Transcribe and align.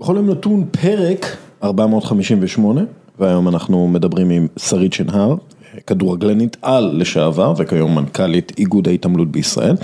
בכל 0.00 0.16
יום 0.16 0.30
נתון 0.30 0.64
פרק 0.70 1.36
458, 1.62 2.80
והיום 3.18 3.48
אנחנו 3.48 3.88
מדברים 3.88 4.30
עם 4.30 4.46
שרית 4.58 4.92
שנהר, 4.92 5.34
כדורגלנית 5.86 6.56
על 6.62 6.90
לשעבר 6.98 7.54
וכיום 7.56 7.94
מנכ"לית 7.94 8.52
איגוד 8.58 8.88
ההתעמלות 8.88 9.30
בישראל. 9.30 9.76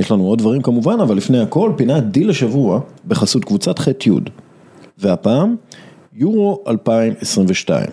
יש 0.00 0.10
לנו 0.10 0.24
עוד 0.24 0.38
דברים 0.38 0.62
כמובן, 0.62 1.00
אבל 1.00 1.16
לפני 1.16 1.38
הכל 1.40 1.72
פינת 1.76 2.04
דיל 2.10 2.30
השבוע 2.30 2.80
בחסות 3.08 3.44
קבוצת 3.44 3.78
ח'-י', 3.78 4.10
והפעם 4.98 5.56
יורו 6.14 6.64
2022. 6.68 7.86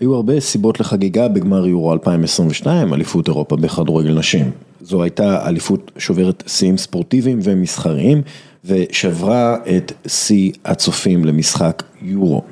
היו 0.00 0.14
הרבה 0.14 0.40
סיבות 0.40 0.80
לחגיגה 0.80 1.28
בגמר 1.28 1.66
יורו 1.66 1.92
2022, 1.92 2.94
אליפות 2.94 3.28
אירופה 3.28 3.56
בכדורגל 3.56 4.18
נשים. 4.18 4.50
זו 4.80 5.02
הייתה 5.02 5.48
אליפות 5.48 5.90
שוברת 5.98 6.42
שיאים 6.46 6.76
ספורטיביים 6.76 7.38
ומסחריים 7.42 8.22
ושברה 8.64 9.56
את 9.76 9.92
שיא 10.06 10.52
הצופים 10.64 11.24
למשחק 11.24 11.82
יורו, 12.02 12.42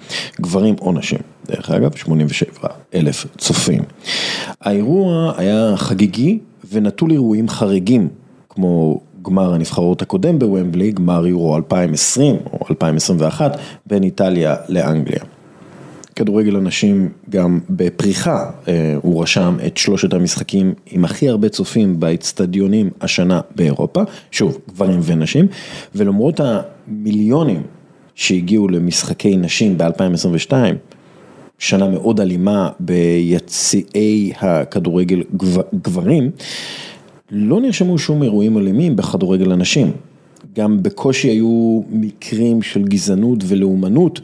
גברים 0.41 0.75
או 0.81 0.93
נשים, 0.93 1.19
דרך 1.47 1.71
אגב 1.71 1.97
87 1.97 2.69
אלף 2.95 3.27
צופים. 3.39 3.83
האירוע 4.61 5.33
היה 5.37 5.73
חגיגי 5.77 6.39
ונטול 6.71 7.11
אירועים 7.11 7.49
חריגים 7.49 8.09
כמו 8.49 9.01
גמר 9.23 9.55
הנבחרות 9.55 10.03
הקודם 10.03 10.39
בוומבלי, 10.39 10.93
גמר 10.93 11.27
יורו 11.27 11.57
2020 11.57 12.37
או 12.53 12.67
2021 12.71 13.59
בין 13.87 14.03
איטליה 14.03 14.57
לאנגליה. 14.69 15.38
כדורגל 16.19 16.57
הנשים 16.57 17.09
גם 17.31 17.61
בפריחה, 17.71 18.51
הוא 19.03 19.23
רשם 19.23 19.57
את 19.67 19.77
שלושת 19.77 20.13
המשחקים 20.15 20.75
עם 20.91 21.05
הכי 21.05 21.29
הרבה 21.29 21.49
צופים 21.49 22.01
באצטדיונים 22.01 22.91
השנה 23.01 23.41
באירופה, 23.57 24.03
שוב, 24.31 24.59
גברים 24.69 25.01
ונשים, 25.03 25.47
ולמרות 25.95 26.41
המיליונים 26.41 27.63
שהגיעו 28.15 28.69
למשחקי 28.69 29.37
נשים 29.37 29.79
ב-2022, 29.79 30.53
שנה 31.59 31.89
מאוד 31.89 32.21
אלימה 32.21 32.69
ביציעי 32.81 34.33
הכדורגל 34.41 35.23
גברים, 35.83 36.31
לא 37.31 37.61
נרשמו 37.61 37.99
שום 37.99 38.23
אירועים 38.23 38.59
אלימים 38.59 38.97
בכדורגל 38.97 39.53
הנשים. 39.53 39.93
גם 40.59 40.83
בקושי 40.83 41.29
היו 41.29 41.83
מקרים 41.91 42.63
של 42.63 42.83
גזענות 42.83 43.39
ולאומנות, 43.47 44.21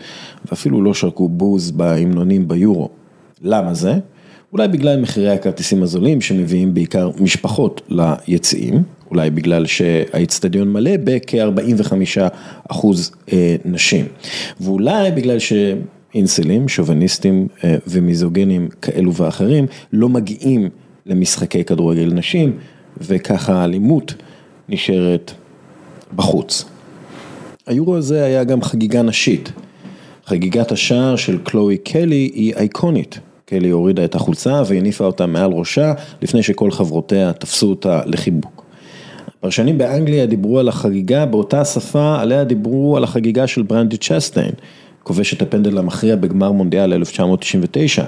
ואפילו 0.50 0.82
לא 0.82 0.94
שרקו 0.94 1.28
בוז 1.28 1.70
בהמנונים 1.70 2.48
ביורו. 2.48 2.88
למה 3.42 3.74
זה? 3.74 3.94
אולי 4.52 4.68
בגלל 4.68 5.00
מחירי 5.00 5.30
הכרטיסים 5.30 5.82
הזולים 5.82 6.20
שמביאים 6.20 6.74
בעיקר 6.74 7.10
משפחות 7.20 7.82
ליציעים, 7.88 8.82
אולי 9.10 9.30
בגלל 9.30 9.66
שהאיצטדיון 9.66 10.72
מלא 10.72 10.90
בכ-45 11.04 11.92
אחוז 12.68 13.12
נשים, 13.64 14.06
ואולי 14.60 15.10
בגלל 15.10 15.38
שאינסלים, 15.38 16.68
שוביניסטים 16.68 17.48
ומיזוגנים 17.86 18.68
כאלו 18.82 19.14
ואחרים 19.14 19.66
לא 19.92 20.08
מגיעים 20.08 20.68
למשחקי 21.06 21.64
כדורגל 21.64 22.12
נשים, 22.14 22.52
וככה 23.00 23.54
האלימות 23.54 24.14
נשארת 24.68 25.32
בחוץ. 26.16 26.64
היורו 27.66 27.96
הזה 27.96 28.24
היה 28.24 28.44
גם 28.44 28.62
חגיגה 28.62 29.02
נשית, 29.02 29.52
חגיגת 30.26 30.72
השער 30.72 31.16
של 31.16 31.38
קלואי 31.38 31.76
קלי 31.76 32.30
היא 32.34 32.54
אייקונית, 32.54 33.18
קלי 33.46 33.70
הורידה 33.70 34.04
את 34.04 34.14
החולצה 34.14 34.62
והניפה 34.66 35.04
אותה 35.04 35.26
מעל 35.26 35.52
ראשה 35.52 35.92
לפני 36.22 36.42
שכל 36.42 36.70
חברותיה 36.70 37.32
תפסו 37.32 37.70
אותה 37.70 38.00
לחיבוק. 38.06 38.64
פרשנים 39.40 39.78
באנגליה 39.78 40.26
דיברו 40.26 40.58
על 40.58 40.68
החגיגה 40.68 41.26
באותה 41.26 41.60
השפה 41.60 42.20
עליה 42.20 42.44
דיברו 42.44 42.96
על 42.96 43.04
החגיגה 43.04 43.46
של 43.46 43.62
ברנדי 43.62 43.96
צ'סטיין, 43.96 44.52
כובשת 45.02 45.42
הפנדל 45.42 45.78
המכריע 45.78 46.16
בגמר 46.16 46.52
מונדיאל 46.52 46.92
1999, 46.92 48.04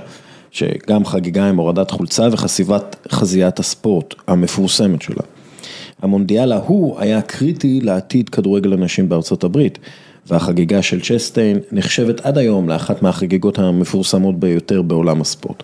שגם 0.51 1.05
חגיגה 1.05 1.49
עם 1.49 1.57
הורדת 1.57 1.91
חולצה 1.91 2.29
וחשיפת 2.33 2.97
חזיית 3.09 3.59
הספורט 3.59 4.15
המפורסמת 4.27 5.03
שלה. 5.03 5.23
המונדיאל 6.03 6.53
ההוא 6.53 7.01
היה 7.01 7.23
קריטי 7.23 7.81
לעתיד 7.81 8.29
כדורגל 8.29 8.73
הנשים 8.73 9.09
בארצות 9.09 9.45
הברית, 9.45 9.79
והחגיגה 10.27 10.83
של 10.83 11.01
צ'סטיין 11.01 11.59
נחשבת 11.73 12.21
עד 12.21 12.39
היום 12.39 12.69
לאחת 12.69 13.03
מהחגיגות 13.03 13.59
המפורסמות 13.59 14.41
ביותר 14.41 14.83
בעולם 14.83 15.21
הספורט. 15.21 15.63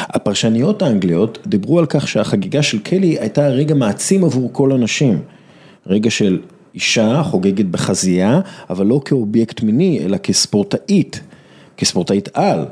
הפרשניות 0.00 0.82
האנגליות 0.82 1.38
דיברו 1.46 1.78
על 1.78 1.86
כך 1.86 2.08
שהחגיגה 2.08 2.62
של 2.62 2.78
קלי 2.78 3.18
הייתה 3.20 3.48
רגע 3.48 3.74
מעצים 3.74 4.24
עבור 4.24 4.50
כל 4.52 4.72
הנשים, 4.72 5.20
רגע 5.86 6.10
של 6.10 6.40
אישה 6.74 7.22
חוגגת 7.22 7.64
בחזייה, 7.64 8.40
אבל 8.70 8.86
לא 8.86 9.00
כאובייקט 9.04 9.62
מיני, 9.62 10.00
אלא 10.04 10.16
כספורטאית, 10.16 11.20
כספורטאית 11.76 12.28
על, 12.34 12.64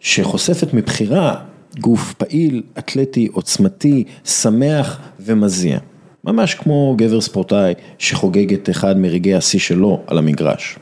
שחושפת 0.00 0.74
מבחירה 0.74 1.34
גוף 1.80 2.14
פעיל, 2.14 2.62
אתלטי, 2.78 3.28
עוצמתי, 3.32 4.04
שמח 4.24 5.00
ומזיע. 5.20 5.78
ממש 6.24 6.54
כמו 6.54 6.94
גבר 6.98 7.20
ספורטאי 7.20 7.74
שחוגג 7.98 8.52
את 8.52 8.70
אחד 8.70 8.98
מרגעי 8.98 9.34
השיא 9.34 9.58
שלו 9.58 10.00
על 10.06 10.18
המגרש. 10.18 10.78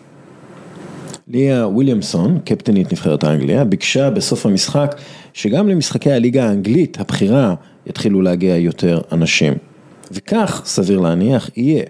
ליה 1.29 1.67
וויליאמסון, 1.67 2.39
קפטנית 2.45 2.93
נבחרת 2.93 3.25
האנגליה, 3.25 3.65
ביקשה 3.65 4.11
בסוף 4.11 4.47
המשחק 4.47 4.95
שגם 5.33 5.69
למשחקי 5.69 6.13
הליגה 6.13 6.49
האנגלית 6.49 7.01
הבכירה 7.01 7.55
יתחילו 7.87 8.23
להגיע 8.23 8.57
יותר 8.57 9.01
אנשים. 9.13 9.55
וכך, 10.13 10.63
סביר 10.65 11.01
להניח, 11.01 11.51
יהיה. 11.57 11.83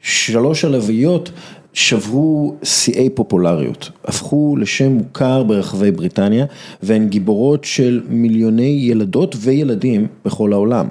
שלוש 0.00 0.64
הלוויות 0.64 1.30
שברו 1.72 2.54
שיאי 2.62 3.10
פופולריות, 3.10 3.90
הפכו 4.04 4.56
לשם 4.56 4.92
מוכר 4.92 5.42
ברחבי 5.42 5.90
בריטניה 5.90 6.46
והן 6.82 7.08
גיבורות 7.08 7.64
של 7.64 8.02
מיליוני 8.08 8.78
ילדות 8.80 9.36
וילדים 9.38 10.06
בכל 10.24 10.52
העולם. 10.52 10.88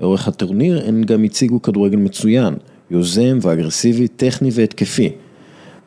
לאורך 0.00 0.28
הטורניר 0.28 0.88
הן 0.88 1.04
גם 1.04 1.24
הציגו 1.24 1.62
כדורגל 1.62 1.96
מצוין, 1.96 2.54
יוזם 2.90 3.38
ואגרסיבי, 3.42 4.08
טכני 4.08 4.48
והתקפי. 4.52 5.10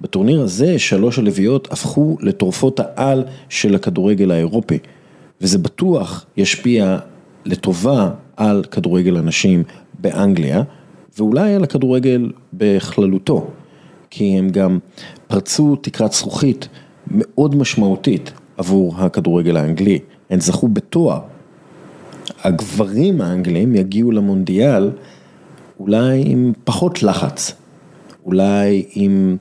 בטורניר 0.01 0.41
הזה 0.41 0.79
שלוש 0.79 1.19
הלוויות 1.19 1.67
הפכו 1.71 2.17
לתורפות 2.21 2.79
העל 2.79 3.23
של 3.49 3.75
הכדורגל 3.75 4.31
האירופי, 4.31 4.77
וזה 5.41 5.57
בטוח 5.57 6.25
ישפיע 6.37 6.97
לטובה 7.45 8.09
על 8.37 8.63
כדורגל 8.71 9.17
הנשים 9.17 9.63
באנגליה, 9.99 10.63
ואולי 11.17 11.53
על 11.55 11.63
הכדורגל 11.63 12.31
בכללותו, 12.53 13.47
כי 14.09 14.37
הם 14.37 14.49
גם 14.49 14.79
פרצו 15.27 15.75
תקרת 15.75 16.13
זכוכית 16.13 16.67
מאוד 17.07 17.55
משמעותית 17.55 18.31
עבור 18.57 18.95
הכדורגל 18.97 19.57
האנגלי, 19.57 19.99
הן 20.29 20.39
זכו 20.39 20.67
בתואר. 20.67 21.19
הגברים 22.43 23.21
האנגלים 23.21 23.75
יגיעו 23.75 24.11
למונדיאל 24.11 24.91
אולי 25.79 26.23
עם 26.25 26.53
פחות 26.63 27.03
לחץ, 27.03 27.53
אולי 28.25 28.85
עם 28.93 29.37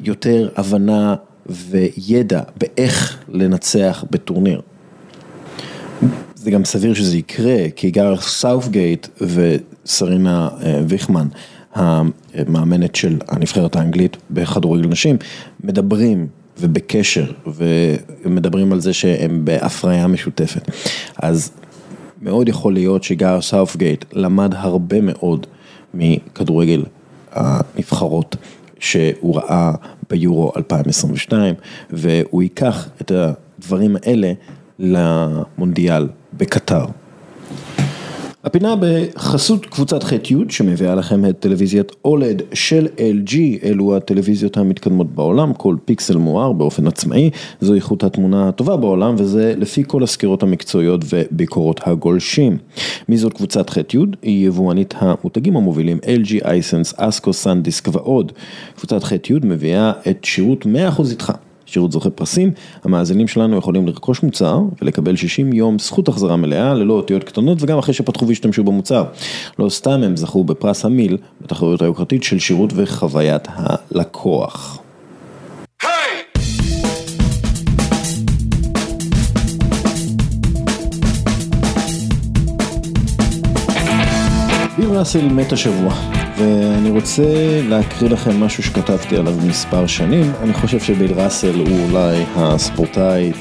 יותר 0.00 0.48
הבנה 0.56 1.14
וידע 1.46 2.42
באיך 2.56 3.18
לנצח 3.28 4.04
בטורניר. 4.10 4.60
זה 6.34 6.50
גם 6.50 6.64
סביר 6.64 6.94
שזה 6.94 7.16
יקרה, 7.16 7.70
כי 7.76 7.90
גר 7.90 8.16
סאופגייט 8.20 9.08
וסרינה 9.20 10.48
ויכמן, 10.88 11.28
המאמנת 11.74 12.94
של 12.94 13.18
הנבחרת 13.28 13.76
האנגלית 13.76 14.16
בכדורגל 14.30 14.88
נשים, 14.88 15.16
מדברים 15.64 16.26
ובקשר 16.60 17.32
ומדברים 18.24 18.72
על 18.72 18.80
זה 18.80 18.92
שהם 18.92 19.44
בהפריה 19.44 20.06
משותפת. 20.06 20.70
אז 21.22 21.50
מאוד 22.22 22.48
יכול 22.48 22.72
להיות 22.72 23.02
שגר 23.02 23.40
סאופגייט 23.40 24.04
למד 24.12 24.54
הרבה 24.54 25.00
מאוד 25.00 25.46
מכדורגל 25.94 26.84
הנבחרות 27.32 28.36
שהוא 28.78 29.36
ראה 29.36 29.72
ביורו 30.10 30.52
2022 30.56 31.54
והוא 31.90 32.42
ייקח 32.42 32.88
את 33.00 33.12
הדברים 33.12 33.96
האלה 33.96 34.32
למונדיאל 34.78 36.08
בקטר. 36.32 36.84
הפינה 38.46 38.74
בחסות 38.80 39.66
קבוצת 39.66 40.02
ח'-י' 40.02 40.36
שמביאה 40.48 40.94
לכם 40.94 41.24
את 41.24 41.38
טלוויזיית 41.40 41.92
אולד 42.04 42.42
של 42.52 42.86
LG, 42.96 43.34
אלו 43.64 43.96
הטלוויזיות 43.96 44.56
המתקדמות 44.56 45.14
בעולם, 45.14 45.52
כל 45.52 45.76
פיקסל 45.84 46.16
מואר 46.16 46.52
באופן 46.52 46.86
עצמאי, 46.86 47.30
זו 47.60 47.74
איכות 47.74 48.04
התמונה 48.04 48.48
הטובה 48.48 48.76
בעולם 48.76 49.14
וזה 49.18 49.54
לפי 49.56 49.82
כל 49.86 50.02
הסקירות 50.02 50.42
המקצועיות 50.42 51.04
וביקורות 51.08 51.80
הגולשים. 51.86 52.58
מי 53.08 53.16
זאת 53.16 53.32
קבוצת 53.32 53.70
ח'-י'? 53.70 53.98
היא 54.22 54.46
יבואנית 54.46 54.94
המותגים 54.98 55.56
המובילים 55.56 55.98
LG, 56.02 56.44
אייסנס, 56.44 56.94
אסקו, 56.96 57.32
סנדיסק 57.32 57.88
ועוד. 57.92 58.32
קבוצת 58.76 59.04
ח'-י' 59.04 59.34
מביאה 59.42 59.92
את 60.10 60.24
שירות 60.24 60.66
100% 60.66 61.10
איתך. 61.10 61.32
שירות 61.66 61.92
זוכה 61.92 62.10
פרסים, 62.10 62.50
המאזינים 62.84 63.28
שלנו 63.28 63.56
יכולים 63.56 63.86
לרכוש 63.86 64.22
מוצר 64.22 64.60
ולקבל 64.82 65.16
60 65.16 65.52
יום 65.52 65.78
זכות 65.78 66.08
החזרה 66.08 66.36
מלאה 66.36 66.74
ללא 66.74 66.94
אותיות 66.94 67.24
קטנות 67.24 67.58
וגם 67.62 67.78
אחרי 67.78 67.94
שפתחו 67.94 68.28
והשתמשו 68.28 68.64
במוצר. 68.64 69.04
לא 69.58 69.68
סתם 69.68 70.02
הם 70.02 70.16
זכו 70.16 70.44
בפרס 70.44 70.84
המיל 70.84 71.16
בתחרות 71.40 71.82
היוקרתית 71.82 72.22
של 72.22 72.38
שירות 72.38 72.72
וחוויית 72.76 73.48
הלקוח. 73.54 74.82
ביל 84.78 84.88
ראסל 84.90 85.28
מת 85.28 85.52
השבוע, 85.52 85.94
ואני 86.38 86.90
רוצה 86.90 87.22
להקריא 87.68 88.10
לכם 88.10 88.40
משהו 88.40 88.62
שכתבתי 88.62 89.16
עליו 89.16 89.34
מספר 89.46 89.86
שנים. 89.86 90.32
אני 90.42 90.54
חושב 90.54 90.80
שביל 90.80 91.12
ראסל 91.12 91.54
הוא 91.54 91.78
אולי 91.90 92.24
הספורטאי 92.36 93.32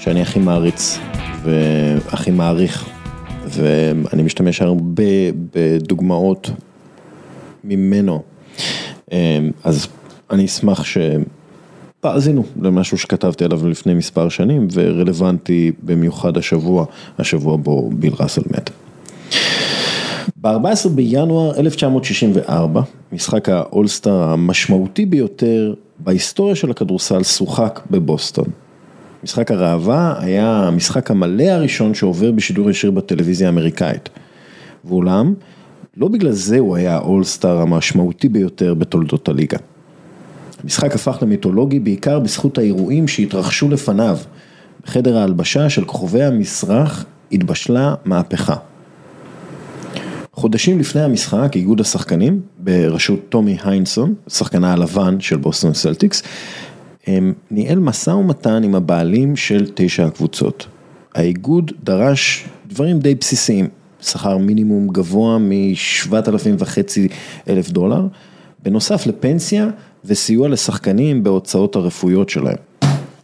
שאני 0.00 0.22
הכי 0.22 0.38
מעריץ 0.38 0.98
והכי 1.42 2.30
מעריך, 2.30 2.88
ואני 3.46 4.22
משתמש 4.22 4.62
הרבה 4.62 5.02
בדוגמאות 5.54 6.50
ממנו. 7.64 8.22
אז 9.64 9.88
אני 10.30 10.44
אשמח 10.44 10.84
שתאזינו 10.84 12.44
למשהו 12.62 12.98
שכתבתי 12.98 13.44
עליו 13.44 13.68
לפני 13.68 13.94
מספר 13.94 14.28
שנים 14.28 14.68
ורלוונטי 14.72 15.72
במיוחד 15.82 16.36
השבוע, 16.36 16.84
השבוע 17.18 17.56
בו 17.56 17.90
ביל 17.92 18.12
ראסל 18.20 18.42
מת. 18.50 18.70
ב-14 20.36 20.88
בינואר 20.88 21.60
1964, 21.60 22.82
משחק 23.12 23.48
האולסטאר 23.48 24.22
המשמעותי 24.22 25.06
ביותר 25.06 25.74
בהיסטוריה 25.98 26.54
של 26.54 26.70
הכדורסל 26.70 27.22
שוחק 27.22 27.80
בבוסטון. 27.90 28.44
משחק 29.24 29.50
הראווה 29.50 30.14
היה 30.18 30.50
המשחק 30.66 31.10
המלא 31.10 31.44
הראשון 31.44 31.94
שעובר 31.94 32.30
בשידור 32.32 32.70
ישיר 32.70 32.90
בטלוויזיה 32.90 33.48
האמריקאית. 33.48 34.08
ואולם, 34.84 35.34
לא 35.96 36.08
בגלל 36.08 36.32
זה 36.32 36.58
הוא 36.58 36.76
היה 36.76 36.94
האולסטאר 36.94 37.60
המשמעותי 37.60 38.28
ביותר 38.28 38.74
בתולדות 38.74 39.28
הליגה. 39.28 39.58
המשחק 40.62 40.94
הפך 40.94 41.18
למיתולוגי 41.22 41.80
בעיקר 41.80 42.20
בזכות 42.20 42.58
האירועים 42.58 43.08
שהתרחשו 43.08 43.68
לפניו. 43.68 44.18
בחדר 44.84 45.16
ההלבשה 45.16 45.70
של 45.70 45.84
כוכבי 45.84 46.22
המסרח 46.22 47.04
התבשלה 47.32 47.94
מהפכה. 48.04 48.56
חודשים 50.40 50.78
לפני 50.78 51.02
המשחק, 51.02 51.52
איגוד 51.54 51.80
השחקנים, 51.80 52.40
בראשות 52.58 53.20
טומי 53.28 53.56
היינסון, 53.64 54.14
שחקנה 54.28 54.72
הלבן 54.72 55.20
של 55.20 55.36
בוסטון 55.36 55.74
סלטיקס, 55.74 56.22
ניהל 57.50 57.78
משא 57.78 58.10
ומתן 58.10 58.62
עם 58.64 58.74
הבעלים 58.74 59.36
של 59.36 59.70
תשע 59.74 60.06
הקבוצות. 60.06 60.66
האיגוד 61.14 61.72
דרש 61.84 62.44
דברים 62.66 62.98
די 62.98 63.14
בסיסיים, 63.14 63.68
שכר 64.00 64.38
מינימום 64.38 64.88
גבוה 64.88 65.38
מ-7,000 65.38 66.48
וחצי 66.58 67.08
אלף 67.48 67.70
דולר, 67.70 68.06
בנוסף 68.62 69.06
לפנסיה 69.06 69.68
וסיוע 70.04 70.48
לשחקנים 70.48 71.22
בהוצאות 71.22 71.76
הרפואיות 71.76 72.28
שלהם. 72.28 72.58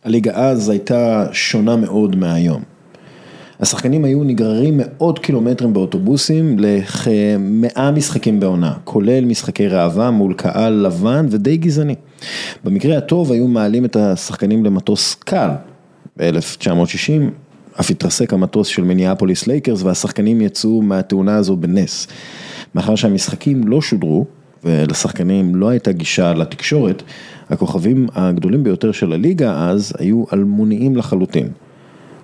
הליגה 0.04 0.32
אז 0.34 0.68
הייתה 0.68 1.26
שונה 1.32 1.76
מאוד 1.76 2.16
מהיום. 2.16 2.75
השחקנים 3.60 4.04
היו 4.04 4.24
נגררים 4.24 4.80
מאות 4.82 5.18
קילומטרים 5.18 5.72
באוטובוסים 5.72 6.56
לכמאה 6.58 7.90
משחקים 7.90 8.40
בעונה, 8.40 8.74
כולל 8.84 9.24
משחקי 9.24 9.68
ראווה 9.68 10.10
מול 10.10 10.34
קהל 10.34 10.72
לבן 10.72 11.26
ודי 11.30 11.56
גזעני. 11.56 11.94
במקרה 12.64 12.98
הטוב 12.98 13.32
היו 13.32 13.48
מעלים 13.48 13.84
את 13.84 13.96
השחקנים 13.96 14.64
למטוס 14.64 15.14
קל 15.14 15.50
ב-1960, 16.16 17.22
אף 17.80 17.90
התרסק 17.90 18.32
המטוס 18.32 18.68
של 18.68 18.84
מיניאפוליס 18.84 19.46
לייקרס 19.46 19.82
והשחקנים 19.82 20.40
יצאו 20.40 20.82
מהתאונה 20.82 21.36
הזו 21.36 21.56
בנס. 21.56 22.06
מאחר 22.74 22.94
שהמשחקים 22.94 23.68
לא 23.68 23.82
שודרו 23.82 24.26
ולשחקנים 24.64 25.54
לא 25.54 25.68
הייתה 25.68 25.92
גישה 25.92 26.34
לתקשורת, 26.34 27.02
הכוכבים 27.50 28.06
הגדולים 28.14 28.64
ביותר 28.64 28.92
של 28.92 29.12
הליגה 29.12 29.68
אז 29.68 29.92
היו 29.98 30.24
אלמוניים 30.32 30.96
לחלוטין. 30.96 31.48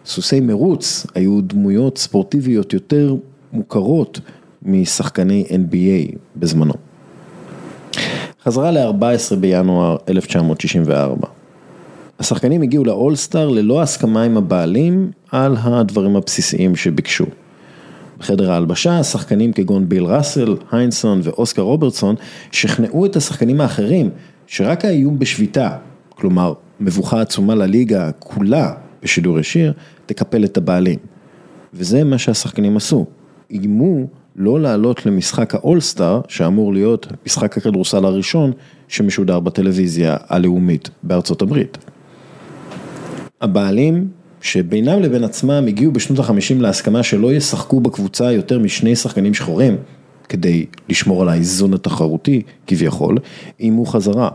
סוסי 0.07 0.41
מרוץ 0.41 1.07
היו 1.15 1.41
דמויות 1.41 1.99
ספורטיביות 1.99 2.73
יותר 2.73 3.15
מוכרות 3.53 4.21
משחקני 4.63 5.45
NBA 5.51 6.17
בזמנו. 6.37 6.75
חזרה 8.45 8.71
ל-14 8.71 9.37
בינואר 9.37 9.97
1964. 10.09 11.29
השחקנים 12.19 12.63
הגיעו 12.63 12.85
לאולסטאר 12.85 13.49
ללא 13.49 13.83
הסכמה 13.83 14.23
עם 14.23 14.37
הבעלים 14.37 15.11
על 15.31 15.57
הדברים 15.61 16.17
הבסיסיים 16.17 16.77
שביקשו. 16.77 17.27
בחדר 18.19 18.53
ההלבשה, 18.53 19.03
שחקנים 19.03 19.53
כגון 19.53 19.89
ביל 19.89 20.05
ראסל, 20.05 20.57
היינסון 20.73 21.21
ואוסקר 21.23 21.63
רוברטסון 21.63 22.15
שכנעו 22.53 23.07
את 23.07 23.17
השחקנים 23.17 23.61
האחרים 23.61 24.11
שרק 24.47 24.85
האיום 24.85 25.19
בשביתה, 25.19 25.77
כלומר 26.09 26.53
מבוכה 26.81 27.21
עצומה 27.21 27.55
לליגה 27.55 28.11
כולה 28.19 28.73
בשידור 29.03 29.39
ישיר, 29.39 29.73
תקפל 30.07 30.45
את 30.45 30.57
הבעלים. 30.57 30.99
וזה 31.75 32.05
מה 32.05 32.19
שהשחקנים 32.19 32.77
עשו, 32.77 33.07
איימו 33.51 34.07
לא 34.37 34.61
לעלות 34.61 35.07
למשחק 35.07 35.55
האולסטאר, 35.55 36.21
שאמור 36.29 36.73
להיות 36.73 37.07
משחק 37.27 37.59
הכדורסל 37.59 38.05
הראשון 38.05 38.53
שמשודר 38.89 39.41
בטלוויזיה 39.41 40.17
הלאומית 40.29 40.91
בארצות 41.03 41.43
הברית. 41.43 41.79
הבעלים, 43.41 44.09
שבינם 44.41 45.03
לבין 45.03 45.25
עצמם 45.25 45.65
הגיעו 45.69 45.93
בשנות 45.93 46.19
החמישים 46.19 46.61
להסכמה 46.61 47.03
שלא 47.03 47.33
ישחקו 47.33 47.81
בקבוצה 47.81 48.33
יותר 48.33 48.59
משני 48.59 48.97
שחקנים 48.97 49.35
שחורים, 49.35 49.77
כדי 50.29 50.67
לשמור 50.89 51.23
על 51.23 51.29
האיזון 51.29 51.75
התחרותי 51.75 52.43
כביכול, 52.67 53.19
איימו 53.61 53.87
חזרה. 53.87 54.29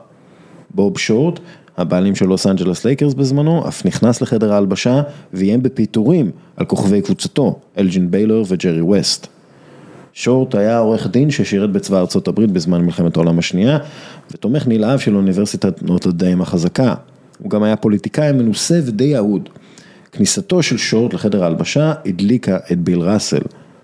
בוב 0.70 0.98
שורט 0.98 1.40
הבעלים 1.78 2.16
של 2.16 2.26
לוס 2.26 2.48
אנג'לס 2.48 2.86
לייקרס 2.86 3.14
בזמנו, 3.14 3.68
אף 3.68 3.86
נכנס 3.86 4.22
לחדר 4.22 4.54
ההלבשה 4.54 5.02
ואיים 5.34 5.64
בפיטורים 5.64 6.32
על 6.58 6.66
כוכבי 6.66 7.02
קבוצתו, 7.02 7.60
אלג'ין 7.78 8.12
ביילור 8.12 8.44
וג'רי 8.48 8.82
ווסט. 8.82 9.28
שורט 10.14 10.56
היה 10.56 10.80
עורך 10.80 11.08
דין 11.08 11.32
ששירת 11.32 11.72
בצבא 11.72 12.00
ארצות 12.00 12.28
הברית 12.28 12.52
בזמן 12.52 12.86
מלחמת 12.86 13.18
העולם 13.18 13.40
השנייה, 13.40 13.78
ותומך 14.32 14.68
נלהב 14.68 15.00
של 15.00 15.16
אוניברסיטת 15.16 15.84
נוטרדאם 15.84 16.42
החזקה. 16.42 16.94
הוא 17.40 17.50
גם 17.50 17.64
היה 17.64 17.76
פוליטיקאי 17.76 18.32
מנוסה 18.32 18.80
ודי 18.86 19.18
אהוד. 19.18 19.50
כניסתו 20.12 20.64
של 20.64 20.78
שורט 20.78 21.14
לחדר 21.14 21.44
ההלבשה 21.44 21.94
הדליקה 22.06 22.58
את 22.72 22.80
ביל 22.80 23.00
ראסל, 23.00 23.42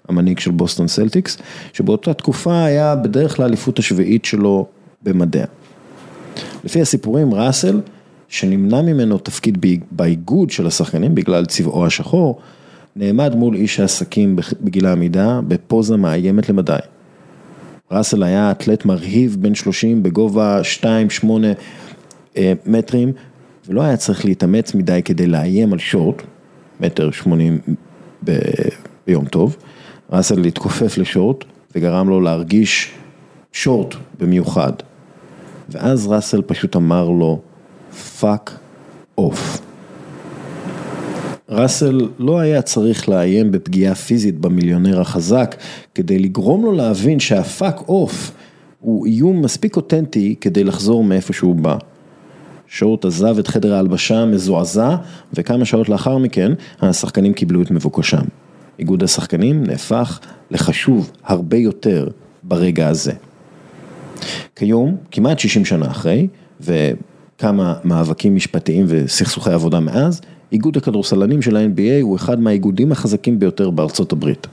המנהיג 0.09 0.39
של 0.39 0.51
בוסטון 0.51 0.87
סלטיקס, 0.87 1.37
שבאותה 1.73 2.13
תקופה 2.13 2.63
היה 2.63 2.95
בדרך 2.95 3.35
אל 3.35 3.43
האליפות 3.43 3.79
השביעית 3.79 4.25
שלו 4.25 4.67
במדיה. 5.03 5.45
לפי 6.63 6.81
הסיפורים, 6.81 7.33
ראסל, 7.33 7.81
שנמנע 8.27 8.81
ממנו 8.81 9.17
תפקיד 9.17 9.65
באיגוד 9.91 10.49
של 10.49 10.67
השחקנים 10.67 11.15
בגלל 11.15 11.45
צבעו 11.45 11.85
השחור, 11.85 12.39
נעמד 12.95 13.35
מול 13.35 13.55
איש 13.55 13.79
העסקים 13.79 14.35
בגיל 14.61 14.85
העמידה 14.85 15.39
בפוזה 15.47 15.97
מאיימת 15.97 16.49
למדי. 16.49 16.77
ראסל 17.91 18.23
היה 18.23 18.51
אתלט 18.51 18.85
מרהיב 18.85 19.37
בן 19.39 19.55
30 19.55 20.03
בגובה 20.03 20.61
2-8 21.23 21.27
אה, 22.37 22.53
מטרים 22.65 23.11
ולא 23.67 23.81
היה 23.81 23.97
צריך 23.97 24.25
להתאמץ 24.25 24.75
מדי 24.75 25.01
כדי 25.05 25.27
לאיים 25.27 25.73
על 25.73 25.79
שורט, 25.79 26.21
מטר 26.79 27.11
80 27.11 27.59
ב... 28.23 28.37
ביום 29.07 29.25
טוב, 29.25 29.57
ראסל 30.11 30.39
להתכופף 30.39 30.97
לשורט 30.97 31.45
וגרם 31.75 32.09
לו 32.09 32.21
להרגיש 32.21 32.91
short 33.51 33.95
במיוחד. 34.19 34.71
ואז 35.73 36.07
ראסל 36.07 36.41
פשוט 36.41 36.75
אמר 36.75 37.09
לו, 37.09 37.39
fuck 38.19 38.57
off. 39.17 39.61
ראסל 41.49 42.09
לא 42.19 42.39
היה 42.39 42.61
צריך 42.61 43.09
לאיים 43.09 43.51
בפגיעה 43.51 43.95
פיזית 43.95 44.39
במיליונר 44.39 45.01
החזק 45.01 45.55
כדי 45.95 46.19
לגרום 46.19 46.65
לו 46.65 46.71
להבין 46.71 47.19
שה 47.19 47.46
fuck 47.46 47.81
off 47.87 48.31
הוא 48.79 49.05
איום 49.05 49.41
מספיק 49.41 49.75
אותנטי 49.75 50.35
כדי 50.41 50.63
לחזור 50.63 51.03
מאיפה 51.03 51.33
שהוא 51.33 51.55
בא. 51.55 51.77
שורט 52.67 53.05
עזב 53.05 53.39
את 53.39 53.47
חדר 53.47 53.73
ההלבשה 53.73 54.25
מזועזע 54.25 54.95
וכמה 55.33 55.65
שעות 55.65 55.89
לאחר 55.89 56.17
מכן 56.17 56.51
השחקנים 56.81 57.33
קיבלו 57.33 57.61
את 57.61 57.71
מבוקשם. 57.71 58.23
איגוד 58.79 59.03
השחקנים 59.03 59.63
נהפך 59.63 60.19
לחשוב 60.51 61.11
הרבה 61.23 61.57
יותר 61.57 62.07
ברגע 62.43 62.87
הזה. 62.87 63.13
כיום, 64.55 64.97
כמעט 65.11 65.39
60 65.39 65.65
שנה 65.65 65.91
אחרי, 65.91 66.27
וכמה 66.61 67.73
מאבקים 67.83 68.35
משפטיים 68.35 68.85
וסכסוכי 68.87 69.51
עבודה 69.51 69.79
מאז, 69.79 70.21
איגוד 70.51 70.77
הכדורסלנים 70.77 71.41
של 71.41 71.55
ה-NBA 71.57 72.01
הוא 72.01 72.15
אחד 72.15 72.39
מהאיגודים 72.39 72.91
החזקים 72.91 73.39
ביותר 73.39 73.69
בארצות 73.69 74.11
הברית. 74.11 74.47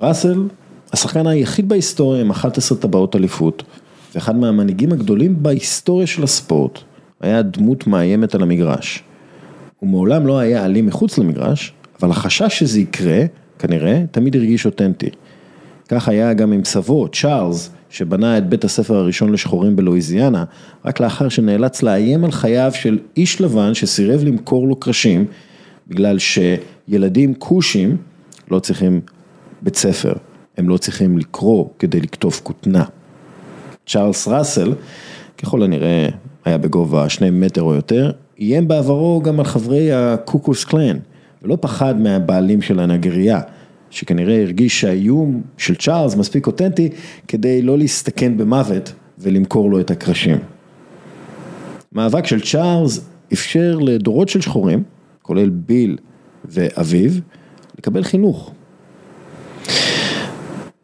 ראסל, 0.00 0.48
השחקן 0.92 1.26
היחיד 1.26 1.68
בהיסטוריה 1.68 2.20
עם 2.20 2.30
11 2.30 2.78
טבעות 2.78 3.16
אליפות, 3.16 3.62
ואחד 4.14 4.36
מהמנהיגים 4.36 4.92
הגדולים 4.92 5.42
בהיסטוריה 5.42 6.06
של 6.06 6.22
הספורט, 6.22 6.78
היה 7.20 7.42
דמות 7.42 7.86
מאיימת 7.86 8.34
על 8.34 8.42
המגרש. 8.42 9.02
הוא 9.78 9.90
מעולם 9.90 10.26
לא 10.26 10.38
היה 10.38 10.64
אלים 10.64 10.86
מחוץ 10.86 11.18
למגרש, 11.18 11.72
אבל 12.02 12.10
החשש 12.10 12.58
שזה 12.58 12.80
יקרה, 12.80 13.20
כנראה, 13.58 14.02
תמיד 14.10 14.36
הרגיש 14.36 14.66
אותנטי. 14.66 15.10
כך 15.88 16.08
היה 16.08 16.34
גם 16.34 16.52
עם 16.52 16.64
סבו, 16.64 17.08
צ'ארלס, 17.08 17.70
שבנה 17.90 18.38
את 18.38 18.48
בית 18.48 18.64
הספר 18.64 18.96
הראשון 18.96 19.32
לשחורים 19.32 19.76
בלואיזיאנה, 19.76 20.44
רק 20.84 21.00
לאחר 21.00 21.28
שנאלץ 21.28 21.82
לאיים 21.82 22.24
על 22.24 22.30
חייו 22.30 22.70
של 22.74 22.98
איש 23.16 23.40
לבן 23.40 23.74
שסירב 23.74 24.24
למכור 24.24 24.68
לו 24.68 24.76
קרשים, 24.76 25.24
בגלל 25.88 26.18
שילדים 26.18 27.34
כושים 27.34 27.96
לא 28.50 28.58
צריכים 28.58 29.00
בית 29.62 29.76
ספר, 29.76 30.12
הם 30.56 30.68
לא 30.68 30.76
צריכים 30.76 31.18
לקרוא 31.18 31.66
כדי 31.78 32.00
לכתוב 32.00 32.40
כותנה. 32.42 32.84
צ'ארלס 33.86 34.28
ראסל, 34.28 34.74
ככל 35.38 35.62
הנראה 35.62 36.08
היה 36.44 36.58
בגובה 36.58 37.08
שני 37.08 37.30
מטר 37.30 37.62
או 37.62 37.74
יותר, 37.74 38.10
איים 38.38 38.68
בעברו 38.68 39.22
גם 39.24 39.38
על 39.40 39.46
חברי 39.46 39.92
הקוקוס 39.92 40.64
קלן, 40.64 40.96
ולא 41.42 41.58
פחד 41.60 42.00
מהבעלים 42.00 42.62
של 42.62 42.80
הנגרייה. 42.80 43.40
שכנראה 43.94 44.42
הרגיש 44.42 44.80
שהאיום 44.80 45.42
של 45.58 45.74
צ'ארלס 45.74 46.16
מספיק 46.16 46.46
אותנטי 46.46 46.88
כדי 47.28 47.62
לא 47.62 47.78
להסתכן 47.78 48.36
במוות 48.36 48.92
ולמכור 49.18 49.70
לו 49.70 49.80
את 49.80 49.90
הקרשים. 49.90 50.38
מאבק 51.92 52.26
של 52.26 52.40
צ'ארלס 52.40 53.00
אפשר 53.32 53.78
לדורות 53.80 54.28
של 54.28 54.40
שחורים, 54.40 54.82
כולל 55.22 55.48
ביל 55.48 55.96
ואביו, 56.44 57.10
לקבל 57.78 58.02
חינוך. 58.02 58.52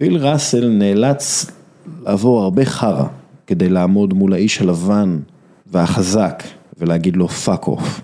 ביל 0.00 0.17
ראסל 0.17 0.69
נאלץ 0.69 1.47
לעבור 2.02 2.43
הרבה 2.43 2.64
חרא 2.64 3.05
כדי 3.47 3.69
לעמוד 3.69 4.14
מול 4.14 4.33
האיש 4.33 4.61
הלבן 4.61 5.19
והחזק 5.67 6.43
ולהגיד 6.79 7.17
לו 7.17 7.29
fuck 7.29 7.67
off. 7.67 8.00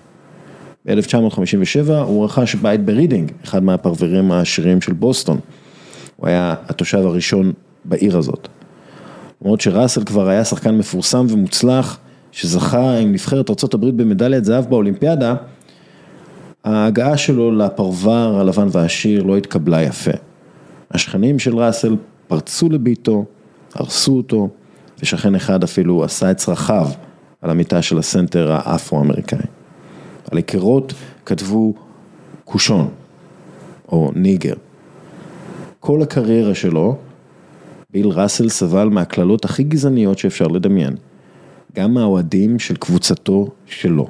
ב-1957 0.87 1.91
הוא 1.91 2.25
רכש 2.25 2.55
בית 2.55 2.85
ברידינג, 2.85 3.31
אחד 3.43 3.63
מהפרברים 3.63 4.31
העשירים 4.31 4.81
של 4.81 4.93
בוסטון. 4.93 5.39
הוא 6.15 6.27
היה 6.27 6.55
התושב 6.69 6.97
הראשון 6.97 7.51
בעיר 7.85 8.17
הזאת. 8.17 8.47
למרות 9.41 9.61
שראסל 9.61 10.03
כבר 10.03 10.27
היה 10.27 10.45
שחקן 10.45 10.77
מפורסם 10.77 11.25
ומוצלח, 11.29 11.99
שזכה 12.31 12.97
עם 12.97 13.11
נבחרת 13.11 13.49
ארה"ב 13.49 13.85
במדליית 13.85 14.45
זהב 14.45 14.69
באולימפיאדה, 14.69 15.35
ההגעה 16.63 17.17
שלו 17.17 17.51
לפרבר 17.51 18.37
הלבן 18.39 18.67
והעשיר 18.71 19.23
לא 19.23 19.37
התקבלה 19.37 19.83
יפה. 19.83 20.11
השכנים 20.91 21.39
של 21.39 21.59
ראסל 21.59 21.95
פרצו 22.27 22.69
לביתו, 22.69 23.25
הרסו 23.73 24.17
אותו, 24.17 24.49
ושכן 25.01 25.35
אחד 25.35 25.63
אפילו 25.63 26.03
עשה 26.03 26.31
את 26.31 26.37
צרכיו 26.37 26.87
על 27.41 27.49
המיטה 27.49 27.81
של 27.81 27.97
הסנטר 27.97 28.51
האפרו-אמריקאי. 28.51 29.56
על 30.31 30.37
הקירות 30.37 30.93
כתבו 31.25 31.73
קושון 32.45 32.89
או 33.91 34.11
ניגר. 34.15 34.53
כל 35.79 36.01
הקריירה 36.01 36.55
שלו, 36.55 36.97
ביל 37.89 38.07
ראסל 38.07 38.49
סבל 38.49 38.89
מהקללות 38.89 39.45
הכי 39.45 39.63
גזעניות 39.63 40.19
שאפשר 40.19 40.47
לדמיין, 40.47 40.95
גם 41.75 41.93
מהאוהדים 41.93 42.59
של 42.59 42.75
קבוצתו 42.75 43.47
שלו. 43.65 44.07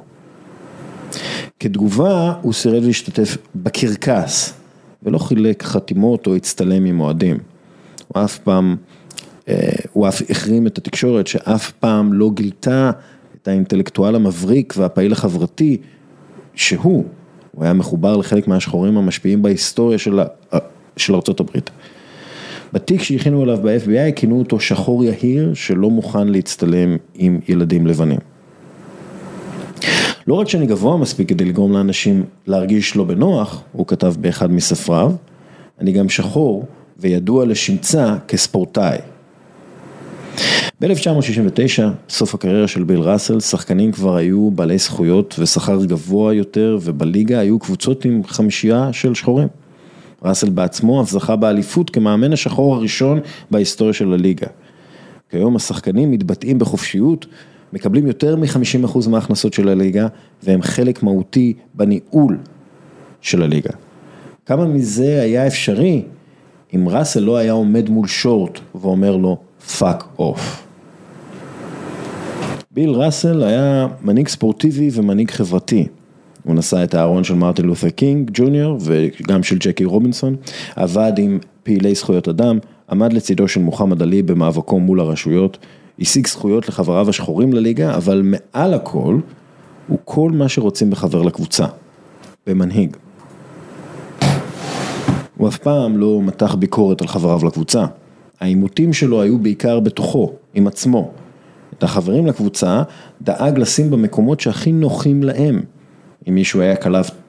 כתגובה 1.60 2.34
הוא 2.42 2.52
סירב 2.52 2.84
להשתתף 2.84 3.36
בקרקס 3.54 4.54
ולא 5.02 5.18
חילק 5.18 5.62
חתימות 5.62 6.26
או 6.26 6.36
הצטלם 6.36 6.84
עם 6.84 7.00
אוהדים. 7.00 7.38
הוא 8.08 8.24
אף 8.24 8.38
פעם, 8.38 8.76
אה, 9.48 9.68
הוא 9.92 10.08
אף 10.08 10.22
החרים 10.30 10.66
את 10.66 10.78
התקשורת 10.78 11.26
שאף 11.26 11.70
פעם 11.70 12.12
לא 12.12 12.30
גילתה 12.34 12.90
את 13.34 13.48
האינטלקטואל 13.48 14.14
המבריק 14.14 14.74
והפעיל 14.76 15.12
החברתי 15.12 15.76
שהוא, 16.58 17.04
הוא 17.52 17.64
היה 17.64 17.72
מחובר 17.72 18.16
לחלק 18.16 18.48
מהשחורים 18.48 18.96
המשפיעים 18.96 19.42
בהיסטוריה 19.42 19.98
של, 19.98 20.20
של 20.96 21.14
ארה"ב. 21.14 21.58
בתיק 22.72 23.02
שהכינו 23.02 23.42
עליו 23.42 23.58
ב-FBI 23.62 24.12
כינו 24.16 24.38
אותו 24.38 24.60
שחור 24.60 25.04
יהיר 25.04 25.54
שלא 25.54 25.90
מוכן 25.90 26.28
להצטלם 26.28 26.96
עם 27.14 27.40
ילדים 27.48 27.86
לבנים. 27.86 28.18
לא 30.26 30.34
רק 30.34 30.48
שאני 30.48 30.66
גבוה 30.66 30.96
מספיק 30.96 31.28
כדי 31.28 31.44
לגרום 31.44 31.72
לאנשים 31.72 32.24
להרגיש 32.46 32.96
לא 32.96 33.04
בנוח, 33.04 33.62
הוא 33.72 33.86
כתב 33.86 34.14
באחד 34.20 34.52
מספריו, 34.52 35.12
אני 35.80 35.92
גם 35.92 36.08
שחור 36.08 36.66
וידוע 36.98 37.46
לשמצה 37.46 38.16
כספורטאי. 38.28 38.98
ב-1969, 40.80 41.82
סוף 42.08 42.34
הקריירה 42.34 42.68
של 42.68 42.84
ביל 42.84 43.00
ראסל, 43.00 43.40
שחקנים 43.40 43.92
כבר 43.92 44.16
היו 44.16 44.50
בעלי 44.50 44.78
זכויות 44.78 45.34
ושכר 45.38 45.84
גבוה 45.84 46.34
יותר, 46.34 46.78
ובליגה 46.82 47.38
היו 47.38 47.58
קבוצות 47.58 48.04
עם 48.04 48.22
חמישייה 48.24 48.92
של 48.92 49.14
שחורים. 49.14 49.48
ראסל 50.22 50.50
בעצמו 50.50 51.02
אף 51.02 51.10
זכה 51.10 51.36
באליפות 51.36 51.90
כמאמן 51.90 52.32
השחור 52.32 52.74
הראשון 52.74 53.20
בהיסטוריה 53.50 53.92
של 53.92 54.12
הליגה. 54.12 54.46
כיום 55.30 55.56
השחקנים 55.56 56.10
מתבטאים 56.10 56.58
בחופשיות, 56.58 57.26
מקבלים 57.72 58.06
יותר 58.06 58.36
מ-50% 58.36 59.08
מההכנסות 59.08 59.52
של 59.52 59.68
הליגה, 59.68 60.06
והם 60.42 60.62
חלק 60.62 61.02
מהותי 61.02 61.54
בניהול 61.74 62.38
של 63.20 63.42
הליגה. 63.42 63.70
כמה 64.46 64.66
מזה 64.66 65.20
היה 65.22 65.46
אפשרי 65.46 66.02
אם 66.74 66.88
ראסל 66.88 67.20
לא 67.20 67.36
היה 67.36 67.52
עומד 67.52 67.88
מול 67.88 68.06
שורט 68.06 68.60
ואומר 68.74 69.16
לו 69.16 69.36
fuck 69.68 70.04
off. 70.18 70.66
ביל 72.70 72.90
ראסל 72.90 73.42
היה 73.42 73.86
מנהיג 74.02 74.28
ספורטיבי 74.28 74.90
ומנהיג 74.92 75.30
חברתי. 75.30 75.86
הוא 76.44 76.54
נשא 76.54 76.84
את 76.84 76.94
הארון 76.94 77.24
של 77.24 77.34
מרטין 77.34 77.64
לותר 77.64 77.90
קינג 77.90 78.30
ג'וניור 78.34 78.78
וגם 78.80 79.42
של 79.42 79.56
ג'קי 79.60 79.84
רובינסון, 79.84 80.36
עבד 80.76 81.12
עם 81.18 81.38
פעילי 81.62 81.94
זכויות 81.94 82.28
אדם, 82.28 82.58
עמד 82.90 83.12
לצידו 83.12 83.48
של 83.48 83.60
מוחמד 83.60 84.02
עלי 84.02 84.22
במאבקו 84.22 84.80
מול 84.80 85.00
הרשויות, 85.00 85.58
השיג 86.00 86.26
זכויות 86.26 86.68
לחבריו 86.68 87.08
השחורים 87.08 87.52
לליגה, 87.52 87.94
אבל 87.94 88.22
מעל 88.24 88.74
הכל, 88.74 89.18
הוא 89.88 89.98
כל 90.04 90.30
מה 90.30 90.48
שרוצים 90.48 90.90
בחבר 90.90 91.22
לקבוצה, 91.22 91.66
במנהיג. 92.46 92.96
הוא 95.36 95.48
אף 95.48 95.58
פעם 95.58 95.96
לא 95.96 96.20
מתח 96.22 96.54
ביקורת 96.54 97.00
על 97.00 97.08
חבריו 97.08 97.46
לקבוצה, 97.46 97.84
העימותים 98.40 98.92
שלו 98.92 99.22
היו 99.22 99.38
בעיקר 99.38 99.80
בתוכו, 99.80 100.32
עם 100.54 100.66
עצמו. 100.66 101.10
את 101.78 101.82
החברים 101.82 102.26
לקבוצה 102.26 102.82
דאג 103.22 103.58
לשים 103.58 103.90
במקומות 103.90 104.40
שהכי 104.40 104.72
נוחים 104.72 105.22
להם. 105.22 105.62
אם 106.28 106.34
מישהו 106.34 106.60
היה 106.60 106.74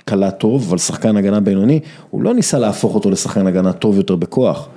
קלע 0.06 0.30
טוב, 0.30 0.66
אבל 0.70 0.78
שחקן 0.78 1.18
הגנה 1.18 1.40
בינוני, 1.40 1.80
הוא 2.10 2.22
לא 2.24 2.34
ניסה 2.34 2.60
להפוך 2.60 2.96
אותו 2.96 3.12
לשחקן 3.12 3.48
הגנה 3.48 3.74
טוב 3.74 3.98
יותר 3.98 4.16
בכוח. 4.16 4.68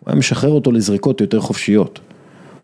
הוא 0.00 0.10
היה 0.10 0.16
משחרר 0.16 0.50
אותו 0.50 0.72
לזריקות 0.72 1.20
יותר 1.20 1.40
חופשיות. 1.40 2.00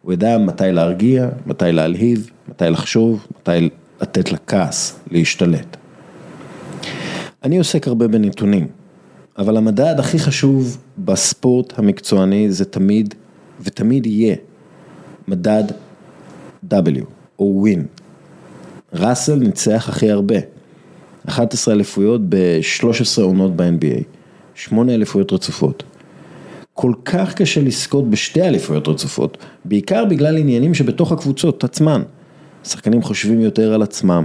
הוא 0.02 0.12
ידע 0.12 0.38
מתי 0.38 0.72
להרגיע, 0.72 1.28
מתי 1.46 1.72
להלהיב, 1.72 2.30
מתי 2.48 2.64
לחשוב, 2.70 3.26
מתי 3.40 3.68
לתת 4.02 4.32
לכעס 4.32 5.00
להשתלט. 5.10 5.76
אני 7.44 7.58
עוסק 7.58 7.88
הרבה 7.88 8.08
בנתונים, 8.08 8.66
אבל 9.38 9.56
המדד 9.56 9.94
הכי 9.98 10.18
חשוב 10.18 10.78
בספורט 10.98 11.78
המקצועני 11.78 12.52
זה 12.52 12.64
תמיד, 12.64 13.14
ותמיד 13.60 14.06
יהיה, 14.06 14.36
מדד 15.28 15.64
W 16.70 17.04
או 17.38 17.52
ווין. 17.56 17.86
ראסל 18.92 19.34
ניצח 19.34 19.88
הכי 19.88 20.10
הרבה, 20.10 20.34
11 21.28 21.74
אליפויות 21.74 22.20
ב-13 22.28 23.22
עונות 23.22 23.56
ב-NBA, 23.56 24.02
8 24.54 24.94
אליפויות 24.94 25.32
רצופות. 25.32 25.82
כל 26.74 26.92
כך 27.04 27.34
קשה 27.34 27.60
לזכות 27.60 28.10
בשתי 28.10 28.42
אליפויות 28.42 28.88
רצופות, 28.88 29.38
בעיקר 29.64 30.04
בגלל 30.04 30.38
עניינים 30.38 30.74
שבתוך 30.74 31.12
הקבוצות 31.12 31.64
עצמן. 31.64 32.02
שחקנים 32.64 33.02
חושבים 33.02 33.40
יותר 33.40 33.74
על 33.74 33.82
עצמם, 33.82 34.24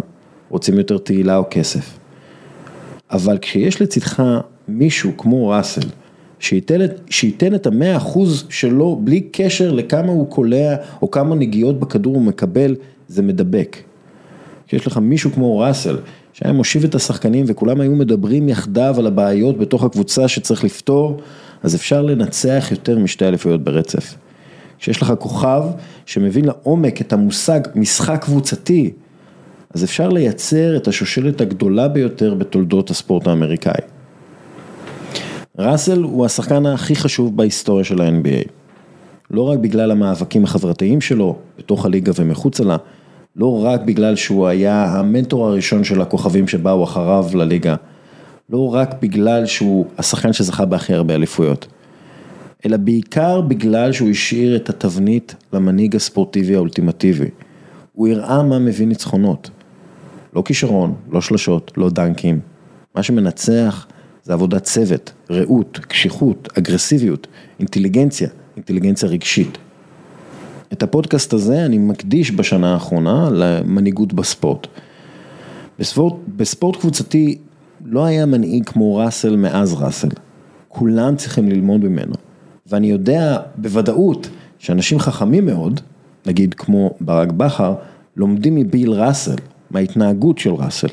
רוצים 0.50 0.77
יותר 0.77 0.98
תהילה 0.98 1.38
או 1.38 1.43
כסף. 1.50 1.98
אבל 3.12 3.38
כשיש 3.41 3.82
לצדך 3.82 4.24
מישהו 4.67 5.12
כמו 5.17 5.48
ראסל, 5.48 5.88
שייתן, 6.39 6.79
שייתן 7.10 7.55
את 7.55 7.67
המאה 7.67 7.98
אחוז 7.98 8.46
שלו 8.50 9.00
בלי 9.03 9.22
קשר 9.32 9.72
לכמה 9.72 10.12
הוא 10.12 10.29
קולע 10.29 10.75
או 11.01 11.12
כמה 11.12 11.36
נגיעות 11.36 11.79
בכדור 11.79 12.15
הוא 12.15 12.24
מקבל, 12.24 12.75
זה 13.08 13.22
מדבק. 13.22 13.77
כשיש 14.67 14.88
לך 14.88 14.98
מישהו 14.98 15.32
כמו 15.32 15.60
ראסל, 15.60 15.98
שהיה 16.34 16.53
מושיב 16.53 16.84
את 16.84 16.96
השחקנים 16.96 17.46
וכולם 17.48 17.82
היו 17.82 17.96
מדברים 17.96 18.50
יחדיו 18.50 18.96
על 18.98 19.08
הבעיות 19.08 19.58
בתוך 19.58 19.84
הקבוצה 19.84 20.27
שצריך 20.27 20.63
לפתור, 20.63 21.22
אז 21.63 21.75
אפשר 21.75 22.01
לנצח 22.01 22.67
יותר 22.72 23.00
משתי 23.00 23.27
אליפויות 23.27 23.63
ברצף. 23.63 24.15
כשיש 24.79 25.01
לך 25.01 25.13
כוכב 25.20 25.63
שמבין 26.05 26.46
לעומק 26.46 27.01
את 27.01 27.13
המושג 27.13 27.60
משחק 27.75 28.20
קבוצתי, 28.22 28.91
אז 29.74 29.84
אפשר 29.84 30.10
לייצר 30.10 30.77
את 30.77 30.88
השושלת 30.88 31.41
הגדולה 31.41 31.88
ביותר 31.88 32.34
בתולדות 32.34 32.89
הספורט 32.89 33.27
האמריקאי. 33.27 33.92
ראסל 35.60 36.01
הוא 36.01 36.25
השחקן 36.25 36.65
הכי 36.65 36.95
חשוב 36.95 37.38
בהיסטוריה 37.38 37.83
של 37.83 38.01
ה-NBA. 38.01 38.50
לא 39.31 39.41
רק 39.41 39.60
בגלל 39.60 39.91
המאבקים 39.91 40.43
החברתיים 40.43 41.01
שלו, 41.01 41.36
בתוך 41.57 41.86
הליגה 41.86 42.12
ומחוצה 42.15 42.63
לה, 42.63 42.77
לא 43.36 43.65
רק 43.65 43.81
בגלל 43.81 44.15
שהוא 44.15 44.48
היה 44.48 44.86
המנטור 44.86 45.48
הראשון 45.48 45.83
של 45.83 46.01
הכוכבים 46.01 46.48
שבאו 46.48 46.83
אחריו 46.83 47.25
לליגה, 47.33 47.75
לא 48.50 48.74
רק 48.74 48.95
בגלל 49.01 49.45
שהוא 49.45 49.86
השחקן 49.98 50.33
שזכה 50.33 50.65
בהכי 50.65 50.93
הרבה 50.93 51.15
אליפויות, 51.15 51.67
אלא 52.65 52.77
בעיקר 52.77 53.41
בגלל 53.41 53.91
שהוא 53.91 54.10
השאיר 54.10 54.55
את 54.55 54.69
התבנית 54.69 55.36
למנהיג 55.53 55.95
הספורטיבי 55.95 56.55
האולטימטיבי. 56.55 57.29
הוא 57.93 58.07
הראה 58.07 58.43
מה 58.43 58.60
מביא 58.60 58.88
ניצחונות. 58.88 59.50
לא 60.36 60.43
כישרון, 60.45 60.93
לא 61.12 61.22
שלשות, 61.22 61.72
לא 61.77 61.89
דנקים. 61.89 62.39
מה 62.95 63.03
שמנצח 63.03 63.88
זה 64.24 64.34
עבודת 64.34 64.63
צוות, 64.63 65.12
רעות, 65.30 65.80
קשיחות, 65.88 66.50
אגרסיביות, 66.58 67.27
אינטליגנציה, 67.60 68.30
אינטליגנציה 68.56 69.10
רגשית. 69.10 69.58
את 70.74 70.84
הפודקאסט 70.84 71.34
הזה 71.34 71.65
אני 71.65 71.77
מקדיש 71.77 72.32
בשנה 72.32 72.74
האחרונה 72.74 73.30
למנהיגות 73.32 74.13
בספורט. 74.13 74.68
בספורט, 75.80 76.13
בספורט 76.36 76.75
קבוצתי 76.75 77.38
לא 77.86 78.06
היה 78.06 78.25
מנהיג 78.25 78.65
כמו 78.65 78.96
ראסל 78.96 79.36
מאז 79.36 79.74
ראסל. 79.74 80.08
כולם 80.68 81.15
צריכים 81.15 81.50
ללמוד 81.50 81.84
ממנו. 81.84 82.13
ואני 82.68 82.88
יודע 82.88 83.38
בוודאות 83.56 84.30
שאנשים 84.60 85.00
חכמים 85.00 85.46
מאוד, 85.46 85.82
נגיד 86.25 86.53
כמו 86.53 86.92
ברק 87.01 87.32
בכר, 87.32 87.75
לומדים 88.18 88.56
מביל 88.56 88.92
ראסל, 88.92 89.36
מההתנהגות 89.72 90.38
של 90.38 90.53
ראסל. 90.53 90.88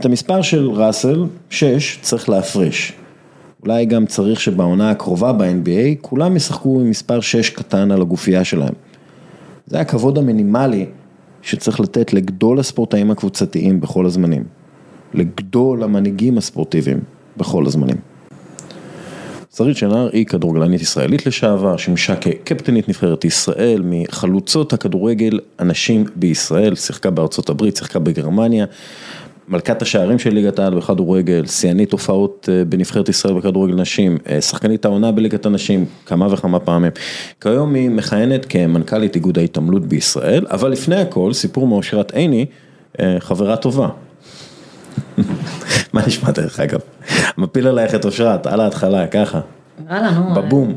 את 0.00 0.04
המספר 0.04 0.42
של 0.42 0.70
ראסל, 0.70 1.24
6, 1.50 1.98
צריך 2.02 2.28
להפריש. 2.28 2.92
אולי 3.62 3.86
גם 3.86 4.06
צריך 4.06 4.40
שבעונה 4.40 4.90
הקרובה 4.90 5.32
ב-NBA, 5.32 5.96
כולם 6.00 6.36
ישחקו 6.36 6.80
עם 6.80 6.90
מספר 6.90 7.20
6 7.20 7.50
קטן 7.50 7.90
על 7.90 8.02
הגופייה 8.02 8.44
שלהם. 8.44 8.72
זה 9.66 9.80
הכבוד 9.80 10.18
המינימלי 10.18 10.86
שצריך 11.42 11.80
לתת 11.80 12.12
לגדול 12.12 12.58
הספורטאים 12.58 13.10
הקבוצתיים 13.10 13.80
בכל 13.80 14.06
הזמנים. 14.06 14.44
לגדול 15.14 15.82
המנהיגים 15.82 16.38
הספורטיביים 16.38 17.00
בכל 17.36 17.66
הזמנים. 17.66 17.96
שרית 19.56 19.76
שנהר 19.76 20.08
היא 20.12 20.26
כדורגלנית 20.26 20.80
ישראלית 20.80 21.26
לשעבר, 21.26 21.76
שימשה 21.76 22.16
כקפטנית 22.16 22.88
נבחרת 22.88 23.24
ישראל, 23.24 23.82
מחלוצות 23.84 24.72
הכדורגל 24.72 25.40
הנשים 25.58 26.04
בישראל, 26.16 26.74
שיחקה 26.74 27.10
בארצות 27.10 27.48
הברית, 27.48 27.76
שיחקה 27.76 27.98
בגרמניה, 27.98 28.64
מלכת 29.50 29.82
השערים 29.82 30.18
של 30.18 30.34
ליגת 30.34 30.58
העל 30.58 30.74
בכדורגל, 30.74 31.46
שיאנית 31.46 31.92
הופעות 31.92 32.48
אה, 32.52 32.64
בנבחרת 32.64 33.08
ישראל 33.08 33.34
בכדורגל 33.34 33.74
נשים, 33.74 34.18
אה, 34.28 34.40
שחקנית 34.40 34.84
העונה 34.84 35.12
בליגת 35.12 35.46
הנשים 35.46 35.84
כמה 36.06 36.32
וכמה 36.32 36.60
פעמים. 36.60 36.92
כיום 37.40 37.74
היא 37.74 37.90
מכהנת 37.90 38.46
כמנכ"לית 38.48 39.14
איגוד 39.14 39.38
ההתעמלות 39.38 39.86
בישראל, 39.86 40.46
אבל 40.50 40.70
לפני 40.70 40.96
הכל 40.96 41.32
סיפור 41.32 41.66
מאושרת 41.66 42.14
עיני, 42.14 42.46
אה, 43.00 43.16
חברה 43.18 43.56
טובה. 43.56 43.88
מה 45.92 46.06
נשמע 46.06 46.30
דרך 46.30 46.60
אגב? 46.60 46.80
מפיל 47.38 47.66
עלייך 47.66 47.94
את 47.94 48.04
אושרת, 48.04 48.46
על 48.46 48.60
ההתחלה, 48.60 49.06
ככה. 49.06 49.40
יאללה, 49.90 50.10
נו. 50.10 50.34
בבום. 50.34 50.74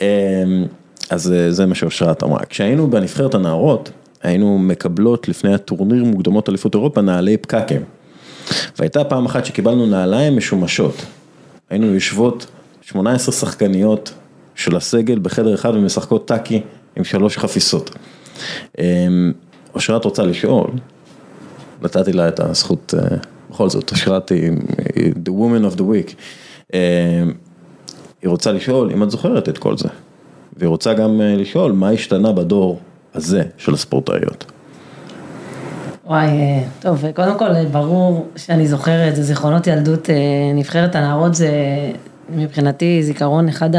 אמ, 0.00 0.06
אז 1.10 1.34
זה 1.48 1.66
מה 1.66 1.74
שאושרת 1.74 2.22
אמרה. 2.22 2.44
כשהיינו 2.48 2.90
בנבחרת 2.90 3.34
הנערות, 3.34 3.90
היינו 4.22 4.58
מקבלות 4.58 5.28
לפני 5.28 5.54
הטורניר 5.54 6.04
מוקדמות 6.04 6.48
אליפות 6.48 6.74
אירופה 6.74 7.00
נעלי 7.00 7.36
פקקים. 7.36 7.95
והייתה 8.78 9.04
פעם 9.04 9.26
אחת 9.26 9.44
שקיבלנו 9.44 9.86
נעליים 9.86 10.36
משומשות. 10.36 10.94
היינו 11.70 11.86
יושבות 11.86 12.46
18 12.82 13.34
שחקניות 13.34 14.12
של 14.54 14.76
הסגל 14.76 15.18
בחדר 15.18 15.54
אחד 15.54 15.74
ומשחקות 15.74 16.28
טאקי 16.28 16.62
עם 16.96 17.04
שלוש 17.04 17.38
חפיסות. 17.38 17.90
אמ, 18.78 19.32
אושרת 19.74 20.04
רוצה 20.04 20.22
לשאול, 20.22 20.70
נתתי 21.82 22.12
לה 22.12 22.28
את 22.28 22.40
הזכות, 22.40 22.94
אה, 22.98 23.16
בכל 23.50 23.68
זאת, 23.68 23.90
אושרת 23.90 24.30
היא 24.30 24.50
the 24.96 25.30
woman 25.30 25.74
of 25.74 25.78
the 25.78 25.82
week. 25.82 26.14
אמ, 26.74 26.78
היא 28.22 28.30
רוצה 28.30 28.52
לשאול 28.52 28.90
אם 28.92 29.02
את 29.02 29.10
זוכרת 29.10 29.48
את 29.48 29.58
כל 29.58 29.76
זה. 29.76 29.88
והיא 30.56 30.68
רוצה 30.68 30.94
גם 30.94 31.20
אה, 31.20 31.36
לשאול 31.36 31.72
מה 31.72 31.90
השתנה 31.90 32.32
בדור 32.32 32.80
הזה 33.14 33.42
של 33.58 33.74
הספורטאיות. 33.74 34.52
וואי, 36.06 36.26
אה, 36.28 36.62
טוב, 36.80 37.04
קודם 37.14 37.38
כל 37.38 37.64
ברור 37.64 38.26
שאני 38.36 38.66
זוכרת, 38.66 39.16
זה 39.16 39.22
זיכרונות 39.22 39.66
ילדות, 39.66 40.10
אה, 40.10 40.14
נבחרת 40.54 40.94
הנערות 40.94 41.34
זה 41.34 41.50
מבחינתי 42.30 43.02
זיכרון 43.02 43.48
אחד 43.48 43.70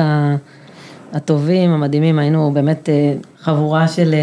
הטובים, 1.14 1.72
המדהימים, 1.72 2.20
היינו 2.20 2.52
באמת 2.54 2.90
אה, 2.90 3.14
חבורה 3.40 3.88
של 3.88 4.16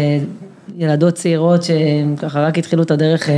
ילדות 0.75 1.13
צעירות 1.13 1.61
שככה 1.63 2.41
רק 2.41 2.57
התחילו 2.57 2.83
את 2.83 2.91
הדרך 2.91 3.29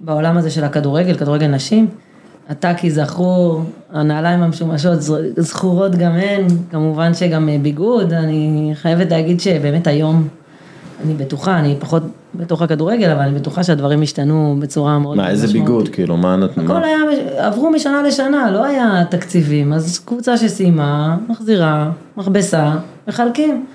בעולם 0.00 0.36
הזה 0.36 0.50
של 0.50 0.64
הכדורגל, 0.64 1.14
כדורגל 1.16 1.46
נשים. 1.46 1.88
הטאקי 2.48 2.90
זכור, 2.90 3.62
הנעליים 3.92 4.42
המשומשות 4.42 4.98
זכורות 5.36 5.96
גם 5.96 6.12
הן, 6.12 6.46
כמובן 6.70 7.14
שגם 7.14 7.48
ביגוד, 7.62 8.12
אני 8.12 8.70
חייבת 8.74 9.10
להגיד 9.10 9.40
שבאמת 9.40 9.86
היום 9.86 10.28
אני 11.04 11.14
בטוחה, 11.14 11.58
אני 11.58 11.76
פחות 11.78 12.02
בתוך 12.34 12.62
הכדורגל, 12.62 13.10
אבל 13.10 13.20
אני 13.20 13.38
בטוחה 13.38 13.64
שהדברים 13.64 14.02
השתנו 14.02 14.56
בצורה 14.58 14.98
מאוד 14.98 15.16
משמעותית. 15.16 15.38
מה, 15.38 15.42
איזה 15.42 15.58
ביגוד, 15.58 15.88
כאילו, 15.88 16.16
מה 16.16 16.36
נתנו? 16.36 16.64
הכל 16.64 16.84
היה, 16.84 16.98
עברו 17.36 17.70
משנה 17.70 18.02
לשנה, 18.02 18.50
לא 18.50 18.64
היה 18.64 19.02
תקציבים, 19.10 19.72
אז 19.72 19.98
קבוצה 19.98 20.36
שסיימה, 20.36 21.16
מחזירה, 21.28 21.90
מכבסה, 22.16 22.72
מחלקים. 23.08 23.66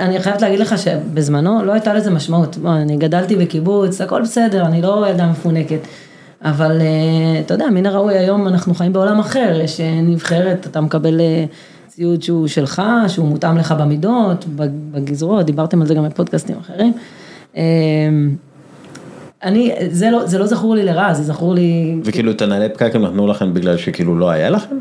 אני 0.00 0.20
חייבת 0.20 0.42
להגיד 0.42 0.58
לך 0.58 0.78
שבזמנו 0.78 1.64
לא 1.64 1.72
הייתה 1.72 1.94
לזה 1.94 2.10
משמעות, 2.10 2.58
אני 2.66 2.96
גדלתי 2.96 3.36
בקיבוץ, 3.36 4.00
הכל 4.00 4.22
בסדר, 4.22 4.66
אני 4.66 4.82
לא 4.82 5.06
ילדה 5.08 5.26
מפונקת. 5.26 5.80
אבל 6.44 6.80
אה, 6.80 7.40
אתה 7.40 7.54
יודע, 7.54 7.66
מן 7.66 7.86
הראוי 7.86 8.18
היום 8.18 8.48
אנחנו 8.48 8.74
חיים 8.74 8.92
בעולם 8.92 9.18
אחר, 9.18 9.60
יש 9.64 9.80
אה, 9.80 10.00
נבחרת, 10.02 10.66
אתה 10.66 10.80
מקבל 10.80 11.20
אה, 11.20 11.44
ציוד 11.94 12.22
שהוא 12.22 12.46
שלך, 12.46 12.82
שהוא 13.08 13.28
מותאם 13.28 13.58
לך 13.58 13.74
במידות, 13.78 14.44
בגזרות, 14.92 15.46
דיברתם 15.46 15.80
על 15.80 15.86
זה 15.86 15.94
גם 15.94 16.04
בפודקאסטים 16.04 16.56
אחרים. 16.60 16.92
אמ, 17.56 18.36
אני, 19.42 19.74
זה 19.90 20.10
לא, 20.10 20.26
זה 20.26 20.38
לא 20.38 20.46
זכור 20.46 20.74
לי 20.74 20.82
לרע, 20.82 21.14
זה 21.14 21.22
זכור 21.22 21.54
לי... 21.54 21.96
וכאילו 22.04 22.30
את 22.30 22.42
הנהלי 22.42 22.68
פקק 22.68 22.90
הם 22.94 23.02
נתנו 23.02 23.26
לכם 23.26 23.54
בגלל 23.54 23.76
שכאילו 23.76 24.18
לא 24.18 24.30
היה 24.30 24.50
לכם? 24.50 24.76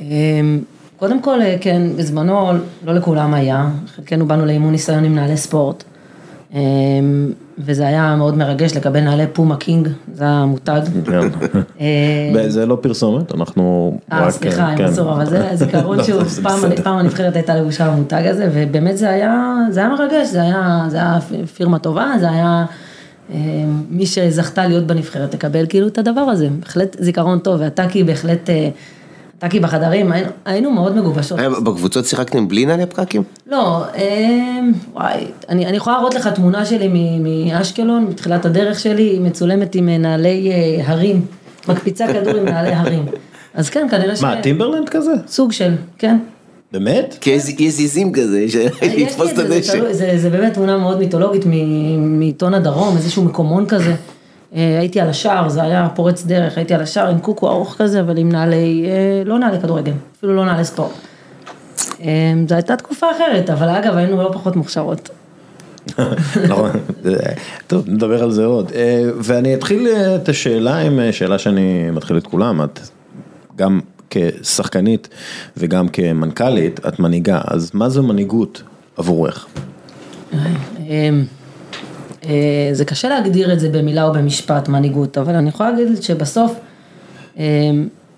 אמ, 0.00 0.60
קודם 0.96 1.22
כל, 1.22 1.38
כן, 1.60 1.82
בזמנו 1.96 2.52
לא 2.84 2.94
לכולם 2.94 3.34
היה, 3.34 3.68
חלקנו 3.86 4.26
באנו 4.26 4.46
לאימון 4.46 4.72
ניסיון 4.72 5.04
עם 5.04 5.14
נהלי 5.14 5.36
ספורט. 5.36 5.84
אמ, 6.54 7.32
וזה 7.58 7.86
היה 7.86 8.16
מאוד 8.16 8.36
מרגש 8.36 8.76
לקבל 8.76 9.00
נעלי 9.00 9.26
פומה 9.32 9.56
קינג, 9.56 9.88
זה 10.14 10.26
המותג. 10.26 10.80
כן. 11.04 11.20
אה, 11.80 12.44
זה 12.48 12.66
לא 12.66 12.78
פרסומת, 12.80 13.34
אנחנו 13.34 13.96
אה, 14.12 14.30
סליחה, 14.30 14.66
עם 14.66 14.80
אסור, 14.80 15.12
אבל 15.12 15.26
זה 15.26 15.48
זיכרון 15.54 16.04
שהוא, 16.04 16.22
פעם 16.84 16.98
הנבחרת 16.98 17.36
הייתה 17.36 17.54
לבושה 17.54 17.90
במותג 17.90 18.22
הזה, 18.26 18.50
ובאמת 18.54 18.98
זה 18.98 19.10
היה, 19.10 19.54
מרגש, 19.98 20.28
זה 20.28 20.40
היה 20.40 21.18
פירמה 21.56 21.78
טובה, 21.78 22.12
זה 22.20 22.30
היה 22.30 22.64
אה, 23.34 23.64
מי 23.90 24.06
שזכתה 24.06 24.66
להיות 24.66 24.86
בנבחרת 24.86 25.30
תקבל 25.30 25.66
כאילו 25.68 25.86
את 25.86 25.98
הדבר 25.98 26.20
הזה, 26.20 26.48
בהחלט 26.60 26.96
זיכרון 27.00 27.38
טוב, 27.38 27.60
והטאקי 27.60 28.04
בהחלט 28.04 28.50
אה, 28.50 28.68
טאקי 29.44 29.60
בחדרים, 29.60 30.12
היינו, 30.12 30.30
היינו 30.44 30.70
מאוד 30.70 30.96
מגובשות. 30.96 31.38
אה, 31.38 31.60
בקבוצות 31.60 32.04
שיחקתם 32.04 32.48
בלי 32.48 32.66
נעלי 32.66 32.86
פקקים? 32.86 33.22
לא, 33.46 33.84
אה, 33.96 34.60
וואי, 34.92 35.24
אני, 35.48 35.66
אני 35.66 35.76
יכולה 35.76 35.96
להראות 35.96 36.14
לך 36.14 36.28
תמונה 36.28 36.64
שלי 36.64 37.18
מאשקלון, 37.20 38.04
מתחילת 38.04 38.44
הדרך 38.44 38.80
שלי, 38.80 39.02
היא 39.02 39.20
מצולמת 39.20 39.74
עם 39.74 39.88
נעלי 39.88 40.50
אה, 40.52 40.82
הרים, 40.92 41.20
מקפיצה 41.68 42.06
כדור 42.12 42.36
עם 42.36 42.44
נעלי 42.44 42.72
הרים. 42.72 43.06
אז 43.54 43.70
כן, 43.70 43.86
כנראה 43.90 44.16
ש... 44.16 44.22
מה, 44.22 44.42
טימברלנד 44.42 44.88
כזה? 44.88 45.12
סוג 45.26 45.52
של, 45.52 45.74
כן. 45.98 46.16
באמת? 46.72 47.16
כיזיזים 47.56 48.12
כזה, 48.12 48.46
לתפוס 48.82 49.32
את 49.32 49.38
הדשא. 49.38 49.92
זה 50.16 50.30
באמת 50.30 50.54
תמונה 50.54 50.78
מאוד 50.78 50.98
מיתולוגית 50.98 51.42
מעיתון 51.98 52.54
הדרום, 52.54 52.96
איזשהו 52.96 53.24
מקומון 53.24 53.66
כזה. 53.66 53.94
אה, 54.54 54.78
הייתי 54.78 55.00
על 55.00 55.08
השער, 55.08 55.48
זה 55.48 55.62
היה 55.62 55.88
פורץ 55.94 56.24
דרך, 56.24 56.56
הייתי 56.58 56.74
על 56.74 56.80
השער 56.80 57.08
עם 57.08 57.18
קוקו 57.18 57.48
ארוך 57.48 57.74
כזה, 57.78 58.00
אבל 58.00 58.18
עם 58.18 58.32
נעלי, 58.32 58.86
אה, 58.86 59.22
לא 59.24 59.38
נעלי 59.38 59.60
כדורגל, 59.60 59.92
אפילו 60.18 60.36
לא 60.36 60.44
נעלי 60.44 60.64
ספורט. 60.64 60.92
אה, 62.00 62.32
זו 62.48 62.54
הייתה 62.54 62.76
תקופה 62.76 63.06
אחרת, 63.16 63.50
אבל 63.50 63.68
אגב 63.68 63.96
היינו 63.96 64.16
לא 64.16 64.30
פחות 64.32 64.56
מוכשרות. 64.56 65.10
נכון, 66.48 66.70
טוב 67.66 67.88
נדבר 67.88 68.22
על 68.22 68.30
זה 68.30 68.44
עוד, 68.44 68.72
ואני 69.18 69.54
אתחיל 69.54 69.88
את 69.88 70.28
השאלה 70.28 70.76
עם 70.76 71.00
שאלה 71.12 71.38
שאני 71.38 71.90
מתחיל 71.90 72.18
את 72.18 72.26
כולם, 72.26 72.62
את 72.64 72.80
גם 73.56 73.80
כשחקנית 74.10 75.08
וגם 75.56 75.88
כמנכ"לית, 75.88 76.80
את 76.86 76.98
מנהיגה, 76.98 77.40
אז 77.44 77.70
מה 77.74 77.88
זו 77.88 78.02
מנהיגות 78.02 78.62
עבורך? 78.96 79.46
אה, 82.26 82.68
זה 82.72 82.84
קשה 82.84 83.08
להגדיר 83.08 83.52
את 83.52 83.60
זה 83.60 83.68
במילה 83.68 84.04
או 84.04 84.12
במשפט, 84.12 84.68
מנהיגות, 84.68 85.18
אבל 85.18 85.34
אני 85.34 85.48
יכולה 85.48 85.70
להגיד 85.70 86.02
שבסוף, 86.02 86.54
אה, 87.38 87.44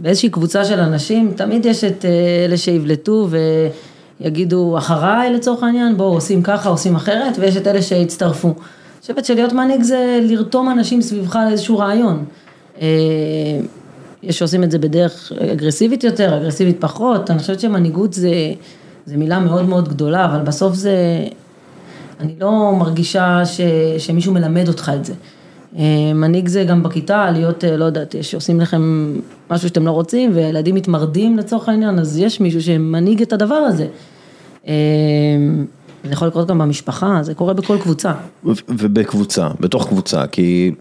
באיזושהי 0.01 0.29
קבוצה 0.29 0.65
של 0.65 0.81
אנשים, 0.81 1.33
תמיד 1.37 1.67
יש 1.67 1.85
את 1.85 2.05
אה, 2.05 2.45
אלה 2.45 2.57
שיבלטו 2.57 3.29
יגידו 4.21 4.79
אחריי 4.79 5.33
לצורך 5.33 5.63
העניין, 5.63 5.97
בואו 5.97 6.15
עושים 6.15 6.43
ככה, 6.43 6.69
עושים 6.69 6.97
אחרת, 6.97 7.37
ויש 7.39 7.57
את 7.57 7.67
אלה 7.67 7.83
שהצטרפו. 7.83 8.49
אני 8.49 9.01
חושבת 9.01 9.25
שלהיות 9.25 9.53
מנהיג 9.53 9.83
זה 9.83 10.21
לרתום 10.23 10.71
אנשים 10.71 11.03
סביבך 11.03 11.39
לאיזשהו 11.49 11.79
רעיון. 11.79 12.25
יש 14.23 14.39
שעושים 14.39 14.65
את 14.65 14.71
זה 14.71 14.79
בדרך 14.79 15.33
אגרסיבית 15.53 16.05
יותר, 16.05 16.37
אגרסיבית 16.37 16.77
פחות, 16.81 17.31
אני 17.31 17.39
חושבת 17.39 17.61
שמנהיגות 17.61 18.13
זה, 18.13 18.31
זה 19.07 19.17
מילה 19.17 19.39
מאוד 19.39 19.69
מאוד 19.69 19.89
גדולה, 19.89 20.25
אבל 20.25 20.41
בסוף 20.41 20.75
זה, 20.75 20.97
אני 22.21 22.35
לא 22.41 22.73
מרגישה 22.79 23.43
ש, 23.45 23.61
שמישהו 23.99 24.33
מלמד 24.33 24.69
אותך 24.69 24.93
את 24.95 25.05
זה. 25.05 25.15
אה, 25.79 26.13
מנהיג 26.15 26.49
זה 26.49 26.65
גם 26.65 26.83
בכיתה, 26.83 27.31
להיות, 27.31 27.65
אה, 27.65 27.77
לא 27.77 27.85
יודעת, 27.85 28.15
שעושים 28.23 28.61
לכם 28.61 29.13
משהו 29.51 29.69
שאתם 29.69 29.87
לא 29.87 29.91
רוצים, 29.91 30.31
וילדים 30.35 30.75
מתמרדים 30.75 31.39
לצורך 31.39 31.69
העניין, 31.69 31.99
אז 31.99 32.19
יש 32.19 32.41
מישהו 32.41 32.63
שמנהיג 32.63 33.23
את 33.23 33.33
הדבר 33.33 33.55
הזה. 33.55 33.87
אה, 34.69 34.75
זה 36.05 36.13
יכול 36.13 36.29
לקרות 36.29 36.49
גם 36.49 36.59
במשפחה, 36.59 37.19
זה 37.23 37.35
קורה 37.35 37.55
בכל 37.55 37.79
קבוצה. 37.83 38.13
ובקבוצה, 38.69 39.49
בתוך 39.61 39.89
קבוצה, 39.89 40.27
כי 40.27 40.73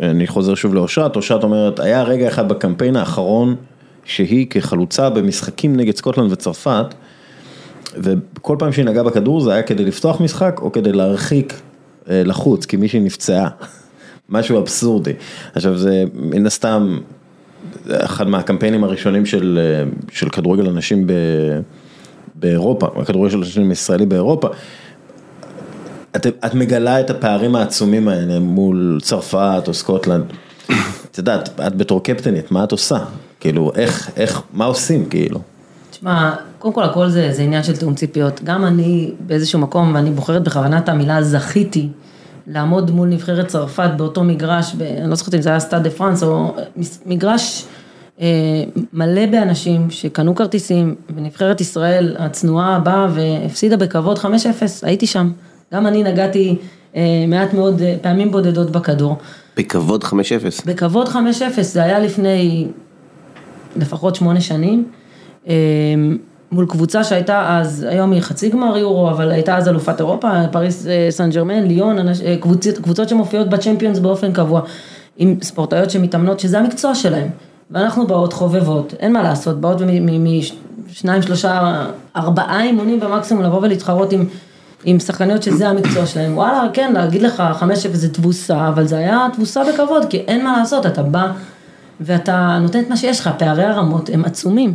אני 0.00 0.26
חוזר 0.26 0.54
שוב 0.54 0.74
לאושרת, 0.74 1.16
אושרת 1.16 1.42
אומרת, 1.42 1.80
היה 1.80 2.02
רגע 2.02 2.28
אחד 2.28 2.48
בקמפיין 2.48 2.96
האחרון, 2.96 3.54
שהיא 4.04 4.46
כחלוצה 4.50 5.10
במשחקים 5.10 5.76
נגד 5.76 5.96
סקוטלנד 5.96 6.32
וצרפת, 6.32 6.86
וכל 7.94 8.56
פעם 8.58 8.72
שהיא 8.72 8.84
נגעה 8.84 9.02
בכדור 9.02 9.40
זה 9.40 9.52
היה 9.52 9.62
כדי 9.62 9.84
לפתוח 9.84 10.20
משחק 10.20 10.60
או 10.62 10.72
כדי 10.72 10.92
להרחיק 10.92 11.60
אה, 12.10 12.22
לחוץ, 12.24 12.66
כי 12.66 12.76
מישהי 12.76 13.00
נפצעה, 13.00 13.48
משהו 14.28 14.58
אבסורדי. 14.58 15.12
עכשיו 15.54 15.78
זה 15.78 16.04
מן 16.14 16.46
הסתם, 16.46 16.98
אחד 17.90 18.28
מהקמפיינים 18.28 18.84
הראשונים 18.84 19.26
של, 19.26 19.58
אה, 19.62 19.90
של 20.12 20.28
כדורגל 20.28 20.68
אנשים 20.68 21.06
ב, 21.06 21.12
באירופה, 22.34 22.86
הכדורגל 22.96 23.30
של 23.30 23.38
אנשים 23.38 23.72
ישראלי 23.72 24.06
באירופה. 24.06 24.48
את, 26.16 26.26
את 26.26 26.54
מגלה 26.54 27.00
את 27.00 27.10
הפערים 27.10 27.56
העצומים 27.56 28.08
האלה 28.08 28.38
מול 28.38 28.98
צרפת 29.02 29.64
או 29.68 29.74
סקוטלנד. 29.74 30.24
את 31.10 31.18
יודעת, 31.18 31.60
את 31.66 31.76
בתור 31.76 32.02
קפטנית, 32.02 32.50
מה 32.50 32.64
את 32.64 32.72
עושה? 32.72 32.98
כאילו, 33.40 33.72
איך, 33.74 34.10
איך, 34.16 34.42
מה 34.52 34.64
עושים 34.64 35.08
כאילו? 35.08 35.40
תשמע, 35.90 36.34
קודם 36.62 36.74
כל 36.74 36.82
הכל 36.82 37.08
זה, 37.08 37.32
זה 37.32 37.42
עניין 37.42 37.62
של 37.62 37.76
תיאום 37.76 37.94
ציפיות. 37.94 38.40
גם 38.44 38.64
אני 38.64 39.12
באיזשהו 39.20 39.58
מקום, 39.58 39.94
ואני 39.94 40.10
בוחרת 40.10 40.42
בכוונה 40.42 40.78
את 40.78 40.88
המילה 40.88 41.22
זכיתי, 41.22 41.88
לעמוד 42.46 42.90
מול 42.90 43.08
נבחרת 43.08 43.46
צרפת 43.46 43.90
באותו 43.96 44.24
מגרש, 44.24 44.74
ב, 44.74 44.82
אני 44.82 45.10
לא 45.10 45.14
זוכרת 45.14 45.34
אם 45.34 45.40
זה 45.40 45.48
היה 45.50 45.60
סטאד 45.60 45.82
דה 45.82 45.90
פרנס, 45.90 46.22
או 46.22 46.54
מגרש 47.06 47.64
אה, 48.20 48.26
מלא 48.92 49.26
באנשים 49.26 49.90
שקנו 49.90 50.34
כרטיסים, 50.34 50.94
ונבחרת 51.16 51.60
ישראל 51.60 52.16
הצנועה 52.18 52.78
באה 52.78 53.06
והפסידה 53.14 53.76
בכבוד 53.76 54.18
5-0, 54.18 54.24
הייתי 54.82 55.06
שם. 55.06 55.32
גם 55.74 55.86
אני 55.86 56.02
נגעתי 56.02 56.56
אה, 56.96 57.24
מעט 57.28 57.54
מאוד 57.54 57.82
אה, 57.82 57.96
פעמים 58.02 58.30
בודדות 58.30 58.70
בכדור. 58.70 59.16
בכבוד 59.56 60.04
5-0. 60.04 60.14
בכבוד 60.66 61.08
5-0, 61.08 61.16
זה 61.60 61.82
היה 61.82 61.98
לפני 61.98 62.66
לפחות 63.76 64.14
שמונה 64.14 64.40
שנים. 64.40 64.84
אה, 65.48 65.54
מול 66.52 66.66
קבוצה 66.66 67.04
שהייתה 67.04 67.58
אז, 67.58 67.86
היום 67.88 68.12
היא 68.12 68.20
חצי 68.20 68.48
גמר 68.48 68.78
יורו, 68.78 69.10
אבל 69.10 69.30
הייתה 69.30 69.56
אז 69.56 69.68
אלופת 69.68 70.00
אירופה, 70.00 70.28
פריס 70.52 70.86
סן 71.10 71.30
ג'רמן, 71.30 71.62
ליון, 71.62 71.96
קבוצות, 72.40 72.78
קבוצות 72.78 73.08
שמופיעות 73.08 73.48
בצ'מפיונס 73.48 73.98
באופן 73.98 74.32
קבוע, 74.32 74.60
עם 75.16 75.36
ספורטאיות 75.42 75.90
שמתאמנות, 75.90 76.40
שזה 76.40 76.58
המקצוע 76.58 76.94
שלהם. 76.94 77.28
ואנחנו 77.70 78.06
באות 78.06 78.32
חובבות, 78.32 78.94
אין 78.98 79.12
מה 79.12 79.22
לעשות, 79.22 79.60
באות 79.60 79.82
משניים, 80.88 81.22
שלושה, 81.22 81.84
ארבעה 82.16 82.62
אימונים 82.62 83.00
במקסימום 83.00 83.42
לבוא 83.42 83.58
ולהתחרות 83.62 84.12
עם, 84.12 84.24
עם 84.84 84.98
שחקניות 84.98 85.42
שזה 85.42 85.68
המקצוע 85.68 86.06
שלהם. 86.06 86.36
וואלה, 86.36 86.64
כן, 86.72 86.92
להגיד 86.94 87.22
לך, 87.22 87.42
חמש 87.54 87.86
אפס 87.86 87.98
זה 87.98 88.12
תבוסה, 88.12 88.68
אבל 88.68 88.86
זה 88.86 88.96
היה 88.96 89.26
תבוסה 89.32 89.62
בכבוד, 89.64 90.04
כי 90.10 90.16
אין 90.16 90.44
מה 90.44 90.58
לעשות, 90.58 90.86
אתה 90.86 91.02
בא 91.02 91.32
ואתה 92.00 92.58
נותן 92.62 92.80
את 92.80 92.88
מה 92.88 92.96
שיש 92.96 93.20
לך, 93.20 93.30
פערי 93.38 93.64
הרמות 93.64 94.10
הם 94.12 94.24
עצומים. 94.24 94.74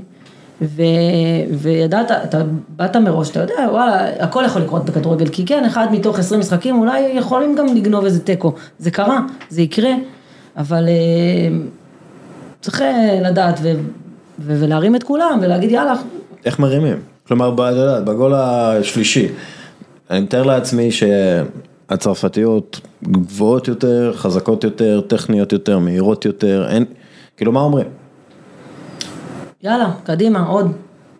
ו, 0.61 0.81
וידעת, 1.57 2.11
אתה 2.11 2.41
באת 2.69 2.95
מראש, 2.95 3.29
אתה 3.29 3.39
יודע, 3.39 3.67
וואלה, 3.71 4.23
הכל 4.23 4.43
יכול 4.45 4.61
לקרות 4.61 4.85
בכדורגל, 4.85 5.27
כי 5.27 5.45
כן, 5.45 5.65
אחד 5.65 5.87
מתוך 5.91 6.19
עשרים 6.19 6.39
משחקים, 6.39 6.79
אולי 6.79 6.99
יכולים 6.99 7.55
גם 7.55 7.65
לגנוב 7.75 8.05
איזה 8.05 8.19
תיקו, 8.19 8.53
זה 8.79 8.91
קרה, 8.91 9.19
זה 9.49 9.61
יקרה, 9.61 9.91
אבל 10.57 10.83
צריך 12.61 12.81
לדעת 13.23 13.59
ו, 13.63 13.71
ו, 14.39 14.61
ולהרים 14.61 14.95
את 14.95 15.03
כולם 15.03 15.39
ולהגיד 15.41 15.71
יאללה. 15.71 15.93
איך 16.45 16.59
מרימים? 16.59 16.97
כלומר, 17.27 17.51
בגול 18.05 18.33
השלישי, 18.35 19.27
אני 20.09 20.19
מתאר 20.19 20.43
לעצמי 20.43 20.89
שהצרפתיות 20.91 22.79
גבוהות 23.03 23.67
יותר, 23.67 24.13
חזקות 24.15 24.63
יותר, 24.63 25.01
טכניות 25.01 25.53
יותר, 25.53 25.79
מהירות 25.79 26.25
יותר, 26.25 26.67
אין, 26.69 26.85
כאילו 27.37 27.51
מה 27.51 27.59
אומרים? 27.59 27.87
יאללה, 29.63 29.89
קדימה, 30.03 30.45
עוד, 30.45 30.71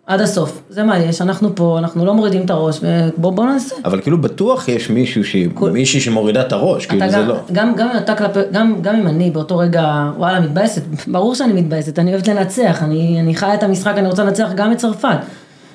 עד 0.06 0.20
הסוף, 0.20 0.62
זה 0.70 0.82
מה 0.82 0.98
יש, 0.98 1.22
אנחנו 1.22 1.56
פה, 1.56 1.78
אנחנו 1.78 2.04
לא 2.04 2.14
מורידים 2.14 2.44
את 2.44 2.50
הראש, 2.50 2.80
ובוא 2.82 3.32
בוא 3.32 3.44
נעשה. 3.44 3.74
אבל 3.84 4.00
כאילו 4.00 4.20
בטוח 4.20 4.68
יש 4.68 4.90
מישהו, 4.90 5.24
ש... 5.24 5.36
כל... 5.54 5.70
מישהי 5.70 6.00
שמורידה 6.00 6.40
את 6.40 6.52
הראש, 6.52 6.86
כאילו 6.86 7.00
גם, 7.00 7.10
זה 7.10 7.18
לא. 7.18 7.36
גם, 7.52 7.74
גם, 7.76 7.88
אתה 7.96 8.14
כלפי, 8.14 8.40
גם, 8.52 8.82
גם 8.82 8.96
אם 8.96 9.06
אני 9.06 9.30
באותו 9.30 9.58
רגע, 9.58 10.10
וואלה, 10.16 10.40
מתבאסת, 10.40 10.82
ברור 11.06 11.34
שאני 11.34 11.52
מתבאסת, 11.52 11.98
אני 11.98 12.12
אוהבת 12.12 12.28
לנצח, 12.28 12.82
אני, 12.82 13.20
אני 13.20 13.34
חיה 13.34 13.54
את 13.54 13.62
המשחק, 13.62 13.94
אני 13.96 14.08
רוצה 14.08 14.24
לנצח 14.24 14.48
גם 14.54 14.72
את 14.72 14.76
צרפת. 14.76 15.18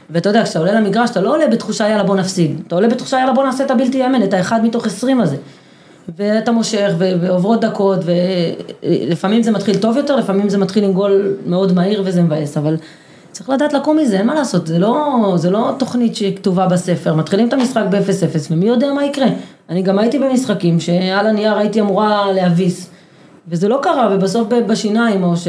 ואתה 0.09 0.29
יודע, 0.29 0.43
כשאתה 0.43 0.59
עולה 0.59 0.71
למגרש, 0.71 1.09
אתה 1.09 1.21
לא 1.21 1.33
עולה 1.33 1.47
בתחושה 1.47 1.89
יאללה 1.89 2.03
בוא 2.03 2.15
נפסיד, 2.15 2.61
אתה 2.67 2.75
עולה 2.75 2.87
בתחושה 2.87 3.19
יאללה 3.19 3.33
בוא 3.33 3.43
נעשה 3.43 3.65
את 3.65 3.71
הבלתי 3.71 3.97
יאמן, 3.97 4.23
את 4.23 4.33
האחד 4.33 4.63
מתוך 4.63 4.85
עשרים 4.85 5.21
הזה. 5.21 5.37
ואתה 6.17 6.51
מושך, 6.51 6.91
ועוברות 6.97 7.61
דקות, 7.61 7.99
ולפעמים 8.83 9.43
זה 9.43 9.51
מתחיל 9.51 9.77
טוב 9.77 9.97
יותר, 9.97 10.15
לפעמים 10.15 10.49
זה 10.49 10.57
מתחיל 10.57 10.83
עם 10.83 10.93
גול 10.93 11.35
מאוד 11.45 11.73
מהיר 11.73 12.01
וזה 12.05 12.21
מבאס, 12.21 12.57
אבל 12.57 12.77
צריך 13.31 13.49
לדעת 13.49 13.73
לקום 13.73 13.97
מזה, 13.97 14.17
אין 14.17 14.27
מה 14.27 14.35
לעשות, 14.35 14.67
זה 14.67 14.79
לא, 14.79 15.33
זה 15.35 15.49
לא 15.49 15.71
תוכנית 15.79 16.15
שכתובה 16.15 16.67
בספר, 16.67 17.13
מתחילים 17.13 17.47
את 17.47 17.53
המשחק 17.53 17.83
ב-0-0 17.89 18.51
ומי 18.51 18.65
יודע 18.65 18.93
מה 18.93 19.05
יקרה. 19.05 19.27
אני 19.69 19.81
גם 19.81 19.99
הייתי 19.99 20.19
במשחקים 20.19 20.79
שעל 20.79 21.27
הנייר 21.27 21.57
הייתי 21.57 21.81
אמורה 21.81 22.31
להביס, 22.31 22.89
וזה 23.47 23.67
לא 23.67 23.79
קרה, 23.81 24.09
ובסוף 24.11 24.47
בשיניים, 24.67 25.23
או 25.23 25.37
ש... 25.37 25.47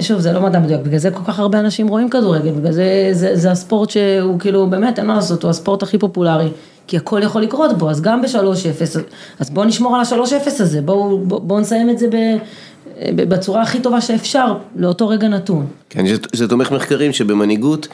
שוב, 0.00 0.20
זה 0.20 0.32
לא 0.32 0.40
מדע 0.40 0.58
מדויק, 0.58 0.80
בגלל 0.80 0.98
זה 0.98 1.10
כל 1.10 1.24
כך 1.24 1.38
הרבה 1.38 1.60
אנשים 1.60 1.88
רואים 1.88 2.10
כדורגל, 2.10 2.50
בגלל 2.50 2.72
זה, 2.72 3.08
זה, 3.12 3.36
זה 3.36 3.50
הספורט 3.50 3.90
שהוא 3.90 4.40
כאילו, 4.40 4.66
באמת, 4.66 4.98
אין 4.98 5.06
מה 5.06 5.14
לעשות, 5.14 5.42
הוא 5.42 5.50
הספורט 5.50 5.82
הכי 5.82 5.98
פופולרי, 5.98 6.48
כי 6.86 6.96
הכל 6.96 7.20
יכול 7.22 7.42
לקרות 7.42 7.78
בו, 7.78 7.90
אז 7.90 8.00
גם 8.00 8.22
ב-3-0, 8.22 8.98
אז 9.38 9.50
בואו 9.50 9.66
נשמור 9.66 9.96
על 9.96 10.00
ה-3-0 10.00 10.46
הזה, 10.46 10.80
בואו 10.82 11.18
בוא, 11.18 11.40
בוא 11.40 11.60
נסיים 11.60 11.90
את 11.90 11.98
זה 11.98 12.06
ב... 12.08 12.16
בצורה 13.16 13.62
הכי 13.62 13.80
טובה 13.80 14.00
שאפשר, 14.00 14.54
לאותו 14.76 15.08
רגע 15.08 15.28
נתון. 15.28 15.66
כן, 15.90 16.04
זה 16.32 16.48
תומך 16.48 16.72
מחקרים 16.72 17.12
שבמנהיגות, 17.12 17.88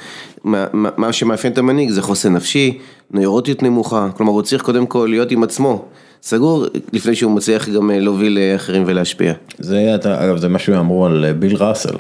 מה, 0.45 0.67
מה 0.73 1.13
שמאפיין 1.13 1.53
את 1.53 1.59
המנהיג 1.59 1.91
זה 1.91 2.03
חוסן 2.03 2.33
נפשי, 2.33 2.79
נוירוטיות 3.11 3.63
נמוכה, 3.63 4.09
כלומר 4.17 4.33
הוא 4.33 4.43
צריך 4.43 4.63
קודם 4.63 4.87
כל 4.87 5.07
להיות 5.11 5.31
עם 5.31 5.43
עצמו. 5.43 5.85
סגור, 6.27 6.65
לפני 6.93 7.15
שהוא 7.15 7.33
מצליח 7.33 7.69
גם 7.69 7.91
להוביל 7.91 8.39
אחרים 8.57 8.83
ולהשפיע. 8.87 9.33
זה, 9.59 9.97
אגב, 10.05 10.37
זה 10.37 10.49
מה 10.49 10.59
שאמרו 10.59 11.07
על 11.07 11.33
ביל 11.39 11.57
ראסל, 11.57 11.95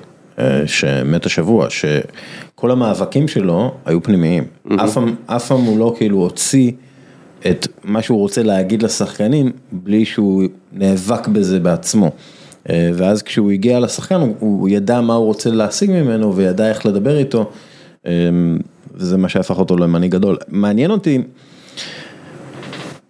שמת 0.66 1.26
השבוע, 1.26 1.66
שכל 1.70 2.70
המאבקים 2.70 3.28
שלו 3.28 3.74
היו 3.84 4.02
פנימיים. 4.02 4.44
אף 5.26 5.48
פעם 5.48 5.60
הוא 5.60 5.78
לא 5.78 5.94
כאילו 5.98 6.16
הוציא 6.18 6.72
את 7.50 7.66
מה 7.84 8.02
שהוא 8.02 8.18
רוצה 8.18 8.42
להגיד 8.42 8.82
לשחקנים, 8.82 9.52
בלי 9.72 10.04
שהוא 10.04 10.42
נאבק 10.72 11.28
בזה 11.28 11.60
בעצמו. 11.60 12.10
ואז 12.68 13.22
כשהוא 13.22 13.50
הגיע 13.50 13.80
לשחקן, 13.80 14.32
הוא 14.38 14.68
ידע 14.68 15.00
מה 15.00 15.14
הוא 15.14 15.26
רוצה 15.26 15.50
להשיג 15.50 15.90
ממנו 15.90 16.36
וידע 16.36 16.68
איך 16.68 16.86
לדבר 16.86 17.18
איתו, 17.18 17.50
וזה 18.94 19.16
מה 19.16 19.28
שהפך 19.28 19.58
אותו 19.58 19.76
למנהיג 19.76 20.12
גדול. 20.12 20.36
מעניין 20.48 20.90
אותי, 20.90 21.22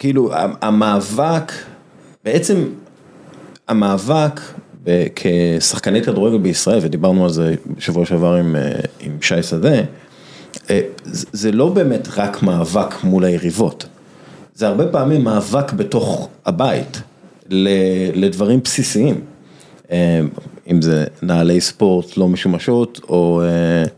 כאילו 0.04 0.30
המאבק, 0.62 1.52
בעצם 2.24 2.64
המאבק 3.68 4.40
כשחקני 5.14 6.02
כדורגל 6.02 6.38
בישראל, 6.38 6.78
ודיברנו 6.82 7.24
על 7.24 7.30
זה 7.30 7.54
בשבוע 7.76 8.06
שעבר 8.06 8.34
עם, 8.34 8.56
עם 9.00 9.18
שי 9.20 9.42
שדה, 9.42 9.80
זה 11.12 11.52
לא 11.52 11.68
באמת 11.68 12.08
רק 12.16 12.42
מאבק 12.42 13.04
מול 13.04 13.24
היריבות, 13.24 13.86
זה 14.54 14.66
הרבה 14.66 14.86
פעמים 14.86 15.24
מאבק 15.24 15.72
בתוך 15.72 16.28
הבית, 16.46 17.02
לדברים 18.14 18.60
בסיסיים. 18.64 19.20
אם 20.70 20.82
זה 20.82 21.04
נעלי 21.22 21.60
ספורט 21.60 22.16
לא 22.16 22.28
משומשות, 22.28 23.00
או 23.08 23.42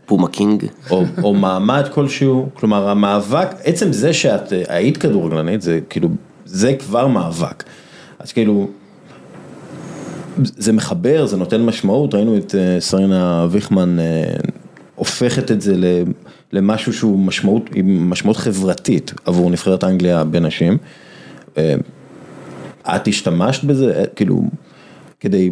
פומה 0.05 0.27
קינג, 0.27 0.65
או, 0.89 1.03
או 1.23 1.33
מעמד 1.33 1.87
כלשהו, 1.93 2.49
כלומר 2.53 2.89
המאבק, 2.89 3.47
עצם 3.63 3.91
זה 3.91 4.13
שאת 4.13 4.53
היית 4.67 4.97
כדורגלנית, 4.97 5.61
זה 5.61 5.79
כאילו, 5.89 6.09
זה 6.45 6.75
כבר 6.79 7.07
מאבק. 7.07 7.63
אז 8.19 8.31
כאילו, 8.31 8.67
זה 10.43 10.73
מחבר, 10.73 11.25
זה 11.25 11.37
נותן 11.37 11.61
משמעות, 11.65 12.13
ראינו 12.13 12.37
את 12.37 12.55
סרינה 12.79 13.47
ויכמן 13.49 13.97
הופכת 14.95 15.51
את 15.51 15.61
זה 15.61 15.75
למשהו 16.51 16.93
שהוא 16.93 17.19
משמעות, 17.19 17.69
עם 17.75 18.09
משמעות 18.09 18.37
חברתית 18.37 19.13
עבור 19.25 19.49
נבחרת 19.49 19.83
אנגליה 19.83 20.23
בנשים. 20.23 20.77
אה, 21.57 21.75
את 22.95 23.07
השתמשת 23.07 23.63
בזה, 23.63 23.99
אה, 23.99 24.05
כאילו, 24.15 24.43
כדי 25.19 25.49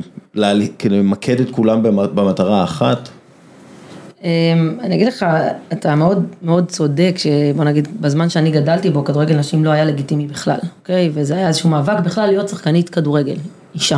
כדי 0.79 0.97
למקד 0.99 1.39
את 1.39 1.51
כולם 1.51 1.83
במ- 1.83 2.15
במטרה 2.15 2.61
האחת? 2.61 3.09
אמ, 4.23 4.29
אני 4.81 4.95
אגיד 4.95 5.07
לך, 5.07 5.25
אתה 5.73 5.95
מאוד 5.95 6.25
מאוד 6.41 6.65
צודק, 6.67 7.15
שבוא 7.17 7.63
נגיד, 7.65 7.87
בזמן 8.01 8.29
שאני 8.29 8.51
גדלתי 8.51 8.89
בו, 8.89 9.03
כדורגל 9.05 9.35
נשים 9.37 9.65
לא 9.65 9.69
היה 9.69 9.85
לגיטימי 9.85 10.27
בכלל, 10.27 10.57
אוקיי? 10.81 11.11
וזה 11.13 11.35
היה 11.35 11.47
איזשהו 11.47 11.69
מאבק 11.69 11.99
בכלל 11.99 12.27
להיות 12.27 12.49
שחקנית 12.49 12.89
כדורגל, 12.89 13.35
אישה. 13.75 13.97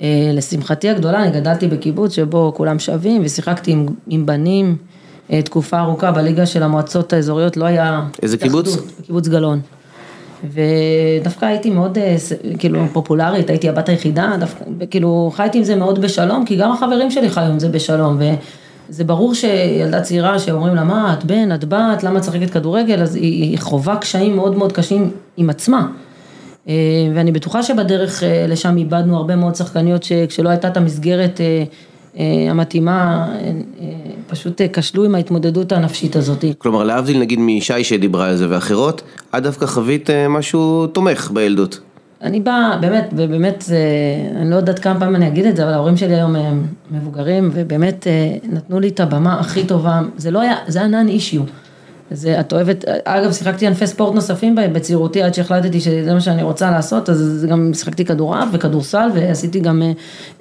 אה, 0.00 0.30
לשמחתי 0.34 0.88
הגדולה, 0.88 1.22
אני 1.22 1.40
גדלתי 1.40 1.68
בקיבוץ 1.68 2.12
שבו 2.12 2.52
כולם 2.56 2.78
שווים, 2.78 3.22
ושיחקתי 3.24 3.70
עם, 3.72 3.86
עם 4.08 4.26
בנים 4.26 4.76
אה, 5.32 5.42
תקופה 5.42 5.80
ארוכה 5.80 6.10
בליגה 6.12 6.46
של 6.46 6.62
המועצות 6.62 7.12
האזוריות, 7.12 7.56
לא 7.56 7.64
היה... 7.64 8.02
איזה 8.22 8.36
קיבוץ? 8.36 8.68
התאחדות, 8.68 8.92
קיבוץ 9.06 9.28
גלאון. 9.28 9.60
ודווקא 10.44 11.44
הייתי 11.44 11.70
מאוד, 11.70 11.98
אה, 11.98 12.16
כאילו, 12.58 12.80
פופולרית, 12.92 13.50
הייתי 13.50 13.68
הבת 13.68 13.88
היחידה, 13.88 14.36
דווקא, 14.40 14.64
כאילו, 14.90 15.30
חייתי 15.34 15.58
עם 15.58 15.64
זה 15.64 15.76
מאוד 15.76 15.98
בשלום, 15.98 16.44
כי 16.44 16.56
גם 16.56 16.72
החברים 16.72 17.10
שלי 17.10 17.30
חיו 17.30 17.44
עם 17.44 17.58
זה 17.58 17.68
בשלום, 17.68 18.18
וזה 18.88 19.04
ברור 19.04 19.34
שילדה 19.34 20.00
צעירה 20.00 20.38
שאומרים 20.38 20.74
לה, 20.74 20.84
מה, 20.84 21.14
את 21.18 21.24
בן, 21.24 21.54
את 21.54 21.64
בת, 21.64 22.02
למה 22.02 22.18
את 22.18 22.22
משחקת 22.22 22.50
כדורגל, 22.50 23.02
אז 23.02 23.14
היא, 23.14 23.42
היא 23.42 23.58
חווה 23.58 23.96
קשיים 23.96 24.36
מאוד 24.36 24.56
מאוד 24.56 24.72
קשים 24.72 25.10
עם 25.36 25.50
עצמה. 25.50 25.86
אה, 26.68 26.74
ואני 27.14 27.32
בטוחה 27.32 27.62
שבדרך 27.62 28.22
אה, 28.22 28.46
לשם 28.48 28.76
איבדנו 28.76 29.16
הרבה 29.16 29.36
מאוד 29.36 29.54
שחקניות 29.54 30.02
שכשלא 30.02 30.48
הייתה 30.48 30.68
את 30.68 30.76
המסגרת 30.76 31.40
המתאימה, 32.50 33.28
אה, 33.28 33.50
אה, 33.80 33.86
פשוט 34.28 34.60
אה, 34.60 34.66
כשלו 34.72 35.04
עם 35.04 35.14
ההתמודדות 35.14 35.72
הנפשית 35.72 36.16
הזאת. 36.16 36.44
כלומר, 36.58 36.84
להבדיל 36.84 37.18
נגיד 37.18 37.38
מישי 37.38 37.84
שדיברה 37.84 38.28
על 38.28 38.36
זה 38.36 38.46
ואחרות, 38.50 39.02
את 39.36 39.42
דווקא 39.42 39.66
חווית 39.66 40.10
אה, 40.10 40.28
משהו 40.28 40.86
תומך 40.86 41.30
בילדות. 41.30 41.80
אני 42.22 42.40
באה, 42.40 42.76
באמת, 42.80 43.08
ובאמת, 43.16 43.62
זה, 43.66 43.78
אני 44.36 44.50
לא 44.50 44.56
יודעת 44.56 44.78
כמה 44.78 45.00
פעמים 45.00 45.16
אני 45.16 45.28
אגיד 45.28 45.46
את 45.46 45.56
זה, 45.56 45.64
אבל 45.64 45.72
ההורים 45.72 45.96
שלי 45.96 46.14
היום 46.14 46.36
הם 46.36 46.66
מבוגרים, 46.90 47.50
ובאמת 47.52 48.06
אה, 48.06 48.36
נתנו 48.52 48.80
לי 48.80 48.88
את 48.88 49.00
הבמה 49.00 49.40
הכי 49.40 49.64
טובה, 49.64 50.00
זה 50.16 50.30
לא 50.30 50.40
היה, 50.40 50.56
זה 50.66 50.78
היה 50.78 50.88
נאן 50.88 51.08
אישיו. 51.08 51.42
זה, 52.10 52.40
את 52.40 52.52
אוהבת, 52.52 52.84
אגב, 53.04 53.32
שיחקתי 53.32 53.66
ענפי 53.66 53.86
ספורט 53.86 54.14
נוספים 54.14 54.56
בצעירותי, 54.72 55.22
עד 55.22 55.34
שהחלטתי 55.34 55.80
שזה 55.80 56.14
מה 56.14 56.20
שאני 56.20 56.42
רוצה 56.42 56.70
לעשות, 56.70 57.08
אז 57.10 57.46
גם 57.50 57.70
שיחקתי 57.74 58.04
כדורעף 58.04 58.48
וכדורסל, 58.52 59.08
ועשיתי 59.14 59.60
גם 59.60 59.82
אה, 59.82 59.92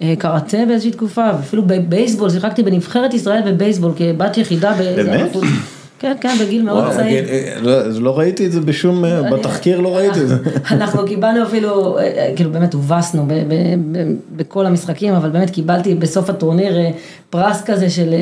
אה, 0.02 0.14
קראטה 0.20 0.58
באיזושהי 0.68 0.92
תקופה, 0.92 1.26
ואפילו 1.38 1.64
בבייסבול, 1.68 2.30
שיחקתי 2.30 2.64
בנבחרת 2.64 3.14
ישראל 3.14 3.42
בבייסבול, 3.52 3.92
כבת 3.98 4.38
יחידה. 4.38 4.74
באמת? 4.74 5.32
כן, 6.00 6.14
כן, 6.22 6.36
בגיל 6.42 6.64
מאוד 6.64 6.92
צעיר. 6.92 7.26
אה, 7.30 7.54
לא- 7.62 7.72
אז 7.72 8.00
לא 8.02 8.20
ראיתי 8.20 8.46
את 8.46 8.52
זה 8.52 8.62
בשום, 8.62 9.04
בתחקיר 9.32 9.80
לא 9.80 9.96
ראיתי 9.98 10.22
את 10.22 10.28
זה. 10.28 10.36
אנחנו 10.72 11.06
קיבלנו 11.06 11.44
אפילו, 11.44 11.98
כאילו 12.36 12.52
באמת 12.52 12.74
הובסנו 12.74 13.26
ב- 13.28 13.34
ב- 13.34 13.98
ב- 13.98 14.14
בכל 14.36 14.66
המשחקים, 14.66 15.14
אבל 15.14 15.30
באמת 15.30 15.50
קיבלתי 15.50 15.96
בסוף 15.96 16.30
הטורניר 16.30 16.78
פרס 17.30 17.64
כזה 17.66 17.90
של, 17.90 18.14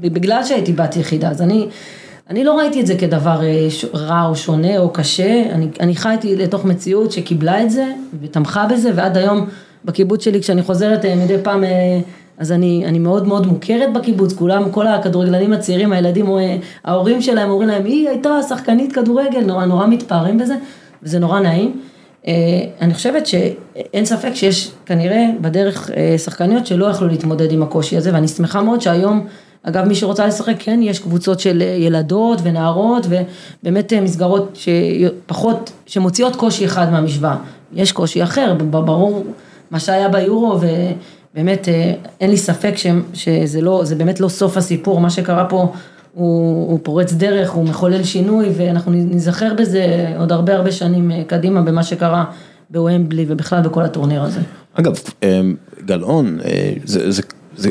בגלל 0.00 0.44
שהייתי 0.44 0.72
בת 0.72 0.96
יחידה, 0.96 1.30
אז 1.30 1.42
אני, 1.42 1.66
אני 2.30 2.44
לא 2.44 2.58
ראיתי 2.58 2.80
את 2.80 2.86
זה 2.86 2.94
כדבר 2.96 3.42
אה, 3.42 3.68
רע 3.94 4.26
או 4.28 4.36
שונה 4.36 4.78
או 4.78 4.90
קשה, 4.90 5.42
אני, 5.52 5.68
אני 5.80 5.96
חייתי 5.96 6.36
לתוך 6.36 6.64
מציאות 6.64 7.12
שקיבלה 7.12 7.62
את 7.62 7.70
זה 7.70 7.86
ותמכה 8.20 8.66
בזה, 8.66 8.90
ועד 8.94 9.16
היום 9.16 9.46
בקיבוץ 9.84 10.24
שלי 10.24 10.40
כשאני 10.40 10.62
חוזרת 10.62 11.04
אה, 11.04 11.16
מדי 11.16 11.36
פעם, 11.42 11.64
אה, 11.64 12.00
אז 12.38 12.52
אני, 12.52 12.84
אני 12.86 12.98
מאוד 12.98 13.26
מאוד 13.26 13.46
מוכרת 13.46 13.92
בקיבוץ, 13.92 14.32
כולם, 14.32 14.70
כל 14.70 14.86
הכדורגלנים 14.86 15.52
הצעירים, 15.52 15.92
הילדים, 15.92 16.26
ההורים 16.84 17.22
שלהם 17.22 17.50
אומרים 17.50 17.68
להם, 17.68 17.84
היא 17.84 18.08
הייתה 18.08 18.42
שחקנית 18.48 18.92
כדורגל, 18.92 19.40
נורא 19.40 19.64
נורא 19.64 19.86
מתפארים 19.86 20.38
בזה, 20.38 20.54
וזה 21.02 21.18
נורא 21.18 21.40
נעים. 21.40 21.80
אני 22.80 22.94
חושבת 22.94 23.26
שאין 23.26 24.04
ספק 24.04 24.34
שיש 24.34 24.70
כנראה 24.86 25.26
בדרך 25.40 25.90
שחקניות 26.18 26.66
שלא 26.66 26.86
יכלו 26.86 27.08
להתמודד 27.08 27.52
עם 27.52 27.62
הקושי 27.62 27.96
הזה, 27.96 28.10
ואני 28.14 28.28
שמחה 28.28 28.62
מאוד 28.62 28.80
שהיום, 28.80 29.26
אגב, 29.66 29.84
מי 29.84 29.94
שרוצה 29.94 30.26
לשחק, 30.26 30.54
כן, 30.58 30.80
יש 30.82 30.98
קבוצות 30.98 31.40
של 31.40 31.62
אה, 31.62 31.66
ילדות 31.66 32.38
ונערות, 32.42 33.06
ובאמת 33.06 33.92
אה, 33.92 34.00
מסגרות 34.00 34.58
שפחות, 34.58 35.72
שמוציאות 35.86 36.36
קושי 36.36 36.64
אחד 36.64 36.92
מהמשוואה. 36.92 37.36
יש 37.72 37.92
קושי 37.92 38.22
אחר, 38.22 38.54
ברור 38.70 39.24
מה 39.70 39.80
שהיה 39.80 40.08
ביורו, 40.08 40.58
ובאמת 40.60 41.68
אה, 41.68 41.92
אין 42.20 42.30
לי 42.30 42.36
ספק 42.36 42.74
ש- 42.76 42.86
שזה 43.14 43.60
לא, 43.60 43.80
זה 43.84 43.94
באמת 43.94 44.20
לא 44.20 44.28
סוף 44.28 44.56
הסיפור, 44.56 45.00
מה 45.00 45.10
שקרה 45.10 45.44
פה 45.44 45.72
הוא, 46.14 46.70
הוא 46.70 46.78
פורץ 46.82 47.12
דרך, 47.12 47.50
הוא 47.50 47.64
מחולל 47.64 48.04
שינוי, 48.04 48.48
ואנחנו 48.56 48.92
ניזכר 48.92 49.54
בזה 49.54 50.14
עוד 50.18 50.32
הרבה 50.32 50.54
הרבה 50.54 50.72
שנים 50.72 51.10
קדימה 51.26 51.62
במה 51.62 51.82
שקרה 51.82 52.24
בוומבלי 52.70 53.24
ובכלל 53.28 53.62
בכל 53.62 53.82
הטורניר 53.82 54.22
הזה. 54.22 54.40
אגב, 54.74 54.94
גלאון, 55.84 56.38
זה, 56.84 57.10
זה, 57.10 57.22
זה 57.56 57.70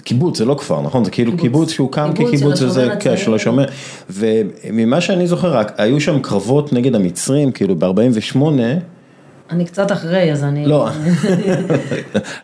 קיבוץ, 0.00 0.38
זה 0.38 0.44
לא 0.44 0.54
כפר, 0.54 0.82
נכון? 0.82 1.04
זה 1.04 1.10
כאילו 1.10 1.36
קיבוץ. 1.36 1.70
שהוא 1.70 1.92
קם 1.92 2.10
קיבוץ 2.14 2.34
כקיבוץ 2.34 2.62
וזה, 2.62 2.88
כן. 3.00 3.16
של 3.16 3.34
השומר, 3.34 3.64
וממה 4.10 5.00
שאני 5.00 5.26
זוכר, 5.26 5.62
היו 5.76 6.00
שם 6.00 6.20
קרבות 6.20 6.72
נגד 6.72 6.94
המצרים, 6.94 7.52
כאילו 7.52 7.76
ב-48, 7.76 8.38
אני 9.50 9.64
קצת 9.64 9.92
אחרי, 9.92 10.32
אז 10.32 10.44
אני... 10.44 10.66
לא, 10.66 10.88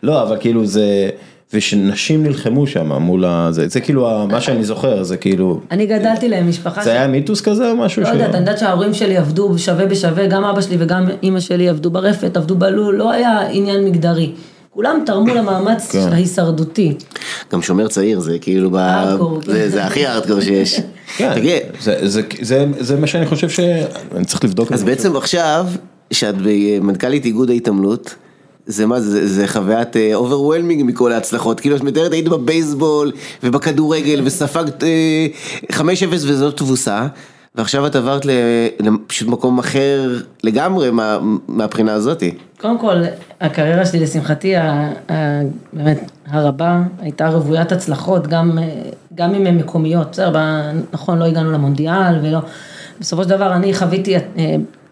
לא, 0.03 0.23
אבל 0.23 0.37
כאילו 0.39 0.65
זה, 0.65 1.09
ושנשים 1.53 2.23
נלחמו 2.23 2.67
שם 2.67 2.91
מול 2.91 3.25
ה... 3.25 3.47
זה, 3.51 3.67
זה 3.67 3.81
כאילו 3.81 4.27
מה 4.27 4.41
שאני 4.41 4.63
זוכר, 4.63 5.03
זה 5.03 5.17
כאילו, 5.17 5.59
אני 5.71 5.85
גדלתי 5.85 6.29
למשפחה 6.29 6.83
זה 6.83 6.91
היה 6.91 7.07
מיתוס 7.07 7.41
כזה 7.41 7.71
או 7.71 7.75
משהו? 7.75 8.01
לא 8.01 8.07
יודעת, 8.07 8.29
אני 8.29 8.39
יודעת 8.39 8.59
שההורים 8.59 8.93
שלי 8.93 9.17
עבדו 9.17 9.57
שווה 9.57 9.85
בשווה, 9.85 10.27
גם 10.27 10.43
אבא 10.43 10.61
שלי 10.61 10.75
וגם 10.79 11.07
אימא 11.23 11.39
שלי 11.39 11.69
עבדו 11.69 11.89
ברפת, 11.89 12.37
עבדו 12.37 12.55
בלול, 12.55 12.95
לא 12.95 13.11
היה 13.11 13.39
עניין 13.49 13.85
מגדרי. 13.85 14.31
כולם 14.75 15.03
תרמו 15.05 15.33
למאמץ 15.33 15.91
כן. 15.91 16.09
ההישרדותי. 16.11 16.93
גם 17.51 17.61
שומר 17.61 17.87
צעיר 17.87 18.19
זה 18.19 18.39
כאילו, 18.39 18.71
ב... 18.71 18.75
הארדקור, 18.75 19.41
כן. 19.41 19.51
זה, 19.51 19.69
זה 19.69 19.85
הכי 19.85 20.05
הארדקור 20.05 20.41
שיש. 20.41 20.79
כן, 21.17 21.33
תגיד, 21.35 21.61
זה, 21.81 22.07
זה, 22.07 22.21
זה, 22.41 22.65
זה 22.79 22.95
מה 22.95 23.07
שאני 23.07 23.25
חושב 23.25 23.49
שאני 23.49 24.25
צריך 24.25 24.43
לבדוק. 24.43 24.71
אז 24.71 24.79
זה. 24.79 24.85
בעצם 24.85 25.15
עכשיו, 25.15 25.67
שאת 26.11 26.35
מנכ"לית 26.81 27.25
איגוד 27.25 27.49
ההתעמלות, 27.49 28.15
זה 28.65 28.85
מה 28.85 29.01
זה, 29.01 29.27
זה 29.27 29.47
חוויית 29.47 29.95
overwhelming 30.13 30.83
מכל 30.85 31.11
ההצלחות, 31.11 31.59
כאילו 31.59 31.75
את 31.75 31.83
מתארת 31.83 32.13
היית 32.13 32.27
בבייסבול 32.27 33.11
ובכדורגל 33.43 34.21
וספגת 34.23 34.83
אה, 34.83 35.27
5-0 35.71 35.79
וזאת 36.11 36.57
תבוסה, 36.57 37.07
ועכשיו 37.55 37.87
את 37.87 37.95
עברת 37.95 38.25
לפשוט 38.79 39.27
מקום 39.27 39.59
אחר 39.59 40.21
לגמרי 40.43 40.91
מה, 40.91 41.19
מהבחינה 41.47 41.93
הזאתי. 41.93 42.31
קודם 42.65 42.79
כל, 42.79 43.03
הקריירה 43.41 43.85
שלי, 43.85 43.99
לשמחתי, 43.99 44.55
ה- 44.55 44.63
ה- 45.11 45.41
באמת 45.73 45.99
הרבה, 46.27 46.79
הייתה 47.01 47.27
רוויית 47.29 47.71
הצלחות, 47.71 48.27
גם, 48.27 48.57
גם 49.15 49.35
אם 49.35 49.47
הן 49.47 49.57
מקומיות, 49.57 50.07
בסדר, 50.11 50.31
נכון, 50.93 51.19
לא 51.19 51.25
הגענו 51.25 51.51
למונדיאל 51.51 52.15
ולא, 52.23 52.39
בסופו 52.99 53.23
של 53.23 53.29
דבר 53.29 53.53
אני 53.53 53.73
חוויתי 53.73 54.15
אה, 54.15 54.19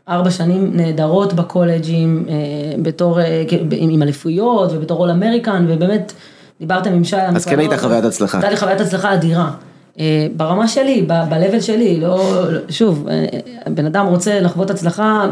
ארבע 0.10 0.32
שנים 0.32 0.72
נהדרות 0.74 1.34
בקולג'ים, 1.34 2.26
אה, 2.30 2.34
בתור, 2.82 3.20
אה, 3.22 3.44
עם 3.72 4.02
אליפויות 4.04 4.72
ובתור 4.74 5.00
אול 5.00 5.10
אמריקן, 5.10 5.66
ובאמת, 5.70 6.14
דיברתם 6.60 6.94
עם 6.94 7.04
שי, 7.04 7.16
על 7.16 7.36
אז 7.36 7.46
כן 7.46 7.60
הייתה 7.60 7.78
חוויית 7.78 8.06
הצלחה. 8.06 8.38
הייתה 8.38 8.50
לי 8.50 8.58
חוויית 8.58 8.82
הצלחה 8.82 9.14
אדירה. 9.14 9.52
ברמה 10.38 10.68
שלי, 10.68 11.06
ב-level 11.08 11.62
שלי, 11.62 12.00
לא, 12.00 12.18
לא- 12.52 12.60
שוב, 12.70 13.08
בן 13.68 13.86
אדם 13.86 14.06
רוצה 14.06 14.40
לחוות 14.40 14.70
הצלחה, 14.70 15.26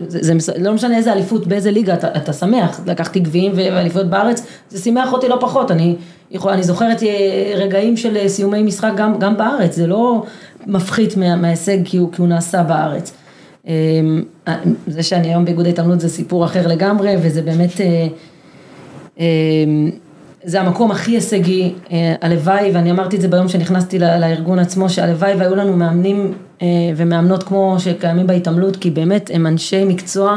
זה, 0.00 0.32
זה 0.38 0.52
לא 0.58 0.74
משנה 0.74 0.96
איזה 0.96 1.12
אליפות, 1.12 1.46
באיזה 1.46 1.70
ליגה, 1.70 1.94
אתה, 1.94 2.08
אתה 2.16 2.32
שמח, 2.32 2.80
לקחתי 2.86 3.20
גביעים 3.20 3.52
ואליפויות 3.54 4.06
בארץ, 4.06 4.46
זה 4.70 4.82
שימח 4.82 5.12
אותי 5.12 5.28
לא 5.28 5.36
פחות, 5.40 5.70
אני, 5.70 5.96
יכול, 6.30 6.52
אני 6.52 6.62
זוכרת 6.62 7.02
אה, 7.02 7.52
רגעים 7.56 7.96
של 7.96 8.16
אה, 8.16 8.28
סיומי 8.28 8.62
משחק 8.62 8.92
גם, 8.96 9.18
גם 9.18 9.36
בארץ, 9.36 9.76
זה 9.76 9.86
לא 9.86 10.24
מפחית 10.66 11.16
מה, 11.16 11.36
מההישג 11.36 11.78
כי 11.84 11.96
הוא, 11.96 12.12
כי 12.12 12.20
הוא 12.20 12.28
נעשה 12.28 12.62
בארץ. 12.62 13.12
אה, 13.68 13.72
זה 14.86 15.02
שאני 15.02 15.28
היום 15.28 15.44
באיגוד 15.44 15.66
ההתעמלות 15.66 16.00
זה 16.00 16.08
סיפור 16.08 16.44
אחר 16.44 16.66
לגמרי, 16.66 17.14
וזה 17.22 17.42
באמת... 17.42 17.80
אה, 17.80 19.26
זה 20.44 20.60
המקום 20.60 20.90
הכי 20.90 21.12
הישגי, 21.12 21.72
הלוואי, 22.20 22.70
ואני 22.74 22.90
אמרתי 22.90 23.16
את 23.16 23.20
זה 23.20 23.28
ביום 23.28 23.48
שנכנסתי 23.48 23.98
לארגון 23.98 24.58
עצמו, 24.58 24.88
שהלוואי 24.88 25.34
והיו 25.34 25.54
לנו 25.54 25.76
מאמנים 25.76 26.32
ומאמנות 26.96 27.42
כמו 27.42 27.76
שקיימים 27.78 28.26
בהתעמלות, 28.26 28.76
כי 28.76 28.90
באמת 28.90 29.30
הם 29.34 29.46
אנשי 29.46 29.84
מקצוע 29.84 30.36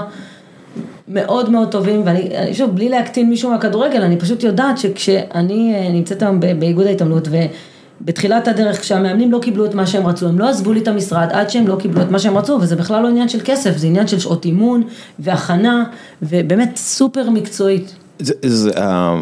מאוד 1.08 1.50
מאוד 1.50 1.72
טובים, 1.72 2.02
ואני 2.06 2.38
אני- 2.38 2.54
שוב, 2.54 2.76
בלי 2.76 2.90
להקטין 2.90 3.30
מישהו 3.30 3.52
מהכדורגל, 3.52 4.02
אני 4.02 4.18
פשוט 4.18 4.44
יודעת 4.44 4.78
שכשאני 4.78 5.74
אה, 5.76 5.90
נמצאת 5.92 6.22
היום 6.22 6.40
באיגוד 6.40 6.86
ההתעמלות, 6.88 7.28
ובתחילת 8.02 8.48
הדרך, 8.48 8.82
כשהמאמנים 8.82 9.32
לא 9.32 9.40
קיבלו 9.42 9.66
את 9.66 9.74
מה 9.74 9.86
שהם 9.88 10.08
רצו, 10.08 10.28
הם 10.28 10.40
לא 10.40 10.50
עזבו 10.50 10.74
לי 10.74 10.80
את 10.80 10.88
המשרד 10.88 11.28
עד 11.32 11.50
שהם 11.50 11.68
לא 11.68 11.76
קיבלו 11.76 12.02
את 12.02 12.12
מה 12.12 12.20
שהם 12.20 12.38
רצו, 12.38 12.58
וזה 12.62 12.76
בכלל 12.76 13.04
לא 13.04 13.08
עניין 13.08 13.30
של 13.30 13.40
כסף, 13.46 13.78
זה 13.78 13.88
עניין 13.88 14.08
של 14.08 14.20
שעות 14.20 14.46
אימון 14.46 14.84
והכנה, 15.20 15.84
ובאמת 16.22 16.72
סופר 16.78 17.30
מקצועית. 17.30 17.96
זה, 18.20 18.34
זה, 18.46 18.70
אה, 18.78 19.16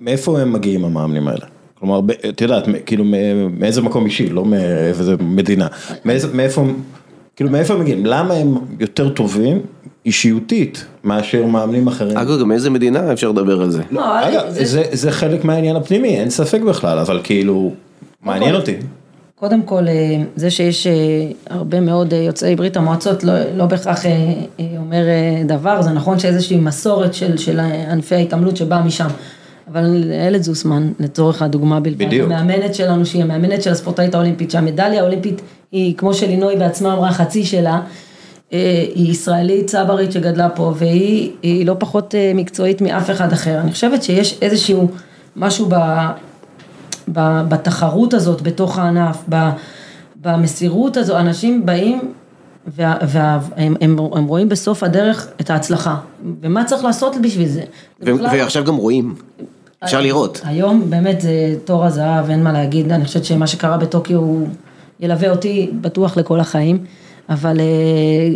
מאיפה 0.00 0.40
הם 0.40 0.52
מגיעים 0.52 0.84
המאמנים 0.84 1.28
האלה? 1.28 1.46
כלומר, 1.80 2.00
את 2.28 2.40
יודעת, 2.40 2.64
כאילו 2.86 3.04
מאיזה 3.58 3.82
מקום 3.82 4.04
אישי, 4.06 4.28
לא 4.28 4.44
מאיזה 4.44 5.14
מדינה. 5.20 5.66
מאיזה, 6.04 6.28
מאיפה, 6.34 6.64
כאילו 7.36 7.50
מאיפה 7.50 7.74
הם 7.74 7.80
מגיעים? 7.80 8.06
למה 8.06 8.34
הם 8.34 8.54
יותר 8.80 9.08
טובים 9.08 9.60
אישיותית 10.06 10.84
מאשר 11.04 11.46
מאמנים 11.46 11.86
אחרים? 11.86 12.16
אגב, 12.18 12.40
גם 12.40 12.52
איזה 12.52 12.70
מדינה 12.70 13.12
אפשר 13.12 13.28
לדבר 13.30 13.60
על 13.62 13.70
זה. 13.70 13.82
לא, 13.90 14.28
אגב, 14.28 14.42
זה- 14.50 14.64
זה, 14.64 14.82
זה 14.92 15.10
חלק 15.12 15.44
מהעניין 15.44 15.76
הפנימי, 15.76 16.08
אין 16.08 16.30
ספק 16.30 16.60
בכלל, 16.60 16.98
אבל 16.98 17.20
כאילו, 17.24 17.72
מעניין 18.22 18.54
אותי. 18.54 18.74
קודם 19.34 19.62
כל, 19.62 19.88
אה, 19.88 19.94
זה 20.36 20.50
שיש 20.50 20.86
אה, 20.86 20.92
הרבה 21.50 21.80
מאוד 21.80 22.14
אה, 22.14 22.18
יוצאי 22.18 22.56
ברית 22.56 22.76
המועצות 22.76 23.24
לא, 23.24 23.32
לא 23.56 23.66
בהכרח 23.66 24.02
אומר 24.78 25.04
דבר, 25.46 25.82
זה 25.82 25.90
נכון 25.90 26.18
שאיזושהי 26.18 26.56
מסורת 26.56 27.14
של, 27.14 27.36
של 27.36 27.60
ענפי 27.90 28.14
ההתעמלות 28.14 28.56
שבאה 28.56 28.82
משם. 28.82 29.08
אבל 29.72 30.04
איילת 30.12 30.42
זוסמן, 30.42 30.92
לצורך 31.00 31.42
הדוגמה 31.42 31.80
בלבד, 31.80 32.06
בדיוק. 32.06 32.32
המאמנת 32.32 32.74
שלנו, 32.74 33.06
שהיא 33.06 33.22
המאמנת 33.22 33.62
של 33.62 33.70
הספורטאית 33.70 34.14
האולימפית, 34.14 34.50
שהמדליה 34.50 35.00
האולימפית 35.00 35.40
היא, 35.72 35.94
כמו 35.96 36.14
שלינוי 36.14 36.56
בעצמה 36.56 36.94
אמרה, 36.94 37.12
חצי 37.12 37.44
שלה, 37.44 37.80
אה, 38.52 38.84
היא 38.94 39.10
ישראלית 39.10 39.66
צברית 39.66 40.12
שגדלה 40.12 40.48
פה, 40.48 40.74
והיא 40.76 41.30
היא 41.42 41.66
לא 41.66 41.76
פחות 41.78 42.14
אה, 42.14 42.32
מקצועית 42.34 42.80
מאף 42.80 43.10
אחד 43.10 43.32
אחר. 43.32 43.58
אני 43.60 43.72
חושבת 43.72 44.02
שיש 44.02 44.38
איזשהו 44.42 44.88
משהו 45.36 45.66
ב... 45.68 45.74
ב- 47.12 47.42
בתחרות 47.48 48.14
הזאת 48.14 48.42
בתוך 48.42 48.78
הענף, 48.78 49.16
ב- 49.28 49.48
במסירות 50.16 50.96
הזו, 50.96 51.18
אנשים 51.18 51.66
באים 51.66 52.12
והם 52.66 52.96
וה, 53.02 53.38
הם, 53.56 53.74
הם, 53.80 53.96
הם 54.14 54.24
רואים 54.24 54.48
בסוף 54.48 54.82
הדרך 54.82 55.28
את 55.40 55.50
ההצלחה, 55.50 55.96
ומה 56.40 56.64
צריך 56.64 56.84
לעשות 56.84 57.16
בשביל 57.22 57.48
זה. 57.48 57.62
זה 58.00 58.14
ו- 58.14 58.16
בכלל- 58.18 58.28
ועכשיו 58.38 58.64
גם 58.64 58.76
רואים, 58.76 59.14
אפשר 59.84 60.00
לראות. 60.00 60.40
היום 60.44 60.90
באמת 60.90 61.20
זה 61.20 61.54
תור 61.64 61.84
הזהב, 61.84 62.30
אין 62.30 62.42
מה 62.42 62.52
להגיד, 62.52 62.92
אני 62.92 63.04
חושבת 63.04 63.24
שמה 63.24 63.46
שקרה 63.46 63.76
בטוקיו 63.76 64.18
הוא 64.18 64.48
ילווה 65.00 65.30
אותי 65.30 65.70
בטוח 65.80 66.16
לכל 66.16 66.40
החיים, 66.40 66.84
אבל 67.28 67.60
אה, 67.60 68.34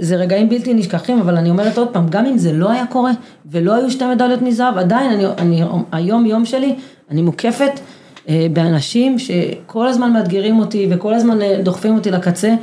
זה 0.00 0.16
רגעים 0.16 0.48
בלתי 0.48 0.74
נשכחים, 0.74 1.18
אבל 1.18 1.36
אני 1.36 1.50
אומרת 1.50 1.78
עוד 1.78 1.88
פעם, 1.92 2.08
גם 2.08 2.26
אם 2.26 2.38
זה 2.38 2.52
לא 2.52 2.70
היה 2.70 2.86
קורה 2.86 3.12
ולא 3.50 3.74
היו 3.74 3.90
שתי 3.90 4.04
מדליות 4.06 4.42
מזהב, 4.42 4.78
עדיין 4.78 5.10
אני, 5.10 5.26
אני, 5.38 5.62
היום 5.92 6.26
יום 6.26 6.44
שלי, 6.44 6.74
אני 7.10 7.22
מוקפת 7.22 7.80
אה, 8.28 8.46
באנשים 8.52 9.18
שכל 9.18 9.86
הזמן 9.86 10.12
מאתגרים 10.12 10.58
אותי 10.58 10.86
וכל 10.90 11.14
הזמן 11.14 11.42
אה, 11.42 11.60
דוחפים 11.62 11.94
אותי 11.94 12.10
לקצה. 12.10 12.54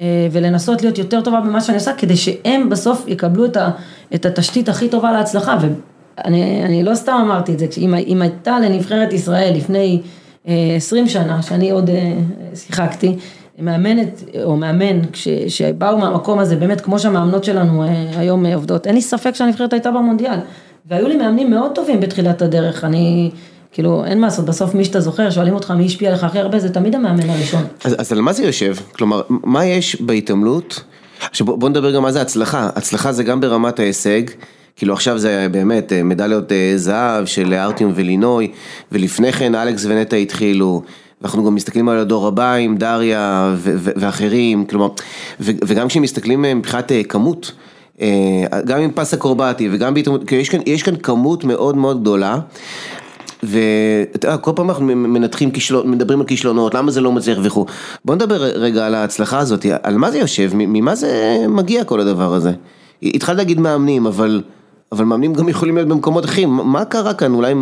אה, 0.00 0.28
ולנסות 0.32 0.82
להיות 0.82 0.98
יותר 0.98 1.20
טובה 1.20 1.40
במה 1.40 1.60
שאני 1.60 1.76
עושה, 1.76 1.92
כדי 1.92 2.16
שהם 2.16 2.68
בסוף 2.68 3.04
יקבלו 3.08 3.44
את, 3.44 3.56
ה, 3.56 3.70
את 4.14 4.26
התשתית 4.26 4.68
הכי 4.68 4.88
טובה 4.88 5.12
להצלחה. 5.12 5.58
ואני 6.18 6.64
אני 6.64 6.82
לא 6.82 6.94
סתם 6.94 7.20
אמרתי 7.24 7.52
את 7.52 7.58
זה, 7.58 7.66
אם, 7.78 8.22
הייתה 8.22 8.60
לנבחרת 8.60 9.12
ישראל 9.12 9.52
לפני 9.56 10.00
אה, 10.48 10.74
20 10.76 11.08
שנה, 11.08 11.42
שאני 11.42 11.70
עוד 11.70 11.90
אה, 11.90 12.12
שיחקתי, 12.54 13.16
מאמנת 13.60 14.24
או 14.44 14.56
מאמן, 14.56 15.00
כש, 15.12 15.28
שבאו 15.48 15.98
מהמקום 15.98 16.38
הזה, 16.38 16.56
באמת 16.56 16.80
כמו 16.80 16.98
שהמאמנות 16.98 17.44
שלנו 17.44 17.82
אה, 17.82 17.88
היום 18.16 18.46
אה, 18.46 18.54
עובדות, 18.54 18.86
אין 18.86 18.94
לי 18.94 19.02
ספק 19.02 19.34
שהנבחרת 19.34 19.72
הייתה 19.72 19.90
במונדיאל. 19.90 20.38
והיו 20.86 21.08
לי 21.08 21.16
מאמנים 21.16 21.50
מאוד 21.50 21.70
טובים 21.74 22.00
בתחילת 22.00 22.42
הדרך, 22.42 22.84
אני, 22.84 23.30
כאילו, 23.72 24.04
אין 24.04 24.20
מה 24.20 24.26
לעשות, 24.26 24.44
בסוף 24.44 24.74
מי 24.74 24.84
שאתה 24.84 25.00
זוכר, 25.00 25.30
שואלים 25.30 25.54
אותך 25.54 25.70
מי 25.70 25.86
השפיע 25.86 26.08
עליך 26.08 26.24
הכי 26.24 26.38
הרבה, 26.38 26.58
זה 26.58 26.68
תמיד 26.68 26.94
המאמן 26.94 27.30
הראשון. 27.30 27.62
אז, 27.84 27.96
אז 27.98 28.12
על 28.12 28.20
מה 28.20 28.32
זה 28.32 28.44
יושב? 28.44 28.76
כלומר, 28.92 29.22
מה 29.28 29.66
יש 29.66 30.02
בהתעמלות? 30.02 30.82
עכשיו 31.22 31.46
בוא 31.46 31.68
נדבר 31.68 31.90
גם 31.90 32.02
מה 32.02 32.12
זה 32.12 32.20
הצלחה. 32.20 32.68
הצלחה 32.76 33.12
זה 33.12 33.22
גם 33.24 33.40
ברמת 33.40 33.78
ההישג. 33.78 34.22
כאילו 34.76 34.94
עכשיו 34.94 35.18
זה 35.18 35.46
באמת 35.50 35.92
אה, 35.92 36.02
מדליות 36.02 36.52
אה, 36.52 36.72
זהב 36.76 37.26
של 37.26 37.54
ארטיום 37.54 37.92
ולינוי, 37.94 38.50
ולפני 38.92 39.32
כן 39.32 39.54
אלכס 39.54 39.84
ונטע 39.88 40.16
התחילו. 40.16 40.82
ואנחנו 41.20 41.44
גם 41.44 41.54
מסתכלים 41.54 41.88
על 41.88 41.98
הדור 41.98 42.26
הבא 42.26 42.54
עם 42.54 42.76
דריה 42.76 43.54
ו- 43.56 43.74
ו- 43.76 43.90
ואחרים, 43.96 44.64
כלומר, 44.64 44.88
ו- 45.40 45.50
וגם 45.66 45.88
כשמסתכלים 45.88 46.44
אה, 46.44 46.54
מבחינת 46.54 46.92
כמות, 47.08 47.52
גם 48.64 48.80
עם 48.80 48.90
פס 48.94 49.14
אקרובטי 49.14 49.68
וגם 49.72 49.94
כאילו 50.26 50.42
יש 50.42 50.50
יש 50.66 50.82
כאן 50.82 50.96
כמות 50.96 51.44
מאוד 51.44 51.76
מאוד 51.76 52.00
גדולה. 52.00 52.38
ואתה 53.42 54.26
יודע, 54.26 54.36
כל 54.36 54.50
פעם 54.56 54.70
אנחנו 54.70 54.86
מנתחים 54.86 55.50
כישלונות, 55.50 55.86
מדברים 55.86 56.20
על 56.20 56.26
כישלונות, 56.26 56.74
למה 56.74 56.90
זה 56.90 57.00
לא 57.00 57.12
מצליח 57.12 57.38
וכו'. 57.42 57.66
בוא 58.04 58.14
נדבר 58.14 58.42
רגע 58.42 58.86
על 58.86 58.94
ההצלחה 58.94 59.38
הזאת, 59.38 59.66
על 59.82 59.96
מה 59.96 60.10
זה 60.10 60.18
יושב, 60.18 60.50
ממה 60.54 60.94
זה 60.94 61.38
מגיע 61.48 61.84
כל 61.84 62.00
הדבר 62.00 62.34
הזה. 62.34 62.52
התחלת 63.02 63.36
להגיד 63.36 63.60
מאמנים, 63.60 64.06
אבל, 64.06 64.42
אבל 64.92 65.04
מאמנים 65.04 65.34
גם 65.34 65.48
יכולים 65.48 65.76
להיות 65.76 65.88
במקומות 65.88 66.24
אחרים, 66.24 66.48
מה 66.48 66.84
קרה 66.84 67.14
כאן, 67.14 67.34
אולי 67.34 67.54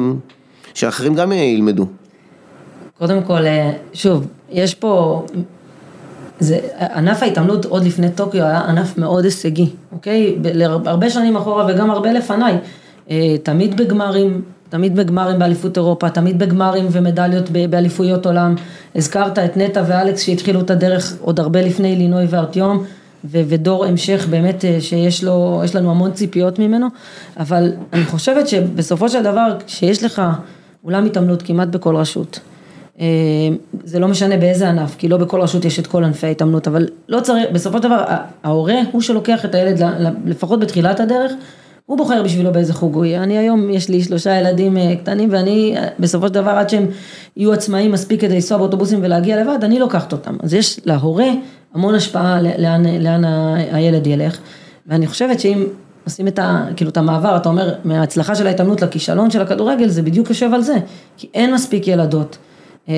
שאחרים 0.74 1.14
גם 1.14 1.32
ילמדו. 1.32 1.86
קודם 2.98 3.22
כל, 3.22 3.46
אה, 3.46 3.72
שוב, 3.92 4.26
יש 4.50 4.74
פה, 4.74 5.24
זה, 6.40 6.58
ענף 6.94 7.22
ההתעמלות 7.22 7.64
עוד 7.64 7.84
לפני 7.84 8.10
טוקיו 8.10 8.42
היה 8.42 8.60
ענף 8.60 8.98
מאוד 8.98 9.24
הישגי, 9.24 9.68
אוקיי? 9.92 10.38
הרבה 10.86 11.10
שנים 11.10 11.36
אחורה 11.36 11.66
וגם 11.68 11.90
הרבה 11.90 12.12
לפניי, 12.12 12.56
אה, 13.10 13.36
תמיד 13.42 13.76
בגמרים, 13.76 14.42
תמיד 14.68 14.96
בגמרים 14.96 15.38
באליפות 15.38 15.76
אירופה, 15.76 16.10
תמיד 16.10 16.38
בגמרים 16.38 16.86
ומדליות 16.92 17.50
באליפויות 17.70 18.26
עולם. 18.26 18.54
הזכרת 18.96 19.38
את 19.38 19.56
נטע 19.56 19.82
ואלכס 19.86 20.20
שהתחילו 20.20 20.60
את 20.60 20.70
הדרך 20.70 21.16
עוד 21.20 21.40
הרבה 21.40 21.62
לפני 21.62 21.96
לינוי 21.96 22.26
וארטיום. 22.30 22.84
ו- 23.24 23.42
ודור 23.48 23.84
המשך 23.84 24.26
באמת 24.30 24.64
אה, 24.64 24.80
שיש 24.80 25.24
לו, 25.24 25.60
יש 25.64 25.76
לנו 25.76 25.90
המון 25.90 26.12
ציפיות 26.12 26.58
ממנו, 26.58 26.86
אבל 27.36 27.72
אני 27.92 28.04
חושבת 28.04 28.48
שבסופו 28.48 29.08
של 29.08 29.22
דבר, 29.22 29.56
כשיש 29.66 30.04
לך 30.04 30.22
אולם 30.84 31.04
התעמלות 31.04 31.42
כמעט 31.42 31.68
בכל 31.68 31.96
רשות, 31.96 32.40
אה, 33.00 33.06
זה 33.84 33.98
לא 33.98 34.08
משנה 34.08 34.36
באיזה 34.36 34.68
ענף, 34.68 34.96
כי 34.98 35.08
לא 35.08 35.16
בכל 35.16 35.40
רשות 35.40 35.64
יש 35.64 35.78
את 35.78 35.86
כל 35.86 36.04
ענפי 36.04 36.26
ההתעמלות, 36.26 36.68
אבל 36.68 36.88
לא 37.08 37.20
צריך, 37.20 37.46
בסופו 37.52 37.78
של 37.78 37.84
דבר, 37.84 38.04
ההורה 38.42 38.76
הוא 38.92 39.00
שלוקח 39.00 39.44
את 39.44 39.54
הילד, 39.54 39.82
לפחות 40.26 40.60
בתחילת 40.60 41.00
הדרך, 41.00 41.32
הוא 41.86 41.98
בוחר 41.98 42.22
בשבילו 42.22 42.52
באיזה 42.52 42.74
חוג 42.74 42.94
הוא 42.94 43.04
יהיה. 43.04 43.22
אני 43.22 43.38
היום, 43.38 43.70
יש 43.70 43.88
לי 43.88 44.02
שלושה 44.02 44.40
ילדים 44.40 44.76
אה, 44.76 44.96
קטנים, 44.96 45.28
ואני 45.32 45.76
בסופו 45.98 46.28
של 46.28 46.34
דבר, 46.34 46.50
עד 46.50 46.70
שהם 46.70 46.86
יהיו 47.36 47.52
עצמאים 47.52 47.92
מספיק 47.92 48.20
כדי 48.20 48.34
לנסוע 48.34 48.58
באוטובוסים 48.58 48.98
ולהגיע 49.02 49.42
לבד, 49.42 49.64
אני 49.64 49.78
לוקחת 49.78 50.12
אותם. 50.12 50.36
אז 50.42 50.54
יש 50.54 50.80
להורה 50.84 51.28
המון 51.74 51.94
השפעה 51.94 52.42
לאן, 52.42 52.86
לאן 52.86 53.24
הילד 53.72 54.06
ילך, 54.06 54.38
ואני 54.86 55.06
חושבת 55.06 55.40
שאם 55.40 55.66
עושים 56.04 56.28
את, 56.28 56.38
ה, 56.38 56.64
כאילו, 56.76 56.90
את 56.90 56.96
המעבר, 56.96 57.36
אתה 57.36 57.48
אומר, 57.48 57.74
מההצלחה 57.84 58.34
של 58.34 58.46
ההתעמלות 58.46 58.82
לכישלון 58.82 59.30
של 59.30 59.42
הכדורגל, 59.42 59.88
זה 59.88 60.02
בדיוק 60.02 60.28
יושב 60.28 60.54
על 60.54 60.62
זה, 60.62 60.76
כי 61.16 61.28
אין 61.34 61.54
מספיק 61.54 61.88
ילדות. 61.88 62.38
אה, 62.88 62.94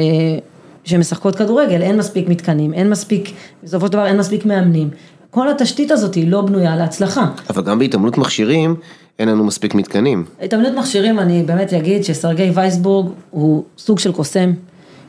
שמשחקות 0.84 1.36
כדורגל, 1.36 1.82
אין 1.82 1.96
מספיק 1.96 2.28
מתקנים, 2.28 2.74
אין 2.74 2.90
מספיק, 2.90 3.30
בסופו 3.64 3.86
של 3.86 3.92
דבר 3.92 4.06
אין 4.06 4.16
מספיק 4.16 4.44
מאמנים. 4.44 4.90
כל 5.30 5.48
התשתית 5.48 5.90
הזאת 5.90 6.14
היא 6.14 6.30
לא 6.30 6.40
בנויה 6.40 6.76
להצלחה. 6.76 7.26
אבל 7.50 7.62
גם 7.62 7.78
בהתעמלות 7.78 8.18
מכשירים, 8.18 8.76
אין 9.18 9.28
לנו 9.28 9.44
מספיק 9.44 9.74
מתקנים. 9.74 10.24
התעמלות 10.42 10.72
מכשירים, 10.74 11.18
אני 11.18 11.42
באמת 11.42 11.72
אגיד 11.72 12.04
שסרגי 12.04 12.50
וייסבורג 12.54 13.10
הוא 13.30 13.64
סוג 13.78 13.98
של 13.98 14.12
קוסם. 14.12 14.52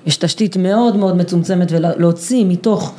יש 0.06 0.18
תשתית 0.18 0.58
מאוד 0.58 0.96
מאוד 0.96 1.18
מצומצמת 1.18 1.72
ולהוציא 1.72 2.46
מתוך 2.46 2.94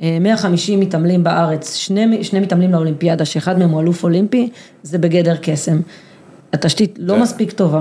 150 0.00 0.80
מתעמלים 0.80 1.24
בארץ, 1.24 1.74
שני, 1.76 2.24
שני 2.24 2.40
מתעמלים 2.40 2.72
לאולימפיאדה, 2.72 3.24
שאחד 3.24 3.58
מהם 3.58 3.70
הוא 3.70 3.80
אלוף 3.80 4.04
אולימפי, 4.04 4.48
זה 4.82 4.98
בגדר 4.98 5.36
קסם. 5.42 5.80
התשתית 6.52 6.94
לא 6.98 7.14
זה- 7.14 7.20
מספיק 7.22 7.52
טובה. 7.52 7.80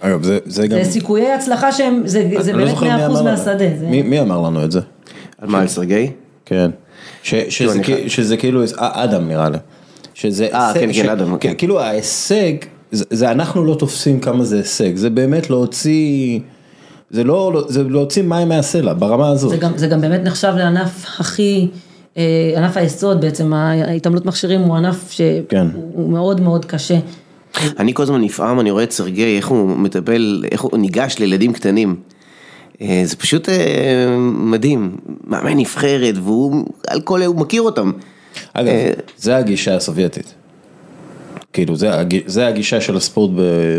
אגב, 0.00 0.22
זה, 0.22 0.38
זה 0.44 0.66
גם... 0.66 0.82
זה 0.84 0.90
סיכויי 0.90 1.32
הצלחה 1.32 1.72
שהם, 1.72 2.02
זה, 2.04 2.30
זה 2.40 2.52
לא 2.52 2.58
באמת 2.58 2.70
זוכר 2.70 2.86
מי 2.96 3.02
100% 3.06 3.10
אמר. 3.10 3.22
מהשדה. 3.22 3.64
זה... 3.78 3.86
מי, 3.86 4.02
מי 4.02 4.20
אמר 4.20 4.40
לנו 4.40 4.64
את 4.64 4.72
זה? 4.72 4.80
על 5.38 5.48
מה, 5.48 5.60
על 5.60 5.68
סרגי? 5.68 6.10
כן. 6.44 6.70
ש, 7.22 7.34
שזה, 7.34 7.78
כי- 7.82 7.94
חייב. 7.94 8.08
שזה 8.08 8.36
כאילו, 8.36 8.62
אה, 8.62 9.04
אדם 9.04 9.28
נראה 9.28 9.48
לי. 9.48 9.58
שזה 10.14 10.48
אה, 10.52 10.70
כן, 10.74 10.80
כן, 10.80 10.92
ש- 10.92 10.98
אדם, 11.00 11.38
כן. 11.38 11.52
כאילו 11.58 11.80
ההישג, 11.80 12.52
זה, 12.92 13.04
זה 13.10 13.30
אנחנו 13.30 13.64
לא 13.64 13.74
תופסים 13.74 14.20
כמה 14.20 14.44
זה 14.44 14.56
הישג, 14.56 14.96
זה 14.96 15.10
באמת 15.10 15.50
להוציא, 15.50 16.40
זה 17.12 17.24
לא, 17.24 17.64
זה 17.68 17.82
להוציא 17.82 18.22
מים 18.22 18.48
מהסלע, 18.48 18.94
ברמה 18.94 19.28
הזאת. 19.28 19.50
זה 19.50 19.56
גם, 19.56 19.72
זה 19.76 19.86
גם 19.86 20.00
באמת 20.00 20.20
נחשב 20.24 20.52
לענף 20.56 21.06
הכי, 21.18 21.68
אה, 22.16 22.52
ענף 22.56 22.76
היסוד 22.76 23.20
בעצם, 23.20 23.52
ההתעמלות 23.52 24.26
מכשירים 24.26 24.60
הוא 24.60 24.76
ענף 24.76 25.10
שהוא 25.10 25.28
כן. 25.48 25.66
מאוד 25.96 26.40
מאוד 26.40 26.64
קשה. 26.64 26.98
אני 27.78 27.94
כל 27.94 28.02
הזמן 28.02 28.20
נפעם, 28.20 28.60
אני 28.60 28.70
רואה 28.70 28.84
את 28.84 28.92
סרגי, 28.92 29.36
איך 29.36 29.48
הוא 29.48 29.76
מטפל, 29.76 30.44
איך 30.52 30.60
הוא 30.60 30.78
ניגש 30.78 31.18
לילדים 31.18 31.52
קטנים. 31.52 31.96
אה, 32.82 33.02
זה 33.04 33.16
פשוט 33.16 33.48
אה, 33.48 34.16
מדהים, 34.18 34.96
מאמן 35.26 35.56
נבחרת, 35.58 36.14
והוא 36.22 36.64
על 36.86 37.00
כל, 37.00 37.22
הוא 37.22 37.36
מכיר 37.36 37.62
אותם. 37.62 37.92
אגב, 38.52 38.72
זה 39.16 39.36
הגישה 39.36 39.76
הסובייטית. 39.76 40.34
כאילו, 41.52 41.76
זה, 41.76 41.90
זה 42.26 42.46
הגישה 42.46 42.80
של 42.80 42.96
הספורט 42.96 43.30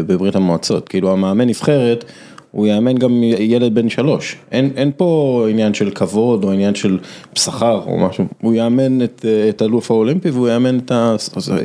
בברית 0.08 0.36
המועצות. 0.36 0.90
כאילו, 0.90 1.12
המאמן 1.12 1.48
נבחרת, 1.48 2.06
הוא 2.54 2.68
יאמן 2.68 2.96
גם 2.96 3.24
ילד 3.24 3.76
בן 3.76 3.90
שלוש. 3.90 4.36
אין, 4.52 4.70
אין 4.76 4.92
פה 4.98 5.46
עניין 5.50 5.74
של 5.74 5.90
כבוד 5.92 6.44
או 6.44 6.52
עניין 6.52 6.76
של 6.76 6.98
שכר 7.36 7.82
או 7.86 7.98
משהו. 7.98 8.26
הוא 8.42 8.54
יאמן 8.54 9.02
את, 9.02 9.26
את 9.50 9.62
אלוף 9.62 9.92
האולימפי 9.92 10.30
והוא 10.30 10.50
יאמן 10.50 10.78
את 10.80 10.92
ה... 10.92 11.16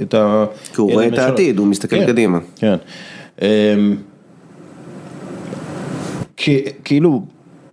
את 0.03 0.15
ה 0.15 0.45
כי 0.75 0.81
הוא 0.81 0.93
רואה 0.93 1.07
את 1.07 1.15
שלוש. 1.15 1.25
העתיד, 1.25 1.59
הוא 1.59 1.67
מסתכל 1.67 1.97
כן, 1.97 2.07
קדימה. 2.07 2.39
כן. 2.57 2.75
אמ, 3.43 3.47
כי- 6.37 6.63
כאילו, 6.85 7.23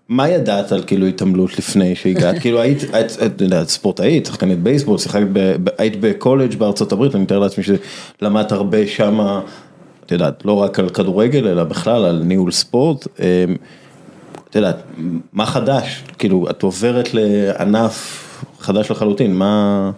מה 0.09 0.29
ידעת 0.29 0.71
על 0.71 0.83
כאילו 0.87 1.05
התעמלות 1.07 1.57
לפני 1.59 1.95
שהגעת? 1.95 2.39
כאילו 2.39 2.61
היית, 2.61 2.83
את 2.83 3.23
את 3.25 3.41
יודעת, 3.41 3.69
ספורטאית, 3.69 4.25
שחקנית 4.25 4.59
בייסבול, 4.59 4.97
שיחקת, 4.97 5.27
היית 5.77 5.93
בקולג' 5.99 6.55
בארצות 6.55 6.91
הברית, 6.91 7.15
אני 7.15 7.23
מתאר 7.23 7.39
לעצמי 7.39 7.63
שלמדת 7.63 8.51
הרבה 8.51 8.87
שמה, 8.87 9.41
את 10.05 10.11
יודעת, 10.11 10.45
לא 10.45 10.53
רק 10.53 10.79
על 10.79 10.89
כדורגל, 10.89 11.47
אלא 11.47 11.63
בכלל 11.63 12.05
על 12.05 12.21
ניהול 12.25 12.51
ספורט. 12.51 13.07
אמ, 13.19 13.55
את 14.49 14.55
יודעת, 14.55 14.77
מה 15.33 15.45
חדש? 15.45 16.03
כאילו, 16.17 16.49
את 16.49 16.63
עוברת 16.63 17.09
לענף 17.13 18.21
חדש 18.59 18.91
לחלוטין, 18.91 19.35
מה... 19.35 19.91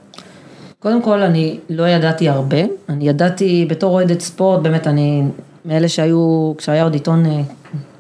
קודם 0.79 1.01
כל, 1.01 1.21
אני 1.21 1.59
לא 1.69 1.87
ידעתי 1.87 2.29
הרבה, 2.29 2.57
אני 2.89 3.09
ידעתי 3.09 3.65
בתור 3.69 3.93
אוהדת 3.93 4.21
ספורט, 4.21 4.59
באמת 4.61 4.87
אני 4.87 5.23
מאלה 5.65 5.89
שהיו, 5.89 6.53
כשהיה 6.57 6.83
עוד 6.83 6.93
עיתון 6.93 7.25
אה, 7.25 7.41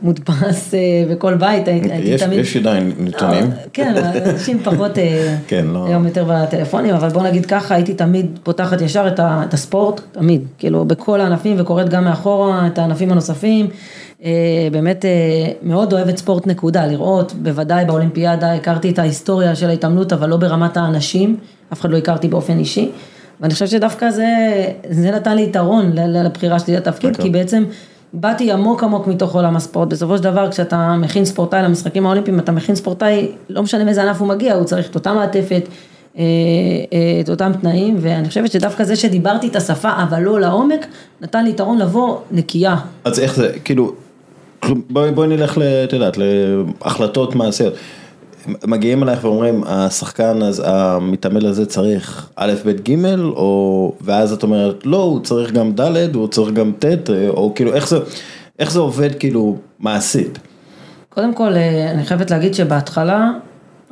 מודפס 0.01 0.73
אה, 0.73 0.79
בכל 1.11 1.35
בית, 1.35 1.67
הייתי 1.67 1.89
יש, 2.03 2.23
תמיד... 2.23 2.39
יש 2.39 2.57
עדיין 2.57 2.91
נתונים. 2.99 3.51
כן, 3.73 3.93
אנשים 4.33 4.59
פחות, 4.63 4.97
אה, 4.97 5.35
כן, 5.47 5.65
לא. 5.67 5.87
היום 5.87 6.05
יותר 6.05 6.25
בטלפונים, 6.29 6.95
אבל 6.95 7.09
בוא 7.09 7.23
נגיד 7.23 7.45
ככה, 7.45 7.75
הייתי 7.75 7.93
תמיד 7.93 8.39
פותחת 8.43 8.81
ישר 8.81 9.07
את 9.19 9.53
הספורט, 9.53 10.01
תמיד, 10.11 10.41
כאילו 10.57 10.85
בכל 10.85 11.21
הענפים 11.21 11.55
וקוראת 11.59 11.89
גם 11.89 12.03
מאחורה 12.03 12.67
את 12.67 12.77
הענפים 12.77 13.11
הנוספים. 13.11 13.67
אה, 14.23 14.31
באמת 14.71 15.05
אה, 15.05 15.11
מאוד 15.63 15.93
אוהבת 15.93 16.17
ספורט 16.17 16.47
נקודה, 16.47 16.85
לראות, 16.85 17.33
בוודאי 17.33 17.85
באולימפיאדה 17.85 18.53
הכרתי 18.53 18.89
את 18.89 18.99
ההיסטוריה 18.99 19.55
של 19.55 19.69
ההתעמלות, 19.69 20.13
אבל 20.13 20.29
לא 20.29 20.37
ברמת 20.37 20.77
האנשים, 20.77 21.37
אף 21.73 21.81
אחד 21.81 21.89
לא 21.89 21.97
הכרתי 21.97 22.27
באופן 22.27 22.59
אישי. 22.59 22.91
ואני 23.41 23.53
חושבת 23.53 23.69
שדווקא 23.69 24.11
זה, 24.11 24.27
זה 24.89 25.11
נתן 25.11 25.35
לי 25.35 25.43
יתרון 25.43 25.91
לבחירה 25.95 26.59
שלי 26.59 26.75
לתפקיד. 26.75 27.17
כי 27.17 27.29
בעצם 27.29 27.63
באתי 28.13 28.51
עמוק 28.51 28.83
עמוק 28.83 29.07
מתוך 29.07 29.35
עולם 29.35 29.55
הספורט, 29.55 29.87
בסופו 29.87 30.17
של 30.17 30.23
דבר 30.23 30.51
כשאתה 30.51 30.95
מכין 30.95 31.25
ספורטאי 31.25 31.63
למשחקים 31.63 32.05
האולימפיים, 32.05 32.39
אתה 32.39 32.51
מכין 32.51 32.75
ספורטאי, 32.75 33.27
לא 33.49 33.63
משנה 33.63 33.83
מאיזה 33.83 34.03
ענף 34.03 34.19
הוא 34.19 34.27
מגיע, 34.27 34.55
הוא 34.55 34.63
צריך 34.63 34.89
את 34.89 34.95
אותה 34.95 35.13
מעטפת, 35.13 35.67
אה, 36.17 36.23
אה, 36.93 37.21
את 37.21 37.29
אותם 37.29 37.51
תנאים, 37.61 37.97
ואני 37.99 38.27
חושבת 38.27 38.51
שדווקא 38.51 38.83
זה 38.83 38.95
שדיברתי 38.95 39.47
את 39.47 39.55
השפה, 39.55 39.89
אבל 40.03 40.19
לא 40.19 40.39
לעומק, 40.39 40.87
נתן 41.21 41.43
לי 41.43 41.49
יתרון 41.49 41.77
לבוא 41.77 42.17
נקייה. 42.31 42.75
אז 43.03 43.19
איך 43.19 43.35
זה, 43.35 43.51
כאילו, 43.63 43.93
בואי 44.89 45.11
בואי 45.11 45.27
נלך, 45.27 45.57
את 45.83 45.93
יודעת, 45.93 46.17
להחלטות 46.17 47.35
מעשיות. 47.35 47.73
מגיעים 48.67 49.03
אלייך 49.03 49.23
ואומרים, 49.23 49.63
השחקן, 49.65 50.41
אז 50.41 50.63
המתעמל 50.65 51.45
הזה 51.45 51.65
צריך 51.65 52.29
א', 52.35 52.53
ב', 52.65 52.89
ג', 52.89 53.05
או, 53.19 53.93
ואז 54.01 54.33
את 54.33 54.43
אומרת, 54.43 54.85
לא, 54.85 55.03
הוא 55.03 55.19
צריך 55.19 55.51
גם 55.51 55.71
ד', 55.71 56.15
הוא 56.15 56.27
צריך 56.27 56.53
גם 56.53 56.71
ט', 56.79 57.09
או 57.27 57.51
כאילו, 57.55 57.73
איך 57.73 57.89
זה, 57.89 57.97
איך 58.59 58.71
זה 58.71 58.79
עובד 58.79 59.15
כאילו 59.19 59.57
מעשית? 59.79 60.39
קודם 61.09 61.33
כל, 61.33 61.53
אה, 61.53 61.91
אני 61.91 62.05
חייבת 62.05 62.31
להגיד 62.31 62.53
שבהתחלה, 62.53 63.31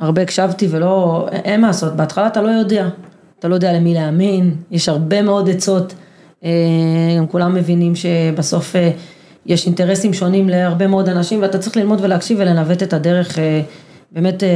הרבה 0.00 0.22
הקשבתי 0.22 0.68
ולא, 0.70 1.26
אין 1.32 1.60
מה 1.60 1.66
לעשות, 1.66 1.96
בהתחלה 1.96 2.26
אתה 2.26 2.42
לא 2.42 2.48
יודע, 2.48 2.88
אתה 3.38 3.48
לא 3.48 3.54
יודע 3.54 3.72
למי 3.72 3.94
להאמין, 3.94 4.54
יש 4.70 4.88
הרבה 4.88 5.22
מאוד 5.22 5.50
עצות, 5.50 5.94
אה, 6.44 6.50
גם 7.18 7.26
כולם 7.26 7.54
מבינים 7.54 7.94
שבסוף 7.94 8.76
אה, 8.76 8.90
יש 9.46 9.66
אינטרסים 9.66 10.12
שונים 10.12 10.48
להרבה 10.48 10.86
מאוד 10.86 11.08
אנשים, 11.08 11.42
ואתה 11.42 11.58
צריך 11.58 11.76
ללמוד 11.76 12.00
ולהקשיב 12.02 12.38
ולנווט 12.40 12.82
את 12.82 12.92
הדרך 12.92 13.38
באמת 14.16 14.42
אה, 14.42 14.48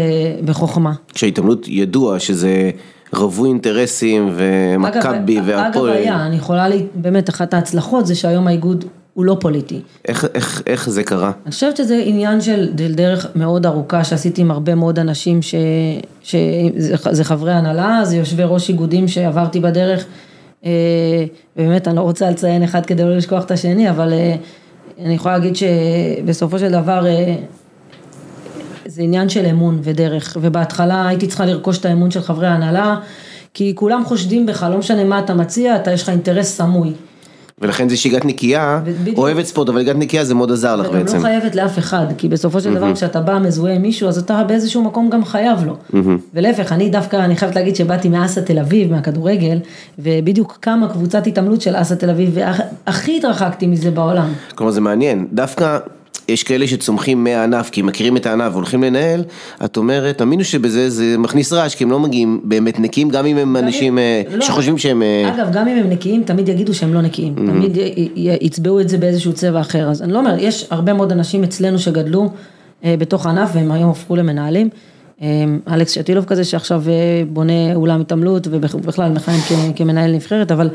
בחוכמה. 0.44 0.92
כשההתעמלות 1.14 1.68
ידוע 1.68 2.18
שזה 2.18 2.70
רווי 3.12 3.48
אינטרסים 3.48 4.30
ומכבי 4.36 5.40
והפועל. 5.40 5.90
אגב 5.90 6.02
היה, 6.02 6.26
אני 6.26 6.36
יכולה, 6.36 6.68
לה, 6.68 6.76
באמת 6.94 7.30
אחת 7.30 7.54
ההצלחות 7.54 8.06
זה 8.06 8.14
שהיום 8.14 8.46
האיגוד 8.46 8.84
הוא 9.14 9.24
לא 9.24 9.36
פוליטי. 9.40 9.80
איך, 10.08 10.26
איך, 10.34 10.62
איך 10.66 10.90
זה 10.90 11.02
קרה? 11.02 11.32
אני 11.44 11.52
חושבת 11.52 11.76
שזה 11.76 12.02
עניין 12.04 12.40
של 12.40 12.68
של 12.78 12.94
דרך 12.94 13.26
מאוד 13.34 13.66
ארוכה 13.66 14.04
שעשיתי 14.04 14.40
עם 14.40 14.50
הרבה 14.50 14.74
מאוד 14.74 14.98
אנשים 14.98 15.42
ש, 15.42 15.54
שזה 16.22 16.96
זה 17.10 17.24
חברי 17.24 17.52
הנהלה, 17.52 18.00
זה 18.04 18.16
יושבי 18.16 18.42
ראש 18.44 18.68
איגודים 18.68 19.08
שעברתי 19.08 19.60
בדרך, 19.60 20.04
אה, 20.64 20.70
ובאמת 21.56 21.88
אני 21.88 21.96
לא 21.96 22.00
רוצה 22.00 22.30
לציין 22.30 22.62
אחד 22.62 22.86
כדי 22.86 23.04
לא 23.04 23.16
לשכוח 23.16 23.44
את 23.44 23.50
השני, 23.50 23.90
אבל 23.90 24.12
אה, 24.12 24.34
אני 25.04 25.14
יכולה 25.14 25.38
להגיד 25.38 25.56
שבסופו 25.56 26.58
של 26.58 26.70
דבר 26.70 27.04
זה 29.00 29.04
עניין 29.04 29.28
של 29.28 29.46
אמון 29.46 29.78
ודרך, 29.82 30.36
ובהתחלה 30.40 31.08
הייתי 31.08 31.26
צריכה 31.26 31.46
לרכוש 31.46 31.78
את 31.78 31.84
האמון 31.84 32.10
של 32.10 32.22
חברי 32.22 32.46
ההנהלה, 32.46 32.96
כי 33.54 33.72
כולם 33.74 34.04
חושדים 34.04 34.46
בך, 34.46 34.66
לא 34.70 34.78
משנה 34.78 35.04
מה 35.04 35.18
אתה 35.18 35.34
מציע, 35.34 35.76
אתה 35.76 35.92
יש 35.92 36.02
לך 36.02 36.08
אינטרס 36.08 36.56
סמוי. 36.56 36.92
ולכן 37.58 37.88
זה 37.88 37.96
שהגעת 37.96 38.24
נקייה. 38.24 38.80
אוהבת 39.16 39.44
ספורט, 39.44 39.68
אבל 39.68 39.80
הגעת 39.80 39.96
נקייה 39.96 40.24
זה 40.24 40.34
מאוד 40.34 40.52
עזר 40.52 40.76
לך 40.76 40.88
וגם 40.88 40.98
בעצם. 40.98 41.16
לא 41.16 41.22
חייבת 41.22 41.54
לאף 41.54 41.78
אחד, 41.78 42.06
כי 42.18 42.28
בסופו 42.28 42.60
של 42.60 42.74
דבר 42.74 42.94
כשאתה 42.94 43.20
בא 43.20 43.38
מזוהה 43.38 43.74
עם 43.74 43.82
מישהו, 43.82 44.08
אז 44.08 44.18
אתה 44.18 44.44
באיזשהו 44.44 44.84
מקום 44.84 45.10
גם 45.10 45.24
חייב 45.24 45.64
לו. 45.64 45.76
ולהפך, 46.34 46.72
אני 46.72 46.90
דווקא, 46.90 47.16
אני 47.16 47.36
חייבת 47.36 47.56
להגיד 47.56 47.76
שבאתי 47.76 48.08
מאסה 48.08 48.42
תל 48.42 48.58
אביב, 48.58 48.90
מהכדורגל, 48.90 49.58
ובדיוק 49.98 50.58
קמה 50.60 50.88
קבוצת 50.88 51.26
התעמלות 51.26 51.60
של 51.60 51.74
אסה 51.76 51.96
תל 51.96 52.10
אביב, 52.10 52.30
והכי 52.34 53.16
התרחקתי 53.16 53.66
מזה 53.66 53.90
בעולם. 53.90 54.32
כלומר 54.54 54.72
זה 54.72 54.80
מעניין, 54.80 55.26
דווקא 55.32 55.78
יש 56.32 56.42
כאלה 56.42 56.66
שצומחים 56.66 57.24
מהענף 57.24 57.70
כי 57.70 57.80
הם 57.80 57.86
מכירים 57.86 58.16
את 58.16 58.26
הענף 58.26 58.52
והולכים 58.52 58.82
לנהל, 58.82 59.24
את 59.64 59.76
אומרת, 59.76 60.18
תאמינו 60.18 60.44
שבזה 60.44 60.90
זה 60.90 61.18
מכניס 61.18 61.52
רעש 61.52 61.74
כי 61.74 61.84
הם 61.84 61.90
לא 61.90 62.00
מגיעים 62.00 62.40
באמת 62.44 62.80
נקיים 62.80 63.08
גם 63.08 63.26
אם 63.26 63.36
הם 63.36 63.56
אנשים 63.56 63.98
אה, 63.98 64.22
לא, 64.34 64.44
שחושבים 64.44 64.78
שהם... 64.78 65.02
אה, 65.02 65.34
אגב, 65.34 65.52
גם 65.52 65.68
אם 65.68 65.76
הם 65.76 65.90
נקיים, 65.90 66.22
תמיד 66.22 66.48
יגידו 66.48 66.74
שהם 66.74 66.94
לא 66.94 67.00
נקיים. 67.00 67.34
תמיד 67.34 67.76
י- 67.76 67.80
י- 68.16 68.36
יצבעו 68.40 68.80
את 68.80 68.88
זה 68.88 68.98
באיזשהו 68.98 69.32
צבע 69.32 69.60
אחר. 69.60 69.90
אז 69.90 70.02
אני 70.02 70.12
לא 70.12 70.18
אומר, 70.18 70.36
יש 70.38 70.66
הרבה 70.70 70.92
מאוד 70.92 71.12
אנשים 71.12 71.44
אצלנו 71.44 71.78
שגדלו 71.78 72.30
אה, 72.84 72.94
בתוך 72.98 73.26
הענף, 73.26 73.50
והם 73.54 73.72
היום 73.72 73.90
הפכו 73.90 74.16
למנהלים. 74.16 74.68
אה, 75.22 75.26
אלכס 75.74 75.90
שטילוב 75.92 76.24
כזה, 76.24 76.44
שעכשיו 76.44 76.82
בונה 77.28 77.74
אולם 77.74 78.00
התעמלות, 78.00 78.46
ובכלל 78.50 79.12
מכהן 79.12 79.40
כמנהל 79.76 80.12
נבחרת, 80.12 80.52
אבל 80.52 80.70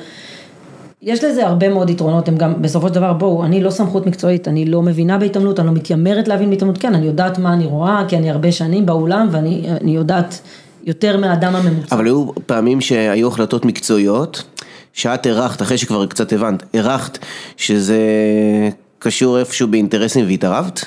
יש 1.05 1.23
לזה 1.23 1.47
הרבה 1.47 1.69
מאוד 1.69 1.89
יתרונות, 1.89 2.27
הם 2.27 2.37
גם, 2.37 2.61
בסופו 2.61 2.87
של 2.87 2.93
דבר, 2.93 3.13
בואו, 3.13 3.45
אני 3.45 3.63
לא 3.63 3.69
סמכות 3.69 4.05
מקצועית, 4.05 4.47
אני 4.47 4.65
לא 4.65 4.81
מבינה 4.81 5.17
בהתעמלות, 5.17 5.59
אני 5.59 5.67
לא 5.67 5.73
מתיימרת 5.73 6.27
להבין 6.27 6.49
בהתעמלות, 6.49 6.77
כן, 6.77 6.95
אני 6.95 7.05
יודעת 7.05 7.39
מה 7.39 7.53
אני 7.53 7.65
רואה, 7.65 8.03
כי 8.07 8.17
אני 8.17 8.31
הרבה 8.31 8.51
שנים 8.51 8.85
באולם, 8.85 9.27
ואני 9.31 9.65
אני 9.81 9.95
יודעת 9.95 10.41
יותר 10.83 11.17
מהאדם 11.17 11.55
הממוצע. 11.55 11.95
אבל 11.95 12.05
היו 12.05 12.27
פעמים 12.45 12.81
שהיו 12.81 13.27
החלטות 13.27 13.65
מקצועיות, 13.65 14.43
שאת 14.93 15.25
הרחת, 15.25 15.61
אחרי 15.61 15.77
שכבר 15.77 16.05
קצת 16.05 16.33
הבנת, 16.33 16.63
הרחת 16.73 17.17
שזה 17.57 17.99
קשור 18.99 19.39
איפשהו 19.39 19.67
באינטרסים 19.67 20.25
והתערבת? 20.25 20.85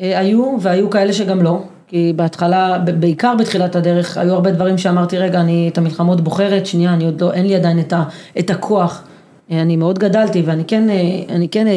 אה, 0.00 0.18
היו, 0.18 0.56
והיו 0.60 0.90
כאלה 0.90 1.12
שגם 1.12 1.42
לא, 1.42 1.62
כי 1.88 2.12
בהתחלה, 2.16 2.78
בעיקר 2.78 3.34
בתחילת 3.38 3.76
הדרך, 3.76 4.16
היו 4.16 4.34
הרבה 4.34 4.50
דברים 4.50 4.78
שאמרתי, 4.78 5.18
רגע, 5.18 5.40
אני 5.40 5.68
את 5.72 5.78
המלחמות 5.78 6.20
בוחרת, 6.20 6.66
שנייה, 6.66 6.94
אני 6.94 7.04
עוד 7.04 7.20
לא, 7.20 7.32
אין 7.32 7.46
לי 7.46 7.54
עדיין 7.54 7.78
את, 7.78 7.92
ה, 7.92 8.04
את 8.38 8.50
הכוח. 8.50 9.02
אה, 9.50 9.62
אני 9.62 9.76
מאוד 9.76 9.98
גדלתי, 9.98 10.42
ואני 10.46 10.64
כן, 10.64 10.90
אה, 10.90 10.96
אני 11.28 11.48
כן 11.48 11.66
אה, 11.66 11.72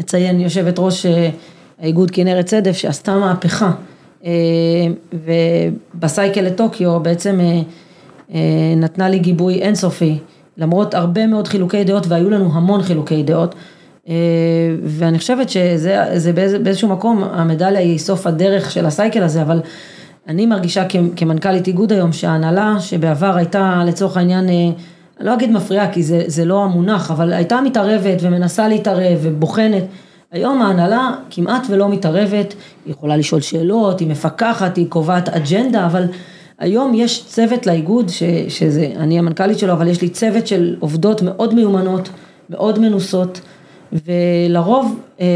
אציין 0.00 0.40
יושבת 0.40 0.78
ראש 0.78 1.06
האיגוד 1.78 2.10
כנרת 2.10 2.46
צדף, 2.46 2.76
שעשתה 2.76 3.18
מהפכה. 3.18 3.72
ובסייקל 5.12 6.40
לטוקיו 6.40 7.00
בעצם 7.00 7.40
נתנה 8.76 9.08
לי 9.08 9.18
גיבוי 9.18 9.54
אינסופי, 9.62 10.18
למרות 10.56 10.94
הרבה 10.94 11.26
מאוד 11.26 11.48
חילוקי 11.48 11.84
דעות, 11.84 12.06
והיו 12.06 12.30
לנו 12.30 12.50
המון 12.52 12.82
חילוקי 12.82 13.22
דעות. 13.22 13.54
אה, 14.08 14.14
ואני 14.84 15.18
חושבת 15.18 15.48
שזה 15.48 16.04
זה 16.14 16.32
באיזה, 16.32 16.58
באיזשהו 16.58 16.88
מקום, 16.88 17.24
המדליה 17.24 17.80
היא 17.80 17.98
סוף 17.98 18.26
הדרך 18.26 18.70
של 18.70 18.86
הסייקל 18.86 19.22
הזה, 19.22 19.42
אבל 19.42 19.60
אני 20.28 20.46
מרגישה 20.46 20.84
כמנכ"לית 21.16 21.66
איגוד 21.66 21.92
היום, 21.92 22.12
שההנהלה 22.12 22.76
שבעבר 22.80 23.36
הייתה 23.36 23.82
לצורך 23.86 24.16
העניין, 24.16 24.48
אה, 24.48 24.70
לא 25.20 25.34
אגיד 25.34 25.50
מפריעה 25.50 25.92
כי 25.92 26.02
זה, 26.02 26.22
זה 26.26 26.44
לא 26.44 26.64
המונח, 26.64 27.10
אבל 27.10 27.32
הייתה 27.32 27.60
מתערבת 27.60 28.18
ומנסה 28.20 28.68
להתערב 28.68 29.18
ובוחנת. 29.22 29.84
היום 30.32 30.62
ההנהלה 30.62 31.10
כמעט 31.30 31.66
ולא 31.70 31.88
מתערבת, 31.88 32.54
היא 32.84 32.92
יכולה 32.92 33.16
לשאול 33.16 33.40
שאלות, 33.40 34.00
היא 34.00 34.08
מפקחת, 34.08 34.76
היא 34.76 34.86
קובעת 34.88 35.28
אג'נדה, 35.28 35.86
אבל 35.86 36.04
היום 36.58 36.94
יש 36.94 37.24
צוות 37.26 37.66
לאיגוד, 37.66 38.08
ש, 38.08 38.22
שזה, 38.48 38.92
אני 38.96 39.18
המנכ"לית 39.18 39.58
שלו, 39.58 39.72
אבל 39.72 39.88
יש 39.88 40.02
לי 40.02 40.08
צוות 40.08 40.46
של 40.46 40.76
עובדות 40.80 41.22
מאוד 41.22 41.54
מיומנות, 41.54 42.08
מאוד 42.50 42.78
מנוסות, 42.78 43.40
ולרוב 43.92 45.00
אה, 45.20 45.26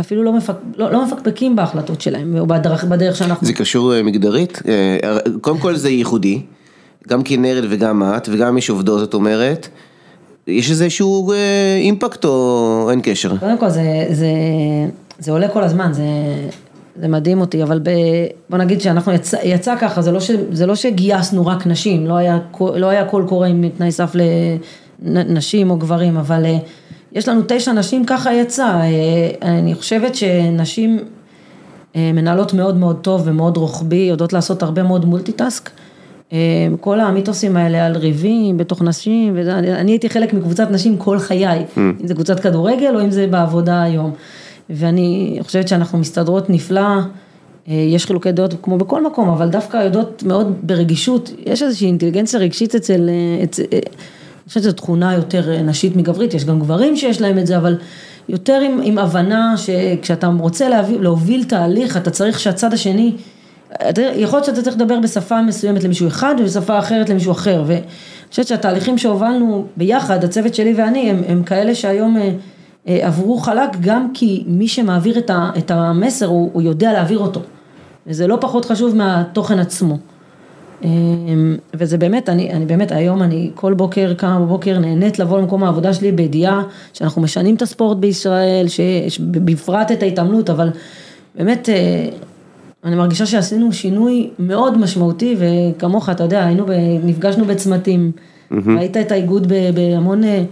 אפילו 0.00 0.22
לא, 0.22 0.32
מפק, 0.32 0.54
לא, 0.76 0.92
לא 0.92 1.04
מפקפקים 1.04 1.56
בהחלטות 1.56 2.00
שלהם, 2.00 2.36
או 2.38 2.46
בדרך, 2.46 2.84
בדרך 2.84 3.16
שאנחנו... 3.16 3.46
זה 3.46 3.52
קשור 3.52 3.94
אה, 3.94 4.02
מגדרית? 4.02 4.62
אה, 4.68 5.18
קודם 5.40 5.58
כל 5.58 5.76
זה 5.76 5.90
ייחודי, 5.90 6.42
גם 7.08 7.22
כנרת 7.22 7.64
וגם 7.70 8.02
את, 8.16 8.28
וגם 8.32 8.58
יש 8.58 8.70
עובדות, 8.70 9.08
את 9.08 9.14
אומרת. 9.14 9.68
יש 10.46 10.70
איזה 10.70 10.84
איזשהו 10.84 11.32
אה, 11.32 11.36
impact 11.80 12.24
או 12.24 12.88
אין 12.90 13.00
קשר? 13.02 13.36
קודם 13.36 13.58
כל 13.58 13.68
זה, 13.68 14.06
זה, 14.10 14.30
זה 15.18 15.32
עולה 15.32 15.48
כל 15.48 15.62
הזמן, 15.62 15.92
זה, 15.92 16.02
זה 17.00 17.08
מדהים 17.08 17.40
אותי, 17.40 17.62
אבל 17.62 17.78
ב, 17.78 17.90
בוא 18.50 18.58
נגיד 18.58 18.80
שאנחנו 18.80 19.12
יצא, 19.12 19.36
יצא 19.44 19.74
ככה, 19.80 20.02
זה 20.02 20.12
לא, 20.12 20.20
ש, 20.20 20.30
זה 20.52 20.66
לא 20.66 20.74
שגייסנו 20.74 21.46
רק 21.46 21.66
נשים, 21.66 22.06
לא 22.06 22.14
היה, 22.14 22.38
לא 22.60 22.86
היה 22.86 23.04
קול 23.04 23.26
קורא 23.28 23.46
עם 23.46 23.64
תנאי 23.68 23.92
סף 23.92 24.12
לנשים 25.02 25.70
או 25.70 25.76
גברים, 25.76 26.16
אבל 26.16 26.44
יש 27.12 27.28
לנו 27.28 27.40
תשע 27.48 27.72
נשים, 27.72 28.04
ככה 28.04 28.32
יצא. 28.32 28.66
אה, 28.66 29.30
אני 29.42 29.74
חושבת 29.74 30.14
שנשים 30.14 30.98
אה, 31.96 32.10
מנהלות 32.14 32.54
מאוד 32.54 32.76
מאוד 32.76 32.96
טוב 33.02 33.22
ומאוד 33.24 33.56
רוחבי, 33.56 33.96
יודעות 33.96 34.32
לעשות 34.32 34.62
הרבה 34.62 34.82
מאוד 34.82 35.04
multitask. 35.04 35.70
אה, 36.32 36.38
כל 36.80 37.00
המיתוסים 37.00 37.56
האלה 37.56 37.86
על 37.86 37.96
ריבים 37.96 38.56
בתוך 38.56 38.82
נשים, 38.82 39.32
וזה, 39.36 39.58
אני, 39.58 39.92
הייתי 39.92 40.08
חלק 40.08 40.32
מקבוצת 40.32 40.70
נשים 40.70 40.96
כל 40.96 41.18
חיי, 41.18 41.58
mm. 41.58 41.78
אם 41.78 42.06
זה 42.06 42.14
קבוצת 42.14 42.40
כדורגל 42.40 42.96
או 42.96 43.00
אם 43.00 43.10
זה 43.10 43.26
בעבודה 43.26 43.82
היום. 43.82 44.12
ואני 44.70 45.38
חושבת 45.42 45.68
שאנחנו 45.68 45.98
מסתדרות 45.98 46.50
נפלא, 46.50 46.90
יש 47.66 48.06
חילוקי 48.06 48.32
דעות 48.32 48.54
כמו 48.62 48.78
בכל 48.78 49.06
מקום, 49.06 49.28
אבל 49.28 49.48
דווקא 49.48 49.76
יודעות 49.76 50.22
מאוד 50.26 50.54
ברגישות, 50.62 51.32
יש 51.46 51.62
איזושהי 51.62 51.86
אינטליגנציה 51.86 52.40
רגשית 52.40 52.74
אצל, 52.74 53.10
אצל 53.44 53.62
חושבת 54.50 54.62
שזו 54.62 54.72
תכונה 54.72 55.14
יותר 55.14 55.62
נשית 55.62 55.96
מגברית, 55.96 56.34
יש 56.34 56.44
גם 56.44 56.60
גברים 56.60 56.96
שיש 56.96 57.20
להם 57.20 57.38
את 57.38 57.46
זה, 57.46 57.56
אבל 57.56 57.78
יותר 58.28 58.60
עם, 58.60 58.80
עם 58.84 58.98
הבנה 58.98 59.54
שכשאתה 59.56 60.26
רוצה 60.26 60.68
להוביל, 60.68 61.02
להוביל 61.02 61.44
תהליך, 61.44 61.96
אתה 61.96 62.10
צריך 62.10 62.40
שהצד 62.40 62.72
השני, 62.72 63.14
יכול 63.96 64.36
להיות 64.36 64.44
שאתה 64.44 64.62
צריך 64.62 64.76
לדבר 64.76 65.00
בשפה 65.00 65.42
מסוימת 65.42 65.84
למישהו 65.84 66.08
אחד 66.08 66.34
ובשפה 66.38 66.78
אחרת 66.78 67.08
למישהו 67.08 67.32
אחר, 67.32 67.64
ואני 67.66 67.80
חושבת 68.30 68.46
שהתהליכים 68.46 68.98
שהובלנו 68.98 69.66
ביחד, 69.76 70.24
הצוות 70.24 70.54
שלי 70.54 70.74
ואני, 70.74 71.10
הם, 71.10 71.22
הם 71.28 71.42
כאלה 71.42 71.74
שהיום 71.74 72.16
אה, 72.16 72.30
אה, 72.88 73.06
עברו 73.06 73.38
חלק 73.38 73.70
גם 73.80 74.08
כי 74.14 74.44
מי 74.46 74.68
שמעביר 74.68 75.18
את, 75.18 75.30
ה, 75.30 75.50
את 75.58 75.70
המסר 75.70 76.26
הוא, 76.26 76.50
הוא 76.52 76.62
יודע 76.62 76.92
להעביר 76.92 77.18
אותו, 77.18 77.40
וזה 78.06 78.26
לא 78.26 78.38
פחות 78.40 78.64
חשוב 78.64 78.96
מהתוכן 78.96 79.58
עצמו. 79.58 79.98
אמ, 80.84 81.56
וזה 81.74 81.98
באמת, 81.98 82.28
אני, 82.28 82.52
אני 82.52 82.66
באמת, 82.66 82.92
היום 82.92 83.22
אני 83.22 83.50
כל 83.54 83.74
בוקר 83.74 84.14
קמה 84.14 84.40
בבוקר 84.40 84.78
נהנית 84.78 85.18
לבוא 85.18 85.38
למקום 85.38 85.64
העבודה 85.64 85.94
שלי 85.94 86.12
בידיעה 86.12 86.62
שאנחנו 86.92 87.22
משנים 87.22 87.54
את 87.54 87.62
הספורט 87.62 87.98
בישראל, 87.98 88.66
שבפרט 89.08 89.92
את 89.92 90.02
ההתעמלות, 90.02 90.50
אבל 90.50 90.70
באמת, 91.34 91.68
אה, 91.68 92.08
אני 92.84 92.96
מרגישה 92.96 93.26
שעשינו 93.26 93.72
שינוי 93.72 94.30
מאוד 94.38 94.78
משמעותי, 94.78 95.36
וכמוך, 95.38 96.08
אתה 96.08 96.22
יודע, 96.22 96.44
היינו, 96.44 96.66
נפגשנו 97.04 97.44
בצמתים, 97.44 98.12
mm-hmm. 98.14 98.54
ראית 98.78 98.96
את 98.96 99.12
האיגוד 99.12 99.52
בהמון 99.74 100.24
אה, 100.24 100.42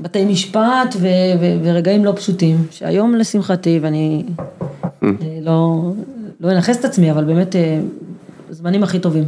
בתי 0.00 0.24
משפט 0.24 0.96
ו, 0.96 1.06
ו, 1.40 1.58
ורגעים 1.62 2.04
לא 2.04 2.12
פשוטים, 2.12 2.56
שהיום 2.70 3.14
לשמחתי, 3.14 3.78
ואני 3.82 4.22
mm-hmm. 4.82 5.04
לא, 5.42 5.90
לא 6.40 6.50
אנכס 6.50 6.80
את 6.80 6.84
עצמי, 6.84 7.10
אבל 7.10 7.24
באמת, 7.24 7.56
זמנים 8.50 8.82
הכי 8.82 8.98
טובים. 8.98 9.24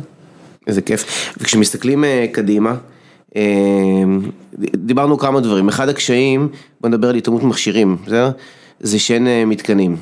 איזה 0.70 0.82
כיף. 0.82 1.32
וכשמסתכלים 1.38 2.04
אה, 2.04 2.26
קדימה, 2.32 2.74
אה, 3.36 3.42
דיברנו 4.58 5.18
כמה 5.18 5.40
דברים. 5.40 5.68
אחד 5.68 5.88
הקשיים, 5.88 6.48
בוא 6.80 6.90
נדבר 6.90 7.08
על 7.08 7.14
התעמלות 7.14 7.42
מכשירים, 7.42 7.96
בסדר? 8.04 8.30
זה 8.80 8.98
שאין 8.98 9.26
אה, 9.26 9.44
מתקנים. 9.44 9.96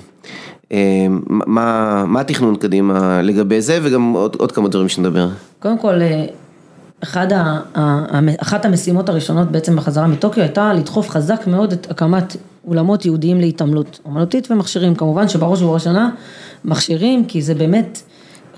מה, 1.27 2.05
מה 2.07 2.21
התכנון 2.21 2.57
קדימה 2.57 3.23
לגבי 3.23 3.61
זה 3.61 3.79
וגם 3.83 4.13
עוד, 4.13 4.37
עוד 4.39 4.53
כמה 4.53 4.69
דברים 4.69 4.89
שנדבר. 4.89 5.29
קודם 5.59 5.79
כל, 5.79 5.95
אחד 7.03 7.33
ה, 7.33 7.61
אחת 8.41 8.65
המשימות 8.65 9.09
הראשונות 9.09 9.51
בעצם 9.51 9.77
בחזרה 9.77 10.07
מטוקיו 10.07 10.43
הייתה 10.43 10.73
לדחוף 10.73 11.11
חזק 11.11 11.47
מאוד 11.47 11.73
את 11.73 11.91
הקמת 11.91 12.37
אולמות 12.67 13.05
יהודיים 13.05 13.41
להתעמלות, 13.41 14.01
אומנותית 14.05 14.51
ומכשירים, 14.51 14.95
כמובן 14.95 15.29
שבראש 15.29 15.63
ובראשונה 15.63 16.11
מכשירים, 16.65 17.25
כי 17.25 17.43
זה 17.43 17.55
באמת 17.55 18.03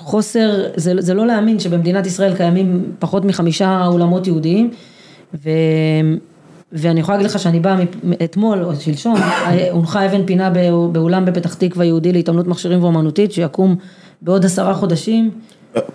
חוסר, 0.00 0.64
זה, 0.76 0.92
זה 0.98 1.14
לא 1.14 1.26
להאמין 1.26 1.58
שבמדינת 1.58 2.06
ישראל 2.06 2.36
קיימים 2.36 2.92
פחות 2.98 3.24
מחמישה 3.24 3.86
אולמות 3.86 4.26
יהודיים, 4.26 4.70
ו, 5.34 5.50
ואני 6.72 7.00
יכולה 7.00 7.16
להגיד 7.16 7.30
לך 7.30 7.38
שאני 7.38 7.60
באה 7.60 7.76
אתמול 8.24 8.64
או 8.64 8.76
שלשום, 8.76 9.14
הונחה 9.72 10.06
אבן 10.06 10.26
פינה 10.26 10.50
באולם 10.92 11.24
בפתח 11.24 11.54
תקווה 11.54 11.84
יהודי 11.84 12.12
להתעמלות 12.12 12.46
מכשירים 12.46 12.82
ואומנותית, 12.82 13.32
שיקום 13.32 13.76
בעוד 14.22 14.44
עשרה 14.44 14.74
חודשים. 14.74 15.30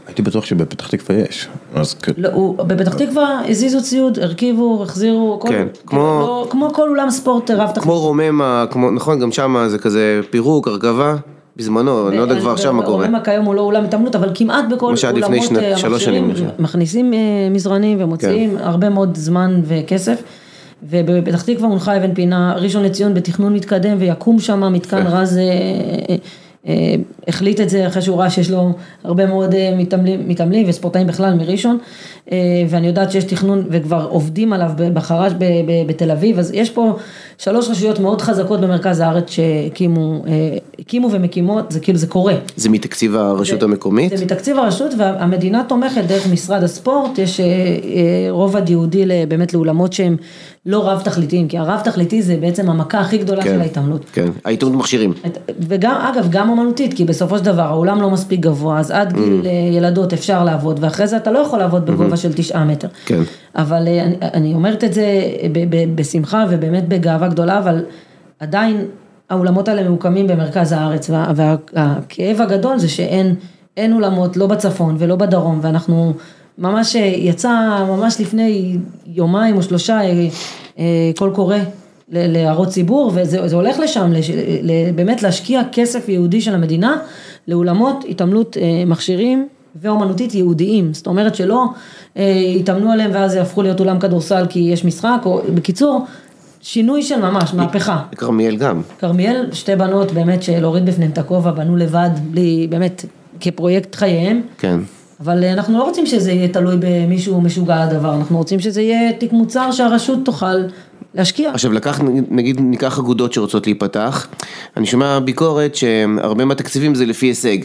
הייתי 0.08 0.22
בטוח 0.22 0.45
שבפתח 0.45 0.88
תקווה 0.88 1.20
יש, 1.20 1.47
אז 1.76 1.93
כן. 1.93 2.12
לא, 2.18 2.30
הוא, 2.30 2.64
בפתח 2.64 2.93
תקווה 2.93 3.41
הזיזו 3.47 3.84
ציוד, 3.84 4.20
הרכיבו, 4.20 4.84
החזירו, 4.84 5.39
כל, 5.41 5.49
כן, 5.49 5.68
כמו, 5.86 5.97
לא, 5.99 6.47
כמו 6.49 6.74
כל 6.74 6.89
אולם 6.89 7.10
ספורט 7.10 7.51
רב 7.51 7.68
תחתית. 7.68 7.84
כמו 7.84 7.99
רוממה, 7.99 8.66
כמו, 8.72 8.91
נכון, 8.91 9.20
גם 9.20 9.32
שם 9.32 9.66
זה 9.68 9.78
כזה 9.78 10.20
פירוק, 10.30 10.68
הרכבה. 10.68 11.16
בזמנו, 11.58 12.10
אני 12.10 12.18
לא 12.18 12.22
יודע 12.22 12.39
כבר 12.39 12.51
עכשיו 12.51 12.74
מה 12.74 12.86
קורה. 12.86 13.06
רוממה 13.06 13.24
כיום 13.24 13.45
הוא 13.45 13.56
לא 13.56 13.62
אולם 13.62 13.84
התעמלות, 13.84 14.16
אבל 14.16 14.30
כמעט 14.36 14.66
בכל 14.72 14.95
אולמות 15.03 15.51
אה, 15.58 15.74
המכשירים 15.84 16.32
מכניסים 16.60 17.14
אה, 17.14 17.20
מזרנים 17.51 17.97
ומוציאים 18.01 18.58
כן. 18.58 18.64
הרבה 18.64 18.89
מאוד 18.89 19.18
זמן 19.18 19.62
וכסף. 19.64 20.24
ובפתח 20.89 21.41
תקווה 21.41 21.68
הונחה 21.68 21.97
אבן 21.97 22.14
פינה, 22.14 22.53
ראשון 22.53 22.84
לציון 22.84 23.14
בתכנון 23.14 23.53
מתקדם 23.53 23.97
ויקום 23.99 24.39
שם 24.39 24.74
מתקן 24.74 25.03
כן. 25.03 25.08
רז 25.08 25.38
אה, 25.38 26.16
אה, 26.68 26.95
החליט 27.28 27.62
את 27.62 27.70
זה 27.70 27.88
אחרי 27.88 28.01
שהוא 28.01 28.18
ראה 28.18 28.30
שיש 28.30 28.51
לו 28.51 28.72
הרבה 29.03 29.26
מאוד 29.26 29.53
אה, 29.53 29.74
מתעמלים, 29.78 30.30
מתעמלים 30.30 30.70
וספורטאים 30.70 31.08
בכלל 31.08 31.34
מראשון, 31.34 31.78
אה, 32.32 32.38
ואני 32.70 32.88
יודעת 32.88 33.12
שיש 33.12 33.24
תכנון 33.24 33.64
וכבר 33.70 34.08
עובדים 34.10 34.53
עליו 34.53 34.72
בחרש 34.93 35.34
בתל 35.88 36.12
אביב, 36.12 36.39
אז 36.39 36.51
יש 36.53 36.70
פה 36.70 36.95
שלוש 37.38 37.69
רשויות 37.69 37.99
מאוד 37.99 38.21
חזקות 38.21 38.61
במרכז 38.61 38.99
הארץ 38.99 39.29
שהקימו, 39.29 40.23
הקימו 40.79 41.11
ומקימות, 41.11 41.71
זה 41.71 41.79
כאילו 41.79 41.97
זה 41.97 42.07
קורה. 42.07 42.33
זה 42.55 42.69
מתקציב 42.69 43.15
הרשות 43.15 43.59
זה, 43.59 43.65
המקומית? 43.65 44.17
זה 44.17 44.25
מתקציב 44.25 44.57
הרשות 44.57 44.91
והמדינה 44.97 45.63
תומכת 45.69 46.03
דרך 46.03 46.27
משרד 46.27 46.63
הספורט, 46.63 47.17
יש 47.17 47.39
רובד 48.29 48.69
ייעודי 48.69 49.05
באמת 49.27 49.53
לאולמות 49.53 49.93
שהם 49.93 50.17
לא 50.66 50.89
רב 50.89 51.01
תכליתיים, 51.01 51.47
כי 51.47 51.57
הרב 51.57 51.82
תכליתי 51.84 52.22
זה 52.22 52.38
בעצם 52.38 52.70
המכה 52.70 52.99
הכי 52.99 53.18
גדולה 53.18 53.43
כן, 53.43 53.49
של 53.49 53.61
ההתעמלות. 53.61 54.05
כן, 54.13 54.28
ההתעמלות 54.45 54.80
מכשירים. 54.80 55.13
וגם, 55.59 55.95
אגב, 55.95 56.28
גם 56.30 56.49
אומנותית, 56.49 56.93
כי 56.93 57.05
בסופו 57.05 57.38
של 57.38 57.45
דבר 57.45 57.61
העולם 57.61 58.01
לא 58.01 58.09
מספיק 58.09 58.39
גבוה, 58.39 58.80
אז 58.80 58.91
עד 58.91 59.13
גיל 59.13 59.41
mm. 59.43 59.47
ילדות 59.76 60.13
אפשר 60.13 60.43
לעבוד, 60.43 60.78
ואחרי 60.82 61.07
זה 61.07 61.18
אתה 61.18 61.32
לא 61.32 61.39
יכול 61.39 61.59
לעבוד 61.59 61.86
בגובה 61.86 62.13
mm-hmm. 62.13 62.18
של 62.18 62.34
תשעה 62.34 62.66
מטר. 62.66 62.88
כן. 63.05 63.22
אבל 63.55 63.88
אה, 63.88 64.03
אני, 64.03 64.16
אני 64.34 64.53
אומרת 64.53 64.84
את 64.84 64.93
זה 64.93 65.05
בשמחה 65.95 66.45
ובאמת 66.49 66.88
בגאווה 66.88 67.28
גדולה, 67.28 67.59
אבל 67.59 67.84
עדיין 68.39 68.86
האולמות 69.30 69.68
האלה 69.68 69.89
ממוקמים 69.89 70.28
במרכז 70.28 70.72
הארץ, 70.72 71.09
וה, 71.09 71.32
והכאב 71.36 72.41
הגדול 72.41 72.78
זה 72.78 72.89
שאין 72.89 73.93
אולמות, 73.93 74.38
לא 74.38 74.47
בצפון 74.47 74.95
ולא 74.99 75.16
בדרום, 75.16 75.59
ואנחנו... 75.61 76.13
ממש 76.58 76.95
אה, 76.95 77.01
יצא 77.01 77.86
ממש 77.88 78.22
לפני 78.22 78.78
יומיים 79.08 79.58
או 79.58 79.64
שלושה 79.64 79.99
קול 81.16 81.32
קורא 81.36 81.58
להערות 82.10 82.68
ציבור, 82.68 83.12
וזה 83.16 83.56
הולך 83.56 83.80
לשם, 83.80 84.12
באמת 84.95 85.24
להשקיע 85.24 85.62
כסף 85.72 86.10
יהודי 86.10 86.41
של 86.41 86.56
המדינה 86.56 86.97
לאולמות 87.47 88.06
התעמלות 88.10 88.58
אה, 88.58 88.84
מכשירים 88.86 89.47
ואומנותית 89.82 90.36
יהודיים, 90.36 90.93
זאת 90.93 91.08
אומרת 91.08 91.36
שלא 91.36 91.66
יתאמנו 92.56 92.88
אה, 92.88 92.93
עליהם 92.93 93.12
ואז 93.14 93.36
יהפכו 93.36 93.62
להיות 93.62 93.80
אולם 93.80 93.99
כדורסל 93.99 94.45
כי 94.49 94.60
יש 94.60 94.86
משחק, 94.86 95.22
או 95.26 95.41
בקיצור, 95.56 96.06
שינוי 96.62 97.03
של 97.03 97.22
ממש, 97.22 97.53
מהפכה. 97.53 98.03
כרמיאל 98.16 98.56
גם. 98.56 98.82
כרמיאל, 98.99 99.49
שתי 99.51 99.76
בנות 99.76 100.12
באמת 100.12 100.43
שלהוריד 100.43 100.86
בפניהם 100.86 101.12
את 101.12 101.18
הכובע, 101.18 101.51
בנו 101.51 101.76
לבד, 101.76 102.10
בלי, 102.32 102.68
באמת, 102.70 103.06
כפרויקט 103.39 103.95
חייהם. 103.95 104.41
כן. 104.58 104.80
אבל 105.22 105.43
אה, 105.43 105.53
אנחנו 105.53 105.78
לא 105.78 105.84
רוצים 105.84 106.05
שזה 106.05 106.32
יהיה 106.32 106.47
תלוי 106.47 106.76
במישהו 106.80 107.41
משוגע 107.41 107.86
לדבר, 107.86 108.16
אנחנו 108.16 108.38
רוצים 108.38 108.59
שזה 108.59 108.82
יהיה 108.82 109.13
תיק 109.13 109.34
מוצר 109.34 109.72
שהרשות 109.72 110.20
תוכל 110.26 110.55
להשקיע. 111.16 111.51
עכשיו 111.51 111.72
לקח, 111.72 111.99
נגיד 112.30 112.61
ניקח 112.61 112.99
אגודות 112.99 113.34
שרוצות 113.34 113.68
להיפתח, 113.68 114.28
אני 114.78 114.86
שומע 114.86 115.20
ביקורת 115.20 115.76
שהרבה 115.76 116.45
מהתקציבים 116.45 116.95
זה 116.95 117.05
לפי 117.05 117.26
הישג. 117.26 117.57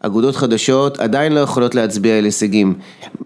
אגודות 0.00 0.36
חדשות 0.36 1.00
עדיין 1.00 1.32
לא 1.32 1.40
יכולות 1.40 1.74
להצביע 1.74 2.18
על 2.18 2.24
הישגים. 2.24 2.74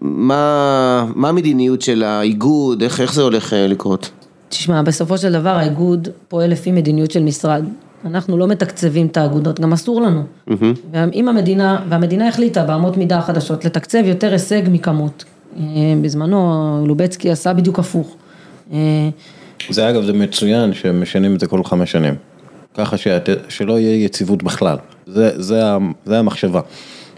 מה, 0.01 1.05
מה 1.15 1.29
המדיניות 1.29 1.81
של 1.81 2.03
האיגוד, 2.03 2.83
איך, 2.83 3.01
איך 3.01 3.13
זה 3.13 3.21
הולך 3.21 3.53
אה, 3.53 3.67
לקרות? 3.67 4.09
תשמע, 4.49 4.81
בסופו 4.81 5.17
של 5.17 5.31
דבר 5.31 5.49
האיגוד 5.49 6.07
פועל 6.27 6.49
לפי 6.49 6.71
מדיניות 6.71 7.11
של 7.11 7.23
משרד. 7.23 7.63
אנחנו 8.05 8.37
לא 8.37 8.47
מתקצבים 8.47 9.07
את 9.07 9.17
האגודות, 9.17 9.59
גם 9.59 9.73
אסור 9.73 10.01
לנו. 10.01 10.23
Mm-hmm. 10.49 10.53
ואם 10.91 11.27
המדינה, 11.27 11.79
והמדינה 11.89 12.27
החליטה 12.27 12.63
באמות 12.63 12.97
מידה 12.97 13.17
החדשות 13.17 13.65
לתקצב 13.65 14.05
יותר 14.05 14.31
הישג 14.31 14.61
מכמות. 14.71 15.23
אה, 15.59 15.63
בזמנו 16.01 16.83
לובצקי 16.87 17.31
עשה 17.31 17.53
בדיוק 17.53 17.79
הפוך. 17.79 18.15
אה, 18.73 19.09
זה 19.69 19.89
אגב, 19.89 20.03
זה 20.03 20.13
מצוין 20.13 20.73
שמשנים 20.73 21.35
את 21.35 21.39
זה 21.39 21.47
כל 21.47 21.63
חמש 21.63 21.91
שנים. 21.91 22.15
ככה 22.77 22.97
שאת, 22.97 23.29
שלא 23.49 23.79
יהיה 23.79 24.05
יציבות 24.05 24.43
בכלל. 24.43 24.77
זה, 25.07 25.41
זה, 25.41 25.61
זה 26.05 26.19
המחשבה. 26.19 26.61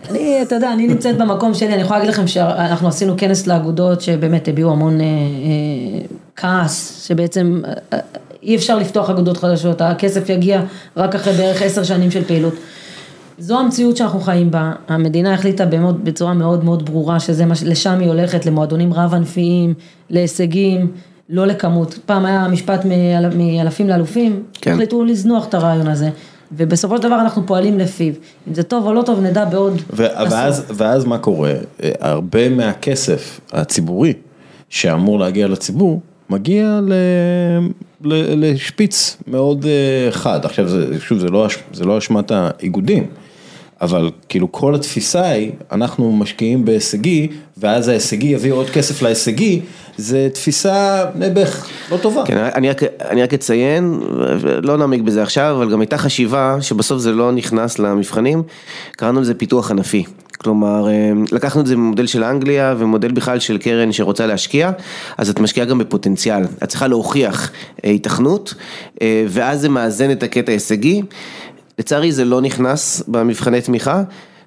אני, 0.09 0.41
אתה 0.41 0.55
יודע, 0.55 0.73
אני 0.73 0.87
נמצאת 0.87 1.17
במקום 1.17 1.53
שלי, 1.53 1.73
אני 1.73 1.81
יכולה 1.81 1.99
להגיד 1.99 2.13
לכם 2.13 2.27
שאנחנו 2.27 2.87
עשינו 2.87 3.13
כנס 3.17 3.47
לאגודות 3.47 4.01
שבאמת 4.01 4.47
הביעו 4.47 4.71
המון 4.71 5.01
אה, 5.01 5.05
אה, 5.05 6.05
כעס, 6.35 7.05
שבעצם 7.07 7.61
אה, 7.93 7.99
אי 8.45 8.55
אפשר 8.55 8.77
לפתוח 8.77 9.09
אגודות 9.09 9.37
חדשות, 9.37 9.81
הכסף 9.81 10.29
יגיע 10.29 10.61
רק 10.97 11.15
אחרי 11.15 11.33
בערך 11.33 11.61
עשר 11.61 11.83
שנים 11.83 12.11
של 12.11 12.23
פעילות. 12.23 12.53
זו 13.37 13.59
המציאות 13.59 13.97
שאנחנו 13.97 14.19
חיים 14.19 14.51
בה, 14.51 14.71
המדינה 14.87 15.33
החליטה 15.33 15.65
במאוד, 15.65 16.05
בצורה 16.05 16.33
מאוד 16.33 16.63
מאוד 16.63 16.85
ברורה 16.85 17.19
שזה 17.19 17.45
מה, 17.45 17.53
לשם 17.65 17.99
היא 17.99 18.07
הולכת, 18.07 18.45
למועדונים 18.45 18.93
רב 18.93 19.13
ענפיים, 19.13 19.73
להישגים, 20.09 20.91
לא 21.29 21.47
לכמות. 21.47 21.99
פעם 22.05 22.25
היה 22.25 22.47
משפט 22.47 22.85
מאל- 22.85 23.29
מאלפים 23.37 23.89
לאלופים, 23.89 24.43
כן. 24.53 24.71
החליטו 24.71 25.03
לזנוח 25.05 25.47
את 25.47 25.53
הרעיון 25.53 25.87
הזה. 25.87 26.09
ובסופו 26.51 26.97
של 26.97 27.03
דבר 27.03 27.21
אנחנו 27.21 27.45
פועלים 27.47 27.79
לפיו. 27.79 28.13
אם 28.47 28.53
זה 28.53 28.63
טוב 28.63 28.85
או 28.85 28.93
לא 28.93 29.01
טוב, 29.01 29.19
נדע 29.19 29.45
בעוד 29.45 29.73
ו- 29.93 30.05
ואז, 30.31 30.63
ואז 30.73 31.05
מה 31.05 31.17
קורה? 31.17 31.51
אה, 31.83 31.91
הרבה 31.99 32.49
מהכסף 32.49 33.39
הציבורי 33.53 34.13
שאמור 34.69 35.19
להגיע 35.19 35.47
לציבור, 35.47 36.01
מגיע 36.29 36.79
ל, 36.87 36.93
לשפיץ 38.05 39.17
מאוד 39.27 39.65
אה, 39.65 40.11
חד. 40.11 40.45
עכשיו, 40.45 40.67
זה, 40.67 40.99
שוב, 40.99 41.19
זה 41.19 41.29
לא, 41.29 41.47
זה 41.73 41.85
לא 41.85 41.97
אשמת 41.97 42.31
האיגודים, 42.31 43.07
אבל 43.81 44.11
כאילו 44.29 44.51
כל 44.51 44.75
התפיסה 44.75 45.25
היא, 45.25 45.51
אנחנו 45.71 46.11
משקיעים 46.11 46.65
בהישגי, 46.65 47.27
ואז 47.57 47.87
ההישגי 47.87 48.27
יביא 48.27 48.51
עוד 48.51 48.69
כסף 48.69 49.01
להישגי, 49.01 49.61
זה 49.97 50.29
תפיסה 50.33 51.05
נעבך, 51.15 51.67
לא 51.91 51.97
טובה. 51.97 52.23
כן, 52.25 52.37
אני 52.37 52.69
רק, 52.69 52.81
אני 53.09 53.23
רק 53.23 53.33
אציין, 53.33 53.99
לא 54.63 54.77
נעמיק 54.77 55.01
בזה 55.01 55.23
עכשיו, 55.23 55.55
אבל 55.57 55.71
גם 55.71 55.81
הייתה 55.81 55.97
חשיבה 55.97 56.57
שבסוף 56.61 56.99
זה 56.99 57.11
לא 57.11 57.31
נכנס 57.31 57.79
למבחנים, 57.79 58.43
קראנו 58.91 59.21
לזה 59.21 59.33
פיתוח 59.33 59.71
ענפי. 59.71 60.03
כלומר, 60.45 60.87
אה, 60.87 61.11
לקחנו 61.31 61.61
את 61.61 61.67
זה 61.67 61.75
ממודל 61.75 62.07
של 62.07 62.23
אנגליה 62.23 62.75
ומודל 62.77 63.11
בכלל 63.11 63.39
של 63.39 63.57
קרן 63.57 63.91
שרוצה 63.91 64.25
להשקיע, 64.25 64.71
אז 65.17 65.29
את 65.29 65.39
משקיעה 65.39 65.65
גם 65.65 65.77
בפוטנציאל, 65.77 66.43
את 66.63 66.69
צריכה 66.69 66.87
להוכיח 66.87 67.51
אה, 67.85 67.89
היתכנות, 67.89 68.53
אה, 69.01 69.25
ואז 69.27 69.61
זה 69.61 69.69
מאזן 69.69 70.11
את 70.11 70.23
הקטע 70.23 70.51
ההישגי. 70.51 71.01
לצערי 71.79 72.11
זה 72.11 72.25
לא 72.25 72.41
נכנס 72.41 73.03
במבחני 73.07 73.61
תמיכה, 73.61 74.03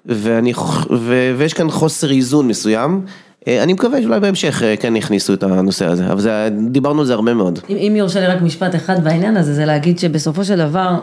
ואני, 0.06 0.52
ו, 0.90 1.34
ויש 1.38 1.54
כאן 1.54 1.70
חוסר 1.70 2.10
איזון 2.10 2.48
מסוים. 2.48 3.00
אה, 3.48 3.62
אני 3.62 3.72
מקווה 3.72 4.02
שאולי 4.02 4.20
בהמשך 4.20 4.62
כן 4.80 4.96
יכניסו 4.96 5.34
את 5.34 5.42
הנושא 5.42 5.86
הזה, 5.86 6.06
אבל 6.06 6.20
זה, 6.20 6.48
דיברנו 6.70 7.00
על 7.00 7.06
זה 7.06 7.14
הרבה 7.14 7.34
מאוד. 7.34 7.58
אם, 7.68 7.76
אם 7.76 7.96
יורשה 7.96 8.20
לי 8.20 8.26
רק 8.26 8.42
משפט 8.42 8.74
אחד 8.74 9.04
בעניין 9.04 9.36
הזה, 9.36 9.54
זה 9.54 9.64
להגיד 9.64 9.98
שבסופו 9.98 10.44
של 10.44 10.56
דבר, 10.56 10.98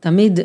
תמיד, 0.00 0.40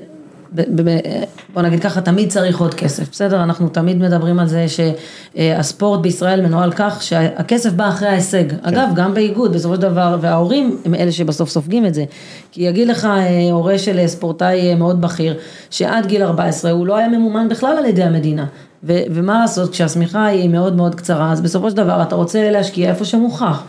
בוא 1.54 1.62
נגיד 1.62 1.80
ככה, 1.82 2.02
תמיד 2.02 2.30
צריך 2.30 2.60
עוד 2.60 2.74
כסף, 2.74 3.12
בסדר? 3.12 3.44
אנחנו 3.44 3.70
תמיד 3.70 3.98
מדברים 3.98 4.40
על 4.40 4.48
זה 4.48 4.66
שהספורט 4.68 6.00
בישראל 6.00 6.42
מנוהל 6.42 6.72
כך 6.72 7.04
שהכסף 7.04 7.72
בא 7.72 7.90
אחרי 7.90 8.08
ההישג. 8.08 8.44
אגב, 8.62 8.90
גם 8.96 9.14
באיגוד, 9.14 9.54
בסופו 9.54 9.76
של 9.76 9.82
דבר, 9.82 10.18
וההורים 10.22 10.78
הם 10.86 10.96
אלה 10.96 11.12
שבסוף 11.12 11.50
סופגים 11.50 11.86
את 11.86 11.94
זה. 11.94 12.06
כי 12.52 12.62
יגיד 12.62 12.88
לך 12.88 13.06
אה, 13.06 13.52
הורה 13.52 13.78
של 13.78 14.08
ספורטאי 14.08 14.70
אה, 14.70 14.76
מאוד 14.76 15.02
בכיר, 15.02 15.38
שעד 15.70 16.06
גיל 16.06 16.24
14 16.24 16.72
הוא 16.72 16.88
לא 16.88 16.98
היה 16.98 17.08
ממומן 17.08 17.50
בכלל 17.50 17.78
על 17.78 17.86
ידי 17.86 18.04
המדינה. 18.04 18.46
ו- 18.84 19.04
ומה 19.12 19.40
לעשות, 19.40 19.72
כשהשמיכה 19.72 20.26
היא 20.26 20.50
מאוד 20.50 20.76
מאוד 20.76 20.96
קצרה, 20.96 21.32
אז 21.32 21.42
בסופו 21.42 21.70
של 21.70 21.78
דבר 21.78 22.02
אתה 22.02 22.16
רוצה 22.16 22.52
להשקיע 22.52 22.90
איפה 22.90 23.06
שמוכח. 23.06 23.64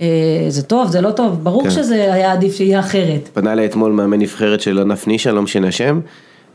אה, 0.00 0.06
זה 0.48 0.62
טוב, 0.62 0.90
זה 0.90 1.00
לא 1.00 1.10
טוב, 1.10 1.44
ברור 1.44 1.64
כן. 1.64 1.70
שזה 1.70 2.14
היה 2.14 2.32
עדיף 2.32 2.56
שיהיה 2.56 2.80
אחרת. 2.80 3.28
פנה 3.32 3.52
אליי 3.52 3.66
אתמול 3.66 3.92
מאמן 3.92 4.18
נבחרת 4.18 4.60
של 4.60 4.78
ענף 4.78 5.06
נישה, 5.06 5.32
לא 5.32 5.42
משנה 5.42 5.68
השם, 5.68 6.00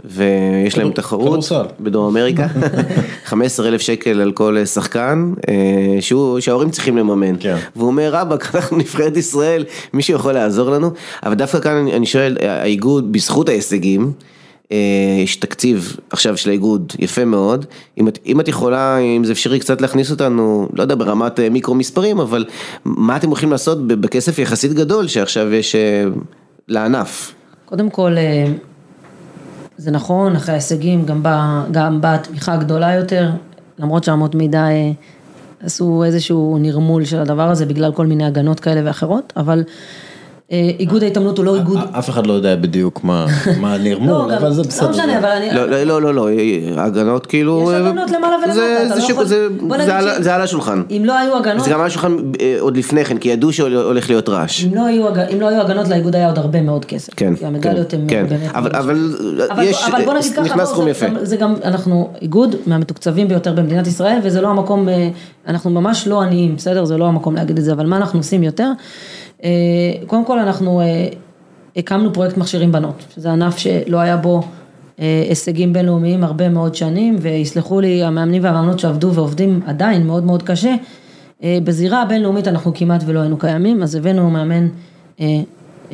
ויש 0.06 0.78
להם 0.78 0.92
תחרות. 0.92 1.52
בדרום 1.80 2.18
אמריקה, 2.18 2.48
15 3.26 3.68
אלף 3.68 3.82
שקל 3.82 4.22
על 4.22 4.32
כל 4.32 4.58
אה, 4.58 4.66
שחקן, 4.66 5.34
אה, 5.50 6.02
שהוא, 6.02 6.40
שההורים 6.40 6.70
צריכים 6.70 6.98
לממן. 6.98 7.36
כן. 7.40 7.58
והוא 7.76 7.88
אומר, 7.88 8.10
רבאק, 8.14 8.50
אנחנו 8.56 8.78
נבחרת 8.78 9.18
ישראל, 9.18 9.66
מישהו 9.94 10.16
יכול 10.16 10.34
לעזור 10.34 10.70
לנו? 10.70 10.92
אבל 11.24 11.34
דווקא 11.34 11.60
כאן 11.60 11.76
אני, 11.76 11.94
אני 11.94 12.06
שואל, 12.06 12.38
האיגוד, 12.42 13.12
בזכות 13.12 13.50
ההישגים, 13.50 14.12
יש 15.24 15.36
תקציב 15.36 15.98
עכשיו 16.10 16.38
של 16.38 16.50
האיגוד 16.50 16.94
יפה 17.00 17.26
מאוד, 17.26 17.66
אם 18.00 18.08
את, 18.08 18.20
אם 18.26 18.40
את 18.40 18.48
יכולה, 18.48 18.98
אם 18.98 19.24
זה 19.24 19.32
אפשרי 19.32 19.60
קצת 19.60 19.82
להכניס 19.82 20.12
אותנו, 20.12 20.70
לא 20.74 20.82
יודע, 20.82 20.96
ברמת 20.96 21.40
אה, 21.40 21.50
מיקרו 21.50 21.76
מספרים, 21.76 22.20
אבל 22.20 22.46
מה 22.86 23.18
אתם 23.18 23.28
הולכים 23.28 23.52
לעשות 23.52 23.88
בכסף 23.88 24.40
יחסית 24.40 24.74
גדול 24.74 25.08
שעכשיו 25.08 25.54
יש 25.54 25.76
אה, 25.76 26.06
לענף? 26.68 27.34
קודם 27.66 27.90
כל, 27.90 28.18
אה, 28.18 28.46
זה 29.78 29.92
נכון, 29.92 30.36
אחרי 30.36 30.52
ההישגים 30.54 31.06
גם 31.06 31.24
באה 31.24 31.64
גם 31.72 32.02
באה 32.02 32.18
תמיכה 32.18 32.58
גדולה 32.58 32.94
יותר, 32.94 33.30
למרות 33.80 34.04
שאמות 34.04 34.36
מידה 34.36 34.70
אה, 34.70 34.92
עשו 35.60 36.04
איזשהו 36.04 36.58
נרמול 36.60 37.06
של 37.06 37.20
הדבר 37.20 37.50
הזה 37.50 37.66
בגלל 37.66 37.92
כל 37.92 38.06
מיני 38.06 38.26
הגנות 38.26 38.60
כאלה 38.60 38.82
ואחרות, 38.86 39.34
אבל 39.38 39.60
אה, 39.60 39.74
איגוד 40.80 41.04
ההתעמלות 41.04 41.38
הוא 41.38 41.46
לא 41.46 41.56
איגוד... 41.56 41.78
אף 42.00 42.10
אחד 42.10 42.28
לא 42.28 42.34
יודע 42.34 42.56
בדיוק 42.56 43.04
מה 43.04 43.26
מה 43.60 43.74
הנרמול, 43.76 44.10
לא, 44.10 44.24
גם- 44.32 44.38
אבל 44.38 44.54
זה 44.54 44.62
בסדר. 44.62 44.86
לא 44.86 44.92
משנה, 44.92 45.20
אבל 45.20 45.26
אני... 45.30 45.50
לא, 45.54 45.66
לא, 45.70 45.84
לא, 45.84 46.02
לא, 46.02 46.14
לא, 46.14 46.28
הגנות 46.78 47.26
כאילו... 47.26 47.64
יש 47.64 47.82
אה, 47.82 47.88
הגנות 47.90 48.12
למעלה 48.12 48.36
ולמטה, 48.36 48.54
זה- 48.54 48.88
לא 48.90 49.94
על- 49.96 50.10
ש- 50.10 50.22
זה 50.24 50.36
על 50.36 50.42
השולחן. 50.42 50.82
אם 50.92 51.02
לא 51.06 51.18
היו 51.18 51.38
הגנות... 51.38 51.64
זה 51.66 51.72
גם 51.72 51.80
על 51.80 51.86
השולחן 51.86 52.18
אה, 52.42 52.56
עוד 52.60 52.78
לפני 52.78 53.06
כן, 53.06 53.18
כי 53.18 53.30
ידעו 53.30 53.54
שהולך 53.54 54.10
להיות 54.10 54.30
רעש. 54.30 54.66
אם 54.66 54.76
לא, 54.76 54.86
היו, 54.86 55.08
הג- 55.08 55.20
אם 55.34 55.42
לא 55.42 55.48
היו 55.48 55.62
הגנות 55.62 55.88
לאיגוד 55.88 56.16
היה 56.16 56.28
עוד 56.28 56.38
הרבה 56.38 56.62
מאוד 56.62 56.86
כסף. 56.86 57.14
כן, 57.16 57.34
המדליות 57.46 57.92
כן, 57.92 57.98
הן 58.02 58.06
כן. 58.10 58.26
באמת... 58.30 58.52
אבל- 58.56 58.62
מאוד 58.62 58.76
אבל 58.76 59.16
אבל, 59.52 59.64
יש, 59.64 59.84
אבל 59.90 60.06
בוא 60.06 60.14
נגיד 60.14 60.32
ככה, 60.34 60.42
נכנס 60.42 60.58
בוא, 60.68 60.74
סכום 60.74 60.84
זה, 60.86 60.90
יפה. 60.92 61.08
גם- 61.08 61.16
זה 61.26 61.38
גם, 61.38 61.56
אנחנו 61.64 62.10
איגוד 62.22 62.56
מהמתוקצבים 62.68 63.28
ביותר 63.28 63.54
במדינת 63.54 63.88
ישראל, 63.88 64.20
וזה 64.24 64.42
לא 64.42 64.48
המקום, 64.48 64.90
אה, 64.90 65.10
אנחנו 65.48 65.70
ממש 65.70 66.08
לא 66.08 66.22
עניים, 66.22 66.56
בסדר? 66.56 66.86
זה 66.86 66.98
לא 66.98 67.06
המקום 67.06 67.36
להגיד 67.36 67.58
את 67.58 67.64
זה, 67.64 67.72
אבל 67.74 67.86
מה 67.86 67.98
אנחנו 67.98 68.20
עושים 68.20 68.44
יותר? 68.44 68.72
אה, 69.46 69.52
קודם 70.08 70.26
כל 70.26 70.40
אנחנו 70.40 70.82
אה, 70.82 71.08
הקמנו 71.78 72.14
פרויקט 72.14 72.38
מכשירים 72.38 72.72
בנות, 72.72 73.06
שזה 73.16 73.32
ענף 73.32 73.58
שלא 73.58 73.98
היה 73.98 74.18
בו 74.18 74.42
אה, 75.00 75.26
הישגים 75.30 75.74
בינלאומיים 75.74 76.24
הרבה 76.24 76.50
מאוד 76.50 76.76
שנים, 76.76 77.16
ויסלחו 77.22 77.80
לי 77.80 78.04
המאמנים 78.04 78.44
והמאמנות 78.44 78.80
שעבדו 78.80 79.14
ועובדים 79.14 79.62
עדיין 79.66 80.08
מאוד 80.08 80.24
מאוד 80.24 80.44
קשה. 80.44 80.76
בזירה 81.64 82.02
הבינלאומית 82.02 82.48
אנחנו 82.48 82.74
כמעט 82.74 83.04
ולא 83.06 83.20
היינו 83.20 83.38
קיימים, 83.38 83.84
אז 83.84 83.96
הבאנו 83.96 84.30
מאמן 84.30 84.68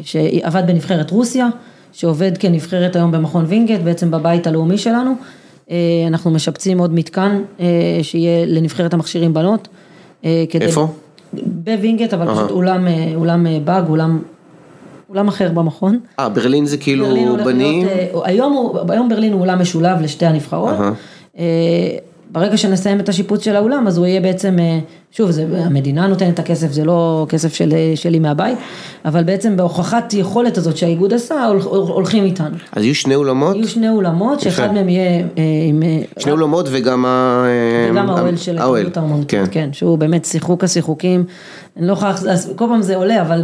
שעבד 0.02 0.64
בנבחרת 0.68 1.12
רוסיה, 1.12 1.48
שעובד 1.94 2.38
כנבחרת 2.38 2.96
היום 2.96 3.12
במכון 3.12 3.46
וינגייט, 3.48 3.82
בעצם 3.82 4.12
בבית 4.12 4.48
הלאומי 4.48 4.78
שלנו. 4.78 5.14
אנחנו 6.08 6.32
משפצים 6.32 6.80
עוד 6.80 6.94
מתקן 6.94 7.42
שיהיה 8.02 8.46
לנבחרת 8.46 8.94
המכשירים 8.94 9.34
בנות. 9.34 9.68
איפה? 10.62 10.88
בווינגייט, 11.34 12.14
אבל 12.14 12.34
פשוט 12.34 12.52
אולם, 12.52 12.88
אה, 12.88 13.12
אולם 13.16 13.48
אה, 13.48 13.58
באג, 13.64 13.90
אולם, 13.90 14.22
אולם 15.10 15.28
אחר 15.28 15.52
במכון. 15.54 16.00
אה, 16.20 16.30
ברלין 16.30 16.66
זה 16.66 16.78
כאילו 16.78 17.06
ברלין 17.06 17.38
בנים? 17.44 17.86
להיות, 17.86 18.16
אה, 18.16 18.30
היום, 18.30 18.54
הוא- 18.54 18.80
היום 18.90 19.10
ברלין 19.10 19.34
הוא 19.34 19.42
אולם 19.42 19.62
משולב 19.62 20.02
לשתי 20.02 20.26
הנבחרות. 20.26 20.74
אהה. 20.80 20.92
ברגע 22.32 22.58
שנסיים 22.58 23.00
את 23.00 23.10
השיפוץ 23.10 23.44
של 23.46 23.56
האולם, 23.56 23.88
אז 23.88 23.98
הוא 23.98 24.06
יהיה 24.06 24.22
בעצם, 24.22 24.60
אה, 24.60 24.80
שוב, 25.12 25.32
זה, 25.32 25.46
המדינה 25.66 26.08
נותנת 26.08 26.34
את 26.34 26.40
הכסף, 26.40 26.72
זה 26.72 26.84
לא 26.86 27.26
כסף 27.30 27.54
של, 27.54 27.74
אה, 27.74 27.92
שלי 27.96 28.20
מהבית, 28.20 28.58
אבל 29.06 29.24
בעצם 29.24 29.58
בהוכחת 29.58 30.14
יכולת 30.14 30.58
הזאת 30.58 30.78
שהאיגוד 30.78 31.14
עשה, 31.14 31.46
הול- 31.46 31.62
הולכים 31.88 32.24
איתנו. 32.24 32.56
אז 32.72 32.84
יהיו 32.84 32.96
שני 32.96 33.16
אולמות? 33.16 33.56
יהיו 33.56 33.68
שני 33.68 33.90
אולמות, 33.90 34.40
שאחד. 34.40 34.72
מהם 34.74 34.90
יהיה 34.90 35.20
אה, 35.38 35.44
עם... 35.70 35.84
שני 36.20 36.32
אולמות 36.32 36.66
וגם 36.72 37.06
ה... 37.06 37.46
וגם 37.92 38.10
האוהל 38.10 38.38
של 38.38 38.58
ההתאחדות 38.58 38.98
האומנותית, 38.98 39.30
כן. 39.30 39.44
כן, 39.52 39.70
שהוא 39.72 39.98
באמת 39.98 40.26
שיחוק 40.26 40.64
השיחוקים, 40.64 41.24
אני 41.78 41.88
לא 41.88 41.94
יכולה, 41.94 42.14
כל 42.56 42.66
פעם 42.70 42.82
זה 42.82 42.96
עולה, 42.96 43.22
אבל 43.22 43.44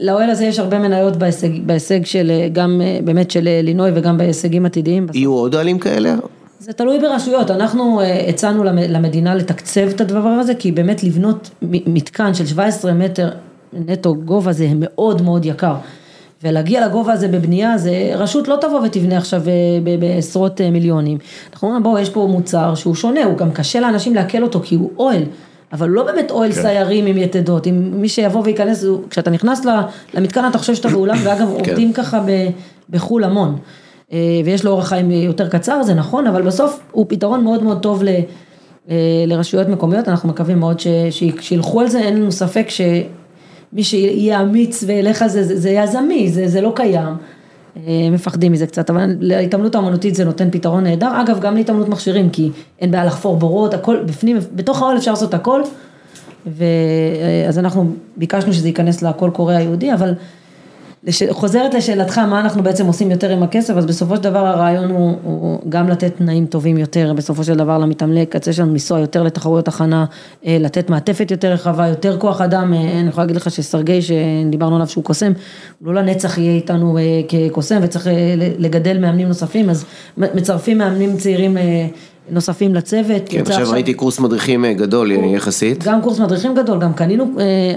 לאוהל 0.00 0.30
הזה 0.30 0.44
יש 0.44 0.58
הרבה 0.58 0.78
מניות 0.78 1.16
בהישג, 1.16 1.48
בהישג 1.66 2.04
של, 2.04 2.32
גם 2.52 2.80
באמת 3.04 3.30
של 3.30 3.48
לינוי 3.62 3.90
וגם 3.94 4.18
בהישגים 4.18 4.66
עתידיים. 4.66 5.06
יהיו 5.14 5.32
עוד 5.32 5.54
אוהלים 5.54 5.78
כאלה? 5.78 6.14
זה 6.58 6.72
תלוי 6.72 6.98
ברשויות, 6.98 7.50
אנחנו 7.50 8.00
אה, 8.00 8.28
הצענו 8.28 8.64
למ- 8.64 8.78
למדינה 8.78 9.34
לתקצב 9.34 9.88
את 9.88 10.00
הדבר 10.00 10.28
הזה, 10.28 10.54
כי 10.54 10.72
באמת 10.72 11.04
לבנות 11.04 11.50
מתקן 11.62 12.34
של 12.34 12.46
17 12.46 12.92
מטר 12.92 13.30
נטו 13.72 14.14
גובה 14.14 14.52
זה 14.52 14.68
מאוד 14.74 15.22
מאוד 15.22 15.44
יקר. 15.44 15.74
ולהגיע 16.42 16.86
לגובה 16.86 17.12
הזה 17.12 17.28
בבנייה, 17.28 17.78
זה 17.78 18.10
רשות 18.14 18.48
לא 18.48 18.56
תבוא 18.60 18.80
ותבנה 18.80 19.16
עכשיו 19.16 19.42
אה, 19.48 19.52
בעשרות 19.98 20.60
אה, 20.60 20.70
מיליונים. 20.70 21.18
אנחנו 21.52 21.68
אומרים, 21.68 21.82
בואו, 21.82 21.98
יש 21.98 22.10
פה 22.10 22.28
מוצר 22.30 22.74
שהוא 22.74 22.94
שונה, 22.94 23.24
הוא 23.24 23.36
גם 23.36 23.50
קשה 23.50 23.80
לאנשים 23.80 24.14
לעכל 24.14 24.42
אותו, 24.42 24.60
כי 24.64 24.74
הוא 24.74 24.90
אוהל. 24.98 25.22
אבל 25.72 25.88
לא 25.88 26.02
באמת 26.02 26.30
אוהל 26.30 26.52
כן. 26.52 26.62
סיירים 26.62 27.06
עם 27.06 27.18
יתדות, 27.18 27.66
אם 27.66 28.00
מי 28.00 28.08
שיבוא 28.08 28.42
וייכנס, 28.44 28.84
כשאתה 29.10 29.30
נכנס 29.30 29.62
למתקן 30.14 30.48
אתה 30.50 30.58
חושב 30.58 30.74
שאתה 30.74 30.88
באולם, 30.88 31.16
ואגב 31.24 31.48
עובדים 31.48 31.92
ככה 31.92 32.24
בחו"ל 32.90 33.24
המון. 33.24 33.58
אה, 34.12 34.40
ויש 34.44 34.64
לו 34.64 34.70
אורח 34.70 34.88
חיים 34.88 35.10
יותר 35.10 35.48
קצר, 35.48 35.82
זה 35.82 35.94
נכון, 35.94 36.26
אבל 36.26 36.42
בסוף 36.42 36.80
הוא 36.92 37.06
פתרון 37.08 37.44
מאוד 37.44 37.62
מאוד 37.62 37.82
טוב 37.82 38.02
ל, 38.02 38.08
אה, 38.90 39.24
לרשויות 39.26 39.68
מקומיות, 39.68 40.08
אנחנו 40.08 40.28
מקווים 40.28 40.58
מאוד 40.58 40.80
ש, 40.80 40.86
שילכו 41.40 41.80
על 41.80 41.88
זה, 41.88 41.98
אין 41.98 42.16
לנו 42.16 42.32
ספק 42.32 42.66
שמי 42.68 43.84
שיהיה 43.84 44.42
אמיץ 44.42 44.84
וילך 44.86 45.22
על 45.22 45.28
זה, 45.28 45.44
זה, 45.44 45.60
זה 45.60 45.70
יזמי, 45.70 46.28
זה, 46.30 46.48
זה 46.48 46.60
לא 46.60 46.72
קיים. 46.76 47.14
אה, 47.76 48.08
מפחדים 48.12 48.52
מזה 48.52 48.66
קצת, 48.66 48.90
אבל 48.90 49.10
להתעמלות 49.20 49.74
האמנותית 49.74 50.14
זה 50.14 50.24
נותן 50.24 50.50
פתרון 50.50 50.84
נהדר, 50.84 51.20
אגב 51.20 51.40
גם 51.40 51.54
להתעמלות 51.54 51.88
מכשירים, 51.88 52.30
כי 52.30 52.50
אין 52.80 52.90
בעיה 52.90 53.04
לחפור 53.04 53.36
בורות, 53.36 53.74
הכל 53.74 53.96
בפנים, 54.06 54.38
בתוך 54.54 54.82
האוהל 54.82 54.96
אפשר 54.96 55.10
לעשות 55.10 55.34
הכל, 55.34 55.62
ואז 56.46 57.58
אנחנו 57.58 57.90
ביקשנו 58.16 58.52
שזה 58.52 58.68
ייכנס 58.68 59.02
לקול 59.02 59.30
קורא 59.30 59.54
היהודי, 59.54 59.92
אבל 59.94 60.14
לש... 61.06 61.22
חוזרת 61.30 61.74
לשאלתך 61.74 62.18
מה 62.18 62.40
אנחנו 62.40 62.62
בעצם 62.62 62.86
עושים 62.86 63.10
יותר 63.10 63.30
עם 63.30 63.42
הכסף, 63.42 63.74
אז 63.76 63.86
בסופו 63.86 64.16
של 64.16 64.22
דבר 64.22 64.46
הרעיון 64.46 64.90
הוא, 64.90 65.16
הוא 65.22 65.60
גם 65.68 65.88
לתת 65.88 66.16
תנאים 66.16 66.46
טובים 66.46 66.78
יותר, 66.78 67.12
בסופו 67.16 67.44
של 67.44 67.54
דבר 67.54 67.78
למתעמלי 67.78 68.26
קצה 68.26 68.52
שלנו 68.52 68.72
לנסוע 68.72 69.00
יותר 69.00 69.22
לתחרויות 69.22 69.68
הכנה, 69.68 70.04
אה, 70.46 70.56
לתת 70.60 70.90
מעטפת 70.90 71.30
יותר 71.30 71.52
רחבה, 71.52 71.88
יותר 71.88 72.18
כוח 72.18 72.40
אדם, 72.40 72.74
אה, 72.74 73.00
אני 73.00 73.08
יכולה 73.08 73.24
להגיד 73.24 73.36
לך 73.36 73.50
שסרגי 73.50 74.00
שדיברנו 74.02 74.74
עליו 74.74 74.88
שהוא 74.88 75.04
קוסם, 75.04 75.32
הוא 75.84 75.94
לא 75.94 76.00
לנצח 76.00 76.38
יהיה 76.38 76.52
איתנו 76.52 76.98
כקוסם 77.28 77.78
וצריך 77.82 78.06
לגדל 78.58 78.98
מאמנים 78.98 79.28
נוספים, 79.28 79.70
אז 79.70 79.84
מצרפים 80.16 80.78
מאמנים 80.78 81.16
צעירים 81.16 81.56
נוספים 82.30 82.74
לצוות. 82.74 83.22
כן, 83.28 83.40
עכשיו 83.40 83.56
עכשיו 83.56 83.72
ראיתי 83.72 83.94
קורס 83.94 84.20
מדריכים 84.20 84.66
גדול 84.66 85.12
יחסית. 85.12 85.84
גם 85.84 86.02
קורס 86.02 86.20
מדריכים 86.20 86.54
גדול, 86.54 86.80
גם 86.80 86.92
קנינו, 86.92 87.24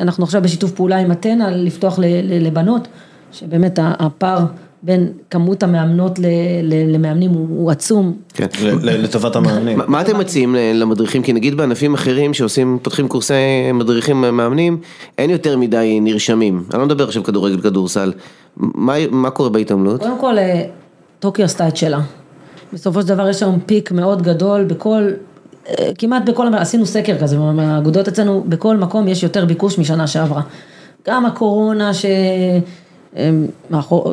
אנחנו 0.02 0.24
עכשיו 0.24 0.42
בשיתוף 0.42 0.72
פעולה 0.72 0.98
עם 0.98 1.12
אתנה 1.12 1.52
לפתוח 1.52 2.00
לבנות. 2.24 2.88
שבאמת 3.32 3.80
הפער 3.82 4.46
בין 4.84 5.12
כמות 5.30 5.64
המאמנות 5.64 6.20
למאמנים 6.64 7.32
הוא 7.32 7.72
עצום. 7.72 8.14
כן, 8.34 8.46
לטובת 8.82 9.36
המאמנים. 9.36 9.80
מה 9.88 10.02
אתם 10.02 10.20
מציעים 10.20 10.56
למדריכים? 10.74 11.24
כי 11.24 11.34
נגיד 11.34 11.58
בענפים 11.58 11.94
אחרים 11.94 12.34
שעושים, 12.34 12.80
פותחים 12.82 13.08
קורסי 13.08 13.34
מדריכים 13.74 14.22
מאמנים, 14.22 14.78
אין 15.18 15.30
יותר 15.30 15.58
מדי 15.58 16.00
נרשמים. 16.02 16.64
אני 16.72 16.80
לא 16.80 16.86
מדבר 16.86 17.04
עכשיו 17.04 17.24
כדורגל, 17.24 17.62
כדורסל. 17.62 18.14
מה 19.12 19.30
קורה 19.30 19.50
בהתעמלות? 19.50 20.02
קודם 20.02 20.20
כל, 20.20 20.38
אה, 20.38 20.64
טוקיו 21.20 21.46
עשתה 21.46 21.68
את 21.68 21.78
שלה. 21.78 22.00
בסופו 22.74 23.02
של 23.02 23.08
דבר 23.08 23.30
יש 23.30 23.44
היום 23.44 23.60
פיק 23.66 23.92
מאוד 23.92 24.22
גדול 24.22 24.64
בכל, 24.64 25.10
אה, 25.70 25.92
כמעט 25.98 26.30
בכל, 26.30 26.48
עשינו 26.54 26.86
סקר 26.86 27.18
כזה, 27.18 27.38
האגודות 27.58 28.08
אצלנו, 28.08 28.44
בכל 28.48 28.78
מקום 28.78 29.08
יש 29.08 29.24
יותר 29.24 29.46
ביקוש 29.46 29.80
משנה 29.80 30.08
שעברה. 30.08 30.42
גם 31.08 31.26
הקורונה 31.26 31.94
ש... 31.94 32.06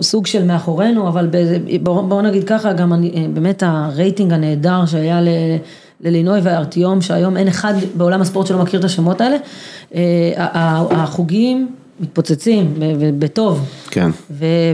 סוג 0.00 0.26
של 0.26 0.44
מאחורינו, 0.44 1.08
אבל 1.08 1.28
בואו 1.82 2.22
נגיד 2.22 2.44
ככה, 2.44 2.72
גם 2.72 2.92
אני, 2.92 3.10
אה, 3.16 3.26
באמת 3.34 3.62
הרייטינג 3.66 4.32
הנהדר 4.32 4.86
שהיה 4.86 5.20
ללינוי 6.00 6.40
וארטיום, 6.42 7.00
שהיום 7.00 7.36
אין 7.36 7.48
אחד 7.48 7.74
בעולם 7.94 8.20
הספורט 8.20 8.46
שלא 8.46 8.62
מכיר 8.62 8.80
את 8.80 8.84
השמות 8.84 9.20
האלה, 9.20 9.36
אה, 9.94 10.32
החוגים 10.90 11.68
מתפוצצים, 12.00 12.74
בטוב. 13.18 13.68
כן. 13.90 14.10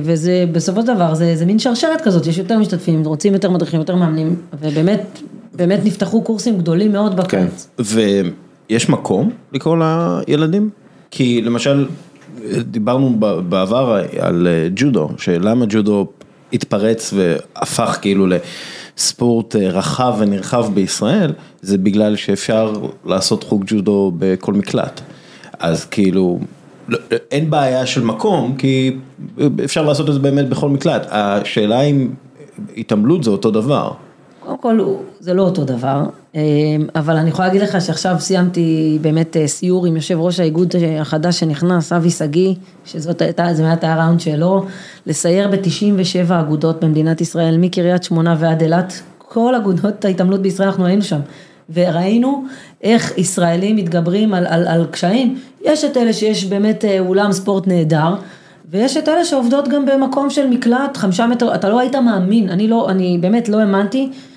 וזה 0.03 0.45
בסופו 0.53 0.81
של 0.81 0.87
דבר, 0.87 1.15
זה, 1.15 1.37
זה 1.37 1.47
מין 1.47 1.59
שרשרת 1.59 2.01
כזאת, 2.01 2.27
יש 2.27 2.39
יותר 2.39 2.59
משתתפים, 2.59 3.05
רוצים 3.05 3.33
יותר 3.33 3.51
מדריכים, 3.51 3.81
יותר 3.81 3.97
מאמנים, 3.97 4.37
ובאמת, 4.61 5.19
באמת 5.55 5.81
נפתחו 5.85 6.23
קורסים 6.23 6.59
גדולים 6.59 6.93
מאוד 6.93 7.17
בקיץ. 7.17 7.69
כן. 7.77 7.83
ויש 8.71 8.89
מקום 8.89 9.31
לקרוא 9.53 9.77
לילדים? 10.27 10.71
כי 11.11 11.41
למשל, 11.43 11.87
דיברנו 12.65 13.17
בעבר 13.49 14.03
על 14.19 14.49
אה, 14.51 14.69
ג'ודו, 14.77 15.09
שלמה 15.19 15.65
ג'ודו 15.69 16.07
התפרץ 16.53 17.15
והפך 17.17 17.99
כאילו 18.03 18.27
לספורט 18.27 19.57
אה, 19.57 19.69
רחב 19.69 20.15
ונרחב 20.19 20.75
בישראל, 20.75 21.33
זה 21.63 21.79
בגלל 21.79 22.17
שאפשר 22.17 22.73
לעשות 23.05 23.45
חוג 23.45 23.65
ג'ודו 23.67 24.13
בכל 24.19 24.53
מקלט. 24.55 25.01
אז 25.59 25.85
כאילו, 25.85 26.39
לא, 26.89 26.99
אין 27.31 27.51
בעיה 27.51 27.87
של 27.87 28.05
מקום, 28.05 28.57
כי 28.59 28.97
אפשר 29.65 29.83
לעשות 29.83 30.09
את 30.09 30.15
זה 30.15 30.21
באמת 30.21 30.49
בכל 30.49 30.69
מקלט. 30.69 31.07
השאלה 31.11 31.81
אם 31.81 32.09
התעמלות 32.77 33.25
זה 33.25 33.31
אותו 33.31 33.51
דבר. 33.51 33.93
קודם 34.45 34.59
כל, 34.59 34.95
זה 35.21 35.35
לא 35.35 35.43
אותו 35.43 35.65
דבר, 35.65 36.05
אמ, 36.35 36.41
אבל 36.95 37.17
אני 37.17 37.29
יכולה 37.31 37.49
להגיד 37.49 37.63
לך 37.63 37.81
שעכשיו 37.81 38.17
סיימתי 38.19 38.99
באמת 39.01 39.37
אה, 39.37 39.49
סיור 39.49 39.87
עם 39.87 39.97
יושב 39.97 40.21
ראש 40.21 40.41
האיגוד 40.41 40.75
החדש 41.01 41.41
שנכנס, 41.41 41.93
אבי 41.93 42.11
שגיא, 42.11 42.55
שזאת 42.85 43.23
הייתה, 43.23 43.55
זה 43.55 43.67
היה 43.83 44.05
ראונד 44.05 44.21
שלו, 44.21 44.65
לסייר 45.07 45.49
ב-97 45.49 46.33
אגודות 46.41 46.85
במדינת 46.85 47.21
ישראל, 47.21 47.57
מקריית 47.59 48.03
שמונה 48.03 48.37
ועד 48.39 48.63
אילת, 48.63 49.03
כל 49.19 49.55
אגודות 49.55 50.05
ההתעמלות 50.05 50.43
בישראל 50.43 50.69
אנחנו 50.69 50.87
היינו 50.87 51.03
שם. 51.03 51.21
וראינו 51.75 52.45
איך 52.83 53.19
ישראלים 53.19 53.77
מתגברים 53.77 54.35
על, 54.35 54.47
על, 54.47 54.67
על 54.69 54.87
קשיים, 54.91 55.39
יש 55.65 55.85
את 55.85 55.97
אלה 55.97 56.13
שיש 56.13 56.45
באמת 56.45 56.85
אה, 56.85 57.01
אולם 57.01 57.33
ספורט 57.33 57.67
נהדר, 57.67 58.15
ויש 58.71 58.97
את 58.97 59.09
אלה 59.09 59.25
שעובדות 59.25 59.69
גם 59.69 59.87
במקום 59.87 60.31
של 60.31 60.47
מקלט, 60.47 60.97
חמישה 60.97 61.27
מטר, 61.27 61.55
אתה 61.55 61.69
לא 61.69 61.81
היית 61.81 61.95
מאמין, 61.95 62.49
אני 62.49 62.69
לא, 62.69 62.91
אני 62.91 63.19
באמת 63.21 63.49
לא 63.49 63.61
האמנתי 63.61 64.11
אה, 64.13 64.32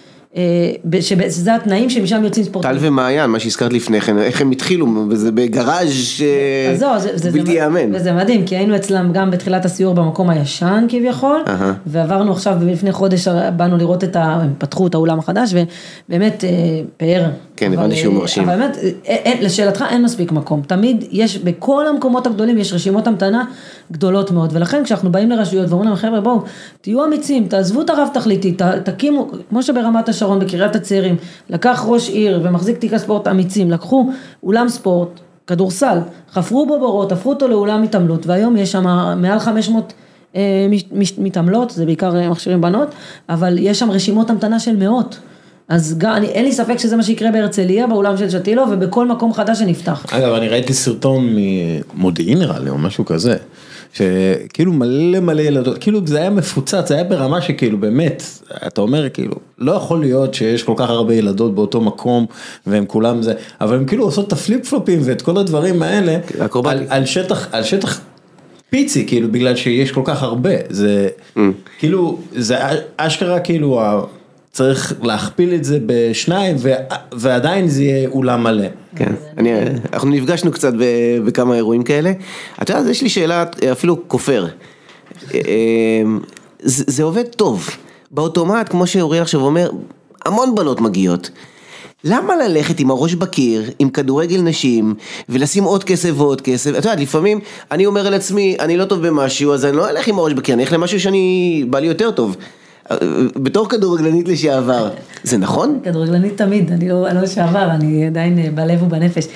שזה 0.99 1.55
התנאים 1.55 1.89
שמשם 1.89 2.23
יוצאים 2.23 2.45
ספורטאים. 2.45 2.73
טל 2.73 2.79
ומעיין, 2.81 3.29
מה 3.29 3.39
שהזכרת 3.39 3.73
לפני 3.73 4.01
כן, 4.01 4.17
איך 4.17 4.41
הם 4.41 4.51
התחילו, 4.51 4.87
וזה 5.09 5.31
בגראז' 5.31 5.89
בלתי 7.33 7.51
ייאמן. 7.51 7.95
וזה 7.95 8.13
מדהים, 8.13 8.45
כי 8.45 8.55
היינו 8.55 8.75
אצלם 8.75 9.11
גם 9.13 9.31
בתחילת 9.31 9.65
הסיור 9.65 9.93
במקום 9.93 10.29
הישן 10.29 10.85
כביכול, 10.89 11.43
ועברנו 11.85 12.31
עכשיו 12.31 12.57
לפני 12.61 12.91
חודש, 12.91 13.27
באנו 13.27 13.77
לראות 13.77 14.03
את 14.03 14.15
ה... 14.15 14.23
הם 14.23 14.53
פתחו 14.57 14.87
את 14.87 14.93
האולם 14.93 15.19
החדש, 15.19 15.53
ובאמת 15.53 16.43
אה, 16.43 16.49
פאר. 16.97 17.25
כן, 17.55 17.73
הבנתי 17.73 17.95
שהוא 17.95 18.13
מרשים. 18.13 18.43
אבל 18.43 18.59
באמת, 18.59 18.77
אה, 19.07 19.33
לשאלתך 19.41 19.85
אין 19.89 20.03
מספיק 20.03 20.31
מקום, 20.31 20.61
תמיד 20.67 21.05
יש, 21.11 21.37
בכל 21.37 21.87
המקומות 21.87 22.27
הגדולים 22.27 22.57
יש 22.57 22.73
רשימות 22.73 23.07
המתנה 23.07 23.43
גדולות 23.91 24.31
מאוד, 24.31 24.49
ולכן 24.53 24.83
כשאנחנו 24.83 25.11
באים 25.11 25.29
לרשויות 25.29 25.69
ואומרים 25.69 25.89
להם, 25.89 25.97
חבר'ה 25.97 26.21
בואו, 26.21 26.41
תהיו 26.81 27.05
אמיצים, 27.05 27.47
תעזבו 27.47 27.81
את 27.81 27.89
הרב 27.89 28.07
תכליתי, 28.13 28.55
תקימו, 28.83 29.27
כמו 29.49 29.63
שברמת 29.63 30.09
השרון. 30.09 30.24
השרון 30.25 30.39
בקריית 30.39 30.75
הצעירים, 30.75 31.15
לקח 31.49 31.83
ראש 31.87 32.09
עיר 32.09 32.41
ומחזיק 32.43 32.77
תיק 32.77 32.93
הספורט 32.93 33.27
אמיצים, 33.27 33.71
לקחו 33.71 34.09
אולם 34.43 34.69
ספורט, 34.69 35.19
כדורסל, 35.47 35.97
חפרו 36.31 36.65
בו 36.65 36.79
בורות, 36.79 37.11
הפכו 37.11 37.29
אותו 37.29 37.47
לאולם 37.47 37.83
התעמלות, 37.83 38.27
והיום 38.27 38.57
יש 38.57 38.71
שם 38.71 39.15
מעל 39.17 39.39
500 39.39 39.93
אה, 40.35 40.41
מתעמלות, 41.17 41.71
זה 41.71 41.85
בעיקר 41.85 42.17
אה, 42.17 42.29
מכשירים 42.29 42.61
בנות, 42.61 42.87
אבל 43.29 43.57
יש 43.59 43.79
שם 43.79 43.91
רשימות 43.91 44.29
המתנה 44.29 44.59
של 44.59 44.75
מאות. 44.75 45.19
אז 45.69 45.97
גם, 45.97 46.15
אני, 46.15 46.27
אין 46.27 46.45
לי 46.45 46.51
ספק 46.51 46.77
שזה 46.77 46.95
מה 46.95 47.03
שיקרה 47.03 47.31
בהרצליה, 47.31 47.87
באולם 47.87 48.17
של 48.17 48.29
שתילו, 48.29 48.63
ובכל 48.71 49.07
מקום 49.07 49.33
חדש 49.33 49.59
שנפתח. 49.59 50.05
אגב, 50.11 50.33
אני 50.33 50.49
ראיתי 50.49 50.73
סרטון 50.73 51.35
ממודיעין 51.35 52.39
נראה 52.39 52.59
לי, 52.59 52.69
או 52.69 52.77
משהו 52.77 53.05
כזה. 53.05 53.37
שכאילו 53.95 54.73
מלא 54.73 55.19
מלא 55.19 55.41
ילדות, 55.41 55.77
כאילו 55.77 56.07
זה 56.07 56.17
היה 56.17 56.29
מפוצץ, 56.29 56.87
זה 56.87 56.95
היה 56.95 57.03
ברמה 57.03 57.41
שכאילו 57.41 57.77
באמת, 57.77 58.23
אתה 58.67 58.81
אומר 58.81 59.09
כאילו, 59.09 59.35
לא 59.57 59.71
יכול 59.71 59.99
להיות 59.99 60.33
שיש 60.33 60.63
כל 60.63 60.73
כך 60.77 60.89
הרבה 60.89 61.13
ילדות 61.13 61.55
באותו 61.55 61.81
מקום 61.81 62.25
והם 62.67 62.85
כולם 62.85 63.21
זה, 63.21 63.33
אבל 63.61 63.75
הם 63.75 63.85
כאילו 63.85 64.03
עושות 64.03 64.27
את 64.27 64.33
הפליפ 64.33 64.69
פלופים 64.69 64.99
ואת 65.03 65.21
כל 65.21 65.37
הדברים 65.37 65.83
האלה, 65.83 66.17
על, 66.65 66.83
על 66.89 67.05
שטח, 67.05 67.47
על 67.51 67.63
שטח 67.63 68.01
פיצי, 68.69 69.07
כאילו 69.07 69.31
בגלל 69.31 69.55
שיש 69.55 69.91
כל 69.91 70.01
כך 70.05 70.23
הרבה, 70.23 70.53
זה 70.69 71.07
mm. 71.37 71.39
כאילו, 71.79 72.19
זה 72.31 72.57
אשכרה 72.97 73.39
כאילו 73.39 73.81
צריך 74.55 74.93
להכפיל 75.01 75.53
את 75.53 75.63
זה 75.63 75.79
בשניים 75.85 76.55
ועדיין 77.11 77.67
זה 77.67 77.83
יהיה 77.83 78.09
אולם 78.09 78.43
מלא. 78.43 78.65
כן, 78.95 79.13
אני, 79.37 79.51
אנחנו 79.93 80.09
נפגשנו 80.09 80.51
קצת 80.51 80.73
בכמה 81.25 81.55
אירועים 81.55 81.83
כאלה. 81.83 82.11
אתה 82.61 82.73
יודע, 82.73 82.91
יש 82.91 83.01
לי 83.01 83.09
שאלה 83.09 83.43
אפילו 83.71 84.07
כופר. 84.07 84.47
אמ, 85.33 86.19
זה, 86.59 86.83
זה 86.87 87.03
עובד 87.03 87.23
טוב. 87.23 87.69
באוטומט, 88.11 88.69
כמו 88.69 88.87
שאורי 88.87 89.19
עכשיו 89.19 89.41
אומר, 89.41 89.69
המון 90.25 90.55
בנות 90.55 90.81
מגיעות. 90.81 91.29
למה 92.03 92.35
ללכת 92.35 92.79
עם 92.79 92.91
הראש 92.91 93.13
בקיר, 93.13 93.63
עם 93.79 93.89
כדורגל 93.89 94.41
נשים, 94.41 94.95
ולשים 95.29 95.63
עוד 95.63 95.83
כסף 95.83 96.11
ועוד 96.15 96.41
כסף? 96.41 96.69
אתה 96.69 96.89
יודע, 96.89 97.01
לפעמים 97.01 97.39
אני 97.71 97.85
אומר 97.85 98.07
על 98.07 98.13
עצמי, 98.13 98.57
אני 98.59 98.77
לא 98.77 98.85
טוב 98.85 99.07
במשהו, 99.07 99.53
אז 99.53 99.65
אני 99.65 99.77
לא 99.77 99.89
אלך 99.89 100.07
עם 100.07 100.19
הראש 100.19 100.33
בקיר, 100.33 100.55
אני 100.55 100.63
אלך 100.63 100.73
למשהו 100.73 100.99
שאני, 100.99 101.65
בא 101.69 101.79
לי 101.79 101.87
יותר 101.87 102.11
טוב. 102.11 102.37
בתור 103.35 103.69
כדורגלנית 103.69 104.27
לשעבר, 104.27 104.89
זה 105.23 105.37
נכון? 105.37 105.79
כדורגלנית 105.83 106.37
תמיד, 106.37 106.71
אני 106.71 106.89
לא, 106.89 107.09
לא 107.09 107.21
לשעבר, 107.21 107.71
אני 107.71 108.07
עדיין 108.07 108.39
אה, 108.39 108.49
בלב 108.55 108.83
ובנפש. 108.83 109.27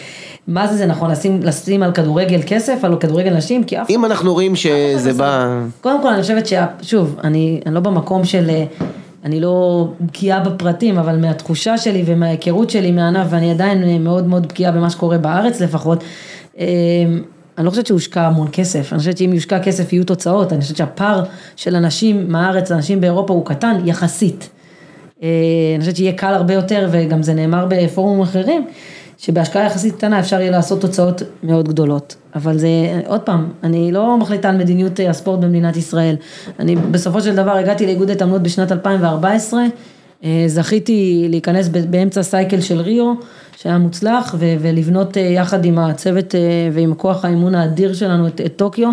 מה 0.47 0.67
זה 0.67 0.77
זה 0.77 0.85
נכון, 0.85 1.11
לשים, 1.11 1.39
לשים 1.43 1.83
על 1.83 1.91
כדורגל 1.91 2.41
כסף, 2.47 2.83
על 2.83 2.95
כדורגל 2.95 3.33
נשים? 3.33 3.63
כי 3.63 3.81
אף... 3.81 3.89
אם 3.89 4.05
אנחנו 4.05 4.33
רואים 4.33 4.55
שזה 4.55 5.13
בא... 5.13 5.59
קודם 5.81 6.01
כל 6.01 6.07
אני 6.07 6.21
חושבת 6.21 6.45
ששוב, 6.45 7.15
אני, 7.23 7.61
אני 7.65 7.75
לא 7.75 7.79
במקום 7.79 8.25
של... 8.25 8.49
אה, 8.49 8.65
אני 9.25 9.39
לא 9.39 9.87
בקיאה 10.01 10.39
בפרטים, 10.39 10.97
אבל 10.97 11.17
מהתחושה 11.17 11.77
שלי 11.77 12.03
ומההיכרות 12.05 12.69
שלי 12.69 12.91
מהענף, 12.91 13.27
ואני 13.29 13.51
עדיין 13.51 13.83
אה, 13.83 13.99
מאוד 13.99 14.27
מאוד 14.27 14.47
בקיאה 14.47 14.71
במה 14.71 14.89
שקורה 14.89 15.17
בארץ 15.17 15.61
לפחות, 15.61 16.03
אני 17.59 17.65
לא 17.65 17.69
חושבת 17.69 17.87
שהושקע 17.87 18.21
המון 18.21 18.47
כסף, 18.51 18.93
אני 18.93 18.99
חושבת 18.99 19.17
שאם 19.17 19.33
יושקע 19.33 19.59
כסף 19.59 19.93
יהיו 19.93 20.05
תוצאות, 20.05 20.53
אני 20.53 20.61
חושבת 20.61 20.77
שהפער 20.77 21.23
של 21.55 21.75
אנשים 21.75 22.31
מהארץ 22.31 22.71
לאנשים 22.71 23.01
באירופה 23.01 23.33
הוא 23.33 23.45
קטן 23.45 23.77
יחסית. 23.85 24.49
אה, 25.23 25.29
אני 25.75 25.79
חושבת 25.79 25.95
שיהיה 25.95 26.13
קל 26.13 26.33
הרבה 26.33 26.53
יותר, 26.53 26.89
וגם 26.91 27.23
זה 27.23 27.33
נאמר 27.33 27.65
בפורומים 27.69 28.21
אחרים, 28.21 28.67
שבהשקעה 29.17 29.65
יחסית 29.65 29.95
קטנה 29.95 30.19
אפשר 30.19 30.39
יהיה 30.39 30.51
לעשות 30.51 30.81
תוצאות 30.81 31.21
מאוד 31.43 31.67
גדולות. 31.67 32.15
אבל 32.35 32.57
זה, 32.57 32.67
עוד 33.07 33.21
פעם, 33.21 33.49
אני 33.63 33.91
לא 33.91 34.17
מחליטה 34.17 34.49
על 34.49 34.57
מדיניות 34.57 34.99
אה, 34.99 35.09
הספורט 35.09 35.39
במדינת 35.39 35.77
ישראל. 35.77 36.15
אני 36.59 36.75
בסופו 36.75 37.21
של 37.21 37.35
דבר 37.35 37.51
הגעתי 37.51 37.85
לאיגוד 37.85 38.09
ההתעמלות 38.09 38.43
בשנת 38.43 38.71
2014, 38.71 39.61
אה, 39.61 39.67
זכיתי 40.47 41.25
להיכנס 41.29 41.67
באמצע 41.67 42.23
סייקל 42.23 42.61
של 42.61 42.81
ריו. 42.81 43.13
שהיה 43.61 43.77
מוצלח, 43.77 44.35
ו- 44.39 44.55
ולבנות 44.59 45.17
אה, 45.17 45.21
יחד 45.21 45.65
עם 45.65 45.79
הצוות 45.79 46.35
אה, 46.35 46.39
ועם 46.73 46.93
כוח 46.93 47.25
האימון 47.25 47.55
האדיר 47.55 47.93
שלנו 47.93 48.27
את, 48.27 48.41
את 48.45 48.53
טוקיו, 48.55 48.91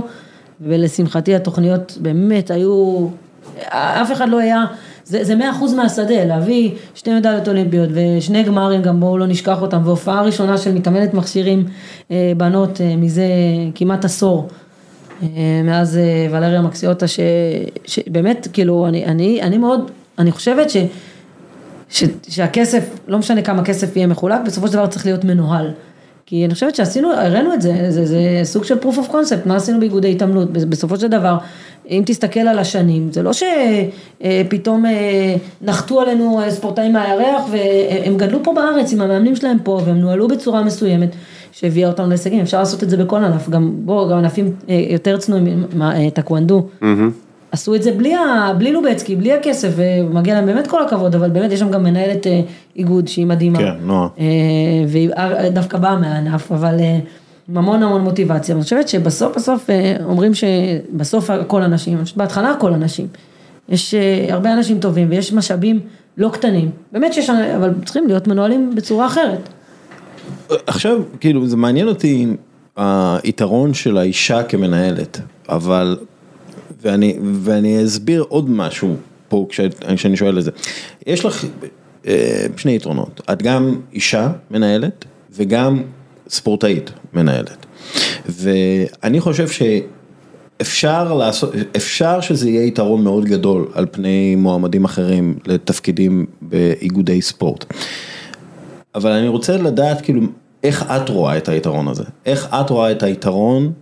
ולשמחתי 0.60 1.34
התוכניות 1.34 1.98
באמת 2.00 2.50
היו, 2.50 3.06
אף 3.68 4.12
אחד 4.12 4.28
לא 4.28 4.38
היה, 4.38 4.64
זה, 5.04 5.24
זה 5.24 5.34
100% 5.34 5.74
מהשדה, 5.76 6.24
להביא 6.24 6.70
שתי 6.94 7.14
מדליות 7.14 7.48
אולימפיות 7.48 7.88
ושני 7.92 8.42
גמרים, 8.42 8.82
גם 8.82 9.00
בואו 9.00 9.18
לא 9.18 9.26
נשכח 9.26 9.62
אותם, 9.62 9.80
והופעה 9.84 10.22
ראשונה 10.22 10.58
של 10.58 10.74
מתאמנת 10.74 11.14
מכשירים 11.14 11.64
אה, 12.10 12.32
בנות 12.36 12.80
אה, 12.80 12.96
מזה 12.96 13.26
כמעט 13.74 14.04
עשור. 14.04 14.48
אה, 15.22 15.28
מאז 15.64 15.96
אה, 15.96 16.26
ולריה 16.30 16.62
מקסיוטה, 16.62 17.06
שבאמת, 17.84 18.48
כאילו, 18.52 18.86
אני, 18.86 19.04
אני, 19.04 19.42
אני 19.42 19.58
מאוד, 19.58 19.90
אני 20.18 20.32
חושבת 20.32 20.70
ש, 20.70 20.76
ש, 21.90 22.04
שהכסף, 22.28 22.84
לא 23.08 23.18
משנה 23.18 23.42
כמה 23.42 23.64
כסף 23.64 23.96
יהיה 23.96 24.06
מחולק, 24.06 24.40
בסופו 24.46 24.66
של 24.66 24.72
דבר 24.72 24.86
צריך 24.86 25.06
להיות 25.06 25.24
מנוהל. 25.24 25.70
כי 26.26 26.44
אני 26.44 26.54
חושבת 26.54 26.74
שעשינו, 26.74 27.12
הראינו 27.12 27.54
את 27.54 27.62
זה, 27.62 27.86
זה, 27.88 28.06
זה 28.06 28.40
סוג 28.44 28.64
של 28.64 28.78
proof 28.82 28.96
of 28.96 29.10
concept, 29.10 29.46
מה 29.46 29.56
עשינו 29.56 29.80
באיגודי 29.80 30.12
התעמלות, 30.12 30.52
בסופו 30.52 30.96
של 30.96 31.08
דבר, 31.08 31.38
אם 31.90 32.02
תסתכל 32.06 32.40
על 32.40 32.58
השנים, 32.58 33.12
זה 33.12 33.22
לא 33.22 33.30
שפתאום 33.32 34.86
אה, 34.86 35.36
נחתו 35.62 36.00
עלינו 36.00 36.40
ספורטאים 36.48 36.92
מהירח 36.92 37.42
והם 37.50 38.16
גדלו 38.16 38.38
פה 38.42 38.52
בארץ 38.54 38.92
עם 38.92 39.00
המאמנים 39.00 39.36
שלהם 39.36 39.58
פה 39.62 39.80
והם 39.84 39.98
נוהלו 39.98 40.28
בצורה 40.28 40.62
מסוימת. 40.62 41.10
שהביאה 41.52 41.88
אותנו 41.88 42.08
להישגים, 42.08 42.40
אפשר 42.40 42.58
לעשות 42.58 42.82
את 42.82 42.90
זה 42.90 42.96
בכל 42.96 43.24
ענף, 43.24 43.48
גם 43.48 43.72
בוא, 43.76 44.10
גם 44.10 44.18
ענפים 44.18 44.52
אה, 44.68 44.86
יותר 44.90 45.16
צנועים, 45.16 45.64
אה, 45.82 46.10
טקוונדו, 46.10 46.66
עשו 47.52 47.74
את 47.74 47.82
זה 47.82 47.92
בלי, 47.92 48.14
בלי 48.58 48.72
לובצקי, 48.72 49.16
בלי 49.16 49.32
הכסף, 49.32 49.72
ומגיע 49.76 50.34
להם 50.34 50.46
באמת 50.46 50.66
כל 50.66 50.82
הכבוד, 50.82 51.14
אבל 51.14 51.30
באמת 51.30 51.52
יש 51.52 51.60
שם 51.60 51.70
גם 51.70 51.82
מנהלת 51.82 52.26
אה, 52.26 52.40
איגוד 52.76 53.08
שהיא 53.08 53.26
מדהימה, 53.26 53.58
כן, 53.58 53.74
נועה, 53.82 54.08
והיא 54.88 55.10
דווקא 55.52 55.78
באה 55.78 55.98
מהענף, 55.98 56.52
אבל 56.52 56.76
עם 57.48 57.58
המון 57.58 57.82
המון 57.82 58.00
מוטיבציה, 58.00 58.54
אני 58.54 58.62
חושבת 58.62 58.88
שבסוף 58.88 59.36
בסוף 59.36 59.70
אומרים 60.04 60.32
שבסוף 60.34 61.30
הכל 61.30 61.62
אנשים, 61.62 61.98
בהתחלה 62.16 62.50
הכל 62.50 62.72
אנשים, 62.72 63.06
יש 63.68 63.94
הרבה 64.28 64.52
אנשים 64.52 64.80
טובים 64.80 65.10
ויש 65.10 65.32
משאבים 65.32 65.80
לא 66.16 66.28
קטנים, 66.28 66.70
באמת 66.92 67.12
שיש, 67.12 67.30
אבל 67.30 67.70
צריכים 67.84 68.06
להיות 68.06 68.26
מנוהלים 68.26 68.74
בצורה 68.74 69.06
אחרת. 69.06 69.48
עכשיו, 70.66 70.98
כאילו, 71.20 71.46
זה 71.46 71.56
מעניין 71.56 71.88
אותי 71.88 72.26
היתרון 72.76 73.74
של 73.74 73.98
האישה 73.98 74.42
כמנהלת, 74.42 75.20
אבל, 75.48 75.96
ואני, 76.86 77.16
ואני 77.42 77.84
אסביר 77.84 78.24
עוד 78.28 78.50
משהו 78.50 78.96
פה 79.28 79.46
כשאני 79.96 80.16
שואל 80.16 80.38
את 80.38 80.44
זה. 80.44 80.50
יש 81.06 81.24
לך 81.24 81.44
אה, 82.06 82.46
שני 82.56 82.76
יתרונות, 82.76 83.20
את 83.32 83.42
גם 83.42 83.80
אישה 83.92 84.28
מנהלת 84.50 85.04
וגם 85.32 85.82
ספורטאית 86.28 86.90
מנהלת. 87.14 87.66
ואני 88.28 89.20
חושב 89.20 89.48
שאפשר 90.58 91.14
לעשות, 91.14 91.52
אפשר 91.76 92.20
שזה 92.20 92.50
יהיה 92.50 92.64
יתרון 92.66 93.04
מאוד 93.04 93.24
גדול 93.24 93.68
על 93.74 93.86
פני 93.90 94.34
מועמדים 94.34 94.84
אחרים 94.84 95.38
לתפקידים 95.46 96.26
באיגודי 96.42 97.22
ספורט. 97.22 97.64
אבל 98.94 99.10
אני 99.10 99.28
רוצה 99.28 99.56
לדעת 99.56 100.00
כאילו, 100.00 100.22
איך 100.62 100.82
את 100.82 101.08
רואה 101.08 101.36
את 101.36 101.48
היתרון 101.48 101.88
הזה? 101.88 102.04
איך 102.26 102.48
את 102.60 102.70
רואה 102.70 102.92
את 102.92 103.02
היתרון 103.02 103.72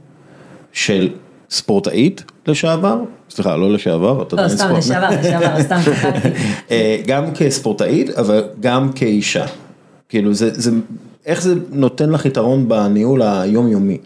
של 0.72 1.08
ספורטאית 1.50 2.24
לשעבר? 2.46 3.00
סליחה, 3.30 3.56
לא 3.56 3.72
לשעבר, 3.72 4.22
אתה 4.22 4.34
יודע, 4.34 4.42
לא, 4.42 4.48
סתם 4.48 4.74
לשעבר, 4.76 5.08
לשעבר, 5.20 5.62
סתם 5.62 5.76
צחקתי. 5.84 6.28
אה, 6.70 6.96
גם 7.06 7.24
כספורטאית, 7.34 8.10
אבל 8.10 8.44
גם 8.60 8.92
כאישה. 8.92 9.44
כאילו, 10.08 10.34
זה, 10.34 10.50
זה, 10.52 10.70
איך 11.26 11.42
זה 11.42 11.54
נותן 11.70 12.10
לך 12.10 12.26
יתרון 12.26 12.68
בניהול 12.68 13.22
היומיומי? 13.22 13.98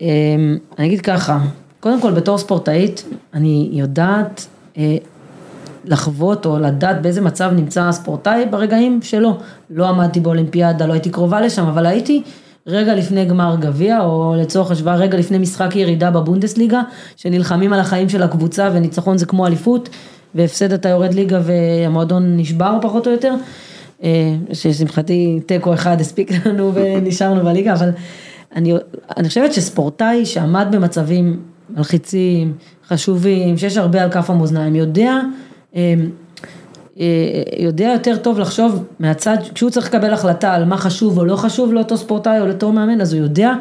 אמ, 0.00 0.56
אני 0.78 0.86
אגיד 0.86 1.00
ככה, 1.00 1.38
קודם 1.80 2.00
כל 2.00 2.12
בתור 2.12 2.38
ספורטאית, 2.38 3.04
אני 3.34 3.68
יודעת 3.72 4.46
אה, 4.78 4.96
לחוות 5.84 6.46
או 6.46 6.58
לדעת 6.58 7.02
באיזה 7.02 7.20
מצב 7.20 7.50
נמצא 7.54 7.82
הספורטאי 7.84 8.46
ברגעים 8.50 9.02
שלו. 9.02 9.36
לא 9.70 9.88
עמדתי 9.88 10.20
באולימפיאדה, 10.20 10.86
לא 10.86 10.92
הייתי 10.92 11.10
קרובה 11.10 11.40
לשם, 11.40 11.66
אבל 11.66 11.86
הייתי 11.86 12.22
רגע 12.66 12.94
לפני 12.94 13.24
גמר 13.24 13.56
גביע, 13.60 14.00
או 14.00 14.34
לצורך 14.38 14.70
השוואה 14.70 14.96
רגע 14.96 15.18
לפני 15.18 15.38
משחק 15.38 15.76
ירידה 15.76 16.10
בבונדסליגה, 16.10 16.82
שנלחמים 17.16 17.72
על 17.72 17.80
החיים 17.80 18.08
של 18.08 18.22
הקבוצה 18.22 18.70
וניצחון 18.72 19.18
זה 19.18 19.26
כמו 19.26 19.46
אליפות, 19.46 19.88
והפסד 20.34 20.72
אתה 20.72 20.88
יורד 20.88 21.14
ליגה 21.14 21.40
והמועדון 21.42 22.36
נשבר 22.36 22.78
פחות 22.82 23.06
או 23.06 23.12
יותר. 23.12 23.34
אה, 24.02 24.34
ששמחתי 24.52 25.40
תיקו 25.46 25.74
אחד 25.74 26.00
הספיק 26.00 26.46
לנו 26.46 26.72
ונשארנו 26.74 27.44
בליגה, 27.44 27.72
אבל 27.72 27.90
אני, 28.56 28.74
אני 29.16 29.28
חושבת 29.28 29.52
שספורטאי 29.52 30.26
שעמד 30.26 30.66
במצבים 30.70 31.40
מלחיצים, 31.70 32.52
חשובים, 32.88 33.56
שיש 33.56 33.76
הרבה 33.76 34.02
על 34.02 34.10
כף 34.10 34.30
המאזניים, 34.30 34.74
יודע 34.74 35.20
אה, 35.76 35.94
יודע 37.58 37.90
יותר 37.92 38.16
טוב 38.16 38.38
לחשוב 38.38 38.84
מהצד, 38.98 39.36
כשהוא 39.54 39.70
צריך 39.70 39.86
לקבל 39.86 40.12
החלטה 40.12 40.54
על 40.54 40.64
מה 40.64 40.76
חשוב 40.76 41.18
או 41.18 41.24
לא 41.24 41.36
חשוב 41.36 41.72
לאותו 41.72 41.96
ספורטאי 41.96 42.40
או 42.40 42.46
לאותו 42.46 42.72
מאמן, 42.72 43.00
אז 43.00 43.12
הוא 43.12 43.22
יודע 43.22 43.52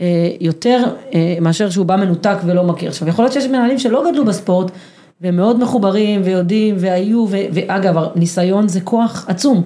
אה, 0.00 0.06
יותר 0.40 0.84
אה, 1.14 1.36
מאשר 1.40 1.70
שהוא 1.70 1.86
בא 1.86 1.96
מנותק 1.96 2.36
ולא 2.44 2.64
מכיר. 2.64 2.88
עכשיו, 2.88 3.08
יכול 3.08 3.24
להיות 3.24 3.32
שיש 3.32 3.46
מנהלים 3.46 3.78
שלא 3.78 4.10
גדלו 4.10 4.24
בספורט, 4.24 4.70
והם 5.20 5.36
מאוד 5.36 5.60
מחוברים 5.60 6.20
ויודעים 6.24 6.74
והיו, 6.78 7.26
ו, 7.30 7.36
ואגב, 7.52 7.94
ניסיון 8.16 8.68
זה 8.68 8.80
כוח 8.80 9.24
עצום. 9.28 9.62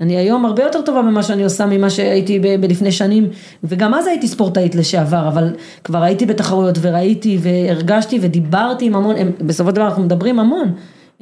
אני 0.00 0.16
היום 0.16 0.44
הרבה 0.44 0.62
יותר 0.62 0.80
טובה 0.82 1.02
במה 1.02 1.22
שאני 1.22 1.44
עושה 1.44 1.66
ממה 1.66 1.90
שהייתי 1.90 2.38
ב- 2.38 2.60
בלפני 2.60 2.92
שנים, 2.92 3.28
וגם 3.64 3.94
אז 3.94 4.06
הייתי 4.06 4.28
ספורטאית 4.28 4.74
לשעבר, 4.74 5.28
אבל 5.28 5.54
כבר 5.84 6.02
הייתי 6.02 6.26
בתחרויות 6.26 6.78
וראיתי 6.80 7.38
והרגשתי 7.40 8.18
ודיברתי 8.22 8.84
עם 8.84 8.94
המון, 8.94 9.16
הם, 9.16 9.30
בסופו 9.40 9.70
של 9.70 9.76
דבר 9.76 9.84
אנחנו 9.84 10.02
מדברים 10.02 10.38
המון. 10.38 10.72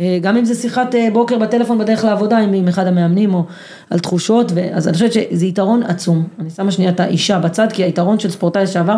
אה, 0.01 0.19
גם 0.23 0.37
אם 0.37 0.45
זה 0.45 0.55
שיחת 0.55 0.95
אה, 0.95 1.09
בוקר 1.13 1.39
בטלפון 1.39 1.79
בדרך 1.79 2.05
לעבודה 2.05 2.39
עם, 2.39 2.53
עם 2.53 2.69
אחד 2.69 2.87
המאמנים 2.87 3.35
או 3.35 3.45
על 3.91 3.99
תחושות, 3.99 4.53
אז 4.73 4.89
אני 4.89 4.95
חושבת 4.95 5.13
שזה 5.13 5.47
יתרון 5.47 5.83
עצום. 5.83 6.29
אני 6.39 6.51
שמה 6.51 6.71
שנייה 6.71 6.91
את 6.91 7.01
האישה 7.01 7.39
בצד, 7.39 7.73
כי 7.73 7.85
היתרון 7.85 8.19
של 8.19 8.31
ספורטאי 8.31 8.63
לשעבר 8.63 8.97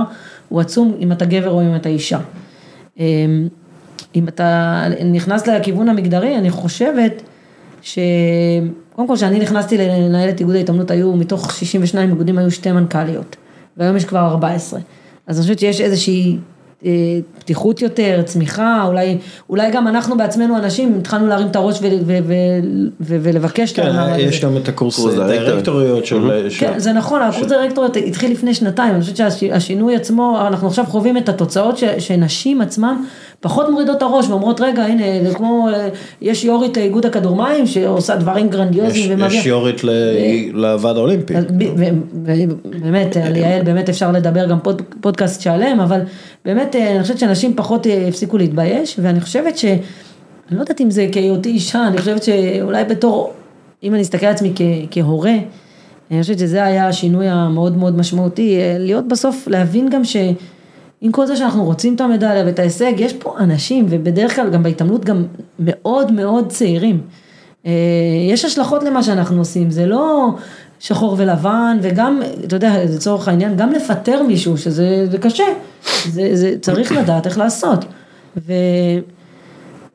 הוא 0.49 0.61
עצום 0.61 0.97
אם 1.01 1.13
אתה 1.13 1.25
גבר 1.25 1.51
או 1.51 1.63
אם 1.63 1.77
אתה 1.77 1.89
אישה. 1.89 2.19
אה, 3.01 3.05
אם 4.15 4.29
אתה 4.29 4.83
נכנס 5.05 5.47
לכיוון 5.47 5.89
המגדרי, 5.89 6.39
אני 6.39 6.51
חושבת 6.51 7.23
שקודם 7.83 9.09
כל 9.09 9.17
כשאני 9.17 9.41
נכנסתי 9.41 9.79
לנהל 9.79 10.29
את 10.29 10.41
איגוד 10.41 10.55
ההתעמלות 10.55 10.91
היו 10.91 11.13
מתוך 11.13 11.53
62 11.53 12.11
איגודים 12.11 12.39
היו 12.39 12.51
שתי 12.51 12.73
מנכ"ליות, 12.73 13.37
והיום 13.77 13.97
יש 13.97 14.05
כבר 14.05 14.21
14. 14.21 14.81
אז 15.27 15.37
אני 15.37 15.43
חושבת 15.43 15.59
שיש 15.59 15.81
איזושהי 15.81 16.39
פתיחות 17.39 17.83
יותר, 17.83 18.23
צמיחה, 18.25 18.85
אולי, 18.87 19.19
אולי 19.51 19.71
גם 19.71 19.89
אנחנו 19.89 20.17
בעצמנו 20.17 20.57
אנשים 20.57 20.99
התחלנו 20.99 21.27
להרים 21.27 21.47
את 21.47 21.57
הראש 21.57 21.79
ו, 21.83 21.87
ו, 22.07 22.19
ו, 22.27 22.35
ו, 23.01 23.17
ולבקש 23.23 23.73
כן, 23.73 23.93
יש 24.19 24.45
גם 24.45 24.57
את 24.57 24.69
הקורס 24.69 25.07
דירקטוריות 25.07 26.07
של... 26.07 26.31
כן, 26.59 26.79
זה 26.79 26.93
נכון, 26.93 27.23
הקורס 27.23 27.49
דירקטוריות 27.49 27.97
התחיל 27.97 28.33
לפני 28.33 28.55
שנתיים, 28.55 28.95
אני 28.95 29.01
חושבת 29.01 29.17
שהשינוי 29.17 29.97
עצמו, 29.97 30.39
אנחנו 30.47 30.69
עכשיו 30.69 30.85
חווים 30.89 31.17
את 31.17 31.29
התוצאות 31.29 31.79
שנשים 31.99 32.61
עצמן 32.61 32.95
פחות 33.43 33.71
מורידות 33.71 33.97
את 33.97 34.03
הראש 34.03 34.29
ואומרות 34.29 34.61
רגע 34.61 34.85
הנה 34.85 35.29
זה 35.29 35.35
כמו 35.35 35.69
יש 36.21 36.45
יורית 36.45 36.77
לאיגוד 36.77 37.07
הכדורמים 37.07 37.67
שעושה 37.67 38.17
דברים 38.17 38.49
גרנדיוזיים. 38.49 39.19
יש, 39.19 39.35
יש 39.35 39.47
יורית 39.47 39.81
לוועד 40.53 40.97
האולימפי. 40.97 41.35
באמת 42.63 43.17
על 43.17 43.37
יעל 43.37 43.63
באמת 43.63 43.89
אפשר 43.89 44.13
לדבר 44.13 44.47
גם 44.47 44.61
פוד, 44.61 44.83
פודקאסט 45.01 45.41
שעליהם 45.41 45.81
אבל 45.81 46.01
באמת 46.45 46.77
אני 46.77 47.03
חושבת 47.03 47.19
שאנשים 47.19 47.55
פחות 47.57 47.87
הפסיקו 48.09 48.39
להתבייש 48.39 48.97
ואני 49.03 49.21
חושבת 49.21 49.59
ש... 49.59 49.65
אני 49.65 50.57
לא 50.57 50.61
יודעת 50.61 50.81
אם 50.81 50.91
זה 50.91 51.07
כהיותי 51.13 51.49
אישה 51.49 51.87
אני 51.87 51.99
חושבת 51.99 52.23
שאולי 52.23 52.85
בתור 52.85 53.33
אם 53.83 53.95
אני 53.95 54.03
אסתכל 54.03 54.27
על 54.27 54.33
עצמי 54.33 54.53
כ, 54.57 54.61
כהורה 54.91 55.35
אני 56.11 56.21
חושבת 56.21 56.39
שזה 56.39 56.65
היה 56.65 56.89
השינוי 56.89 57.29
המאוד 57.29 57.77
מאוד 57.77 57.99
משמעותי 57.99 58.59
להיות 58.79 59.09
בסוף 59.09 59.49
להבין 59.49 59.89
גם 59.91 60.05
ש... 60.05 60.17
עם 61.03 61.13
כל 61.13 61.27
זה 61.27 61.37
שאנחנו 61.37 61.65
רוצים 61.65 61.95
את 61.95 62.01
המדליה 62.01 62.45
ואת 62.47 62.59
ההישג, 62.59 62.93
יש 62.97 63.13
פה 63.13 63.35
אנשים, 63.39 63.87
ובדרך 63.89 64.37
כלל 64.37 64.51
גם 64.51 64.63
בהתעמלות 64.63 65.05
גם 65.05 65.25
מאוד 65.59 66.13
מאוד 66.13 66.49
צעירים. 66.49 67.01
אה, 67.67 67.73
יש 68.31 68.45
השלכות 68.45 68.83
למה 68.83 69.03
שאנחנו 69.03 69.39
עושים, 69.39 69.71
זה 69.71 69.87
לא 69.87 70.29
שחור 70.81 71.15
ולבן, 71.19 71.79
וגם, 71.83 72.21
אתה 72.45 72.57
יודע, 72.57 72.85
לצורך 72.85 73.29
העניין, 73.29 73.57
גם 73.57 73.73
לפטר 73.73 74.23
מישהו, 74.23 74.59
שזה 74.59 75.07
זה 75.11 75.19
קשה, 75.19 75.45
זה, 76.09 76.29
זה 76.33 76.55
צריך 76.61 76.93
לדעת 76.93 77.27
איך 77.27 77.39
לעשות. 77.39 77.85
ו... 78.37 78.53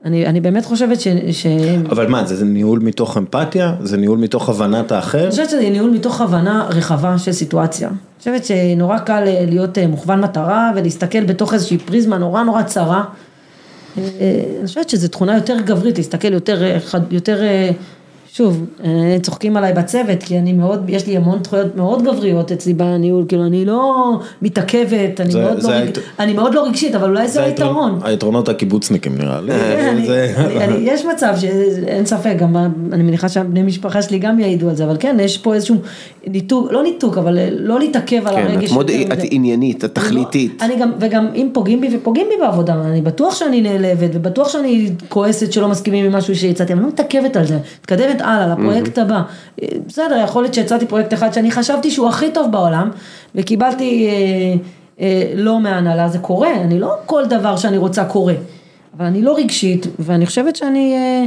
אני, 0.06 0.26
אני 0.26 0.42
באמת 0.42 0.66
חושבת 0.66 1.02
ש... 1.02 1.08
ש... 1.32 1.46
אבל 1.90 2.08
מה, 2.08 2.26
זה, 2.26 2.36
זה 2.36 2.46
ניהול 2.46 2.80
מתוך 2.80 3.18
אמפתיה? 3.18 3.76
זה 3.82 3.98
ניהול 3.98 4.20
מתוך 4.20 4.50
הבנת 4.50 4.92
האחר? 4.92 5.22
אני 5.24 5.30
חושבת 5.30 5.50
שזה 5.50 5.70
ניהול 5.70 5.90
מתוך 5.90 6.22
הבנה 6.22 6.68
רחבה 6.70 7.18
של 7.18 7.32
סיטואציה. 7.32 7.90
חושבת 8.20 8.46
שנורא 8.46 9.00
קל 9.00 9.24
אה, 9.28 9.46
להיות 9.48 9.78
אה, 9.78 9.88
מוכוון 9.88 10.22
מטרה 10.22 10.72
ולהסתכל 10.76 11.24
בתוך 11.24 11.54
איזושהי 11.54 11.78
פריזמה 11.78 12.18
נורא 12.18 12.44
נורא 12.44 12.64
צרה. 12.64 13.04
אה, 13.98 14.04
אני 14.60 14.68
חושבת 14.68 14.90
שזו 14.90 15.08
תכונה 15.08 15.36
יותר 15.36 15.62
גברית, 15.62 15.98
להסתכל 15.98 16.34
יותר, 16.34 16.64
יותר 17.12 17.42
שוב, 18.34 18.66
אה, 18.84 18.90
צוחקים 19.22 19.58
עליי 19.58 19.74
בצוות, 19.74 20.24
כי 20.24 20.38
אני 20.40 20.54
מאוד, 20.54 20.84
יש 20.90 21.08
לי 21.08 21.18
המון 21.18 21.40
תחויות 21.40 21.76
מאוד 21.76 22.04
גבריות 22.04 22.52
אצלי 22.52 22.74
בניהול, 22.74 23.26
כאילו 23.28 23.46
אני 23.46 23.66
לא 23.66 23.94
מתעכבת, 24.42 25.22
אני, 25.22 25.32
זה- 25.32 25.42
מאוד, 25.42 25.60
זה 25.60 25.68
לא, 25.70 25.74
היית- 25.74 25.98
רג... 25.98 26.04
אני 26.20 26.34
מאוד 26.34 26.54
לא 26.54 26.66
רגשית, 26.68 26.96
אבל 26.96 27.10
אולי 27.10 27.28
זה 27.28 27.44
היתרון- 27.44 27.76
היתרון. 27.94 28.00
היתרונות 28.12 28.50
הקיבוצניקים 28.50 29.18
נראה 29.18 29.42
לי. 29.42 29.52
אני- 29.92 30.06
זה- 30.08 30.34
אני- 30.38 30.64
אני- 30.64 30.78
יש 30.82 31.06
מצב 31.06 31.34
שאין 31.42 32.06
ספק, 32.06 32.36
גם 32.40 32.56
אני 32.94 33.04
מניחה 33.04 33.30
שהבני 33.30 33.64
משפחה 33.64 34.02
שלי 34.02 34.20
גם 34.20 34.40
יעידו 34.40 34.70
על 34.70 34.76
זה, 34.76 34.84
אבל 34.86 34.96
כן, 35.00 35.18
יש 35.22 35.38
פה 35.38 35.54
איזשהו 35.54 35.76
ניתוק, 36.28 36.72
לא 36.72 36.84
ניתוק, 36.84 37.18
אבל 37.18 37.38
לא 37.52 37.80
להתעכב 37.80 38.28
על 38.28 38.36
כן, 38.36 38.42
הרגש. 38.50 38.70
את 38.70 38.74
מאוד 38.74 38.92
את. 39.14 39.18
עניינית, 39.32 39.86
את 39.86 39.96
תכליתית. 39.96 40.62
אני 40.64 40.76
גם, 40.76 40.92
וגם 41.00 41.28
אם 41.36 41.50
פוגעים 41.54 41.82
בי 41.82 41.96
ופוגעים 41.98 42.28
בי 42.30 42.46
בעבודה, 42.46 42.74
אני 42.86 43.02
בטוח 43.02 43.36
שאני 43.36 43.62
נעלבת, 43.62 44.10
ובטוח 44.14 44.50
שאני 44.50 44.90
כועסת 45.10 45.54
שלא 45.54 45.68
מסכימים 45.68 46.06
עם 46.06 46.12
משהו 46.12 46.36
שהצעתי, 46.36 46.74
אבל 46.74 46.82
אני 46.82 46.88
לא 46.88 46.94
מתעכבת 46.94 47.36
על 47.36 47.46
זה, 47.46 47.58
מתקדמת 47.82 48.22
הלאה, 48.28 48.48
לפרויקט 48.56 48.98
הבא. 48.98 49.22
אה, 49.62 49.68
בסדר, 49.88 50.18
יכול 50.24 50.44
להיות 50.44 50.54
שהצעתי 50.54 50.86
פרויקט 50.86 51.14
אחד 51.14 51.34
שאני 51.34 51.52
חשבתי 51.52 51.92
שהוא 51.92 52.08
הכי 52.10 52.32
טוב 52.32 52.52
בעולם, 52.52 52.90
וקיבלתי 53.36 54.08
אה, 54.10 54.54
אה, 55.02 55.32
לא 55.36 55.60
מההנהלה, 55.60 56.10
זה 56.10 56.20
קורה, 56.20 56.54
אני 56.62 56.80
לא 56.80 56.94
כל 57.06 57.26
דבר 57.26 57.58
שאני 57.58 57.78
רוצה 57.78 58.06
קורה, 58.06 58.34
אבל 58.98 59.06
אני 59.06 59.22
לא 59.22 59.38
רגשית, 59.38 59.88
ואני 60.00 60.26
חושבת 60.26 60.56
שאני... 60.56 60.94
אה, 60.96 61.26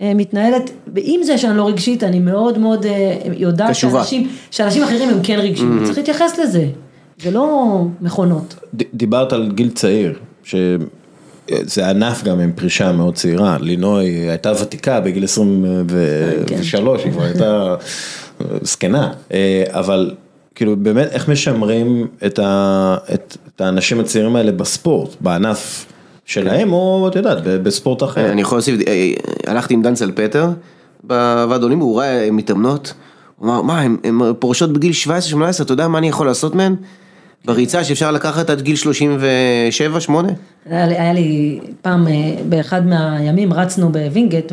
אה, 0.00 0.14
מתנהלת, 0.14 0.70
ועם 0.94 1.22
זה 1.22 1.38
שאני 1.38 1.56
לא 1.56 1.68
רגשית, 1.68 2.04
אני 2.04 2.18
מאוד 2.18 2.58
מאוד 2.58 2.86
אה, 2.86 3.16
יודעת. 3.36 3.74
שאנשים, 3.74 4.28
שאנשים 4.50 4.82
אחרים 4.82 5.08
הם 5.08 5.18
כן 5.22 5.38
רגשיים, 5.38 5.78
וצריך 5.82 5.98
להתייחס 5.98 6.38
לזה, 6.38 6.66
זה 7.22 7.30
לא 7.30 7.78
מכונות. 8.00 8.54
ד- 8.74 8.82
דיברת 8.94 9.32
על 9.32 9.52
גיל 9.54 9.70
צעיר, 9.70 10.18
שזה 11.66 11.90
ענף 11.90 12.24
גם 12.24 12.40
עם 12.40 12.52
פרישה 12.52 12.92
מאוד 12.92 13.14
צעירה, 13.14 13.56
לינוי 13.60 14.06
הייתה 14.08 14.52
ותיקה 14.62 15.00
בגיל 15.00 15.24
23, 15.24 17.04
היא 17.04 17.12
כבר 17.12 17.22
הייתה 17.22 17.74
זקנה, 18.62 19.12
אה, 19.32 19.64
אבל 19.70 20.14
כאילו 20.54 20.76
באמת 20.76 21.08
איך 21.12 21.28
משמרים 21.28 22.06
את, 22.26 22.38
ה, 22.38 22.96
את, 23.14 23.36
את 23.56 23.60
האנשים 23.60 24.00
הצעירים 24.00 24.36
האלה 24.36 24.52
בספורט, 24.52 25.10
בענף 25.20 25.86
שלהם 26.24 26.72
או 26.72 27.08
את 27.08 27.16
יודעת, 27.16 27.42
בספורט 27.42 28.02
אחר. 28.02 28.32
אני 28.32 28.40
יכול 28.40 28.58
להוסיף, 28.58 28.80
אה, 28.88 29.12
הלכתי 29.46 29.74
עם 29.74 29.82
דן 29.82 29.94
סלפטר 29.94 30.48
בוועד 31.04 31.62
אולימפי, 31.62 31.84
הוא 31.84 31.98
ראה 31.98 32.28
מתאמנות, 32.32 32.94
הוא 33.36 33.48
אמר, 33.48 33.62
מה, 33.62 33.80
הן 33.80 34.20
פורשות 34.38 34.72
בגיל 34.72 34.92
17-18, 35.06 35.62
אתה 35.62 35.72
יודע 35.72 35.88
מה 35.88 35.98
אני 35.98 36.08
יכול 36.08 36.26
לעשות 36.26 36.54
מהן? 36.54 36.76
בריצה 37.44 37.84
שאפשר 37.84 38.10
לקחת 38.10 38.50
עד 38.50 38.60
גיל 38.60 38.76
37-8? 38.76 40.12
היה 40.70 40.86
לי, 40.86 40.94
היה 40.98 41.12
לי 41.12 41.60
פעם 41.82 42.08
אה, 42.08 42.12
באחד 42.48 42.86
מהימים 42.86 43.52
רצנו 43.52 43.92
בווינגייט 43.92 44.52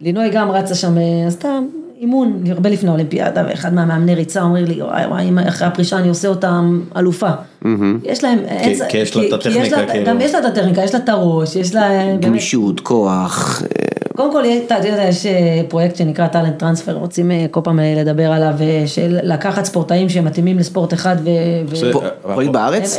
ולינוי 0.00 0.30
גם 0.30 0.50
רצה 0.50 0.74
שם, 0.74 0.98
אה, 0.98 1.26
עשתה 1.26 1.58
אימון 2.00 2.44
הרבה 2.50 2.70
לפני 2.70 2.88
האולימפיאדה 2.88 3.44
ואחד 3.48 3.74
מהמאמני 3.74 4.14
ריצה 4.14 4.42
אומר 4.42 4.64
לי 4.64 4.82
וואי 4.82 5.06
וואי 5.06 5.48
אחרי 5.48 5.66
הפרישה 5.66 5.98
אני 5.98 6.08
עושה 6.08 6.28
אותה 6.28 6.80
אלופה. 6.96 7.30
יש 8.04 8.24
להם, 8.24 8.38
כי 8.88 8.98
יש 8.98 9.16
לה 9.16 9.26
את 9.28 9.32
הטכניקה, 9.32 9.86
כאילו. 9.86 10.06
גם 10.06 10.20
יש 10.20 10.32
לה 10.34 10.38
את 10.38 10.44
הטכניקה, 10.44 10.84
יש 10.84 10.94
לה 10.94 11.00
את 11.00 11.08
הראש, 11.08 11.56
יש 11.56 11.74
לה, 11.74 12.16
גמישות, 12.20 12.80
כוח, 12.80 13.62
אה, 13.62 13.75
קודם 14.16 14.32
כל, 14.32 14.42
אתה 14.66 14.74
יודע, 14.88 15.02
יש 15.02 15.26
אה, 15.26 15.60
פרויקט 15.68 15.96
שנקרא 15.96 16.26
טאלנט 16.26 16.58
טרנספר, 16.58 16.92
רוצים 16.92 17.30
אה, 17.30 17.46
כל 17.50 17.60
פעם 17.64 17.80
אה, 17.80 17.94
לדבר 17.96 18.32
עליו, 18.32 18.54
של 18.86 19.18
לקחת 19.22 19.64
ספורטאים 19.64 20.08
שמתאימים 20.08 20.58
לספורט 20.58 20.94
אחד 20.94 21.16
ו... 21.24 21.28
פרויקט 22.22 22.52
בארץ? 22.52 22.98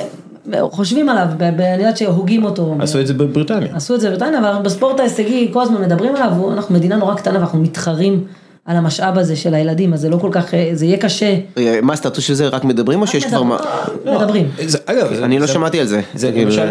חושבים 0.62 1.10
עליו, 1.10 1.28
אני 1.40 1.78
יודעת 1.78 1.98
שהוגים 1.98 2.44
אותו. 2.44 2.76
עשו 2.80 3.00
את 3.00 3.08
זה 3.08 3.14
בבריטניה. 3.14 3.76
עשו 3.76 3.96
את 3.96 4.02
זה 4.02 4.08
בבריטניה, 4.08 4.40
אבל 4.40 4.62
בספורט 4.64 5.00
ההישגי 5.00 5.50
כל 5.54 5.62
הזמן 5.62 5.82
מדברים 5.82 6.16
עליו, 6.16 6.54
אנחנו 6.54 6.76
מדינה 6.76 6.96
נורא 6.96 7.16
קטנה 7.16 7.34
ואנחנו 7.34 7.60
מתחרים 7.60 8.24
על 8.68 8.78
המשאב 8.78 9.18
הזה 9.18 9.36
של 9.36 9.54
הילדים, 9.54 9.94
אז 9.94 10.00
זה 10.02 10.10
לא 10.10 10.18
כל 10.18 10.30
כך, 10.32 10.54
אה, 10.54 10.70
זה 10.74 10.86
יהיה 10.86 10.98
קשה. 10.98 11.36
רגע, 11.58 11.72
מה 11.82 11.94
הסטטוס 11.94 12.24
של 12.24 12.34
זה? 12.34 12.48
רק 12.48 12.64
מדברים 12.64 13.02
או 13.02 13.08
שיש 13.08 13.26
כבר 13.26 13.44
מה? 13.44 13.58
מדברים. 14.06 14.48
זה- 14.66 14.78
אגב, 14.86 15.24
אני 15.24 15.40
לא 15.40 15.48
שמעתי 15.48 15.80
על 15.80 15.86
זה. 15.88 16.02
זה 16.16 16.32
כאילו, 16.32 16.46
למשל 16.52 16.66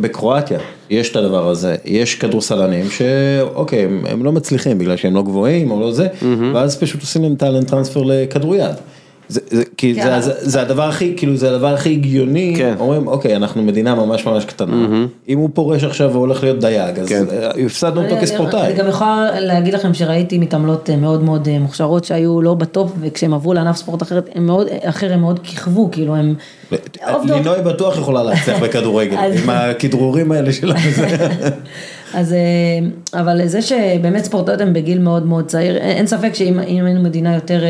בקרואטיה, 0.00 0.58
יש 0.90 1.10
את 1.10 1.16
הדבר 1.16 1.48
הזה, 1.48 1.76
יש 1.84 2.14
כדורסלנים 2.14 2.90
שאוקיי, 2.90 3.88
הם 4.08 4.24
לא 4.24 4.32
מצליחים 4.32 4.78
בגלל 4.78 4.96
שהם 4.96 5.14
לא 5.14 5.22
גבוהים 5.22 5.70
או 5.70 5.80
לא 5.80 5.92
זה, 5.92 6.06
ואז 6.54 6.76
פשוט 6.76 7.00
עושים 7.00 7.22
להם 7.22 7.34
talent 7.34 7.68
transfer 7.68 8.02
לכדוריד. 8.06 8.62
זה, 9.28 9.40
זה, 9.50 9.62
כי 9.76 9.94
כן. 9.94 10.20
זה, 10.20 10.20
זה, 10.20 10.50
זה 10.50 10.60
הדבר 10.62 10.82
הכי, 10.82 11.14
כאילו 11.16 11.36
זה 11.36 11.50
הדבר 11.54 11.74
הכי 11.74 11.92
הגיוני, 11.92 12.54
כן. 12.58 12.74
אומרים 12.78 13.06
אוקיי 13.06 13.36
אנחנו 13.36 13.62
מדינה 13.62 13.94
ממש 13.94 14.26
ממש 14.26 14.44
קטנה, 14.44 15.06
אם 15.28 15.38
הוא 15.38 15.50
פורש 15.54 15.84
עכשיו 15.84 16.10
והולך 16.12 16.42
להיות 16.42 16.60
דייג, 16.60 16.98
אז 16.98 17.08
כן. 17.08 17.24
אה, 17.32 17.50
הפסדנו 17.66 18.04
אותו 18.04 18.16
כספורטאי. 18.22 18.66
אני 18.66 18.74
גם 18.74 18.88
יכולה 18.88 19.40
להגיד 19.40 19.74
לכם 19.74 19.94
שראיתי 19.94 20.38
מתעמלות 20.38 20.90
אה, 20.90 20.96
מאוד 20.96 21.22
מאוד 21.22 21.48
אה, 21.48 21.58
מוכשרות 21.58 22.04
שהיו 22.04 22.42
לא 22.42 22.54
ב 22.54 22.62
top, 22.62 22.92
וכשהם 23.00 23.34
עברו 23.34 23.54
לענף 23.54 23.76
ספורט 23.76 24.02
אחרת, 24.02 24.28
הם 24.34 24.46
מאוד, 24.46 24.66
אחר 24.84 25.12
הם 25.12 25.20
מאוד 25.20 25.40
כיכבו, 25.42 25.88
כאילו 25.92 26.16
הם... 26.16 26.34
עובדות. 27.12 27.36
לינוי 27.36 27.62
בטוח 27.62 27.98
יכולה 27.98 28.22
להצליח 28.22 28.58
בכדורגל, 28.64 29.16
אז- 29.18 29.42
עם 29.42 29.50
הכדרורים 29.50 30.32
האלה 30.32 30.52
שלה. 30.52 30.74
וזה. 30.86 31.16
אז, 32.14 32.34
אבל 33.14 33.46
זה 33.46 33.62
שבאמת 33.62 34.24
ספורטאיות 34.24 34.60
הן 34.60 34.72
בגיל 34.72 34.98
מאוד 34.98 35.26
מאוד 35.26 35.46
צעיר, 35.46 35.76
אין 35.76 36.06
ספק 36.06 36.34
שאם 36.34 36.60
אם 36.60 36.84
היינו 36.84 37.02
מדינה 37.02 37.34
יותר, 37.34 37.60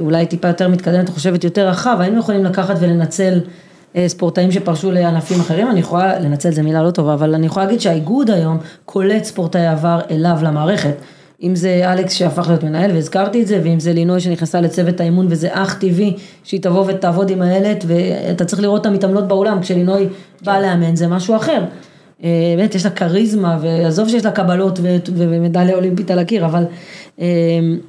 אולי 0.00 0.26
טיפה 0.26 0.48
יותר 0.48 0.68
מתקדמת, 0.68 1.08
חושבת 1.08 1.44
יותר 1.44 1.68
רחב, 1.68 1.96
היינו 2.00 2.18
יכולים 2.18 2.44
לקחת 2.44 2.76
ולנצל 2.80 3.40
אה, 3.96 4.08
ספורטאים 4.08 4.52
שפרשו 4.52 4.90
לענפים 4.90 5.40
אחרים, 5.40 5.70
אני 5.70 5.80
יכולה, 5.80 6.18
לנצל 6.18 6.50
זה 6.50 6.62
מילה 6.62 6.82
לא 6.82 6.90
טובה, 6.90 7.14
אבל 7.14 7.34
אני 7.34 7.46
יכולה 7.46 7.66
להגיד 7.66 7.80
שהאיגוד 7.80 8.30
היום 8.30 8.58
קולט 8.84 9.24
ספורטאי 9.24 9.66
עבר 9.66 10.00
אליו 10.10 10.38
למערכת. 10.42 10.94
אם 11.42 11.56
זה 11.56 11.92
אלכס 11.92 12.12
שהפך 12.12 12.48
להיות 12.48 12.62
מנהל 12.62 12.90
והזכרתי 12.90 13.42
את 13.42 13.46
זה, 13.46 13.60
ואם 13.64 13.80
זה 13.80 13.92
לינוי 13.92 14.20
שנכנסה 14.20 14.60
לצוות 14.60 15.00
האימון 15.00 15.26
וזה 15.30 15.48
אך 15.50 15.78
טבעי 15.78 16.16
שהיא 16.44 16.62
תבוא 16.62 16.84
ותעבוד 16.88 17.30
עם 17.30 17.42
הילד 17.42 17.84
ואתה 17.86 18.44
צריך 18.44 18.62
לראות 18.62 18.80
את 18.80 18.86
המתעמלות 18.86 19.28
באולם, 19.28 19.60
כשלינוי 19.60 20.08
באה 20.44 20.60
לאמן 20.60 20.96
זה 20.96 21.08
משהו 21.08 21.36
אחר. 21.36 21.64
אה, 22.24 22.54
באמת 22.56 22.74
יש 22.74 22.84
לה 22.84 22.90
כריזמה, 22.90 23.58
ועזוב 23.62 24.08
שיש 24.08 24.24
לה 24.24 24.30
קבלות 24.30 24.78
ומדליה 25.16 25.74
אולימפית 25.74 26.10
על 26.10 26.18
הקיר, 26.18 26.44
אבל 26.44 26.62
אה, 26.62 26.66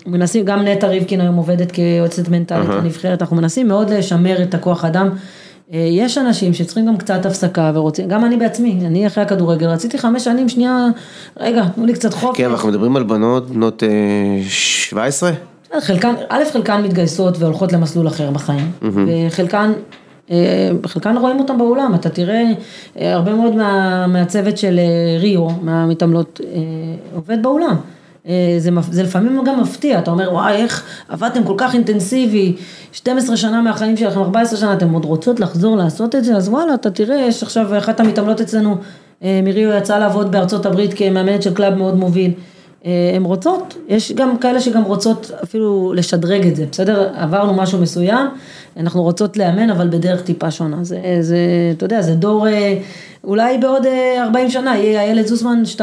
מנסים, 0.06 0.46
גם 0.46 0.60
נטע 0.60 0.88
ריבקין 0.88 1.22
היום 1.22 1.36
עובדת 1.36 1.72
כיועצת 1.72 2.30
מנטלית 2.30 2.70
בנבחרת, 2.70 3.22
אנחנו 3.22 3.36
מנסים 3.36 3.68
מאוד 3.68 3.90
לשמר 3.90 4.44
את 4.44 4.54
הכוח 4.54 4.86
אדם. 4.86 5.10
אה, 5.74 5.88
יש 5.92 6.18
אנשים 6.18 6.54
שצריכים 6.54 6.86
גם 6.86 6.98
קצת 6.98 7.26
הפסקה 7.26 7.72
ורוצים, 7.74 8.08
גם 8.08 8.26
אני 8.26 8.38
בעצמי, 8.38 8.80
אני 8.86 9.08
אחרי 9.08 9.24
הכדורגל, 9.24 9.68
רציתי 9.68 9.98
חמש 9.98 10.24
שנים, 10.24 10.50
שנייה, 10.50 10.88
רגע, 11.38 11.64
תנו 11.76 11.86
לי 11.86 11.94
קצת 11.94 12.14
חופש. 12.14 12.38
כן, 12.38 12.50
אנחנו 12.50 12.70
מדברים 12.70 12.96
על 12.96 13.04
בנות 13.04 13.50
בנות 13.50 13.84
אה, 13.84 13.90
17? 14.48 15.32
חלקן, 15.82 16.14
א', 16.30 16.44
חלקן 16.54 16.82
מתגייסות 16.84 17.38
והולכות 17.38 17.74
למסלול 17.74 18.08
אחר 18.08 18.32
בחיים, 18.32 18.72
וחלקן, 18.82 19.72
אה, 20.32 20.70
חלקן 20.86 21.18
רואים 21.18 21.40
אותם 21.40 21.58
באולם, 21.58 21.96
אתה 21.96 22.10
תראה, 22.10 22.44
אה, 23.00 23.14
הרבה 23.14 23.34
מאוד 23.34 23.56
מה, 23.56 24.08
מהצוות 24.08 24.58
של 24.58 24.80
אה, 24.80 25.20
ריו, 25.20 25.48
מהמתעמלות, 25.62 26.42
אה, 26.44 26.60
עובד 27.16 27.44
באולם. 27.44 27.76
אה, 28.28 28.56
זה, 28.58 28.70
זה 28.92 29.04
לפעמים 29.04 29.44
גם 29.46 29.62
מפתיע, 29.62 30.00
אתה 30.00 30.12
אומר, 30.12 30.34
וואי, 30.34 30.56
איך 30.56 30.84
עבדתם 31.10 31.44
כל 31.44 31.56
כך 31.58 31.74
אינטנסיבי, 31.74 32.56
12 32.92 33.38
שנה 33.38 33.62
מהחיים 33.62 33.98
שלכם, 33.98 34.20
14 34.20 34.60
שנה, 34.60 34.74
אתם 34.74 34.94
עוד 34.94 35.06
רוצות 35.06 35.40
לחזור 35.40 35.78
לעשות 35.78 36.16
את 36.16 36.24
זה, 36.24 36.36
אז 36.36 36.50
וואלה, 36.50 36.74
אתה 36.74 36.92
תראה, 36.92 37.16
יש 37.16 37.44
עכשיו 37.44 37.78
אחת 37.78 38.00
המתעמלות 38.00 38.42
אצלנו, 38.42 38.78
אה, 39.24 39.40
מריו 39.44 39.78
יצאה 39.78 40.00
לעבוד 40.00 40.32
בארצות 40.32 40.66
הברית 40.66 40.94
כמאמנת 40.94 41.44
של 41.44 41.54
club 41.54 41.74
מאוד 41.74 41.96
מוביל. 41.96 42.32
אה, 42.86 43.12
הן 43.16 43.24
רוצות, 43.24 43.78
יש 43.88 44.12
גם 44.12 44.38
כאלה 44.38 44.62
שגם 44.62 44.84
רוצות 44.84 45.32
אפילו 45.44 45.94
לשדרג 45.96 46.48
את 46.48 46.56
זה, 46.56 46.66
בסדר? 46.72 47.10
עברנו 47.16 47.54
משהו 47.54 47.82
מסוים, 47.82 48.28
אנחנו 48.78 49.04
רוצות 49.04 49.38
לאמן, 49.38 49.70
אבל 49.70 49.88
בדרך 49.88 50.22
טיפה 50.22 50.52
שונה. 50.52 50.84
זה, 50.84 51.00
זה 51.22 51.38
אתה 51.78 51.86
יודע, 51.86 52.02
זה 52.02 52.16
דור, 52.16 52.48
אה, 52.48 52.78
אולי 53.24 53.58
בעוד 53.58 53.86
אה, 53.86 54.24
40 54.24 54.50
שנה 54.50 54.78
יהיה 54.78 55.02
איילת 55.02 55.28
זוסמן 55.28 55.64
2.0, 55.76 55.82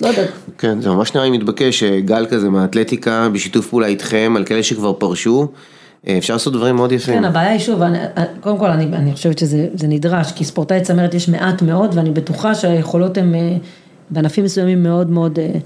לא 0.00 0.06
יודעת. 0.06 0.28
כן, 0.58 0.80
זה 0.80 0.90
ממש 0.90 1.14
נראה 1.14 1.26
לי 1.26 1.38
מתבקש, 1.38 1.82
אה, 1.82 2.00
גל 2.00 2.26
כזה 2.26 2.48
מהאתלטיקה, 2.50 3.28
בשיתוף 3.32 3.68
פעולה 3.68 3.86
איתכם, 3.86 4.34
על 4.36 4.44
כאלה 4.44 4.62
שכבר 4.62 4.92
פרשו, 4.92 5.48
אה, 6.08 6.18
אפשר 6.18 6.32
לעשות 6.32 6.52
דברים 6.52 6.76
מאוד 6.76 6.92
יפים. 6.92 7.14
כן, 7.14 7.24
הבעיה 7.24 7.50
היא 7.50 7.58
שוב, 7.58 7.82
אני, 7.82 7.98
קודם 8.40 8.58
כל 8.58 8.70
אני, 8.70 8.84
אני 8.84 9.12
חושבת 9.12 9.38
שזה 9.38 9.66
זה 9.74 9.86
נדרש, 9.86 10.32
כי 10.32 10.44
ספורטאי 10.44 10.80
צמרת 10.80 11.14
יש 11.14 11.28
מעט 11.28 11.62
מאוד, 11.62 11.90
ואני 11.94 12.10
בטוחה 12.10 12.54
שהיכולות 12.54 13.18
הן 13.18 13.34
אה, 13.34 13.56
בענפים 14.10 14.44
מסוימים 14.44 14.82
מאוד 14.82 15.10
מאוד 15.10 15.38
אה, 15.38 15.44
אה, 15.44 15.60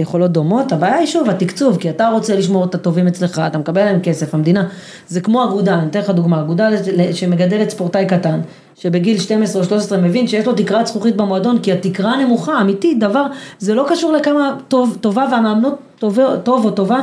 יכולות 0.00 0.32
דומות, 0.32 0.72
הבעיה 0.72 0.96
היא 0.96 1.06
שוב 1.06 1.30
התקצוב, 1.30 1.76
כי 1.76 1.90
אתה 1.90 2.08
רוצה 2.08 2.36
לשמור 2.36 2.64
את 2.64 2.74
הטובים 2.74 3.06
אצלך, 3.06 3.42
אתה 3.46 3.58
מקבל 3.58 3.84
להם 3.84 4.00
כסף, 4.00 4.34
המדינה, 4.34 4.68
זה 5.08 5.20
כמו 5.20 5.44
אגודה, 5.44 5.74
אני 5.74 5.86
אתן 5.88 5.98
לך 5.98 6.10
דוגמה, 6.10 6.40
אגודה 6.40 6.68
שמגדלת 7.12 7.70
ספורטאי 7.70 8.06
קטן, 8.06 8.40
שבגיל 8.74 9.18
12 9.18 9.62
או 9.62 9.66
13 9.66 9.98
מבין 9.98 10.26
שיש 10.26 10.46
לו 10.46 10.52
תקרת 10.52 10.86
זכוכית 10.86 11.16
במועדון, 11.16 11.58
כי 11.58 11.72
התקרה 11.72 12.16
נמוכה, 12.16 12.60
אמיתי, 12.60 12.94
דבר, 12.94 13.26
זה 13.58 13.74
לא 13.74 13.86
קשור 13.88 14.12
לכמה 14.12 14.56
טוב, 14.68 14.98
טובה 15.00 15.26
והמאמנות 15.32 15.74
טוב, 15.98 16.18
טוב 16.42 16.64
או 16.64 16.70
טובה, 16.70 17.00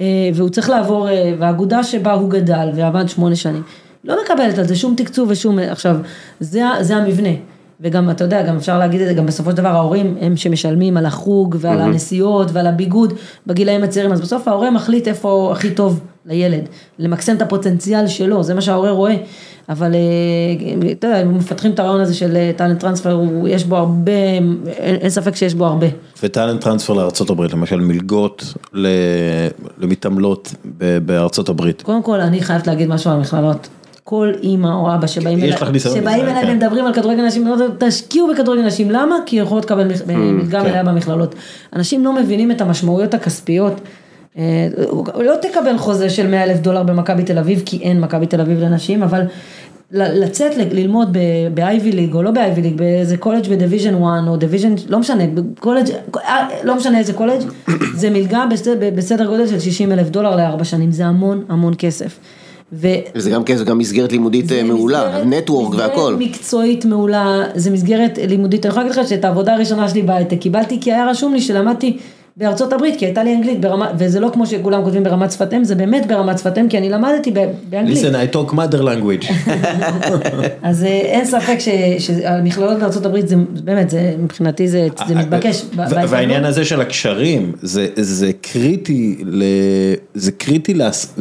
אה, 0.00 0.04
והוא 0.34 0.48
צריך 0.48 0.70
לעבור, 0.70 1.08
אה, 1.08 1.34
והאגודה 1.38 1.84
שבה 1.84 2.12
הוא 2.12 2.30
גדל 2.30 2.70
ועבד 2.74 3.08
שמונה 3.08 3.36
שנים, 3.36 3.62
לא 4.04 4.16
מקבלת 4.24 4.58
על 4.58 4.64
זה 4.64 4.76
שום 4.76 4.94
תקצוב 4.96 5.28
ושום, 5.30 5.58
עכשיו, 5.58 5.96
זה, 6.40 6.62
זה 6.80 6.96
המבנה. 6.96 7.53
וגם, 7.80 8.10
אתה 8.10 8.24
יודע, 8.24 8.42
גם 8.42 8.56
אפשר 8.56 8.78
להגיד 8.78 9.00
את 9.00 9.08
זה, 9.08 9.14
גם 9.14 9.26
בסופו 9.26 9.50
של 9.50 9.56
דבר 9.56 9.68
ההורים 9.68 10.16
הם 10.20 10.36
שמשלמים 10.36 10.96
על 10.96 11.06
החוג 11.06 11.56
ועל 11.58 11.80
הנסיעות 11.80 12.50
ועל 12.52 12.66
הביגוד 12.66 13.12
בגילאים 13.46 13.82
הצעירים, 13.82 14.12
אז 14.12 14.20
בסוף 14.20 14.48
ההורה 14.48 14.70
מחליט 14.70 15.08
איפה 15.08 15.52
הכי 15.52 15.70
טוב 15.70 16.00
לילד, 16.26 16.68
למקסם 16.98 17.36
את 17.36 17.42
הפוטנציאל 17.42 18.06
שלו, 18.06 18.42
זה 18.42 18.54
מה 18.54 18.60
שההורה 18.60 18.90
רואה. 18.90 19.16
אבל 19.68 19.94
אה, 19.94 20.92
אתה 20.92 21.06
יודע, 21.06 21.22
אם 21.22 21.38
מפתחים 21.38 21.70
את 21.70 21.78
הרעיון 21.78 22.00
הזה 22.00 22.14
של 22.14 22.50
טאלנט 22.56 22.80
טרנספר, 22.80 23.20
יש 23.46 23.64
בו 23.64 23.76
הרבה, 23.76 24.12
אין, 24.12 24.64
אין 25.00 25.10
ספק 25.10 25.36
שיש 25.36 25.54
בו 25.54 25.66
הרבה. 25.66 25.86
וטאלנט 26.22 26.60
טרנספר 26.60 26.92
לארה"ב, 26.92 27.42
למשל 27.42 27.80
מלגות 27.80 28.54
למתעמלות 29.78 30.54
ב- 30.78 30.98
בארצות 30.98 31.48
הברית. 31.48 31.82
קודם 31.82 32.02
כל, 32.02 32.20
אני 32.20 32.42
חייבת 32.42 32.66
להגיד 32.66 32.88
משהו 32.88 33.10
על 33.10 33.16
המכללות. 33.16 33.68
כל 34.04 34.32
אימא 34.42 34.68
או 34.68 34.94
אבא 34.94 35.06
שבאים 35.06 35.38
אליי. 35.38 36.52
ומדברים 36.52 36.86
על 36.86 36.94
כדורגל 36.94 37.26
נשים, 37.26 37.48
תשקיעו 37.78 38.28
בכדורגל 38.28 38.62
נשים, 38.62 38.90
למה? 38.90 39.16
כי 39.26 39.36
יכולות 39.36 39.64
לקבל 39.64 39.88
מלגה 40.06 40.60
כן. 40.60 40.70
מלאה 40.70 40.84
במכללות. 40.84 41.34
אנשים 41.72 42.04
לא 42.04 42.12
מבינים 42.12 42.50
את 42.50 42.60
המשמעויות 42.60 43.14
הכספיות. 43.14 43.80
אה, 44.38 44.68
לא 45.18 45.34
תקבל 45.42 45.78
חוזה 45.78 46.10
של 46.10 46.26
100 46.26 46.44
אלף 46.44 46.58
דולר 46.58 46.82
במכבי 46.82 47.22
תל 47.22 47.38
אביב, 47.38 47.62
כי 47.66 47.78
אין 47.82 48.00
מכבי 48.00 48.26
תל 48.26 48.40
אביב 48.40 48.60
לנשים, 48.60 49.02
אבל 49.02 49.22
לצאת 49.90 50.56
ללמוד 50.56 51.16
ב 51.54 51.64
Ivy 51.64 51.92
League 51.92 52.14
או 52.14 52.22
לא 52.22 52.30
ב 52.30 52.38
Ivy 52.38 52.62
League, 52.62 52.76
באיזה 52.76 53.16
קולג' 53.16 53.48
ב 53.48 53.53
division 53.53 53.94
1 53.94 54.02
או 54.28 54.36
division, 54.36 54.74
לא 54.88 54.98
משנה, 54.98 55.24
קולג', 55.60 55.90
אה, 56.16 56.48
לא 56.64 56.76
משנה 56.76 56.98
איזה 56.98 57.12
קולג', 57.12 57.42
זה 57.94 58.10
מלגה 58.10 58.44
בסדר 58.94 59.26
גודל 59.26 59.46
של 59.46 59.60
60 59.60 59.92
אלף 59.92 60.08
דולר 60.08 60.36
לארבע 60.36 60.64
שנים, 60.64 60.92
זה 60.92 61.06
המון 61.06 61.44
המון 61.48 61.74
כסף. 61.78 62.18
ו- 62.80 62.86
וזה 63.14 63.30
גם 63.30 63.44
כסף, 63.44 63.64
גם 63.64 63.78
מסגרת 63.78 64.12
לימודית 64.12 64.52
אה, 64.52 64.56
זה 64.56 64.62
מעולה, 64.62 65.08
מסגרת- 65.08 65.26
נטוורק 65.26 65.74
והכל. 65.78 66.14
מסגרת 66.14 66.30
מקצועית 66.30 66.84
מעולה, 66.84 67.24
זה 67.54 67.70
מסגרת 67.70 68.18
לימודית, 68.28 68.66
אני 68.66 68.70
יכולה 68.70 68.86
להגיד 68.86 69.02
לך 69.02 69.08
שאת 69.08 69.24
העבודה 69.24 69.54
הראשונה 69.54 69.88
שלי 69.88 70.02
בהייטק 70.02 70.38
קיבלתי 70.38 70.78
כי 70.80 70.92
היה 70.92 71.06
רשום 71.10 71.34
לי 71.34 71.40
שלמדתי 71.40 71.96
בארצות 72.36 72.72
הברית, 72.72 72.98
כי 72.98 73.04
הייתה 73.04 73.24
לי 73.24 73.34
אנגלית 73.34 73.60
ברמה, 73.60 73.90
וזה 73.98 74.20
לא 74.20 74.30
כמו 74.32 74.46
שכולם 74.46 74.84
כותבים 74.84 75.04
ברמת 75.04 75.32
שפת 75.32 75.54
אם, 75.54 75.64
זה 75.64 75.74
באמת 75.74 76.06
ברמת 76.06 76.38
שפת 76.38 76.58
אם, 76.58 76.68
כי 76.68 76.78
אני 76.78 76.90
למדתי 76.90 77.32
באנגלית. 77.70 77.98
listen, 77.98 78.32
I 78.32 78.34
talk 78.34 78.52
mother 78.52 78.80
language. 78.80 79.32
אז 80.62 80.84
אה, 80.84 80.88
אין 80.88 81.24
ספק 81.24 81.56
שהמכללות 81.98 82.78
בארצות 82.78 83.06
הברית 83.06 83.28
זה 83.28 83.36
באמת, 83.64 83.90
זה 83.90 84.14
מבחינתי 84.18 84.68
זה 84.68 84.88
זה 85.08 85.14
מתבקש. 85.14 85.62
ב- 85.62 85.66
ו- 85.72 85.76
בהזדמנות. 85.76 86.10
והעניין 86.10 86.44
הזה 86.44 86.64
של 86.64 86.80
הקשרים, 86.80 87.52
זה, 87.62 87.88
זה 87.96 88.30
קריטי, 88.40 89.16
ל, 89.24 89.42
זה 90.14 90.32
קריטי, 90.32 90.74
לס, 90.74 91.14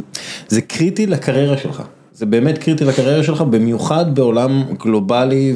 זה 0.47 0.61
קריטי 0.61 1.07
לקריירה 1.07 1.57
שלך. 1.57 1.83
זה 2.15 2.25
באמת 2.25 2.57
קריטי 2.57 2.85
לקריירה 2.85 3.23
שלך, 3.23 3.41
במיוחד 3.41 4.15
בעולם 4.15 4.63
גלובלי, 4.83 5.55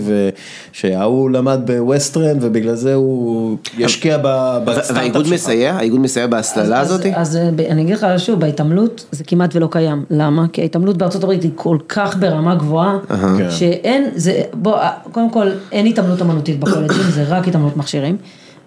ושההוא 0.71 1.29
למד 1.29 1.59
בווסטרן, 1.65 2.37
ובגלל 2.41 2.75
זה 2.75 2.93
הוא 2.93 3.57
ישקיע 3.77 4.17
ב- 4.17 4.57
בסטארט-אפ 4.65 4.95
והאיגוד 4.95 5.25
שלך. 5.25 5.33
מסייע? 5.33 5.73
האיגוד 5.73 5.99
מסייע 5.99 6.27
בהסללה 6.27 6.79
הזאת? 6.79 7.01
אז 7.15 7.35
אה, 7.35 7.49
אני 7.69 7.81
אגיד 7.81 7.93
לך 7.95 8.07
שוב, 8.17 8.39
בהתעמלות 8.39 9.05
זה 9.11 9.23
כמעט 9.23 9.55
ולא 9.55 9.67
קיים. 9.71 10.03
למה? 10.09 10.45
כי 10.53 10.61
ההתעמלות 10.61 10.97
בארצות 10.97 11.23
הברית 11.23 11.43
היא 11.43 11.51
כל 11.55 11.77
כך 11.89 12.17
ברמה 12.19 12.55
גבוהה, 12.55 12.97
כן. 13.37 13.51
שאין, 13.51 14.09
זה, 14.15 14.41
בוא, 14.53 14.75
אה, 14.75 14.91
קודם 15.11 15.31
כל 15.31 15.47
אין 15.71 15.85
התעמלות 15.85 16.21
אמנותית 16.21 16.59
בקולג'ים, 16.59 17.03
זה 17.09 17.23
רק 17.27 17.47
התעמלות 17.47 17.77
מכשירים. 17.77 18.17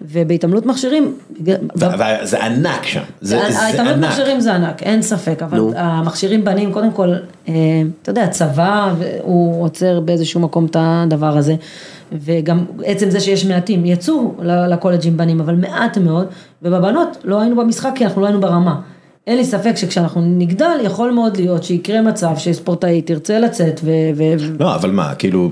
ובהתעמלות 0.01 0.65
מכשירים, 0.65 1.15
וזה 1.75 2.43
ענק 2.45 2.83
שם, 2.85 3.01
זה, 3.21 3.39
זה 3.49 3.59
ההתעמלות 3.59 3.95
ענק. 3.95 4.09
מכשירים 4.09 4.39
זה 4.39 4.53
ענק, 4.53 4.83
אין 4.83 5.01
ספק, 5.01 5.43
אבל. 5.43 5.59
המכשירים 5.75 6.43
בנים, 6.45 6.71
קודם 6.73 6.91
כל, 6.91 7.13
אה, 7.47 7.53
אתה 8.01 8.09
יודע, 8.09 8.27
צבא, 8.27 8.93
הוא 9.21 9.63
עוצר 9.63 9.99
באיזשהו 9.99 10.39
מקום 10.39 10.65
את 10.65 10.75
הדבר 10.79 11.37
הזה, 11.37 11.55
וגם 12.11 12.65
עצם 12.83 13.09
זה 13.09 13.19
שיש 13.19 13.45
מעטים, 13.45 13.85
יצאו 13.85 14.33
ל- 14.41 14.73
לקולג'ים 14.73 15.17
בנים, 15.17 15.41
אבל 15.41 15.55
מעט 15.55 15.97
מאוד, 15.97 16.27
ובבנות 16.61 17.17
לא 17.23 17.41
היינו 17.41 17.55
במשחק 17.55 17.91
כי 17.95 18.05
אנחנו 18.05 18.21
לא 18.21 18.25
היינו 18.25 18.41
ברמה. 18.41 18.79
אין 19.27 19.37
לי 19.37 19.45
ספק 19.45 19.73
שכשאנחנו 19.75 20.21
נגדל, 20.21 20.77
יכול 20.83 21.11
מאוד 21.11 21.37
להיות 21.37 21.63
שיקרה 21.63 22.01
מצב 22.01 22.37
שספורטאי 22.37 23.01
תרצה 23.01 23.39
לצאת, 23.39 23.81
ו- 23.83 23.91
ו- 24.17 24.33
לא, 24.59 24.75
אבל 24.75 24.91
מה, 24.91 25.15
כאילו, 25.15 25.51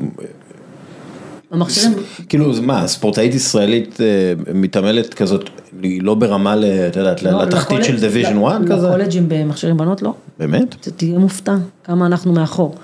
והמכשירים... 1.52 1.94
כאילו, 2.30 2.54
זה 2.54 2.62
מה, 2.62 2.88
ספורטאית 2.88 3.34
ישראלית 3.34 4.02
אה, 4.02 4.06
מתעמלת 4.54 5.14
כזאת, 5.14 5.50
היא 5.84 6.02
לא 6.04 6.16
ברמה, 6.16 6.56
ל- 6.56 6.66
את 6.88 6.96
יודעת, 6.96 7.24
לא, 7.24 7.44
לתחתית 7.44 7.84
של 7.84 8.00
division 8.00 8.38
ל- 8.38 8.48
1 8.48 8.62
כזה? 8.72 8.88
לקולג'ים 8.88 9.26
במכשירים 9.28 9.78
בנות 9.78 10.02
לא. 10.02 10.14
באמת? 10.40 10.76
תהיה 10.98 11.20
מופתע 11.20 11.56
כמה 11.84 12.06
אנחנו 12.06 12.34
מאחור. 12.34 12.76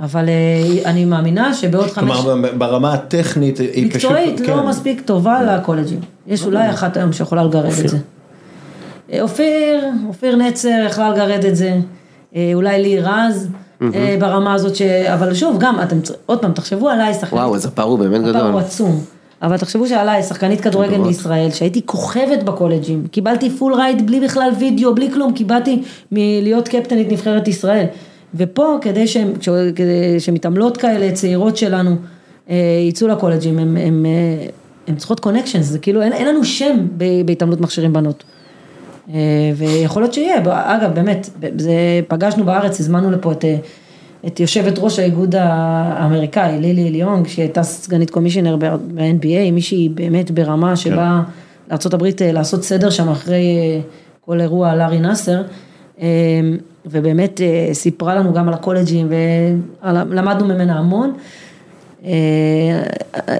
אבל 0.00 0.28
אה, 0.28 0.90
אני 0.90 1.04
מאמינה 1.04 1.54
שבעוד 1.54 1.90
חמש... 1.90 2.16
כלומר, 2.20 2.52
ברמה 2.58 2.92
הטכנית 2.94 3.58
היא 3.58 3.90
פשוט... 3.94 4.10
מקצועית 4.10 4.40
כן. 4.40 4.56
לא 4.56 4.66
מספיק 4.68 5.00
טובה 5.04 5.42
לקולג'ים. 5.42 6.00
יש 6.26 6.44
אולי 6.44 6.70
אחת 6.70 6.96
היום 6.96 7.12
שיכולה 7.12 7.44
לגרד 7.44 7.72
את 7.84 7.88
זה. 7.88 7.98
אה, 9.12 9.22
אופיר, 9.22 9.84
אופיר 10.06 10.36
נצר 10.36 10.84
יכלה 10.86 11.10
לגרד 11.10 11.44
את 11.44 11.56
זה. 11.56 11.76
אולי 12.54 12.82
לי 12.82 13.00
רז 13.00 13.48
ברמה 14.18 14.54
הזאת, 14.54 14.76
ש... 14.76 14.82
אבל 14.82 15.34
שוב, 15.34 15.56
גם, 15.60 15.76
אתם, 15.82 15.96
עוד 16.26 16.38
פעם, 16.38 16.52
תחשבו 16.52 16.88
עליי, 16.88 17.14
שחקנית. 17.14 17.32
וואו, 17.32 17.54
אז 17.54 17.66
הפער 17.66 17.84
הוא 17.84 17.98
באמת 17.98 18.20
הפער 18.20 18.32
גדול. 18.32 18.50
הוא 18.52 18.60
עצום. 18.60 19.00
אבל 19.42 19.56
תחשבו 19.58 19.86
שעליי, 19.88 20.22
שחקנית 20.22 20.60
כדורגל. 20.60 21.02
בישראל, 21.02 21.50
שהייתי 21.50 21.82
כוכבת 21.86 22.42
בקולג'ים, 22.44 23.06
קיבלתי 23.10 23.50
full 23.50 23.74
ride 23.74 24.06
בלי 24.06 24.20
בכלל 24.20 24.50
וידאו, 24.58 24.94
בלי 24.94 25.10
כלום, 25.12 25.32
כי 25.32 25.44
באתי 25.44 25.82
מלהיות 26.12 26.68
קפטנית 26.68 27.12
נבחרת 27.12 27.48
ישראל. 27.48 27.86
ופה, 28.34 28.78
כדי 28.82 29.04
שמתעמלות 30.18 30.76
כאלה, 30.76 31.12
צעירות 31.12 31.56
שלנו, 31.56 31.96
אה, 32.50 32.56
יצאו 32.88 33.08
לקולג'ים, 33.08 33.58
הם- 33.58 33.76
הם 33.76 34.06
אה, 34.06 34.46
הם 34.88 34.96
צריכות 34.96 35.20
connections, 35.20 35.66
זה 35.66 35.78
כאילו, 35.78 36.02
אין 36.02 36.12
אין 36.12 36.28
לנו 36.28 36.44
שם 36.44 36.76
בהתעמלות 37.24 37.60
מכשירים 37.60 37.92
בנות. 37.92 38.24
אה, 39.14 39.52
ויכול 39.56 40.02
להיות 40.02 40.14
שיהיה, 40.14 40.36
אגב, 40.46 40.94
באמת, 40.94 41.30
זה, 41.58 41.72
פגשנו 42.08 42.44
בארץ, 42.44 42.80
הזמנו 42.80 43.10
לפה 43.10 43.32
את, 43.32 43.44
אה, 43.44 43.56
את 44.26 44.40
יושבת 44.40 44.78
ראש 44.78 44.98
האיגוד 44.98 45.34
האמריקאי, 45.38 46.60
לילי 46.60 46.90
ליונג, 46.90 47.26
שהיא 47.26 47.42
הייתה 47.42 47.62
סגנית 47.62 48.10
קומישיונר 48.10 48.56
ב-NBA, 48.56 49.52
מישהי 49.52 49.88
באמת 49.88 50.30
ברמה 50.30 50.76
שבאה 50.76 51.22
לארה"ב 51.70 52.06
לעשות 52.32 52.64
סדר 52.64 52.90
שם 52.90 53.08
אחרי 53.08 53.58
אה, 53.58 53.80
כל 54.20 54.40
אירוע 54.40 54.74
לארי 54.74 54.98
נאסר, 54.98 55.42
אה, 56.00 56.06
ובאמת 56.86 57.40
אה, 57.40 57.74
סיפרה 57.74 58.14
לנו 58.14 58.32
גם 58.32 58.48
על 58.48 58.54
הקולג'ים, 58.54 59.08
ולמדנו 59.82 60.44
ממנה 60.44 60.78
המון. 60.78 61.12
אה, 62.04 62.12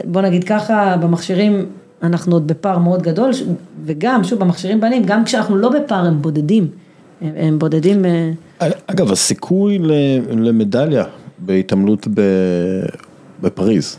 בוא 0.05 0.23
נגיד 0.23 0.45
ככה, 0.45 0.97
במכשירים 0.97 1.67
אנחנו 2.03 2.37
עוד 2.37 2.47
בפער 2.47 2.79
מאוד 2.79 3.03
גדול, 3.03 3.31
וגם, 3.85 4.25
שוב, 4.25 4.41
במכשירים 4.41 4.81
בנים, 4.81 5.03
גם 5.05 5.25
כשאנחנו 5.25 5.57
לא 5.57 5.69
בפער 5.69 6.07
הם 6.07 6.23
בודדים, 6.23 6.69
הם, 7.21 7.33
הם 7.37 7.59
בודדים, 7.59 8.05
אה, 8.05 8.31
אגב, 8.87 9.13
הסיכוי 9.13 9.79
למדליה 10.31 11.05
בהתעמלות 11.39 12.09
בפריז, 13.43 13.97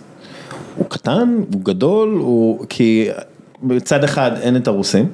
הוא 0.78 0.86
קטן, 0.90 1.42
הוא 1.54 1.62
גדול, 1.64 2.10
הוא... 2.10 2.66
כי 2.70 3.10
מצד 3.62 4.04
אחד 4.04 4.32
אין 4.42 4.56
את 4.56 4.68
הרוסים, 4.68 5.08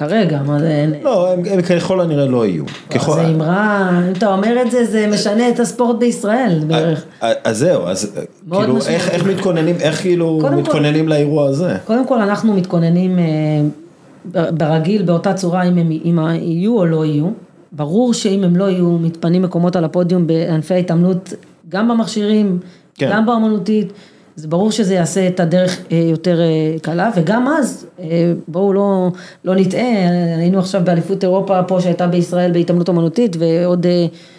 כרגע, 0.00 0.40
מה 0.46 0.58
זה, 0.58 0.68
אין- 0.68 0.94
לא, 1.02 1.32
הם, 1.32 1.42
הם 1.50 1.62
ככל 1.62 2.00
הנראה 2.00 2.26
לא 2.26 2.46
יהיו. 2.46 2.64
ככל... 2.90 3.12
זה 3.14 3.26
אמרה, 3.26 3.90
אם 4.08 4.12
אתה 4.12 4.32
אומר 4.34 4.62
את 4.66 4.70
זה, 4.70 4.84
זה 4.84 5.06
משנה 5.12 5.48
את 5.48 5.60
הספורט 5.60 5.96
בישראל 5.98 6.60
בערך. 6.66 7.04
אז 7.20 7.58
זהו, 7.58 7.86
אז 7.86 8.16
כאילו. 8.50 8.76
איך, 8.88 9.10
איך 9.10 9.26
מתכוננים, 9.26 9.76
איך 9.80 10.00
כאילו 10.00 10.38
קודם 10.40 10.54
כל- 10.54 10.60
מתכוננים 10.60 11.08
לאירוע 11.08 11.48
הזה? 11.48 11.76
קודם 11.84 12.06
כל 12.06 12.20
אנחנו 12.20 12.54
מתכוננים 12.54 13.18
אה, 13.18 14.44
ברגיל 14.50 15.02
באותה 15.02 15.32
צורה 15.34 15.62
אם 15.62 15.78
הם 15.78 15.90
אם 16.04 16.18
יהיו 16.42 16.78
או 16.78 16.86
לא 16.86 17.04
יהיו. 17.04 17.26
ברור 17.72 18.14
שאם 18.14 18.44
הם 18.44 18.56
לא 18.56 18.64
יהיו, 18.70 18.90
מתפנים 18.90 19.42
מקומות 19.42 19.76
על 19.76 19.84
הפודיום 19.84 20.26
בענפי 20.26 20.74
ההתעמלות, 20.74 21.32
גם 21.68 21.88
במכשירים, 21.88 22.58
כן. 22.94 23.10
גם 23.12 23.26
באמנותית. 23.26 23.92
זה 24.36 24.48
ברור 24.48 24.72
שזה 24.72 24.94
יעשה 24.94 25.26
את 25.26 25.40
הדרך 25.40 25.78
אה, 25.92 25.96
יותר 25.96 26.40
אה, 26.40 26.78
קלה, 26.82 27.10
וגם 27.16 27.48
אז, 27.48 27.86
אה, 28.00 28.32
בואו 28.48 28.72
לא, 28.72 29.10
לא 29.44 29.54
נטעה, 29.54 30.08
היינו 30.38 30.58
עכשיו 30.58 30.80
באליפות 30.84 31.24
אירופה 31.24 31.62
פה 31.62 31.80
שהייתה 31.80 32.06
בישראל 32.06 32.52
בהתעמלות 32.52 32.88
אמנותית, 32.88 33.36
ועוד 33.38 33.86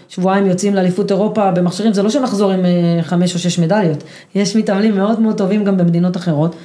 שבועיים 0.09 0.45
יוצאים 0.45 0.75
לאליפות 0.75 1.11
אירופה 1.11 1.51
במכשירים, 1.51 1.93
זה 1.93 2.03
לא 2.03 2.09
שנחזור 2.09 2.51
עם 2.51 2.65
חמש 3.01 3.33
או 3.33 3.39
שש 3.39 3.59
מדליות, 3.59 4.03
יש 4.35 4.55
מתעמלים 4.55 4.95
מאוד 4.95 5.19
מאוד 5.19 5.37
טובים 5.37 5.63
גם 5.63 5.77
במדינות 5.77 6.17
אחרות. 6.17 6.55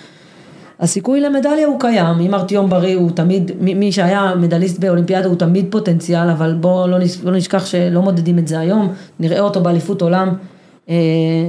הסיכוי 0.81 1.21
למדליה 1.21 1.67
הוא 1.67 1.81
קיים, 1.81 2.21
אם 2.21 2.35
ארטיום 2.35 2.71
בריא 2.71 2.97
הוא 2.97 3.11
תמיד, 3.11 3.51
מי 3.61 3.93
שהיה 3.93 4.35
מדליסט 4.35 4.79
באולימפיאדה 4.79 5.29
הוא 5.29 5.37
תמיד 5.37 5.67
פוטנציאל, 5.71 6.31
אבל 6.31 6.55
בואו 6.61 6.87
לא, 6.87 6.99
לא 7.25 7.33
נשכח 7.33 7.67
שלא 7.67 8.03
מודדים 8.03 8.39
את 8.39 8.49
זה 8.49 8.59
היום, 8.59 8.93
נראה 9.21 9.41
אותו 9.41 9.61
באליפות 9.61 10.03
עולם, 10.03 10.35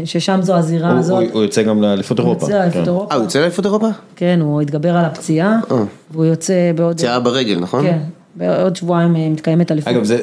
ששם 0.05 0.39
זו 0.41 0.55
הזירה 0.55 0.91
הוא, 0.91 0.99
הזאת. 0.99 1.23
הוא, 1.23 1.31
הוא 1.33 1.41
יוצא 1.41 1.63
גם 1.63 1.81
לאליפות 1.81 2.19
אירופה. 2.19 2.45
יוצא 2.45 2.57
לאליפות 2.57 2.83
כן. 2.83 2.89
אירופה. 2.89 3.11
אה, 3.11 3.15
הוא 3.15 3.23
יוצא 3.23 3.39
לאליפות 3.39 3.65
אירופה? 3.65 3.87
כן, 4.15 4.39
הוא 4.41 4.61
התגבר 4.61 4.97
על 4.97 5.05
הפציעה, 5.05 5.59
אה. 5.71 5.77
והוא 6.11 6.25
יוצא 6.25 6.71
בעוד... 6.75 6.95
פציעה 6.95 7.19
ברגל, 7.19 7.59
נכון? 7.59 7.83
כן, 7.83 7.99
בעוד 8.35 8.75
שבועיים 8.75 9.15
אה, 9.15 9.29
מתקיימת 9.29 9.71
אליפות. 9.71 9.93
אגב, 9.93 10.03
זה, 10.03 10.17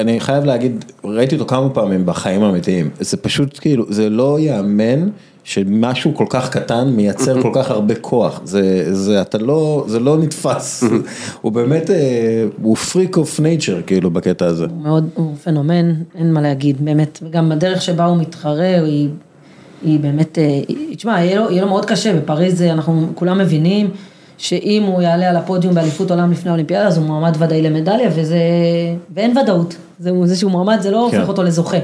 אני 0.00 0.20
חייב 0.20 0.44
להגיד, 0.44 0.84
ראיתי 1.04 1.34
אותו 1.34 1.46
כמה 1.46 1.70
פעמים 1.70 2.06
בחיים 2.06 2.42
האמיתיים, 2.42 2.90
זה 3.00 3.16
פשוט 3.16 3.58
כאילו, 3.60 3.84
זה 3.88 4.10
לא 4.10 4.38
ייאמן 4.40 5.08
שמשהו 5.50 6.14
כל 6.14 6.24
כך 6.28 6.50
קטן 6.50 6.88
מייצר 6.88 7.42
כל 7.42 7.50
כך 7.54 7.70
הרבה 7.70 7.94
כוח, 7.94 8.40
זה, 8.44 8.94
זה, 8.94 9.20
אתה 9.22 9.38
לא, 9.38 9.84
זה 9.88 10.00
לא 10.00 10.18
נתפס, 10.18 10.84
הוא 11.40 11.52
באמת, 11.52 11.90
אה, 11.90 12.44
הוא 12.62 12.76
freak 12.76 13.16
of 13.16 13.40
nature 13.40 13.80
כאילו 13.86 14.10
בקטע 14.10 14.46
הזה. 14.46 14.64
הוא 14.64 14.82
מאוד, 14.82 15.08
הוא 15.14 15.34
פנומן, 15.44 15.92
אין 16.14 16.32
מה 16.32 16.40
להגיד, 16.40 16.84
באמת, 16.84 17.18
וגם 17.22 17.52
הדרך 17.52 17.82
שבה 17.82 18.04
הוא 18.04 18.16
מתחרה, 18.16 18.80
היא, 18.80 19.08
היא 19.84 20.00
באמת, 20.00 20.38
אה, 20.38 20.44
היא- 20.68 20.96
תשמע, 20.96 21.20
יהיה 21.24 21.40
לו, 21.40 21.50
יהיה 21.50 21.62
לו 21.62 21.68
מאוד 21.68 21.84
קשה, 21.84 22.14
בפריז 22.16 22.62
אה, 22.62 22.72
אנחנו 22.72 23.06
כולם 23.14 23.38
מבינים 23.38 23.90
שאם 24.38 24.82
הוא 24.86 25.02
יעלה 25.02 25.30
על 25.30 25.36
הפודיום 25.36 25.74
באליפות 25.74 26.10
עולם 26.10 26.30
לפני 26.32 26.50
האולימפיאדה, 26.50 26.86
אז 26.88 26.98
הוא 26.98 27.06
מועמד 27.06 27.36
ודאי 27.38 27.62
למדליה, 27.62 28.10
וזה, 28.14 28.38
ואין 29.14 29.38
ודאות, 29.38 29.76
זה, 29.98 30.10
זה 30.24 30.36
שהוא 30.36 30.50
מועמד, 30.50 30.78
זה 30.80 30.90
לא 30.90 31.08
כן. 31.10 31.16
הופך 31.16 31.28
אותו 31.28 31.42
לזוכה. 31.42 31.76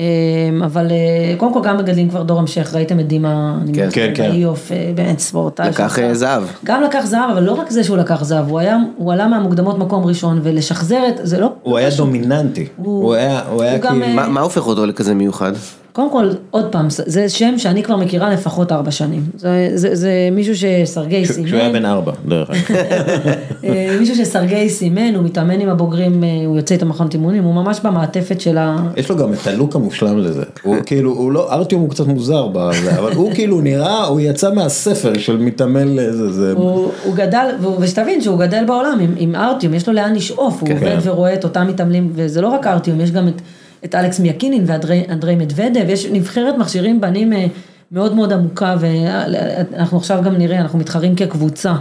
אה, 0.00 0.66
אבל 0.66 0.86
אה, 0.90 1.34
קודם 1.36 1.52
כל 1.52 1.60
גם 1.62 1.76
מגדלים 1.76 2.08
כבר 2.08 2.22
דור 2.22 2.38
המשך, 2.38 2.74
ראיתם 2.74 3.00
את 3.00 3.06
דימה, 3.06 3.58
אני 3.62 3.72
כן, 3.74 3.80
מניח, 3.80 3.94
כן, 3.94 4.12
כן. 4.14 4.30
באיוף, 4.30 4.72
אה, 4.72 4.92
באמת 4.94 5.18
ספורטאי. 5.18 5.68
לקח 5.68 5.98
אה, 5.98 6.14
זהב. 6.14 6.42
גם 6.64 6.82
לקח 6.82 7.04
זהב, 7.04 7.30
אבל 7.32 7.42
לא 7.42 7.52
רק 7.52 7.70
זה 7.70 7.84
שהוא 7.84 7.96
לקח 7.96 8.24
זהב, 8.24 8.48
הוא 8.48 8.58
היה, 8.58 8.78
הוא 8.96 9.12
עלה 9.12 9.28
מהמוקדמות 9.28 9.78
מקום 9.78 10.04
ראשון, 10.04 10.40
ולשחזר 10.42 11.08
את, 11.08 11.14
זה 11.22 11.40
לא... 11.40 11.52
הוא 11.62 11.78
היה 11.78 11.90
דומיננטי, 11.96 12.66
הוא 12.76 13.14
היה, 13.14 13.40
הוא 13.50 13.62
היה 13.62 13.72
הוא 13.72 13.80
כאילו, 13.82 14.06
מה 14.14 14.28
מה 14.28 14.40
הופך 14.40 14.66
אותו 14.66 14.86
לכזה 14.86 15.14
מיוחד? 15.14 15.52
קודם 16.00 16.12
כל, 16.12 16.30
עוד 16.50 16.72
פעם, 16.72 16.86
זה 16.90 17.28
שם 17.28 17.58
שאני 17.58 17.82
כבר 17.82 17.96
מכירה 17.96 18.30
לפחות 18.30 18.72
ארבע 18.72 18.90
שנים. 18.90 19.22
זה, 19.36 19.70
זה, 19.74 19.94
זה 19.94 20.28
מישהו 20.32 20.54
שסרגי 20.56 21.26
סימן. 21.26 21.46
כשהוא 21.46 21.60
היה 21.60 21.72
בן 21.72 21.84
ארבע, 21.84 22.12
דרך 22.28 22.50
אגב. 22.50 22.68
אה, 23.64 23.96
מישהו 24.00 24.16
שסרגי 24.16 24.68
סימן, 24.68 25.14
הוא 25.14 25.24
מתאמן 25.24 25.60
עם 25.60 25.68
הבוגרים, 25.68 26.24
אה, 26.24 26.28
הוא 26.46 26.56
יוצא 26.56 26.74
איתם 26.74 26.88
מכון 26.88 27.08
אימונים, 27.14 27.44
הוא 27.44 27.54
ממש 27.54 27.80
במעטפת 27.84 28.40
של 28.40 28.58
ה... 28.58 28.76
יש 28.96 29.08
לו 29.10 29.16
גם 29.16 29.32
את 29.32 29.46
הלוק 29.46 29.76
המושלם 29.76 30.18
לזה, 30.18 30.42
הוא 30.62 30.76
כאילו, 30.86 31.12
הוא 31.12 31.32
לא, 31.32 31.52
ארטיום 31.52 31.80
הוא 31.80 31.90
קצת 31.90 32.06
מוזר 32.06 32.48
בזה, 32.52 32.98
אבל 32.98 33.12
הוא 33.12 33.34
כאילו 33.34 33.60
נראה, 33.60 34.04
הוא 34.04 34.20
יצא 34.20 34.54
מהספר 34.54 35.18
של 35.18 35.36
מתעמל 35.36 36.00
לזה, 36.00 36.32
זה, 36.32 36.52
הוא, 36.52 36.92
הוא 37.04 37.14
גדל, 37.14 37.46
ושתבין 37.80 38.20
שהוא 38.20 38.38
גדל 38.38 38.64
בעולם 38.66 38.98
עם, 39.00 39.14
עם 39.16 39.34
ארטיום, 39.34 39.74
יש 39.74 39.88
לו 39.88 39.94
לאן 39.94 40.14
לשאוף, 40.14 40.60
הוא 40.60 40.68
כן. 40.68 40.74
עובד 40.74 40.96
ורואה 41.02 41.34
את 41.34 41.44
אותם 41.44 41.66
מתעמלים, 41.68 42.12
וזה 42.14 42.40
לא 42.40 42.48
רק 42.48 42.66
ארטיום, 42.66 43.00
יש 43.00 43.10
גם 43.10 43.28
את, 43.28 43.40
את 43.84 43.94
אלכס 43.94 44.20
מייקינין 44.20 44.64
ואנדרי 44.66 45.36
מדוודב, 45.36 45.84
יש 45.88 46.06
נבחרת 46.06 46.54
מכשירים 46.58 47.00
בנים 47.00 47.32
אה, 47.32 47.46
מאוד 47.92 48.14
מאוד 48.14 48.32
עמוקה, 48.32 48.76
ואנחנו 48.80 49.98
עכשיו 49.98 50.20
גם 50.24 50.36
נראה, 50.36 50.60
אנחנו 50.60 50.78
מתחרים 50.78 51.14
כקבוצה. 51.14 51.74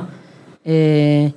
אה, 0.67 1.27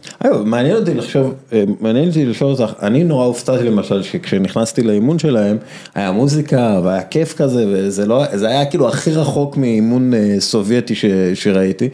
מעניין 0.45 0.77
אותי 0.77 0.95
לחשוב, 0.95 1.35
אה, 1.53 1.65
מעניין 1.81 2.09
אותי 2.09 2.27
לשאול 2.27 2.51
אותך, 2.51 2.73
אני 2.83 3.05
נורא 3.05 3.25
הופתעתי 3.25 3.65
למשל 3.65 4.03
שכשנכנסתי 4.03 4.83
לאימון 4.83 5.19
שלהם, 5.19 5.57
היה 5.95 6.13
מוזיקה 6.13 6.81
והיה 6.85 7.03
כיף 7.03 7.35
כזה, 7.37 7.65
וזה 7.69 8.07
לא, 8.07 8.25
זה 8.37 8.49
היה 8.49 8.65
כאילו 8.65 8.89
הכי 8.89 9.13
רחוק 9.13 9.57
מאימון 9.57 10.13
סובייטי 10.39 10.95
ש, 10.95 11.05
שראיתי, 11.35 11.89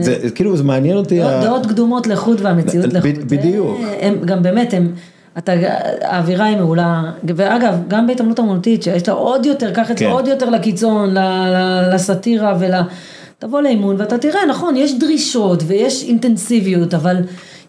זה 0.00 0.30
כאילו 0.34 0.56
זה 0.56 0.64
מעניין 0.64 0.96
אותי, 0.96 1.18
דעות- 1.20 1.66
קדומות 1.66 2.06
לחוד 2.06 2.40
והמציאות 2.42 2.92
לחוד. 2.92 3.10
בדיוק. 3.28 3.80
הם 4.00 4.14
גם 4.24 4.42
באמת, 4.42 4.74
הם, 4.74 4.92
אתה, 5.38 5.52
האווירה 6.02 6.44
היא 6.44 6.56
מעולה, 6.56 7.02
ואגב, 7.36 7.74
גם 7.88 8.06
בהתעמלות 8.06 8.40
אמנותית, 8.40 8.82
שיש 8.82 9.08
לה 9.08 9.14
עוד 9.14 9.46
יותר, 9.46 9.72
קח 9.74 9.90
את 9.90 9.98
זה 9.98 10.04
כן. 10.04 10.10
עוד 10.10 10.28
יותר 10.28 10.50
לקיצון, 10.50 11.14
לסאטירה 11.92 12.56
ול... 12.60 12.70
תבוא 13.38 13.60
לאימון 13.60 13.96
ואתה 13.98 14.18
תראה, 14.18 14.46
נכון, 14.46 14.76
יש 14.76 14.98
דרישות 14.98 15.62
ויש 15.66 16.02
אינטנסיביות, 16.02 16.94
אבל 16.94 17.16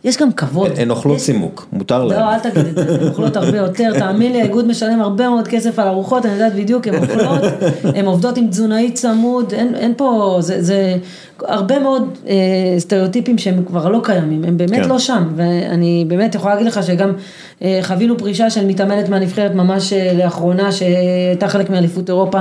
יש 0.03 0.18
גם 0.18 0.32
כבוד. 0.32 0.72
הן 0.78 0.90
אוכלות 0.90 1.18
צימוק, 1.18 1.68
מותר 1.74 2.03
להם. 2.03 2.19
לא, 2.19 2.34
אל 2.34 2.40
תגיד 2.40 2.65
את 2.65 2.76
זה, 2.76 2.95
הן 3.02 3.07
אוכלות 3.07 3.38
הרבה 3.38 3.57
יותר, 3.57 3.91
תאמין 3.99 4.32
לי, 4.32 4.41
האיגוד 4.41 4.68
משלם 4.68 5.02
הרבה 5.02 5.30
מאוד 5.30 5.48
כסף 5.48 5.80
על 5.80 5.88
ארוחות, 5.88 6.26
אני 6.26 6.34
יודעת 6.34 6.56
בדיוק, 6.56 6.88
הן 6.88 6.95
אוכלות, 6.95 7.41
הן 7.84 8.06
עובדות 8.06 8.38
עם 8.38 8.48
תזונאי 8.48 8.91
צמוד, 8.91 9.53
אין, 9.53 9.76
אין 9.76 9.94
פה, 9.98 10.38
זה, 10.40 10.61
זה 10.61 10.98
הרבה 11.41 11.80
מאוד 11.80 12.18
אה, 12.28 12.36
סטריאוטיפים 12.80 13.38
שהם 13.38 13.64
כבר 13.68 13.90
לא 13.90 13.99
קיימים, 14.03 14.44
הם 14.44 14.57
באמת 14.57 14.84
כן. 14.84 14.90
לא 14.90 14.99
שם, 14.99 15.28
ואני 15.36 16.06
באמת 16.07 16.36
יכולה 16.36 16.53
להגיד 16.53 16.68
לך 16.68 16.84
שגם 16.84 17.14
אה, 17.61 17.80
חווינו 17.84 18.18
פרישה 18.18 18.49
של 18.49 18.65
מתעמלת 18.65 19.10
מהנבחרת 19.10 19.56
ממש 19.56 19.94
אה, 19.94 20.14
לאחרונה, 20.18 20.72
שהייתה 20.72 21.48
חלק 21.48 21.69
מאליפות 21.69 22.10
אירופה, 22.10 22.40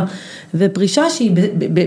ופרישה 0.54 1.10
שהיא 1.10 1.32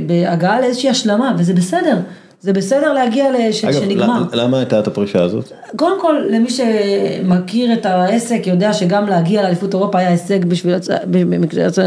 בהגעה 0.07 0.61
לאיזושהי 0.61 0.89
השלמה, 0.89 1.35
וזה 1.37 1.53
בסדר. 1.53 1.97
זה 2.41 2.53
בסדר 2.53 2.93
להגיע 2.93 3.25
לש... 3.39 3.65
אגב, 3.65 3.73
שנגמר. 3.79 4.23
ל- 4.33 4.41
למה 4.41 4.57
הייתה 4.57 4.79
את 4.79 4.87
הפרישה 4.87 5.23
הזאת? 5.23 5.51
קודם 5.75 6.01
כל, 6.01 6.15
למי 6.29 6.47
שמכיר 6.49 7.73
את 7.73 7.85
העסק, 7.85 8.47
יודע 8.47 8.73
שגם 8.73 9.07
להגיע 9.07 9.41
לאליפות 9.43 9.73
אירופה 9.73 9.97
היה 9.99 10.09
הישג 10.09 10.45
בשביל, 10.45 10.75
עצ- 10.75 11.81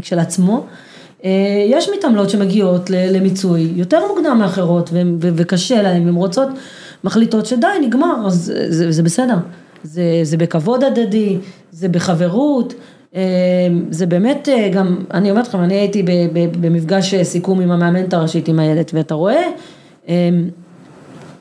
כשלעצמו. 0.00 0.64
אה, 1.24 1.30
יש 1.68 1.88
מתעמלות 1.98 2.30
שמגיעות 2.30 2.90
למיצוי 2.90 3.68
יותר 3.76 4.00
מוקדם 4.08 4.38
מאחרות, 4.38 4.90
וקשה 5.20 5.82
להן, 5.82 6.04
והן 6.06 6.14
רוצות, 6.14 6.48
מחליטות 7.04 7.46
שדי, 7.46 7.66
נגמר, 7.86 8.14
אז 8.26 8.52
זה, 8.68 8.92
זה 8.92 9.02
בסדר. 9.02 9.34
זה, 9.82 10.02
זה 10.22 10.36
בכבוד 10.36 10.84
הדדי, 10.84 11.38
זה 11.72 11.88
בחברות. 11.88 12.74
אה, 13.16 13.20
זה 13.90 14.06
באמת 14.06 14.48
אה, 14.52 14.68
גם, 14.68 14.96
אני 15.14 15.30
אומרת 15.30 15.48
לכם, 15.48 15.58
אני 15.60 15.74
הייתי 15.74 16.02
במפגש 16.60 17.14
סיכום 17.14 17.60
עם 17.60 17.70
המאמנת 17.70 18.14
הראשית 18.14 18.48
עם 18.48 18.60
איילת, 18.60 18.90
ואתה 18.94 19.14
רואה, 19.14 19.34
אה, 19.34 19.48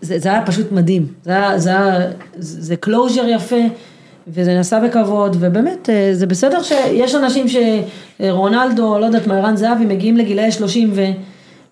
זה, 0.02 0.20
זה 0.20 0.30
היה 0.30 0.46
פשוט 0.46 0.72
מדהים, 0.72 1.08
זה 1.24 1.32
היה, 1.32 1.60
זה 1.60 1.70
היה, 1.70 2.00
זה 2.38 2.76
closure 2.76 3.24
יפה, 3.36 3.56
וזה 4.28 4.54
נעשה 4.54 4.80
בכבוד, 4.80 5.38
ובאמת, 5.40 5.90
אה, 5.90 6.10
זה 6.14 6.26
בסדר 6.28 6.58
שיש 6.64 7.16
אנשים 7.16 7.46
שרונלדו, 8.20 9.00
לא 9.00 9.06
יודעת 9.06 9.28
מה, 9.28 9.38
ערן 9.38 9.56
זהבי, 9.56 9.86
מגיעים 9.86 10.18
לגילאי 10.18 10.52
30 10.52 10.90
ו... 10.94 11.06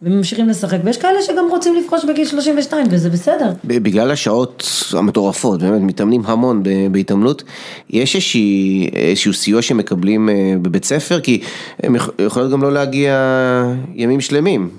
וממשיכים 0.04 0.50
לשחק, 0.50 0.78
ויש 0.84 0.98
כאלה 0.98 1.22
שגם 1.22 1.46
רוצים 1.50 1.76
לפרוש 1.76 2.06
בגיל 2.06 2.26
32, 2.26 2.88
וזה 2.90 3.10
בסדר. 3.10 3.52
בגלל 3.64 4.12
השעות 4.12 4.64
המטורפות, 4.98 5.60
באמת 5.64 5.82
מתאמנים 5.82 6.22
המון 6.26 6.64
בהתעמלות, 6.92 7.44
יש 7.90 8.16
איזושהי- 8.16 8.90
איזשהו 8.96 9.34
סיוע 9.34 9.62
שמקבלים 9.62 10.30
אה, 10.30 10.34
בבית 10.62 10.86
ספר, 10.86 11.20
כי 11.20 11.42
הם 11.84 11.96
יכ- 11.96 12.10
יכולים 12.26 12.52
גם 12.52 12.62
לא 12.62 12.74
להגיע 12.74 13.14
ימים 13.96 14.22
שלמים, 14.22 14.70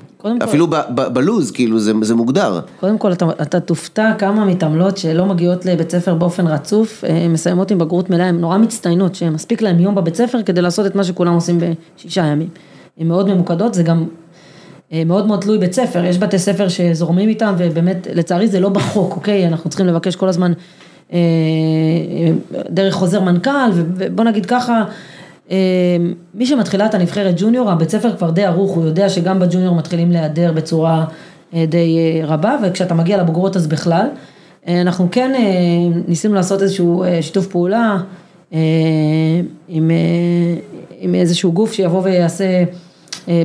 אפילו 0.44 0.66
ב- 0.66 0.76
ב- 0.94 1.08
בלוז, 1.14 1.50
כאילו 1.50 1.78
זה 1.78 1.92
זה 2.02 2.14
מוגדר. 2.14 2.60
קודם 2.80 2.98
כל, 2.98 3.12
אתה, 3.12 3.26
אתה 3.42 3.60
תופתע 3.60 4.12
כמה 4.18 4.44
מתעמלות 4.44 4.96
שלא 4.96 5.26
מגיעות 5.26 5.66
לבית 5.66 5.90
ספר 5.90 6.14
באופן 6.14 6.46
רצוף, 6.46 7.04
אה, 7.04 7.28
מסיימות 7.28 7.70
עם 7.70 7.78
בגרות 7.78 8.10
מלאה, 8.10 8.26
הן 8.26 8.40
נורא 8.40 8.58
מצטיינות, 8.58 9.14
שמספיק 9.14 9.62
להם 9.62 9.80
יום 9.80 9.94
בבית 9.94 10.14
ספר 10.14 10.42
כדי 10.42 10.62
לעשות 10.62 10.86
את 10.86 10.94
מה 10.94 11.04
שכולם 11.04 11.34
עושים 11.34 11.58
בשישה 11.60 12.24
ימים. 12.24 12.48
הן 12.98 13.08
מאוד 13.08 13.28
ממוקדות, 13.28 13.74
זה 13.74 13.82
גם 13.82 14.04
אה, 14.92 15.02
מאוד 15.06 15.26
מאוד 15.26 15.40
תלוי 15.40 15.58
בית 15.58 15.72
ספר, 15.72 16.04
יש 16.04 16.18
בתי 16.18 16.38
ספר 16.38 16.68
שזורמים 16.68 17.28
איתם, 17.28 17.54
ובאמת, 17.58 18.06
לצערי 18.14 18.48
זה 18.48 18.60
לא 18.60 18.68
בחוק, 18.68 19.16
אוקיי? 19.16 19.46
אנחנו 19.46 19.70
צריכים 19.70 19.86
לבקש 19.86 20.16
כל 20.16 20.28
הזמן 20.28 20.52
אה, 21.12 21.18
דרך 22.70 22.94
חוזר 22.94 23.20
מנכ"ל, 23.20 23.70
ובוא 23.72 24.24
נגיד 24.24 24.46
ככה, 24.46 24.84
מי 26.34 26.46
שמתחילה 26.46 26.86
את 26.86 26.94
הנבחרת 26.94 27.34
ג'וניור, 27.38 27.70
הבית 27.70 27.90
ספר 27.90 28.16
כבר 28.16 28.30
די 28.30 28.44
ערוך, 28.44 28.70
הוא 28.70 28.84
יודע 28.84 29.08
שגם 29.08 29.38
בג'וניור 29.38 29.74
מתחילים 29.74 30.10
להיעדר 30.10 30.52
בצורה 30.52 31.04
אה, 31.54 31.66
די 31.66 31.98
אה, 31.98 32.26
רבה, 32.26 32.56
וכשאתה 32.62 32.94
מגיע 32.94 33.22
לבוגרות 33.22 33.56
אז 33.56 33.66
בכלל. 33.66 34.06
אה, 34.68 34.80
אנחנו 34.80 35.08
כן 35.10 35.32
ניסינו 36.08 36.34
לעשות 36.34 36.62
איזשהו 36.62 37.04
שיתוף 37.20 37.46
פעולה 37.46 37.98
עם, 39.68 39.90
עם 41.00 41.14
איזשהו 41.14 41.52
גוף 41.52 41.72
שיבוא 41.72 42.02
ויעשה 42.04 42.64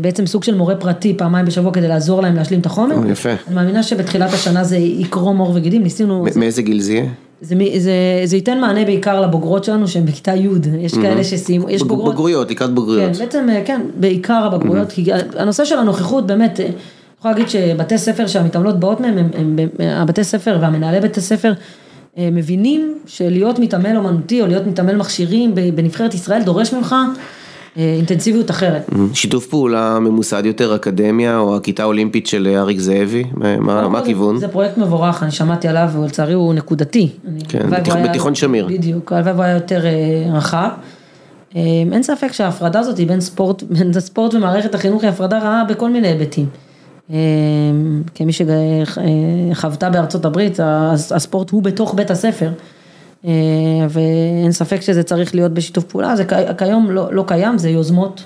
בעצם 0.01 0.25
סוג 0.25 0.43
של 0.43 0.55
מורה 0.55 0.75
פרטי 0.75 1.13
פעמיים 1.17 1.45
בשבוע 1.45 1.73
כדי 1.73 1.87
לעזור 1.87 2.21
להם 2.21 2.35
להשלים 2.35 2.59
את 2.59 2.65
החומר. 2.65 2.95
יפה. 3.11 3.29
אני 3.29 3.55
מאמינה 3.55 3.83
שבתחילת 3.83 4.33
השנה 4.33 4.63
זה 4.63 4.77
יקרום 4.77 5.37
עור 5.37 5.51
וגידים, 5.55 5.83
ניסינו, 5.83 6.25
מאיזה 6.35 6.61
גיל 6.61 6.79
זה 6.79 6.93
יהיה? 6.93 7.05
זה, 7.41 7.55
זה, 7.77 7.91
זה 8.25 8.35
ייתן 8.35 8.59
מענה 8.59 8.85
בעיקר 8.85 9.21
לבוגרות 9.21 9.63
שלנו 9.63 9.87
שהן 9.87 10.05
בכיתה 10.05 10.35
י', 10.35 10.47
יש 10.79 10.93
כאלה 10.93 11.23
שסיימו, 11.23 11.69
יש 11.69 11.81
בג- 11.81 11.87
בוגרות, 11.87 12.13
בגרויות, 12.13 12.51
לקראת 12.51 12.69
כן, 12.69 12.75
בגרויות. 12.75 13.17
בעצם, 13.17 13.47
אה, 13.49 13.61
כן, 13.65 13.81
בעיקר 13.99 14.43
הבגרויות, 14.53 14.91
כי 14.91 15.05
הנושא 15.37 15.65
של 15.65 15.77
הנוכחות 15.77 16.27
באמת, 16.27 16.59
אה, 16.59 16.65
אני 16.65 16.73
יכולה 17.19 17.33
להגיד 17.33 17.49
שבתי 17.49 17.97
ספר 17.97 18.27
שהמתעמלות 18.27 18.79
באות 18.79 18.99
מהם, 18.99 19.17
הם, 19.17 19.27
הם, 19.37 19.55
הם, 19.59 19.87
הבתי 19.87 20.23
ספר 20.23 20.57
והמנהלי 20.61 20.99
בתי 20.99 21.21
ספר 21.21 21.53
אה, 22.17 22.29
מבינים 22.31 22.97
שלהיות 23.05 23.59
מתעמל 23.59 23.97
אומנותי 23.97 24.41
או 24.41 24.47
להיות 24.47 24.67
מתעמל 24.67 24.95
מכשירים 24.95 25.55
בנבחרת 25.75 26.13
ישראל 26.13 26.43
דורש 26.43 26.73
ממך 26.73 26.95
אינטנסיביות 27.77 28.51
אחרת. 28.51 28.89
שיתוף 29.13 29.45
פעולה 29.47 29.99
ממוסד 29.99 30.45
יותר, 30.45 30.75
אקדמיה 30.75 31.37
או 31.37 31.55
הכיתה 31.55 31.83
האולימפית 31.83 32.27
של 32.27 32.47
אריק 32.57 32.79
זאבי, 32.79 33.23
מה- 33.59 33.97
הכיוון? 33.99 34.37
זה 34.37 34.47
פרויקט 34.47 34.77
מבורך, 34.77 35.23
אני 35.23 35.31
שמעתי 35.31 35.67
עליו, 35.67 35.89
ולצערי 36.01 36.33
הוא 36.33 36.53
נקודתי. 36.53 37.09
כן, 37.49 37.69
בתיכון- 38.03 38.35
שמיר. 38.35 38.67
בדיוק, 38.67 39.13
הלוואי 39.13 39.33
והוא 39.33 39.43
היה 39.43 39.53
יותר 39.53 39.85
אה, 39.85 39.91
רחב. 40.33 40.69
אה, 41.55 41.61
אין 41.91 42.03
ספק 42.03 42.31
שההפרדה 42.31 42.79
הזאת 42.79 42.97
היא 42.97 43.07
בין 43.07 43.21
ספורט, 43.21 43.63
בין 43.63 43.91
הספורט 43.97 44.33
ומערכת 44.33 44.75
החינוך 44.75 45.01
היא 45.03 45.09
הפרדה 45.09 45.39
רעה 45.39 45.63
בכל 45.69 45.89
מיני 45.89 46.07
היבטים. 46.07 46.45
אה, 47.11 47.17
כמי 48.15 48.31
שחוותה 49.53 49.89
בארצות 49.89 50.25
הברית, 50.25 50.59
הס- 50.63 51.11
הספורט 51.11 51.49
הוא 51.49 51.63
בתוך 51.63 51.93
בית 51.93 52.11
הספר. 52.11 52.49
אה, 53.25 53.31
ואין 53.89 54.51
ספק 54.51 54.81
שזה 54.81 55.03
צריך 55.03 55.35
להיות 55.35 55.53
בשיתוף 55.53 55.83
פעולה, 55.83 56.15
זה 56.15 56.23
כיום 56.57 56.91
לא, 56.91 57.13
לא 57.13 57.23
קיים, 57.27 57.57
זה 57.57 57.69
יוזמות. 57.69 58.23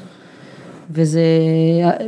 וזה, 0.94 1.22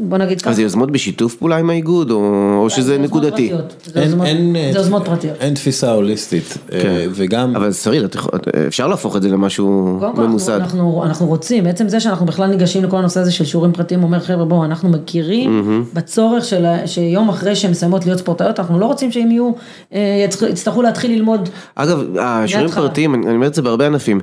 בוא 0.01 0.17
נגיד 0.17 0.41
ככה. 0.41 0.49
אז 0.49 0.55
זה 0.55 0.61
יוזמות 0.61 0.91
בשיתוף 0.91 1.35
פעולה 1.35 1.57
עם 1.57 1.69
האיגוד, 1.69 2.11
או 2.11 2.17
או 2.63 2.69
שזה 2.69 2.81
זה 2.81 2.93
יוזמות 2.93 3.09
נקודתי? 3.09 3.49
פרטיות. 3.49 3.75
זה 3.85 3.99
אין- 3.99 4.07
יוזמות- 4.09 4.25
אין, 4.27 4.55
אה, 4.55 4.69
זה 4.73 4.77
יוזמות 4.79 5.05
פרטיות. 5.05 5.35
אין 5.39 5.53
תפיסה 5.53 5.91
הוליסטית, 5.91 6.57
אה, 6.73 6.81
כן. 6.81 7.07
וגם, 7.11 7.55
אבל 7.55 7.71
את 8.05 8.15
יכול- 8.15 8.31
אפשר 8.67 8.87
להפוך 8.87 9.15
את 9.15 9.21
זה 9.21 9.29
למשהו 9.29 9.95
קודם 9.99 10.11
כל, 10.15 10.21
אנחנו, 10.21 10.27
ממוסד. 10.29 10.51
אנחנו, 10.59 11.03
אנחנו 11.05 11.25
רוצים, 11.27 11.67
עצם 11.67 11.87
זה 11.89 11.99
שאנחנו 11.99 12.25
בכלל 12.25 12.49
ניגשים 12.49 12.83
לכל 12.83 12.97
הנושא 12.97 13.19
הזה 13.19 13.31
של 13.31 13.45
שיעורים 13.45 13.71
פרטיים, 13.71 14.03
אומר 14.03 14.19
חבר'ה 14.19 14.45
בואו, 14.45 14.65
אנחנו 14.65 14.89
מכירים 14.89 15.63
בצורך 15.93 16.45
של, 16.45 16.65
שיום 16.85 17.29
אחרי 17.29 17.55
שהן 17.55 17.71
מסיימות 17.71 18.05
להיות 18.05 18.19
ספורטאיות, 18.19 18.59
אנחנו 18.59 18.79
לא 18.79 18.85
רוצים 18.85 19.11
שהם 19.11 19.31
יהיו, 19.31 19.51
אה, 19.93 20.25
יצטרכו- 20.27 20.81
להתחיל 20.81 21.11
ללמוד, 21.11 21.49
אגב, 21.75 22.03
השיעורים. 22.19 22.69
פרטיים, 22.71 23.13
אני 23.15 23.23
אני 23.27 23.35
אומר 23.35 23.47
את 23.47 23.53
זה 23.53 23.61
בהרבה 23.61 23.85
ענפים, 23.87 24.19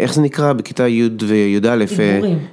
איך 0.00 0.14
זה 0.14 0.20
נקרא 0.22 0.52
בכיתה 0.52 0.88
י' 0.88 1.08
וי"א? 1.26 1.84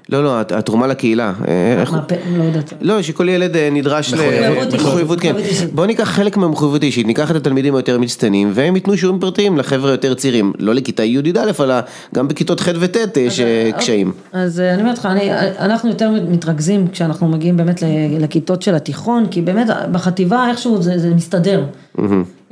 לא, 0.09 0.23
לא, 0.23 0.39
הת- 0.39 0.51
התרומה 0.51 0.87
לקהילה. 0.87 1.12
אה, 1.21 1.83
מה, 1.91 2.01
פ- 2.01 2.11
לא 2.37 2.43
יודעת, 2.43 2.73
לא, 2.81 3.01
שכל 3.01 3.29
ילד 3.29 3.55
אה, 3.55 3.69
נדרש 3.71 4.13
מחויבות 4.13 4.73
אישית. 4.73 4.81
מחויבות, 4.81 5.19
כן. 5.19 5.29
מחויבות 5.31 5.51
אישית. 5.51 5.73
בוא 5.73 5.85
ניקח 5.85 6.03
חלק 6.09 6.37
מהמחויבות 6.37 6.83
אישית, 6.83 7.07
ניקח 7.07 7.31
את 7.31 7.35
התלמידים 7.35 7.75
היותר 7.75 7.99
מצטיינים, 7.99 8.51
והם 8.53 8.75
ייתנו 8.75 8.97
שיעורים 8.97 9.21
פרטיים 9.21 9.57
לחבר'ה 9.57 9.91
יותר 9.91 10.13
צעירים, 10.13 10.53
לא 10.59 10.73
לכיתה 10.75 11.03
י' 11.03 11.21
י"א, 11.25 11.63
אלא 11.63 11.75
גם 12.15 12.27
בכיתות 12.27 12.59
ח' 12.59 12.67
וט' 12.79 13.17
יש 13.17 13.39
אה, 13.39 13.69
קשיים. 13.77 14.11
אז 14.33 14.59
אה, 14.59 14.73
אני 14.73 14.81
אומרת 14.81 14.97
לך, 14.97 15.05
אני, 15.05 15.29
אנחנו 15.59 15.89
יותר 15.89 16.11
מתרכזים 16.29 16.87
כשאנחנו 16.87 17.27
מגיעים 17.27 17.57
באמת 17.57 17.83
לכיתות 18.19 18.61
של 18.61 18.75
התיכון, 18.75 19.25
כי 19.31 19.41
באמת 19.41 19.67
בחטיבה 19.91 20.47
איכשהו 20.49 20.81
זה, 20.81 21.13
מסתדר. 21.15 21.63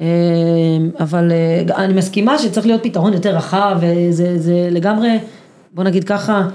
אה, 0.01 0.05
אבל 0.99 1.31
אה, 1.31 1.83
אני 1.83 1.93
מסכימה 1.93 2.37
שצריך 2.39 2.65
להיות 2.65 2.83
פתרון 2.83 3.13
יותר 3.13 3.35
רחב, 3.35 3.77
וזה 3.81 4.39
זה 4.39 4.67
לגמרי, 4.71 5.09
בוא 5.73 5.83
נגיד 5.83 6.03
ככה, 6.03 6.47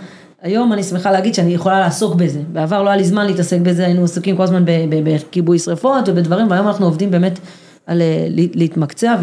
היום 0.47 0.73
אני 0.73 0.83
שמחה 0.83 1.11
להגיד 1.13 1.35
שאני 1.35 1.55
יכולה 1.55 1.81
לעסוק 1.81 2.15
בזה. 2.15 2.41
בעבר 2.53 2.83
לא 2.83 2.89
היה 2.89 2.97
לי 2.97 3.05
זמן 3.05 3.27
להתעסק 3.27 3.59
בזה, 3.61 3.85
היינו 3.87 4.05
עסוקים 4.05 4.37
כל 4.37 4.43
הזמן 4.43 4.63
בכיבוי 5.05 5.59
שרפות 5.59 6.09
ובדברים, 6.09 6.51
והיום 6.51 6.67
אנחנו 6.69 6.87
עובדים 6.87 7.11
באמת 7.11 7.39
על 7.87 8.03
אה, 8.03 8.27
לה- 8.31 8.43
להתמקצע, 8.55 9.15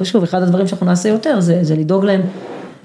ושוב, 0.00 0.22
אחד 0.22 0.42
הדברים 0.42 0.66
שאנחנו 0.66 0.86
נעשה 0.86 1.08
יותר 1.08 1.40
זה, 1.40 1.58
זה 1.62 1.76
לדאוג 1.76 2.04
להם 2.04 2.20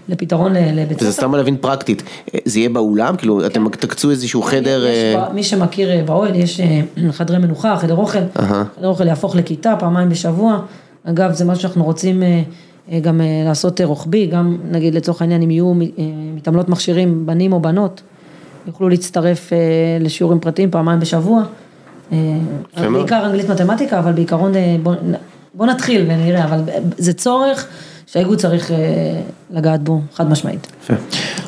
לפתרון 0.10 0.54
לבית 0.54 1.00
ספר. 1.00 1.12
סתם 1.12 1.36
להבין 1.36 1.58
פרקטית, 1.58 2.04
אה, 2.34 2.40
זה 2.46 2.60
יהיה 2.60 2.70
באולם? 2.70 3.16
כאילו, 3.16 3.46
אתם 3.46 3.70
תקצו 3.70 4.12
איזשהו 4.12 4.42
חדר... 4.42 4.86
יש 4.88 5.16
אה, 5.16 5.34
מי 5.34 5.44
שמכיר 5.44 5.90
באוהל, 6.06 6.36
יש 6.36 6.62
חדרי 7.18 7.38
מנוחה, 7.38 7.78
חדר 7.78 7.96
אוכל, 7.96 8.20
חדר 8.78 8.88
אוכל 8.88 9.08
יהפוך 9.08 9.36
לכיתה 9.36 9.76
פעמיים 9.80 10.10
בשבוע, 10.10 10.60
אגב 11.04 11.34
זה 11.34 11.46
משהו 11.46 11.62
שאנחנו 11.62 11.84
רוצים 11.84 12.24
גם 13.02 13.22
אה, 13.22 13.26
לעשות 13.46 13.82
אה, 13.82 13.86
רוחבי, 13.86 14.28
גם 14.28 14.58
נגיד 14.72 14.96
לצורך 14.96 15.22
העניין 15.22 15.42
אם 15.42 15.52
יהיו 15.52 15.72
אה, 15.72 15.78
מתעמלות 16.36 16.70
מכשירים 16.70 17.26
בנים 17.26 17.54
או 17.54 17.60
בנות, 17.60 18.02
יוכלו 18.68 18.90
להצטרף 18.90 19.54
אה, 19.54 19.58
לשיעורים 20.00 20.40
פרטיים 20.40 20.72
פעמיים 20.72 21.00
בשבוע, 21.00 21.44
אה. 22.12 22.18
בעיקר 22.94 23.26
אנגלית 23.26 23.50
מתמטיקה, 23.50 24.00
אבל 24.00 24.12
בעיקרון 24.12 24.56
אה, 24.56 24.76
בוא- 24.84 24.96
בוא 25.54 25.66
נתחיל 25.66 26.06
ונראה, 26.10 26.44
אבל 26.46 26.60
זה 26.98 27.14
צורך 27.14 27.68
שהאיגוד 28.08 28.38
צריך 28.40 28.72
אה, 28.72 28.78
לגעת 29.52 29.84
בו, 29.84 30.02
חד 30.14 30.30
משמעית. 30.30 30.68
יפה. 30.84 30.94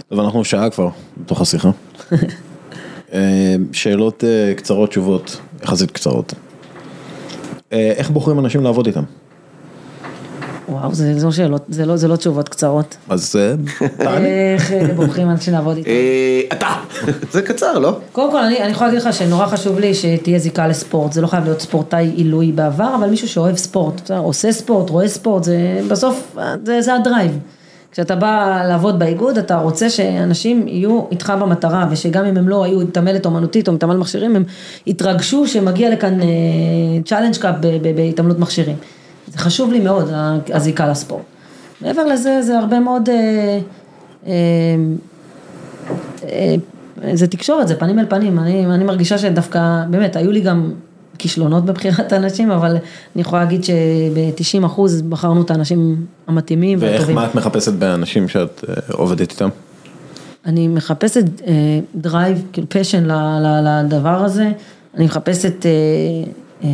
טוב, 0.09 0.19
אנחנו 0.19 0.43
שעה 0.45 0.69
כבר 0.69 0.89
בתוך 1.17 1.41
השיחה. 1.41 1.69
אה, 3.13 3.19
שאלות 3.71 4.23
אה, 4.23 4.53
קצרות, 4.55 4.89
תשובות, 4.89 5.37
יחסית 5.63 5.91
קצרות. 5.91 6.33
אה, 7.73 7.93
איך 7.95 8.09
בוחרים 8.09 8.39
אנשים 8.39 8.63
לעבוד 8.63 8.87
איתם? 8.87 9.03
וואו, 10.69 10.93
זה 10.93 11.19
זה 11.19 11.25
לא 11.25 11.31
שאלות, 11.31 11.61
זה 11.69 11.85
לא- 11.85 11.95
זה 11.95 12.07
לא 12.07 12.15
תשובות 12.15 12.49
קצרות. 12.49 12.97
אז 13.09 13.35
אה, 13.35 13.53
תענה. 13.97 14.27
איך 14.53 14.71
אה, 14.71 14.87
בוחרים 14.95 15.29
אנשים 15.29 15.53
לעבוד 15.53 15.77
איתם? 15.77 15.89
אה, 15.89 16.41
אתה! 16.53 16.67
זה 17.33 17.41
קצר, 17.41 17.79
לא? 17.79 17.97
קודם 18.11 18.31
כל, 18.31 18.37
אני, 18.39 18.59
אני 18.63 18.71
יכולה 18.71 18.89
להגיד 18.89 19.07
לך 19.07 19.13
שנורא 19.13 19.45
חשוב 19.45 19.79
לי 19.79 19.93
שתהיה 19.93 20.39
זיקה 20.39 20.67
לספורט, 20.67 21.13
זה 21.13 21.21
לא 21.21 21.27
חייב 21.27 21.43
להיות 21.43 21.61
ספורטאי 21.61 22.11
עילוי 22.15 22.51
בעבר, 22.51 22.95
אבל 22.99 23.09
מישהו 23.09 23.27
שאוהב 23.27 23.55
ספורט? 23.55 24.11
עושה 24.11 24.51
ספורט, 24.51 24.89
רואה 24.89 25.07
ספורט, 25.07 25.43
זה 25.43 25.57
בסוף, 25.87 26.37
זה, 26.65 26.81
זה 26.81 26.95
ה 26.95 27.02
drive. 27.02 27.39
כשאתה 27.91 28.15
בא 28.15 28.63
לעבוד 28.67 28.99
באיגוד, 28.99 29.37
אתה 29.37 29.57
רוצה 29.57 29.89
שאנשים 29.89 30.67
יהיו 30.67 31.01
איתך 31.11 31.33
במטרה, 31.41 31.87
ושגם 31.91 32.25
אם 32.25 32.37
הם 32.37 32.49
לא 32.49 32.63
היו 32.63 32.79
מתעמלת 32.79 33.25
אומנותית 33.25 33.67
או 33.67 33.73
מתעמל 33.73 33.97
מכשירים, 33.97 34.35
הם 34.35 34.43
יתרגשו 34.87 35.47
שמגיע 35.47 35.89
לכאן 35.89 36.19
Challenge 37.05 37.35
Cup 37.37 37.55
בהתעמלות 37.95 38.39
מכשירים. 38.39 38.75
זה 39.27 39.37
חשוב 39.37 39.71
לי 39.71 39.79
מאוד, 39.79 40.11
הזיקה 40.53 40.87
לספורט. 40.87 41.23
מעבר 41.81 42.05
לזה, 42.05 42.41
זה 42.41 42.57
הרבה 42.57 42.79
מאוד... 42.79 43.09
אה, 43.09 43.59
אה, 44.27 44.31
אה, 46.23 46.55
זה 47.13 47.27
תקשורת, 47.27 47.67
זה 47.67 47.75
פנים 47.75 47.99
אל 47.99 48.05
פנים, 48.09 48.39
אני, 48.39 48.65
אני 48.65 48.83
מרגישה 48.83 49.17
שדווקא, 49.17 49.83
באמת, 49.89 50.15
היו 50.15 50.31
לי 50.31 50.41
גם 50.41 50.71
כישלונות 51.17 51.65
בבחירת 51.65 52.11
האנשים, 52.13 52.51
אבל 52.51 52.71
אני 53.15 53.21
יכולה 53.21 53.43
להגיד 53.43 53.63
שב-90 53.63 54.65
אחוז 54.65 55.01
בחרנו 55.01 55.41
את 55.41 55.51
האנשים 55.51 56.05
המתאימים 56.27 56.77
ואיך, 56.81 56.93
והטובים. 56.93 57.15
מה 57.15 57.25
את 57.25 57.35
מחפשת 57.35 57.73
באנשים 57.73 58.27
שאת 58.27 58.63
אה, 58.69 58.73
עובדת 58.91 59.31
איתם? 59.31 59.49
אני 60.45 60.67
מחפשת 60.67 61.23
drive, 61.95 62.43
כאילו 62.53 62.69
passion 62.69 63.07
לדבר 63.63 64.23
הזה, 64.23 64.51
אני 64.97 65.05
מחפשת, 65.05 65.65
אה, 65.65 65.71
אה, 66.63 66.69
אה, 66.69 66.71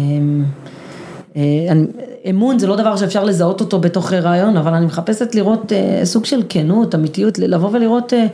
אמון 2.30 2.60
זה 2.60 2.68
לא 2.68 2.76
דבר 2.76 2.96
שאפשר 2.96 3.24
לזהות 3.24 3.62
אותו 3.62 3.80
בתוך 3.80 4.14
ריאיון, 4.14 4.58
אבל 4.58 4.74
אני 4.74 4.86
מחפשת 4.86 5.36
לראות 5.36 5.74
אה, 5.74 6.02
סוג 6.06 6.26
של 6.26 6.44
כנות, 6.50 6.96
אמיתיות, 6.96 7.40
לבוא 7.40 7.70
ולראות, 7.74 8.14
אה, 8.14 8.26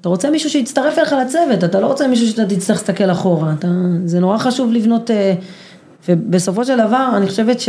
אתה 0.00 0.08
רוצה 0.08 0.30
מישהו 0.30 0.50
שיצטרף 0.50 0.98
אליך 0.98 1.12
לצוות, 1.12 1.64
אתה 1.64 1.80
לא 1.80 1.86
רוצה 1.86 2.08
מישהו 2.08 2.26
שאתה 2.26 2.46
תצטרך 2.46 2.76
להסתכל 2.76 3.10
אחורה, 3.10 3.54
אתה, 3.58 3.68
זה 4.04 4.20
נורא 4.20 4.38
חשוב 4.38 4.72
לבנות, 4.72 5.10
אה, 5.10 5.34
ובסופו 6.08 6.64
של 6.64 6.76
דבר 6.76 7.10
אני 7.16 7.26
חושבת 7.26 7.60
ש... 7.60 7.68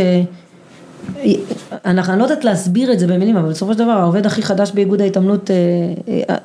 אני 1.85 2.19
לא 2.19 2.23
יודעת 2.23 2.45
להסביר 2.45 2.93
את 2.93 2.99
זה 2.99 3.07
במילים, 3.07 3.37
אבל 3.37 3.49
בסופו 3.49 3.73
של 3.73 3.79
דבר 3.79 3.91
העובד 3.91 4.25
הכי 4.25 4.41
חדש 4.41 4.71
באיגוד 4.71 5.01
ההתעמלות 5.01 5.51
אה, 5.51 5.55
אה, 6.29 6.35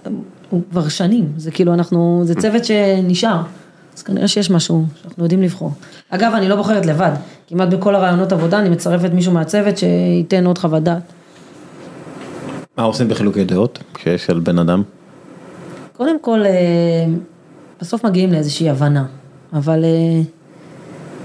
הוא 0.50 0.60
כבר 0.70 0.88
שנים, 0.88 1.32
זה 1.36 1.50
כאילו 1.50 1.74
אנחנו, 1.74 2.22
זה 2.24 2.34
צוות 2.34 2.64
שנשאר, 2.64 3.42
אז 3.96 4.02
כנראה 4.02 4.28
שיש 4.28 4.50
משהו 4.50 4.84
שאנחנו 5.02 5.22
יודעים 5.22 5.42
לבחור. 5.42 5.72
אגב, 6.10 6.32
אני 6.34 6.48
לא 6.48 6.56
בוחרת 6.56 6.86
לבד, 6.86 7.12
כמעט 7.46 7.68
בכל 7.68 7.94
הרעיונות 7.94 8.32
עבודה 8.32 8.58
אני 8.58 8.68
מצרפת 8.68 9.10
מישהו 9.12 9.32
מהצוות 9.32 9.78
שייתן 9.78 10.46
עוד 10.46 10.58
חוות 10.58 10.82
דעת. 10.82 11.02
מה 12.76 12.84
עושים 12.84 13.08
בחילוקי 13.08 13.44
דעות 13.44 13.78
כשיש 13.94 14.30
על 14.30 14.40
בן 14.40 14.58
אדם? 14.58 14.82
קודם 15.96 16.20
כל, 16.20 16.42
אה, 16.46 16.50
בסוף 17.80 18.04
מגיעים 18.04 18.32
לאיזושהי 18.32 18.70
הבנה, 18.70 19.04
אבל 19.52 19.84
אה, 19.84 20.22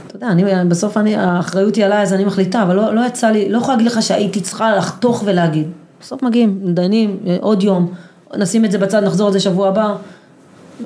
אתה 0.08 0.16
יודע, 0.16 0.28
אני, 0.28 0.44
בסוף 0.68 0.98
אני, 0.98 1.16
האחריות 1.16 1.76
היא 1.76 1.86
עליי 1.86 2.02
אז 2.02 2.14
אני 2.14 2.26
מחליטה, 2.26 2.64
אבל 2.64 2.76
לא, 2.76 2.96
לא 2.96 3.02
יצא 3.08 3.30
לי, 3.30 3.50
לא 3.50 3.58
יכולה 3.58 3.78
להגיד 3.78 3.91
לך 3.91 4.02
שהייתי 4.02 4.41
צריכה 4.41 4.76
לחתוך 4.76 5.24
ולהגיד. 5.26 5.68
בסוף 6.02 6.24
מגיעים, 6.24 6.60
דנים, 6.74 7.18
אה, 7.28 7.38
עוד 7.41 7.64
יום, 7.64 7.94
נשים 8.38 8.66
את 8.66 8.72
זה 8.72 8.78
בצד, 8.78 9.04
נחזור 9.04 9.28
על 9.28 9.34
זה 9.34 9.40
שבוע 9.40 9.68
הבא, 9.68 9.96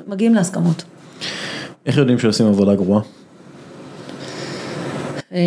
מגיעים 0.08 0.34
להסכמות. 0.34 0.84
איך 1.86 1.96
יודעים 1.96 2.18
שעושים 2.18 2.46
עבודה 2.46 2.74
גרועה? 2.74 3.00
אה, 5.32 5.40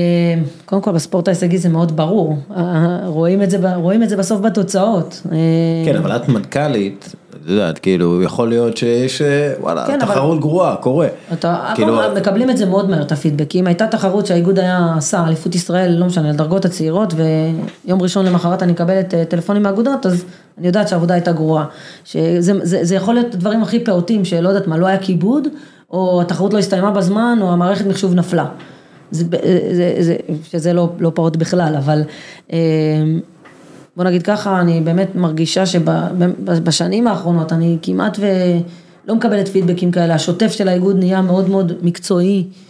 קודם 0.65 0.81
כל 0.81 0.91
בספורט 0.91 1.27
ההישגי 1.27 1.57
זה 1.57 1.69
מאוד 1.69 1.95
ברור, 1.97 2.37
אה, 2.57 2.99
רואים 3.05 3.43
את 3.43 3.49
זה, 3.49 3.75
רואים 3.75 4.03
את 4.03 4.09
זה 4.09 4.17
בסוף 4.17 4.41
בתוצאות. 4.41 5.21
אה, 5.31 5.37
כן, 5.85 5.95
אבל 5.95 6.15
את 6.15 6.29
מנכ"לית, 6.29 7.15
את 7.29 7.49
יודעת, 7.49 7.79
כאילו, 7.79 8.23
יכול 8.23 8.49
להיות 8.49 8.77
שיש, 8.77 9.21
וואלה, 9.59 9.87
כן, 9.87 10.01
אבל- 10.01 10.13
תחרות 10.13 10.39
גרועה, 10.39 10.75
קורה. 10.75 11.07
אתה, 11.33 11.71
כאילו- 11.75 11.97
כאילו, 11.97 12.15
מקבלים 12.15 12.49
את 12.49 12.57
זה 12.57 12.65
מאוד 12.65 12.89
מהר, 12.89 13.01
את 13.01 13.11
הפידבק, 13.11 13.49
כי 13.49 13.59
אם 13.59 13.67
הייתה 13.67 13.87
תחרות 13.87 14.25
שהאיגוד 14.25 14.59
היה 14.59 14.93
עשה, 14.97 15.27
אליפות 15.27 15.55
ישראל, 15.55 15.91
לא 15.91 16.05
משנה, 16.05 16.29
לדרגות 16.31 16.65
הצעירות, 16.65 17.13
ויום 17.85 18.01
ראשון 18.01 18.25
למחרת 18.25 18.63
אני 18.63 18.71
מקבלת 18.71 19.13
טלפונים 19.29 19.63
מהאגודות, 19.63 20.05
אז 20.05 20.23
אני 20.57 20.67
יודעת 20.67 20.87
שהעבודה 20.87 21.13
הייתה 21.13 21.31
גרועה. 21.31 21.65
שזה 22.05 22.53
זה, 22.63 22.79
זה 22.85 22.95
יכול 22.95 23.13
להיות 23.13 23.33
הדברים 23.33 23.63
הכי 23.63 23.79
פעוטים, 23.79 24.25
שלא 24.25 24.49
יודעת 24.49 24.67
מה, 24.67 24.77
לא 24.77 24.85
היה 24.87 24.97
כיבוד, 24.97 25.47
או 25.91 26.21
התחרות 26.21 26.53
לא 26.53 26.59
הסתיימה 26.59 26.91
בזמן, 26.91 27.39
או 27.41 27.51
המערכת 27.51 27.85
מחשוב 27.85 28.13
נפלה. 28.13 28.45
זה, 29.11 29.23
זה, 29.71 29.95
זה, 29.99 30.15
שזה 30.43 30.73
לא, 30.73 30.89
לא 30.99 31.11
פעוט 31.15 31.35
בכלל, 31.35 31.75
אבל 31.77 32.01
אה, 32.53 32.57
בוא 33.97 34.03
נגיד 34.03 34.23
ככה, 34.23 34.61
אני 34.61 34.81
באמת 34.81 35.15
מרגישה 35.15 35.65
שבשנים 35.65 37.07
האחרונות 37.07 37.53
אני 37.53 37.77
כמעט 37.81 38.17
ולא 38.19 39.15
מקבלת 39.15 39.47
פידבקים 39.47 39.91
כאלה, 39.91 40.13
השוטף 40.13 40.51
של 40.51 40.67
האיגוד 40.67 40.99
נהיה 40.99 41.21
מאוד 41.21 41.49
מאוד 41.49 41.73
מקצועי, 41.81 42.43
אה, 42.43 42.66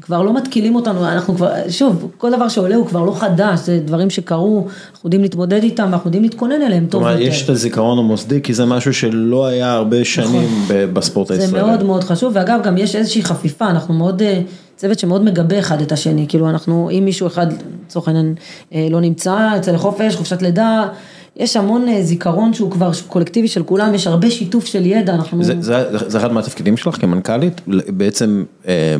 כבר 0.00 0.22
לא 0.22 0.34
מתקילים 0.34 0.74
אותנו, 0.74 1.08
אנחנו 1.08 1.34
כבר, 1.34 1.50
שוב, 1.68 2.10
כל 2.18 2.32
דבר 2.36 2.48
שעולה 2.48 2.76
הוא 2.76 2.86
כבר 2.86 3.02
לא 3.02 3.12
חדש, 3.12 3.60
זה 3.60 3.80
דברים 3.84 4.10
שקרו, 4.10 4.66
אנחנו 4.92 5.06
יודעים 5.06 5.22
להתמודד 5.22 5.62
איתם 5.62 5.82
ואנחנו 5.84 6.08
יודעים 6.08 6.22
להתכונן 6.22 6.62
אליהם 6.62 6.86
טוב 6.86 7.02
יותר. 7.02 7.20
יש 7.20 7.44
את 7.44 7.48
הזיכרון 7.48 7.98
המוסדי, 7.98 8.42
כי 8.42 8.54
זה 8.54 8.64
משהו 8.64 8.94
שלא 8.94 9.46
היה 9.46 9.72
הרבה 9.72 10.04
שנים 10.04 10.48
ב- 10.68 10.84
בספורט 10.84 11.26
נכון. 11.30 11.36
זה 11.36 11.42
הישראלי. 11.42 11.66
מאוד 11.68 11.82
מאוד 11.82 12.04
חשוב, 12.04 12.32
ואגב 12.36 12.60
גם 12.64 12.78
יש 12.78 12.96
איזושהי 12.96 13.22
חפיפה, 13.22 13.70
אנחנו 13.70 13.94
מאוד, 13.94 14.22
אה, 14.22 14.40
צוות 14.76 14.98
שמאוד 14.98 15.24
מגבה 15.24 15.58
אחד 15.58 15.80
את 15.80 15.92
השני, 15.92 16.26
כאילו 16.28 16.48
אנחנו, 16.48 16.90
אם 16.90 17.04
מישהו 17.04 17.26
אחד 17.26 17.46
לצורך 17.86 18.08
העניין 18.08 18.34
אה, 18.74 18.86
לא 18.90 19.00
נמצא, 19.00 19.50
יוצא 19.56 19.72
לחופש, 19.72 20.16
חופשת 20.16 20.42
לידה, 20.42 20.88
יש 21.36 21.56
המון 21.56 21.88
אה, 21.88 22.02
זיכרון 22.02 22.54
שהוא 22.54 22.70
כבר 22.70 22.90
קולקטיבי 23.08 23.48
של 23.48 23.62
כולם, 23.62 23.94
יש 23.94 24.06
הרבה 24.06 24.30
שיתוף 24.30 24.66
של 24.66 24.86
ידע, 24.86 25.14
אנחנו... 25.14 25.44
זה, 25.44 25.54
זה, 25.60 26.08
זה 26.08 26.18
אחד 26.18 26.32
מהתפקידים 26.32 26.76
שלך 26.76 27.00
כמנכ"לית, 27.00 27.60
בעצם 27.88 28.44
אה, 28.68 28.96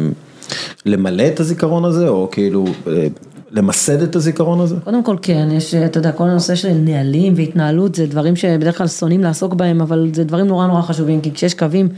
למלא 0.87 1.27
את 1.27 1.41
הזיכרון 1.41 1.85
הזה, 1.85 2.09
או 2.09 2.29
כאילו 2.33 2.65
אה, 2.87 3.07
למסד 3.51 4.03
את 4.03 4.17
הזיכרון 4.17 4.61
הזה? 4.61 4.77
קודם 4.85 5.05
כל 5.05 5.17
כן, 5.23 5.49
יש, 5.53 5.75
אתה 5.75 5.99
יודע, 5.99 6.13
כל 6.13 6.25
הנושא 6.25 6.55
של 6.55 6.73
נהלים 6.73 7.33
והתנהלות 7.37 7.95
זה 7.95 8.07
דברים 8.07 8.37
שבדרך 8.37 8.79
כלל 8.79 8.89
שונאים 8.89 9.21
לעסוק 9.21 9.55
בהם, 9.55 9.81
אבל 9.81 10.11
זה 10.15 10.25
דברים 10.25 10.47
נורא 10.47 10.67
נורא 10.67 10.83
חשובים, 10.83 11.21
כי 11.21 11.33
כשיש 11.33 11.55
קווים 11.55 11.89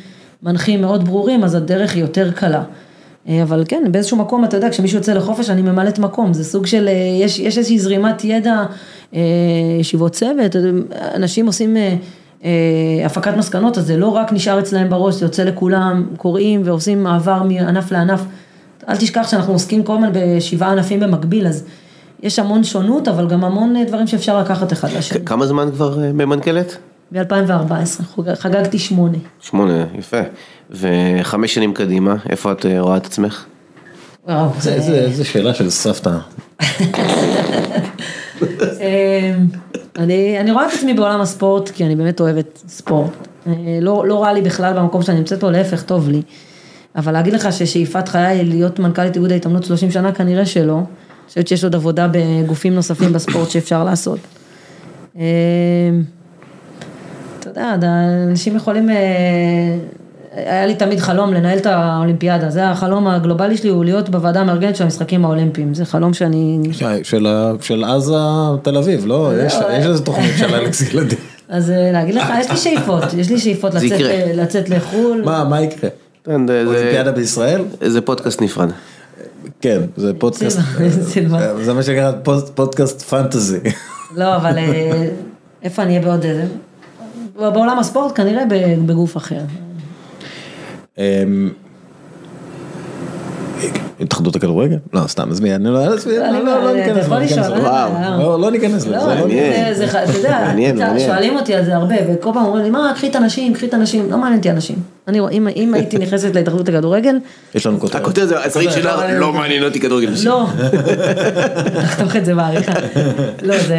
מנחים 0.43 0.81
מאוד 0.81 1.05
ברורים, 1.05 1.45
אז 1.45 1.55
הדרך 1.55 1.95
היא 1.95 2.01
יותר 2.01 2.31
קלה. 2.33 2.63
אה, 3.29 3.43
אבל 3.43 3.65
כן, 3.69 3.85
באיזשהו 3.91 4.17
מקום, 4.17 4.45
אתה 4.45 4.57
יודע, 4.57 4.71
כשמישהו 4.71 4.99
יוצא 4.99 5.13
לחופש, 5.13 5.51
אני 5.51 5.63
ממלאת 5.63 5.99
מקום, 5.99 6.33
זה 6.33 6.45
סוג 6.45 6.67
של, 6.67 6.89
אה, 6.89 6.93
יש, 7.23 7.39
יש 7.39 7.59
איזושהי 7.59 7.79
זרימת 7.79 8.25
ידע, 8.25 8.65
אה, 9.15 9.21
ישיבות 9.81 10.13
צוות, 10.13 10.57
אנשים 11.15 11.47
עושים 11.47 11.77
הפקת 13.05 13.37
מסקנות, 13.37 13.79
אז 13.79 13.87
זה 13.87 13.97
לא 13.97 14.09
רק 14.09 14.33
נשאר 14.33 14.59
אצלהם 14.59 14.91
בראש, 14.91 15.15
זה 15.15 15.25
יוצא 15.25 15.45
לכולם, 15.45 16.07
קוראים 16.17 16.63
ועושים 16.65 17.03
מעבר 17.03 17.43
מענף 17.43 17.93
לענף. 17.93 18.21
אל 18.89 18.97
תשכח 18.97 19.29
שאנחנו 19.31 19.53
עוסקים 19.53 19.83
כל 19.83 19.93
הזמן 19.97 20.11
בשבעה 20.15 20.73
ענפים 20.73 21.01
במקביל, 21.01 21.47
אז 21.47 21.65
יש 22.23 22.39
המון 22.39 22.65
שונות, 22.65 23.09
אבל 23.09 23.29
גם 23.29 23.45
המון 23.45 23.75
דברים 23.87 24.07
שאפשר 24.07 24.41
לקחת 24.41 24.73
אחד 24.73 24.89
לשני. 24.97 25.25
כמה 25.25 25.47
זמן 25.47 25.71
כבר 25.71 25.99
ממנכ"לת? 26.15 26.77
ב-2014, 27.15 28.03
חגגתי 28.35 28.79
שמונה. 28.79 29.19
שמונה, 29.41 29.85
יפה. 29.99 30.21
וחמש 30.71 31.55
שנים 31.55 31.75
קדימה, 31.75 32.17
איפה 32.31 32.53
את 32.53 32.67
אה, 32.67 32.81
רואה 32.81 32.97
את 32.97 33.07
עצמך? 33.07 33.45
וואו. 34.29 34.49
זה 34.61 35.25
שאלה 35.25 35.55
של 35.55 35.71
סבתא. 35.71 36.17
אמ, 38.43 39.47
אני 39.97 40.51
רואה 40.51 40.67
את 40.67 40.73
עצמי 40.73 40.95
בעולם 40.95 41.21
הספורט, 41.21 41.69
כי 41.69 41.85
אני 41.85 41.97
באמת 41.97 42.21
אוהבת 42.21 42.63
ספורט. 42.69 43.11
אה, 43.47 43.53
לא, 43.81 44.05
לא 44.07 44.23
רע 44.23 44.33
לי 44.33 44.43
בכלל 44.43 44.73
במקום 44.73 45.03
שאני 45.03 45.19
נמצאת 45.19 45.41
פה, 45.41 45.51
להפך, 45.51 45.83
טוב 45.83 46.09
לי. 46.09 46.23
אבל 46.97 47.13
להגיד 47.13 47.33
לך 47.33 47.53
ששאיפת 47.53 48.09
חיי 48.09 48.39
היא 48.39 48.49
להיות 48.49 48.79
מנכ"לית 48.79 49.17
איגוד 49.17 49.33
ההתאמנות 49.33 49.65
30 49.65 49.91
שנה, 49.91 50.13
כנראה 50.13 50.47
שלא. 50.47 50.77
אני 50.77 51.29
חושבת 51.29 51.49
שיש 51.49 51.65
עוד 51.65 51.75
עבודה 51.75 52.09
בגופים 52.13 52.75
נוספים 52.75 53.13
בספורט 53.13 53.51
שאפשר 53.51 53.85
לעשות. 53.85 54.19
יודע, 57.61 57.93
אנשים 58.29 58.57
יכולים 58.57 58.91
אה, 58.91 58.97
היה 60.35 60.67
לי 60.67 60.75
תמיד 60.75 61.01
חלום 61.01 61.35
לנהל 61.35 61.59
את 61.59 61.67
האולימפיאדה, 61.67 62.51
זה 62.51 62.69
החלום 62.71 63.07
הגלובלי 63.07 63.57
שלי, 63.57 63.71
הוא 63.71 63.85
להיות 63.85 64.09
בוועדה 64.09 64.41
המארגנת 64.41 64.77
של 64.77 64.85
המשחקים 64.85 65.25
האולימפיים, 65.25 65.75
זה 65.75 65.85
חלום 65.85 66.15
שאני... 66.15 66.59
של 67.61 67.85
עזה 67.85 68.15
תל 68.63 68.77
אביב, 68.77 69.07
לא? 69.07 69.33
יש 69.47 69.55
איזה 69.69 70.05
תוכנית 70.05 70.33
של 70.39 70.55
אלכס 70.55 70.81
ילדים. 70.93 71.19
אז 71.49 71.71
אה, 71.71 71.93
להגיד 71.93 72.15
לך, 72.15 72.29
יש 72.41 72.51
לי 72.51 72.57
שאיפות, 72.57 73.05
יש 73.17 73.31
לי 73.31 73.39
שאיפות 73.39 73.73
לצאת 74.35 74.71
לחו"ל. 74.71 75.23
מה, 75.25 75.45
מה 75.45 75.61
יקרה? 75.61 75.91
אולימפיאדה 76.27 77.13
בישראל? 77.13 77.65
זה 77.81 78.01
פודקאסט 78.01 78.43
נפרד. 78.43 78.71
כן, 79.61 79.81
זה 79.97 80.13
פודקאסט, 80.19 80.61
זה 81.63 81.73
מה 81.73 81.83
שנקרא 81.83 82.13
פודקאסט 82.55 83.03
פנטזי. 83.03 83.59
לא, 84.17 84.37
אבל 84.37 84.59
אה, 84.59 85.09
איפה 85.63 85.83
אני 85.83 85.97
אהיה 85.97 86.07
בעוד 86.07 86.25
איזה? 86.25 86.45
בעולם 87.39 87.79
הספורט 87.79 88.13
כנראה 88.15 88.43
בגוף 88.87 89.17
אחר. 89.17 89.41
אמ, 90.99 91.51
התאחדות 94.01 94.37
הכדורגל? 94.37 94.77
לא, 94.93 95.01
סתם, 95.07 95.31
עזבי, 95.31 95.55
אני 95.55 95.65
לא 95.65 95.81
ניכנס 95.85 96.07
לזה. 96.07 96.19
לא 98.39 98.51
ניכנס 98.51 98.87
לזה. 98.87 98.97
אתה 100.05 100.13
יודע, 100.17 100.93
שואלים 101.07 101.37
אותי 101.37 101.55
על 101.55 101.65
זה 101.65 101.77
הרבה, 101.77 101.95
וכל 102.09 102.31
פעם 102.35 102.45
אומרים 102.45 102.65
לי, 102.65 102.71
מה, 102.71 102.93
קחי 102.95 103.09
את 103.09 103.17
הנשים, 103.17 103.55
קחי 103.55 103.67
את 103.67 103.75
הנשים, 103.75 104.11
לא 104.11 104.19
מעניין 104.19 104.39
אותי 104.39 104.51
הנשים. 104.51 104.77
אם 105.27 105.75
הייתי 105.75 105.99
נכנסת 105.99 106.35
להתאחדות 106.35 106.69
הכדורגל... 106.69 107.17
יש 107.55 107.67
לנו 107.67 107.81
כותרת. 107.81 108.01
הכותרת 108.03 108.29
זה, 108.29 108.41
השריד 108.45 108.71
שלה, 108.71 109.19
לא 109.19 109.33
מעניין 109.33 109.65
אותי 109.65 109.81
כדורגל. 109.81 110.11
לא, 110.25 110.47
תחתוך 111.83 112.17
את 112.17 112.25
זה 112.25 112.35
בעריכה. 112.35 112.73
לא, 113.43 113.59
זה... 113.59 113.77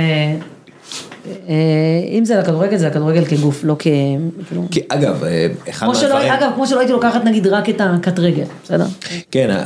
אה, 1.50 1.54
אם 2.12 2.26
זה 2.26 2.36
לכדורגל, 2.36 2.78
זה 2.78 2.88
לכדורגל 2.88 3.26
כגוף, 3.26 3.64
לא 3.64 3.76
כ... 3.80 3.88
כאילו- 4.48 4.68
כי 4.72 4.80
אגב, 4.90 5.24
אה, 5.24 5.48
אחד 5.70 5.88
מהדברים... 5.88 6.32
אגב, 6.32 6.52
כמו 6.56 6.68
שלא 6.68 6.80
הייתי 6.80 6.94
לוקחת 6.94 7.24
נגיד 7.26 7.48
רק 7.48 7.70
את 7.70 7.82
הקט 7.82 8.20
רגל, 8.20 8.44
בסדר? 8.64 8.86
כן, 9.32 9.58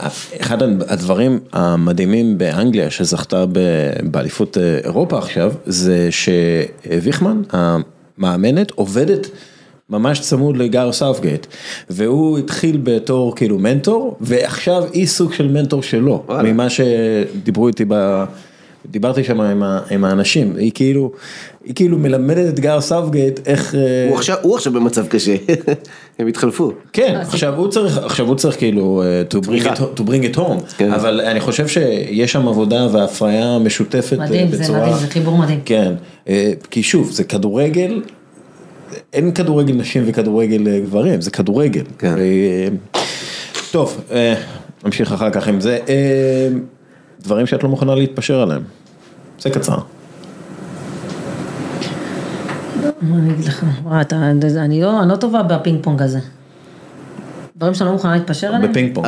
אחד 0.42 0.62
הדברים 0.64 1.40
המדהימים 1.54 2.38
באנגליה 2.38 2.90
שזכתה 2.90 3.46
באליפות 4.04 4.58
אה, 4.58 4.78
אירופה 4.84 5.18
עכשיו, 5.18 5.54
זה 5.66 6.10
שוויכמן, 6.12 7.42
המאמנת, 7.52 8.72
עובדת 8.72 9.28
ממש 9.90 10.20
צמוד 10.20 10.58
לגאר 10.58 10.92
סאופגייט, 10.92 11.48
והוא 11.90 12.38
התחיל 12.38 12.80
בתור 12.84 13.36
כאילו 13.36 13.60
מנטור, 13.60 14.18
ועכשיו 14.22 14.84
היא 14.94 15.08
סוג 15.08 15.34
של 15.34 15.48
מנטור 15.48 15.84
שלו, 15.84 16.24
ממה 16.44 16.68
שדיברו 16.70 17.68
איתי 17.68 17.86
ב... 17.88 18.24
דיברתי 18.86 19.24
שם 19.24 19.42
עם, 19.42 19.64
עם 19.92 20.06
האנשים, 20.06 20.56
היא 20.58 20.72
כאילו, 20.76 21.12
היא 21.66 21.76
כאילו 21.76 21.98
מלמדת 21.98 22.54
את 22.54 22.60
גארת' 22.60 22.82
סאות'גייט 22.82 23.40
איך... 23.48 23.76
אה, 23.76 24.08
הוא 24.10 24.18
עכשיו, 24.18 24.38
הוא 24.42 24.56
עכשיו 24.56 24.74
במצב 24.74 25.08
קשה, 25.08 25.36
הם 26.20 26.28
התחלפו. 26.28 26.72
כן, 26.94 27.16
עכשיו 27.22 27.56
הוא 27.56 27.68
צריך, 27.68 27.98
עכשיו 27.98 28.28
הוא 28.28 28.36
צריך 28.36 28.58
כאילו 28.58 29.04
אה, 29.04 29.24
to 29.32 29.46
bring 29.46 29.66
it, 29.66 29.80
to 29.98 30.02
bring 30.02 30.34
it 30.34 30.38
home, 30.38 30.76
כן. 30.78 30.92
אבל 30.92 31.22
אני 31.22 31.40
חושב 31.40 31.68
שיש 31.68 32.32
שם 32.32 32.48
עבודה 32.48 32.88
והפריה 32.92 33.60
משותפת 33.60 34.20
אה, 34.20 34.26
מדהים, 34.26 34.48
בצורה... 34.48 34.62
מדהים, 34.62 34.66
זה 34.66 34.74
מדהים, 34.74 35.08
זה 35.08 35.08
חיבור 35.08 35.38
מדהים. 35.38 35.60
כן, 35.66 35.94
כי 36.72 36.84
שוב, 36.84 37.12
זה 37.12 37.24
כדורגל, 37.24 38.02
אין 39.14 39.32
כדורגל 39.32 39.74
נשים 39.74 40.04
וכדורגל 40.06 40.80
גברים, 40.80 41.22
זה 41.22 41.32
כדורגל. 41.32 41.84
כן. 41.98 42.16
טוב, 43.72 44.02
נמשיך 44.86 45.12
אחר 45.12 45.30
כך 45.30 45.48
עם 45.48 45.62
זה. 45.62 45.80
דברים 47.24 47.46
שאת 47.46 47.64
לא 47.64 47.70
מוכנה 47.70 47.96
להתפשר 47.96 48.42
עליהם. 48.42 48.62
זה 49.40 49.50
קצר. 49.50 49.78
מה 53.02 53.18
אני 53.18 53.34
אגיד 53.34 53.46
לך, 53.46 53.64
אני 54.58 54.82
לא, 54.82 55.06
לא 55.06 55.16
טובה 55.16 55.44
בפינג 55.44 55.84
פונג 55.84 56.02
הזה. 56.02 56.20
דברים 57.58 57.74
שאני 57.74 57.88
לא 57.88 57.94
מוכנה 57.94 58.14
להתפשר 58.14 58.48
עליהם? 58.48 58.72
בפינג 58.72 58.96
פונג. 58.96 59.08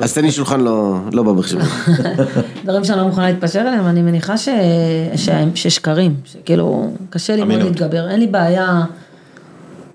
אז 0.00 0.14
תן 0.14 0.22
לי 0.22 0.32
שולחן 0.32 0.60
לא, 0.60 0.98
לא 1.12 1.22
במחשבים. 1.22 1.64
דברים 2.64 2.84
שאני 2.84 2.98
לא 2.98 3.06
מוכנה 3.06 3.30
להתפשר 3.30 3.60
עליהם, 3.60 3.86
אני 3.86 4.02
מניחה 4.02 4.34
ששקרים, 5.54 6.14
שכאילו 6.24 6.90
קשה 7.10 7.36
לי 7.36 7.44
מאוד 7.44 7.62
להתגבר, 7.62 8.10
אין 8.10 8.20
לי 8.20 8.26
בעיה. 8.26 8.82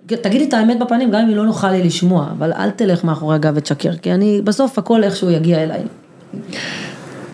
תגידי 0.06 0.48
את 0.48 0.54
האמת 0.54 0.80
בפנים, 0.80 1.12
גם 1.12 1.22
אם 1.22 1.28
היא 1.28 1.36
לא 1.36 1.46
נוחה 1.46 1.72
לי 1.72 1.84
לשמוע, 1.84 2.28
אבל 2.38 2.54
אל 2.54 2.70
תלך 2.70 3.04
מאחורי 3.04 3.36
הגב 3.36 3.54
ותשקר, 3.56 3.96
כי 4.02 4.14
אני, 4.14 4.42
בסוף 4.44 4.80
הכל 4.80 5.04
איכשהו 5.04 5.30
יגיע 5.30 5.64
אליי. 5.64 5.82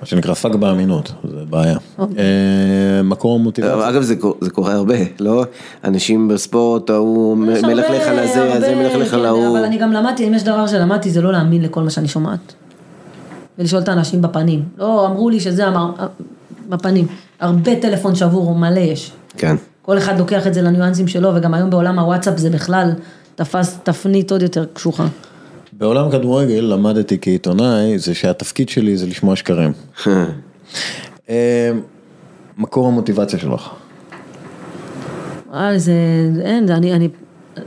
מה 0.01 0.07
שנקרא 0.07 0.33
פאק 0.33 0.55
באמינות, 0.55 1.11
זה 1.23 1.45
בעיה. 1.49 1.77
אוקיי. 1.97 2.17
אה, 2.17 3.03
מקור 3.03 3.39
מוטיבציה. 3.39 3.89
אגב 3.89 4.01
זה 4.41 4.49
קורה 4.51 4.73
הרבה, 4.73 4.95
לא? 5.19 5.45
אנשים 5.83 6.27
בספורט, 6.27 6.89
ההוא 6.89 7.37
מלכלך 7.37 8.07
על 8.07 8.19
הזה, 8.19 8.53
הזה 8.53 8.75
מלכלך 8.75 9.13
על 9.13 9.25
ההוא. 9.25 9.57
אבל 9.57 9.65
אני 9.65 9.77
גם 9.77 9.91
למדתי, 9.91 10.27
אם 10.27 10.33
יש 10.33 10.43
דבר 10.43 10.67
שלמדתי 10.67 11.09
זה 11.09 11.21
לא 11.21 11.31
להאמין 11.31 11.61
לכל 11.61 11.83
מה 11.83 11.89
שאני 11.89 12.07
שומעת. 12.07 12.53
ולשאול 13.59 13.81
את 13.81 13.89
האנשים 13.89 14.21
בפנים. 14.21 14.63
לא 14.77 15.05
אמרו 15.05 15.29
לי 15.29 15.39
שזה 15.39 15.67
אמר, 15.67 15.91
בפנים. 16.69 17.07
הרבה 17.39 17.75
טלפון 17.75 18.15
שבור, 18.15 18.55
מלא 18.55 18.79
יש. 18.79 19.11
כן. 19.37 19.55
כל 19.81 19.97
אחד 19.97 20.19
לוקח 20.19 20.47
את 20.47 20.53
זה 20.53 20.61
לניואנסים 20.61 21.07
שלו, 21.07 21.31
וגם 21.35 21.53
היום 21.53 21.69
בעולם 21.69 21.99
הוואטסאפ 21.99 22.37
זה 22.37 22.49
בכלל 22.49 22.91
תפס 23.35 23.79
תפנית 23.83 24.31
עוד 24.31 24.41
יותר 24.41 24.65
קשוחה. 24.73 25.07
בעולם 25.81 26.11
כדורגל 26.11 26.53
למדתי 26.53 27.17
כעיתונאי, 27.21 27.99
זה 27.99 28.15
שהתפקיד 28.15 28.69
שלי 28.69 28.97
זה 28.97 29.07
לשמוע 29.07 29.35
שקרים. 29.35 29.71
אה, 31.29 31.71
מקור 32.57 32.87
המוטיבציה 32.87 33.39
שלך. 33.39 33.69
אה, 35.53 35.77
זה, 35.77 35.93
אין, 36.41 36.67
זה, 36.67 36.75
אני, 36.75 36.93
אני, 36.93 37.09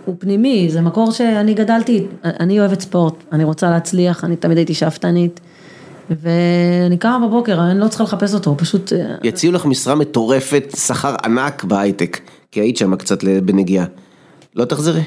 הוא 0.05 0.17
פנימי, 0.19 0.69
זה 0.71 0.81
מקור 0.81 1.11
שאני 1.11 1.55
גדלתי, 1.55 2.07
אני 2.25 2.61
אוהבת 2.61 2.81
ספורט, 2.81 3.15
אני 3.33 3.45
רוצה 3.45 3.71
להצליח, 3.71 4.25
אני 4.25 4.37
תמיד 4.37 4.57
הייתי 4.57 4.75
שאפתנית. 4.75 5.41
ואני 6.11 6.97
קמה 6.99 7.29
בבוקר, 7.29 7.61
אני 7.61 7.81
לא 7.81 7.89
צריכה 7.89 8.05
לחפש 8.05 8.35
אותו, 8.35 8.57
פשוט... 8.57 8.93
אה, 8.93 9.15
יציעו 9.23 9.53
לך 9.53 9.67
משרה 9.67 9.95
מטורפת, 9.95 10.65
שכר 10.77 11.15
ענק 11.25 11.65
בהייטק, 11.65 12.21
כי 12.51 12.61
היית 12.61 12.77
שם 12.77 12.97
קצת 12.97 13.25
בנגיעה. 13.25 13.87
לא 14.57 14.65
תחזרי? 14.65 15.03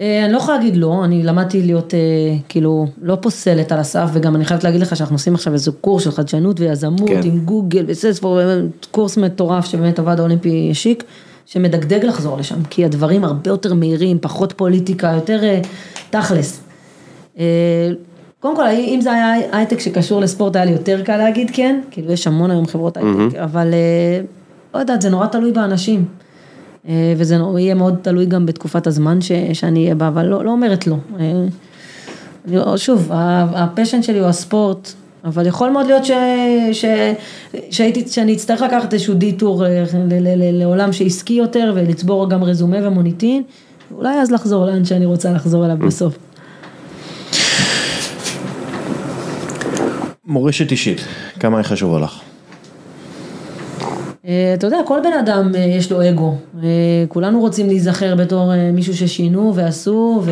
אה, 0.00 0.24
אני 0.24 0.32
לא 0.32 0.38
יכולה 0.38 0.56
להגיד 0.56 0.76
לא, 0.76 1.04
אני 1.04 1.22
למדתי 1.22 1.62
להיות 1.62 1.94
אה, 1.94 1.98
כאילו 2.48 2.86
לא 3.02 3.16
פוסלת 3.20 3.72
על 3.72 3.78
הסף 3.78 4.08
וגם 4.12 4.36
אני 4.36 4.44
חייבת 4.44 4.64
להגיד 4.64 4.80
לך 4.80 4.96
שאנחנו 4.96 5.14
עושים 5.14 5.34
עכשיו 5.34 5.52
איזה 5.52 5.70
קורס 5.80 6.04
של 6.04 6.10
חדשנות 6.10 6.60
ויזמות 6.60 7.08
כן. 7.08 7.20
עם 7.24 7.40
גוגל 7.40 7.84
וסלספור, 7.86 8.40
קורס 8.90 9.16
מטורף 9.16 9.64
שבאמת 9.64 9.98
הוועד 9.98 10.20
האולימפי 10.20 10.68
השיק, 10.70 11.04
שמדגדג 11.46 12.04
לחזור 12.04 12.38
לשם, 12.38 12.64
כי 12.70 12.84
הדברים 12.84 13.24
הרבה 13.24 13.50
יותר 13.50 13.74
מהירים, 13.74 14.18
פחות 14.20 14.52
פוליטיקה, 14.52 15.12
יותר 15.14 15.44
אה, 15.44 15.60
תכלס. 16.10 16.60
קודם 18.40 18.56
כל, 18.56 18.66
אם 18.66 19.00
זה 19.02 19.12
היה 19.12 19.32
הייטק 19.52 19.80
שקשור 19.80 20.20
לספורט, 20.20 20.56
היה 20.56 20.64
לי 20.64 20.70
יותר 20.70 21.02
קל 21.04 21.16
להגיד 21.16 21.50
כן, 21.52 21.80
כאילו 21.90 22.12
יש 22.12 22.26
המון 22.26 22.50
היום 22.50 22.66
חברות 22.66 22.96
הייטק, 22.96 23.36
אבל 23.36 23.74
לא 24.74 24.78
יודעת, 24.78 25.02
זה 25.02 25.10
נורא 25.10 25.26
תלוי 25.26 25.52
באנשים. 25.52 26.04
אה, 26.88 27.14
וזה 27.16 27.38
יהיה 27.58 27.74
מאוד 27.74 27.96
תלוי 28.02 28.26
גם 28.26 28.46
בתקופת 28.46 28.86
הזמן 28.86 29.20
ש, 29.20 29.32
שאני 29.52 29.82
אהיה 29.82 29.94
בה, 29.94 30.08
אבל 30.08 30.26
לא, 30.26 30.44
לא 30.44 30.50
אומרת 30.50 30.86
לא. 30.86 30.96
אה, 31.20 31.44
אני, 32.48 32.76
שוב, 32.76 33.08
ה 33.12 33.23
passion 33.23 34.02
שלי 34.02 34.18
הוא 34.18 34.28
הספורט, 34.28 34.92
אבל 35.24 35.46
יכול 35.46 35.70
מאוד 35.70 35.86
להיות 35.86 36.04
ש, 36.04 36.10
ש, 36.72 36.84
שהייתי, 37.70 38.08
שאני 38.08 38.34
אצטרך 38.34 38.62
לקחת 38.62 38.94
איזשהו 38.94 39.14
detour 39.14 39.64
ל, 39.64 39.66
ל, 39.68 40.34
ל, 40.36 40.58
לעולם 40.58 40.92
שעסקי 40.92 41.32
יותר 41.32 41.72
ולצבור 41.74 42.30
גם 42.30 42.44
רזומה 42.44 42.88
ומוניטין, 42.88 43.42
אולי 43.94 44.20
אז 44.20 44.30
לחזור 44.30 44.66
לאן 44.66 44.84
שאני 44.84 45.06
רוצה 45.06 45.32
לחזור 45.32 45.64
אליו 45.64 45.76
בסוף. 45.76 46.18
מורשת 50.24 50.70
אישית, 50.70 51.00
כמה 51.40 51.58
היא 51.58 51.64
חשובה 51.64 51.98
לך? 51.98 52.29
אה, 54.30 54.54
אתה 54.54 54.66
יודע, 54.66 54.78
כל 54.86 54.98
בן 55.04 55.12
אדם 55.12 55.52
אה, 55.54 55.60
יש 55.60 55.92
לו 55.92 56.08
אגו, 56.08 56.34
אה, 56.62 56.68
כולנו 57.08 57.40
רוצים 57.40 57.66
להיזכר 57.66 58.14
בתור 58.14 58.52
מישהו 58.72 58.96
ששינו 58.96 59.54
ועשו, 59.54 60.22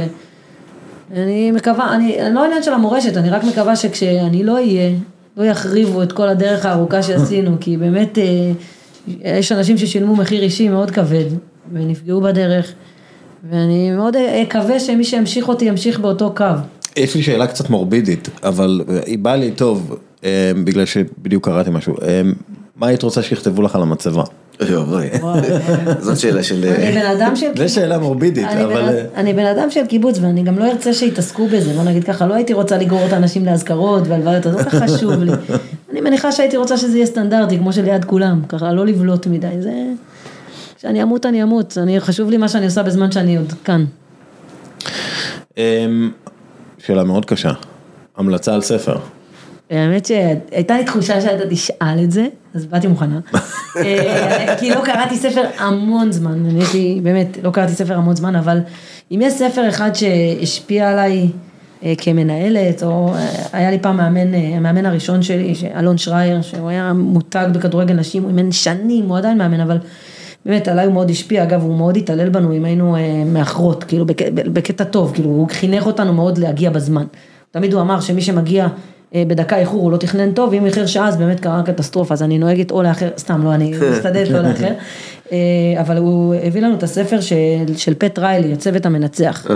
ואני 1.13 1.51
מקווה, 1.51 1.95
אני, 1.95 2.21
אני 2.23 2.35
לא 2.35 2.45
עניין 2.45 2.63
של 2.63 2.73
המורשת, 2.73 3.17
אני 3.17 3.31
רק 3.31 3.45
מקווה 3.45 3.77
שכשאני 3.77 4.45
לא 4.45 4.53
אהיה, 4.53 4.91
לא 5.37 5.45
יחריבו 5.45 6.03
את 6.03 6.13
כל 6.13 6.29
הדרך 6.29 6.67
הארוכה 6.67 7.03
שעשינו, 7.03 7.57
כי 7.61 7.77
באמת 7.77 8.19
יש 9.09 9.53
אנשים 9.53 9.79
ששילמו 9.79 10.17
מחיר 10.17 10.43
אישי 10.43 10.69
מאוד 10.69 10.91
כבד, 10.91 11.25
ונפגעו 11.73 12.21
בדרך, 12.21 12.73
ואני 13.51 13.91
מאוד 13.91 14.17
אקווה 14.17 14.81
שמי 14.81 15.05
שימשיך 15.05 15.49
אותי 15.49 15.65
ימשיך 15.65 16.01
באותו 16.01 16.33
קו. 16.37 16.45
יש 16.97 17.15
לי 17.15 17.23
שאלה 17.23 17.47
קצת 17.47 17.71
מורבידית, 17.71 18.29
אבל 18.43 18.81
היא 19.07 19.19
באה 19.19 19.37
לי 19.37 19.51
טוב, 19.51 19.97
בגלל 20.65 20.85
שבדיוק 20.85 21.45
קראתי 21.45 21.71
משהו. 21.71 21.95
מה 22.79 22.87
היית 22.87 23.03
רוצה 23.03 23.23
שיכתבו 23.23 23.63
לך 23.63 23.75
על 23.75 23.83
המצבה? 23.83 24.23
זאת 26.01 26.19
שאלה 26.19 26.43
של... 26.43 26.65
אני 26.65 26.93
בן 26.93 27.07
אדם 27.07 27.37
של 27.37 27.47
קיבוץ. 27.47 27.69
זו 27.69 27.75
שאלה 27.75 27.99
מורבידית, 27.99 28.47
אבל... 28.47 28.97
אני 29.17 29.33
בן 29.33 29.47
אדם 29.47 29.71
של 29.71 29.87
קיבוץ 29.87 30.19
ואני 30.19 30.43
גם 30.43 30.59
לא 30.59 30.65
ארצה 30.65 30.93
שיתעסקו 30.93 31.47
בזה, 31.47 31.73
בוא 31.73 31.83
נגיד 31.83 32.05
ככה, 32.05 32.27
לא 32.27 32.35
הייתי 32.35 32.53
רוצה 32.53 32.79
לגרור 32.79 33.07
את 33.07 33.13
האנשים 33.13 33.47
לאזכרות 33.47 34.09
והלוויות, 34.09 34.43
זה 34.43 34.51
לא 34.51 34.63
כך 34.63 34.75
חשוב 34.75 35.13
לי. 35.13 35.33
אני 35.91 36.01
מניחה 36.01 36.33
שהייתי 36.33 36.57
רוצה 36.57 36.77
שזה 36.77 36.97
יהיה 36.97 37.07
סטנדרטי, 37.07 37.59
כמו 37.59 37.73
שליד 37.73 38.05
כולם, 38.05 38.41
ככה 38.49 38.73
לא 38.73 38.87
לבלוט 38.87 39.27
מדי, 39.27 39.49
זה... 39.61 39.73
כשאני 40.77 41.03
אמות 41.03 41.27
אני 41.27 41.43
אמות, 41.43 41.79
חשוב 41.99 42.31
לי 42.31 42.37
מה 42.37 42.49
שאני 42.49 42.65
עושה 42.65 42.83
בזמן 42.83 43.13
שאני 43.13 43.37
עוד 43.37 43.53
כאן. 43.65 43.85
אמ, 45.57 46.11
שאלה 46.79 47.05
מאוד 47.05 47.25
קשה, 47.25 47.53
המלצה 48.17 48.55
על 48.55 48.63
ספר. 48.63 48.99
האמת 49.71 50.07
שהייתה 50.07 50.77
לי 50.77 50.85
תחושה 50.85 51.21
שאתה 51.21 51.49
תשאל 51.51 52.05
את 52.05 52.11
זה, 52.11 52.27
אז 52.55 52.67
באתי 52.67 52.87
מוכנה. 52.87 53.21
אה, 53.77 54.55
כי 54.59 54.71
לא 54.71 54.81
קראתי 54.85 55.17
ספר 55.17 55.45
המון 55.59 56.13
זמן, 56.13 56.47
אני 56.51 56.61
הייתי, 56.61 57.01
באמת, 57.03 57.39
לא 57.43 57.51
קראתי 57.51 57.73
ספר 57.73 57.95
המון 57.95 58.17
זמן, 58.17 58.37
אבל 58.37 58.59
אם 59.11 59.21
יש 59.23 59.33
ספר 59.33 59.69
אחד 59.69 59.91
שהשפיע 59.95 60.91
עליי 60.91 61.29
אה, 61.85 61.93
כמנהלת, 61.99 62.83
או 62.83 63.15
אה, 63.15 63.29
היה 63.53 63.71
לי 63.71 63.79
פעם 63.79 63.97
מאמן, 63.97 64.35
המאמן 64.35 64.87
הראשון 64.87 65.23
שלי, 65.23 65.55
אלון 65.77 65.99
שרייר, 65.99 66.43
שהוא 66.43 66.69
היה 66.69 66.93
מותג 66.93 67.49
בכדורגל 67.53 67.95
נשים, 67.95 68.23
הוא 68.23 68.31
אימן 68.31 68.53
שנים, 68.53 69.09
הוא 69.09 69.19
עדיין 69.19 69.39
מאמן, 69.39 69.61
אבל 69.61 69.79
באמת 70.47 70.69
עליי 70.69 70.87
הוא 70.87 70.95
מאוד 70.95 71.11
השפיע, 71.11 71.43
אגב, 71.43 71.63
הוא 71.63 71.77
מאוד 71.77 71.97
התעלל 71.97 72.29
בנו 72.29 72.53
אם 72.53 72.65
היינו 72.65 72.97
מאחרות, 73.27 73.85
כאילו 73.85 74.07
בקטע 74.53 74.85
טוב, 74.85 75.13
כאילו 75.15 75.29
הוא 75.29 75.49
חינך 75.51 75.87
אותנו 75.87 76.13
מאוד 76.13 76.39
להגיע 76.39 76.71
בזמן. 76.71 77.05
תמיד 77.51 77.73
הוא 77.73 77.83
אמר 77.83 78.01
שמי 78.01 78.21
שמגיע 78.21 78.67
בדקה 79.15 79.57
איחור 79.57 79.83
הוא 79.83 79.93
לא 79.93 79.97
תכנן 79.97 80.33
טוב, 80.33 80.55
אם 80.55 80.67
איחר 80.67 80.87
שעה 80.87 81.09
אז 81.09 81.17
באמת 81.17 81.41
קרה 81.41 81.63
קטסטרופה, 81.63 82.15
אז 82.15 82.23
אני 82.23 82.39
נוהגת 82.39 82.71
או 82.71 82.83
לאחר, 82.83 83.09
סתם 83.19 83.45
לא, 83.45 83.55
אני 83.55 83.75
מסתדרת 83.93 84.29
לא 84.29 84.41
לאחר, 84.41 84.73
אה, 85.33 85.37
אבל 85.81 85.97
הוא 85.97 86.35
הביא 86.35 86.63
לנו 86.63 86.75
את 86.75 86.83
הספר 86.83 87.21
של, 87.21 87.37
של 87.77 87.95
פט 87.95 88.19
ריילי, 88.19 88.53
הצוות 88.53 88.87
המנצח, 88.87 89.47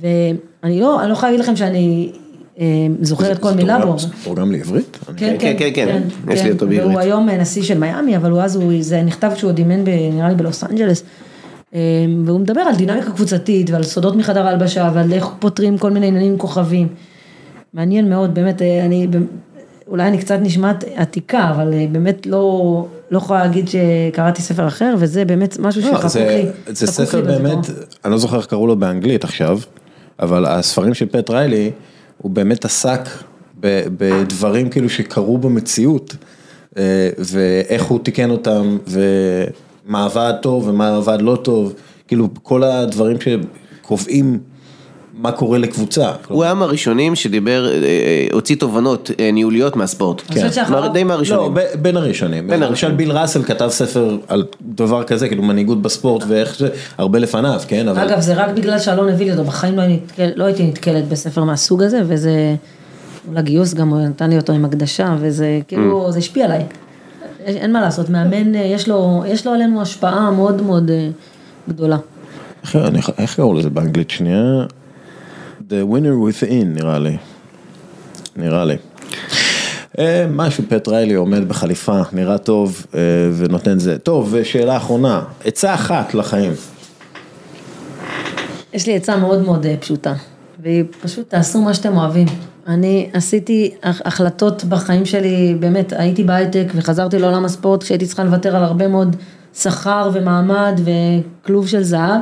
ואני 0.00 0.80
לא, 0.80 1.00
אני 1.00 1.08
לא 1.08 1.12
יכולה 1.12 1.32
להגיד 1.32 1.44
לכם 1.44 1.56
שאני 1.56 2.12
אה, 2.60 2.66
זוכרת 3.00 3.38
כל 3.38 3.52
מילה 3.52 3.86
בו. 3.86 3.98
זה 3.98 4.08
תורגם 4.24 4.52
לעברית? 4.52 4.98
כן, 5.16 5.36
כן, 5.38 5.54
כן, 5.58 5.70
כן, 5.74 6.02
יש 6.30 6.42
לי 6.42 6.50
אותו 6.52 6.66
בעברית. 6.66 6.88
והוא 6.88 7.00
היום 7.00 7.28
נשיא 7.28 7.62
של 7.62 7.78
מיאמי, 7.78 8.16
אבל 8.16 8.30
הוא 8.30 8.40
אז, 8.40 8.60
זה 8.80 9.02
נכתב 9.02 9.30
כשהוא 9.34 9.50
עוד 9.50 9.58
אימן 9.58 9.84
נראה 10.12 10.28
לי 10.28 10.34
בלוס 10.34 10.64
אנג'לס. 10.64 11.04
והוא 12.24 12.40
מדבר 12.40 12.60
על 12.60 12.74
דינמיקה 12.74 13.10
קבוצתית 13.10 13.70
ועל 13.70 13.82
סודות 13.82 14.16
מחדר 14.16 14.46
ההלבשה 14.46 14.90
ועל 14.94 15.12
איך 15.12 15.28
פותרים 15.38 15.78
כל 15.78 15.90
מיני 15.90 16.06
עניינים 16.06 16.38
כוכבים. 16.38 16.88
מעניין 17.74 18.10
מאוד, 18.10 18.34
באמת, 18.34 18.62
אה, 18.62 18.84
אני, 18.84 19.06
אולי 19.86 20.08
אני 20.08 20.18
קצת 20.18 20.38
נשמעת 20.42 20.84
עתיקה, 20.94 21.50
אבל 21.50 21.74
אה, 21.74 21.86
באמת 21.92 22.26
לא, 22.26 22.86
לא 23.10 23.18
יכולה 23.18 23.40
להגיד 23.40 23.68
שקראתי 23.68 24.42
ספר 24.42 24.66
אחר, 24.66 24.94
וזה 24.98 25.24
באמת 25.24 25.58
משהו 25.58 25.82
לא, 25.82 25.88
שחקוק 25.88 26.16
לי. 26.16 26.46
זה 26.66 26.86
ספר 26.86 27.20
באמת, 27.20 27.58
אני 28.04 28.12
לא 28.12 28.18
זוכר 28.18 28.36
איך 28.36 28.46
קראו 28.46 28.66
לו 28.66 28.76
באנגלית 28.76 29.24
עכשיו, 29.24 29.58
אבל 30.20 30.46
הספרים 30.46 30.94
של 30.94 31.06
פט 31.06 31.30
ריילי, 31.30 31.70
הוא 32.18 32.30
באמת 32.30 32.64
עסק 32.64 33.00
בדברים 33.60 34.68
כאילו 34.68 34.88
שקרו 34.88 35.38
במציאות, 35.38 36.16
אה, 36.78 37.10
ואיך 37.18 37.84
הוא 37.84 37.98
תיקן 37.98 38.30
אותם, 38.30 38.78
ומה 38.86 40.04
עבד 40.04 40.32
טוב 40.42 40.68
ומה 40.68 40.96
עבד 40.96 41.18
לא 41.20 41.36
טוב, 41.42 41.74
כאילו 42.08 42.28
כל 42.42 42.64
הדברים 42.64 43.16
שקובעים 43.20 44.38
מה 45.22 45.32
קורה 45.32 45.58
לקבוצה. 45.58 46.12
הוא 46.28 46.44
היה 46.44 46.54
מהראשונים 46.54 47.14
שדיבר, 47.14 47.68
אה, 47.68 47.74
אה, 47.74 48.26
הוציא 48.32 48.56
תובנות 48.56 49.10
אה, 49.20 49.30
ניהוליות 49.32 49.76
מהספורט. 49.76 50.22
כן. 50.28 50.48
די 50.92 51.04
מהראשונים. 51.04 51.56
לא, 51.56 51.62
בין 51.82 51.96
הראשונים. 51.96 52.50
למשל 52.50 52.92
ביל 52.92 53.12
ראסל 53.12 53.42
כתב 53.42 53.68
ספר 53.68 54.16
על 54.28 54.44
דבר 54.62 55.04
כזה, 55.04 55.28
כאילו 55.28 55.42
מנהיגות 55.42 55.82
בספורט 55.82 56.24
ואיך 56.28 56.56
זה, 56.58 56.68
הרבה 56.98 57.18
לפניו, 57.18 57.60
כן? 57.68 57.88
אגב, 57.88 58.20
זה 58.20 58.34
רק 58.34 58.50
בגלל 58.50 58.78
שאלון 58.78 59.08
הביא 59.08 59.26
לי 59.26 59.32
אותו, 59.32 59.44
בחיים 59.44 59.76
לא, 59.76 59.84
לא 60.36 60.44
הייתי 60.44 60.66
נתקלת 60.66 61.08
בספר 61.08 61.44
מהסוג 61.44 61.82
הזה, 61.82 62.00
וזה, 62.06 62.54
לגיוס 63.32 63.74
גם 63.74 63.94
נתן 63.94 64.30
לי 64.30 64.36
אותו 64.36 64.52
עם 64.52 64.64
הקדשה, 64.64 65.16
וזה 65.20 65.60
כאילו, 65.68 66.08
mm. 66.08 66.10
זה 66.10 66.18
השפיע 66.18 66.44
עליי. 66.44 66.64
אין 67.44 67.72
מה 67.72 67.80
לעשות, 67.80 68.10
מאמן, 68.10 68.54
יש 68.54 68.88
לו, 68.88 69.24
יש 69.26 69.46
לו 69.46 69.52
עלינו 69.52 69.82
השפעה 69.82 70.30
מאוד 70.30 70.62
מאוד 70.62 70.90
גדולה. 71.68 71.96
איך 73.18 73.36
קראו 73.36 73.54
לזה 73.54 73.70
באנגלית 73.70 74.10
שנייה? 74.10 74.64
The 75.70 75.72
winner 75.72 76.16
within 76.26 76.64
נראה 76.64 76.98
לי, 76.98 77.16
נראה 78.36 78.64
לי. 78.64 78.76
אה, 79.98 80.26
משהו 80.30 80.64
פט 80.68 80.88
ריילי 80.88 81.14
עומד 81.14 81.48
בחליפה, 81.48 82.00
נראה 82.12 82.38
טוב 82.38 82.86
אה, 82.94 83.00
ונותן 83.36 83.78
זה. 83.78 83.98
טוב, 83.98 84.28
ושאלה 84.32 84.76
אחרונה, 84.76 85.22
עצה 85.44 85.74
אחת 85.74 86.14
לחיים. 86.14 86.52
יש 88.72 88.86
לי 88.86 88.96
עצה 88.96 89.16
מאוד 89.16 89.42
מאוד 89.42 89.66
אה, 89.66 89.76
פשוטה, 89.80 90.14
והיא 90.62 90.84
פשוט 91.02 91.30
תעשו 91.30 91.60
מה 91.60 91.74
שאתם 91.74 91.96
אוהבים. 91.96 92.26
אני 92.66 93.10
עשיתי 93.12 93.74
החלטות 93.82 94.64
בחיים 94.64 95.04
שלי, 95.04 95.56
באמת, 95.60 95.92
הייתי 95.96 96.24
בהייטק 96.24 96.66
וחזרתי 96.74 97.18
לעולם 97.18 97.44
הספורט 97.44 97.82
כשהייתי 97.82 98.06
צריכה 98.06 98.24
לוותר 98.24 98.56
על 98.56 98.64
הרבה 98.64 98.88
מאוד 98.88 99.16
שכר 99.54 100.10
ומעמד 100.14 100.80
וכלוב 100.84 101.68
של 101.68 101.82
זהב. 101.82 102.20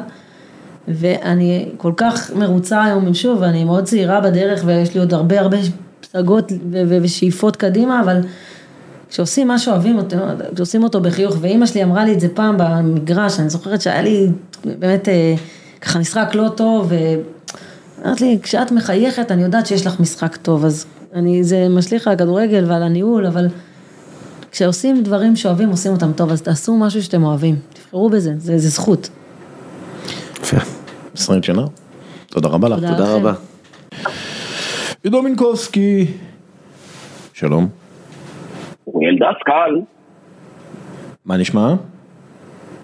ואני 0.88 1.68
כל 1.76 1.92
כך 1.96 2.30
מרוצה 2.34 2.84
היום, 2.84 3.14
שוב, 3.14 3.42
אני 3.42 3.64
מאוד 3.64 3.84
צעירה 3.84 4.20
בדרך 4.20 4.62
ויש 4.66 4.94
לי 4.94 5.00
עוד 5.00 5.14
הרבה 5.14 5.40
הרבה 5.40 5.56
פסגות 6.00 6.52
ושאיפות 6.70 7.56
קדימה, 7.56 8.00
אבל 8.00 8.20
כשעושים 9.10 9.48
מה 9.48 9.58
שאוהבים 9.58 9.98
אותו, 9.98 10.16
כשעושים 10.54 10.82
אותו 10.82 11.00
בחיוך, 11.00 11.36
ואימא 11.40 11.66
שלי 11.66 11.84
אמרה 11.84 12.04
לי 12.04 12.12
את 12.12 12.20
זה 12.20 12.28
פעם 12.28 12.54
במגרש, 12.58 13.40
אני 13.40 13.50
זוכרת 13.50 13.80
שהיה 13.80 14.02
לי 14.02 14.28
באמת 14.64 15.08
אה, 15.08 15.34
ככה 15.80 15.98
משחק 15.98 16.30
לא 16.34 16.48
טוב, 16.48 16.92
ואמרת 17.98 18.20
לי, 18.20 18.38
כשאת 18.42 18.72
מחייכת 18.72 19.30
אני 19.30 19.42
יודעת 19.42 19.66
שיש 19.66 19.86
לך 19.86 20.00
משחק 20.00 20.36
טוב, 20.36 20.64
אז 20.64 20.86
אני, 21.14 21.44
זה 21.44 21.66
משליך 21.70 22.06
על 22.06 22.12
הכדורגל 22.12 22.64
ועל 22.66 22.82
הניהול, 22.82 23.26
אבל 23.26 23.48
כשעושים 24.50 25.02
דברים 25.02 25.36
שאוהבים, 25.36 25.68
עושים 25.68 25.92
אותם 25.92 26.12
טוב, 26.12 26.32
אז 26.32 26.42
תעשו 26.42 26.76
משהו 26.76 27.02
שאתם 27.02 27.24
אוהבים, 27.24 27.56
תבחרו 27.72 28.10
בזה, 28.10 28.32
זה, 28.38 28.58
זה 28.58 28.68
זכות. 28.68 29.08
יפה. 30.42 30.77
20 31.18 31.42
שנה. 31.42 31.62
תודה 32.26 32.48
רבה 32.48 32.68
לך. 32.68 32.80
תודה 32.80 33.14
רבה. 33.14 33.32
עידו 35.04 35.22
מינקובסקי, 35.22 36.06
שלום. 37.34 37.68
אוריאל 38.86 39.14
דסקל. 39.14 39.80
מה 41.24 41.36
נשמע? 41.36 41.74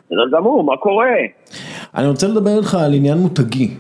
בסדר 0.07 0.39
גמור, 0.39 0.65
מה 0.65 0.77
קורה? 0.77 1.07
אני 1.95 2.07
רוצה 2.07 2.29
לדבר 2.29 2.59
איתך 2.59 2.75
על 2.75 2.95
עניין 2.95 3.19
מותגי. 3.19 3.71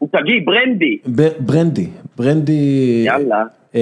מותגי, 0.00 0.40
ברנדי. 0.40 0.98
ברנדי, 1.38 1.86
ברנדי. 2.16 3.02
יאללה. 3.06 3.44
אמ, 3.74 3.80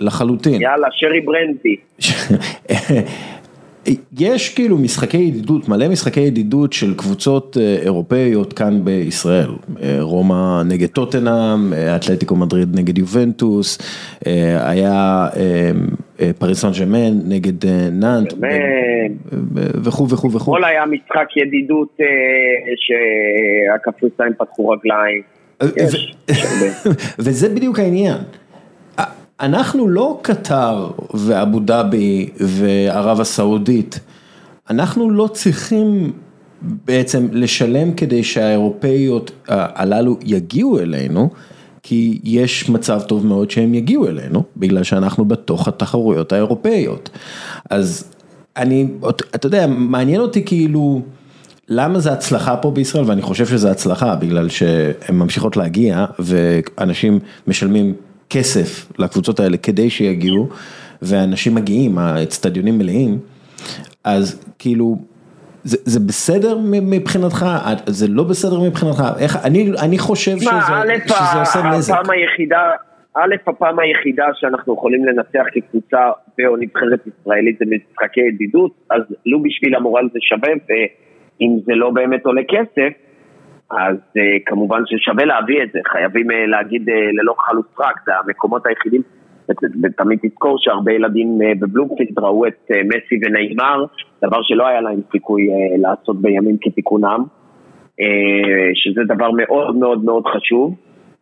לחלוטין. 0.00 0.62
יאללה, 0.62 0.88
שרי 0.92 1.20
ברנדי. 1.20 1.76
יש 4.18 4.54
כאילו 4.54 4.78
משחקי 4.78 5.16
ידידות, 5.16 5.68
מלא 5.68 5.88
משחקי 5.88 6.20
ידידות 6.20 6.72
של 6.72 6.94
קבוצות 6.94 7.56
אה, 7.60 7.76
אירופאיות 7.82 8.52
כאן 8.52 8.84
בישראל, 8.84 9.50
אה, 9.82 9.96
רומא 10.00 10.62
נגד 10.62 10.86
טוטנאם, 10.86 11.72
אה, 11.72 11.96
אתלטיקו 11.96 12.36
מדריד 12.36 12.68
נגד 12.78 12.98
יובנטוס, 12.98 13.78
היה 14.60 15.26
פריס 16.38 16.60
סן 16.60 16.70
ג'רמן 16.78 17.18
נגד 17.28 17.66
נאנט 17.92 18.32
וכו' 19.84 20.08
וכו' 20.08 20.32
וכו'. 20.32 20.38
אתמול 20.38 20.64
היה 20.64 20.86
משחק 20.86 21.36
ידידות 21.36 21.96
שהקפריסאים 22.76 24.32
פתחו 24.38 24.68
רגליים. 24.68 25.22
וזה 27.24 27.48
בדיוק 27.48 27.78
העניין. 27.78 28.16
אנחנו 29.40 29.88
לא 29.88 30.18
קטר 30.22 30.90
ואבו 31.14 31.60
דאבי 31.60 32.28
וערב 32.40 33.20
הסעודית, 33.20 34.00
אנחנו 34.70 35.10
לא 35.10 35.28
צריכים 35.32 36.12
בעצם 36.62 37.28
לשלם 37.32 37.92
כדי 37.92 38.24
שהאירופאיות 38.24 39.30
הללו 39.48 40.16
יגיעו 40.24 40.78
אלינו, 40.78 41.30
כי 41.82 42.20
יש 42.24 42.68
מצב 42.68 43.00
טוב 43.00 43.26
מאוד 43.26 43.50
שהם 43.50 43.74
יגיעו 43.74 44.06
אלינו, 44.06 44.42
בגלל 44.56 44.82
שאנחנו 44.82 45.24
בתוך 45.24 45.68
התחרויות 45.68 46.32
האירופאיות. 46.32 47.10
אז 47.70 48.04
אני, 48.56 48.86
אתה 49.34 49.46
יודע, 49.46 49.66
מעניין 49.66 50.20
אותי 50.20 50.44
כאילו... 50.44 51.02
למה 51.70 51.98
זה 51.98 52.12
הצלחה 52.12 52.56
פה 52.56 52.70
בישראל, 52.70 53.04
ואני 53.06 53.22
חושב 53.22 53.46
שזה 53.46 53.70
הצלחה, 53.70 54.14
בגלל 54.16 54.48
שהן 54.48 55.14
ממשיכות 55.16 55.56
להגיע, 55.56 56.04
ואנשים 56.18 57.18
משלמים 57.46 57.94
כסף 58.30 58.98
לקבוצות 58.98 59.40
האלה 59.40 59.56
כדי 59.56 59.90
שיגיעו, 59.90 60.48
ואנשים 61.02 61.54
מגיעים, 61.54 61.98
האצטדיונים 61.98 62.78
מלאים, 62.78 63.18
אז 64.04 64.54
כאילו, 64.58 64.96
זה, 65.64 65.76
זה 65.84 66.00
בסדר 66.00 66.58
מבחינתך, 66.62 67.46
זה 67.86 68.06
לא 68.08 68.22
בסדר 68.22 68.60
מבחינתך, 68.60 69.02
איך, 69.20 69.36
אני, 69.44 69.70
אני 69.84 69.98
חושב 69.98 70.36
שזה, 70.36 70.50
תשמע, 70.50 70.82
א', 70.82 71.08
שזה 71.08 71.40
עושה 71.40 71.58
נזק. 71.62 71.94
הפעם 71.94 72.10
היחידה, 72.10 72.70
א', 73.14 73.34
הפעם 73.46 73.78
היחידה 73.78 74.26
שאנחנו 74.34 74.74
יכולים 74.74 75.04
לנצח 75.04 75.44
כקבוצה 75.52 76.10
או 76.48 76.56
נבחרת 76.56 77.00
ישראלית 77.06 77.58
זה 77.58 77.64
משחקי 77.64 78.20
ידידות, 78.20 78.72
אז 78.90 79.02
לו 79.26 79.42
בשביל 79.42 79.74
המורל 79.74 80.08
זה 80.12 80.18
שווה, 80.20 80.50
ואם 80.68 81.58
זה 81.66 81.74
לא 81.74 81.90
באמת 81.90 82.26
עולה 82.26 82.42
כסף, 82.48 82.92
אז 83.70 83.96
uh, 83.96 84.20
כמובן 84.46 84.82
ששווה 84.86 85.24
להביא 85.24 85.62
את 85.62 85.68
זה, 85.72 85.78
חייבים 85.88 86.30
uh, 86.30 86.34
להגיד 86.46 86.88
uh, 86.88 86.92
ללא 86.92 87.32
כחל 87.32 87.58
וסרק, 87.58 88.00
זה 88.06 88.12
המקומות 88.24 88.66
היחידים, 88.66 89.02
ותמיד 89.82 90.18
תזכור 90.22 90.56
שהרבה 90.58 90.92
ילדים 90.92 91.38
uh, 91.40 91.58
בבלומפילד 91.60 92.18
ראו 92.18 92.46
את 92.46 92.70
uh, 92.72 92.74
מסי 92.84 93.20
ונאמר, 93.26 93.84
דבר 94.24 94.42
שלא 94.42 94.66
היה 94.66 94.80
להם 94.80 95.00
סיכוי 95.12 95.48
uh, 95.48 95.80
לעשות 95.80 96.22
בימים 96.22 96.56
כתיקונם, 96.60 97.24
uh, 98.00 98.04
שזה 98.74 99.00
דבר 99.08 99.30
מאוד 99.30 99.76
מאוד 99.76 100.04
מאוד 100.04 100.26
חשוב. 100.26 100.74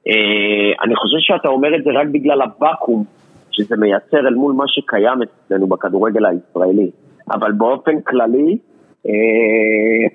Uh, 0.08 0.84
אני 0.84 0.96
חושב 0.96 1.16
שאתה 1.20 1.48
אומר 1.48 1.76
את 1.76 1.84
זה 1.84 1.90
רק 1.90 2.06
בגלל 2.06 2.42
הוואקום 2.42 3.04
שזה 3.50 3.76
מייצר 3.76 4.18
אל 4.18 4.34
מול 4.34 4.52
מה 4.52 4.64
שקיים 4.66 5.18
אצלנו 5.22 5.66
בכדורגל 5.66 6.26
הישראלי, 6.26 6.90
אבל 7.30 7.52
באופן 7.52 8.00
כללי, 8.00 8.58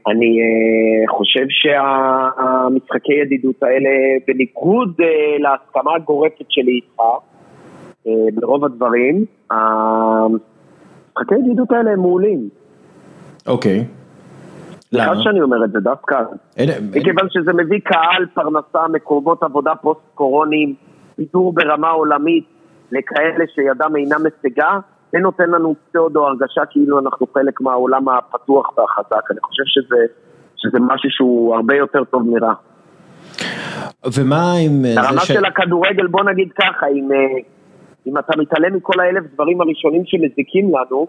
אני 0.07 0.39
אה, 0.41 1.07
חושב 1.18 1.45
שהמשחקי 1.49 3.13
ידידות 3.13 3.63
האלה, 3.63 3.89
בניגוד 4.27 4.95
אה, 5.01 5.05
להסכמה 5.39 5.95
הגורפת 5.95 6.45
שלי 6.49 6.72
איתך, 6.72 7.01
ברוב 8.34 8.65
הדברים, 8.65 9.26
המשחקי 9.51 11.35
ידידות 11.35 11.72
האלה 11.72 11.91
הם 11.91 11.99
מעולים. 11.99 12.49
אוקיי. 13.47 13.85
סליחה 14.91 15.11
למה? 15.11 15.23
שאני 15.23 15.41
אומר 15.41 15.63
את 15.65 15.72
זה 15.72 15.80
דווקא, 15.80 16.15
מכיוון 16.95 17.27
שזה 17.30 17.53
מביא 17.53 17.80
קהל, 17.84 18.26
פרנסה, 18.34 18.88
מקומות 18.88 19.43
עבודה 19.43 19.76
פוסט-קורונים, 19.76 20.76
פיתור 21.15 21.53
ברמה 21.53 21.89
עולמית 21.89 22.45
לכאלה 22.91 23.45
שידם 23.55 23.95
אינה 23.95 24.15
משגה, 24.19 24.80
זה 25.12 25.20
נותן 25.20 25.50
לנו 25.50 25.76
פסאודו 25.90 26.28
הרגשה 26.28 26.62
כאילו 26.70 27.00
אנחנו 27.00 27.28
חלק 27.34 27.62
מהעולם 27.62 28.10
הפתוח 28.10 28.78
והחזק. 28.78 29.32
אני 29.32 29.40
חושב 29.42 29.64
שזה, 29.66 30.06
שזה 30.58 30.78
משהו 30.80 31.10
שהוא 31.12 31.56
הרבה 31.56 31.76
יותר 31.76 32.04
טוב 32.04 32.24
מרע. 32.30 32.54
ומה 34.16 34.54
עם 34.54 34.86
אה, 34.86 34.94
הרמה 34.98 35.20
זה 35.20 35.26
ש... 35.26 35.32
של 35.32 35.46
הכדורגל, 35.46 36.08
בוא 36.08 36.24
נגיד 36.24 36.52
ככה, 36.52 36.88
אם, 36.88 37.10
אה, 37.12 37.18
אם 38.08 38.18
אתה 38.18 38.38
מתעלם 38.38 38.76
מכל 38.76 39.00
האלף 39.00 39.24
דברים 39.34 39.62
הראשונים 39.62 40.02
שמזיקים 40.06 40.68
לנו, 40.68 41.08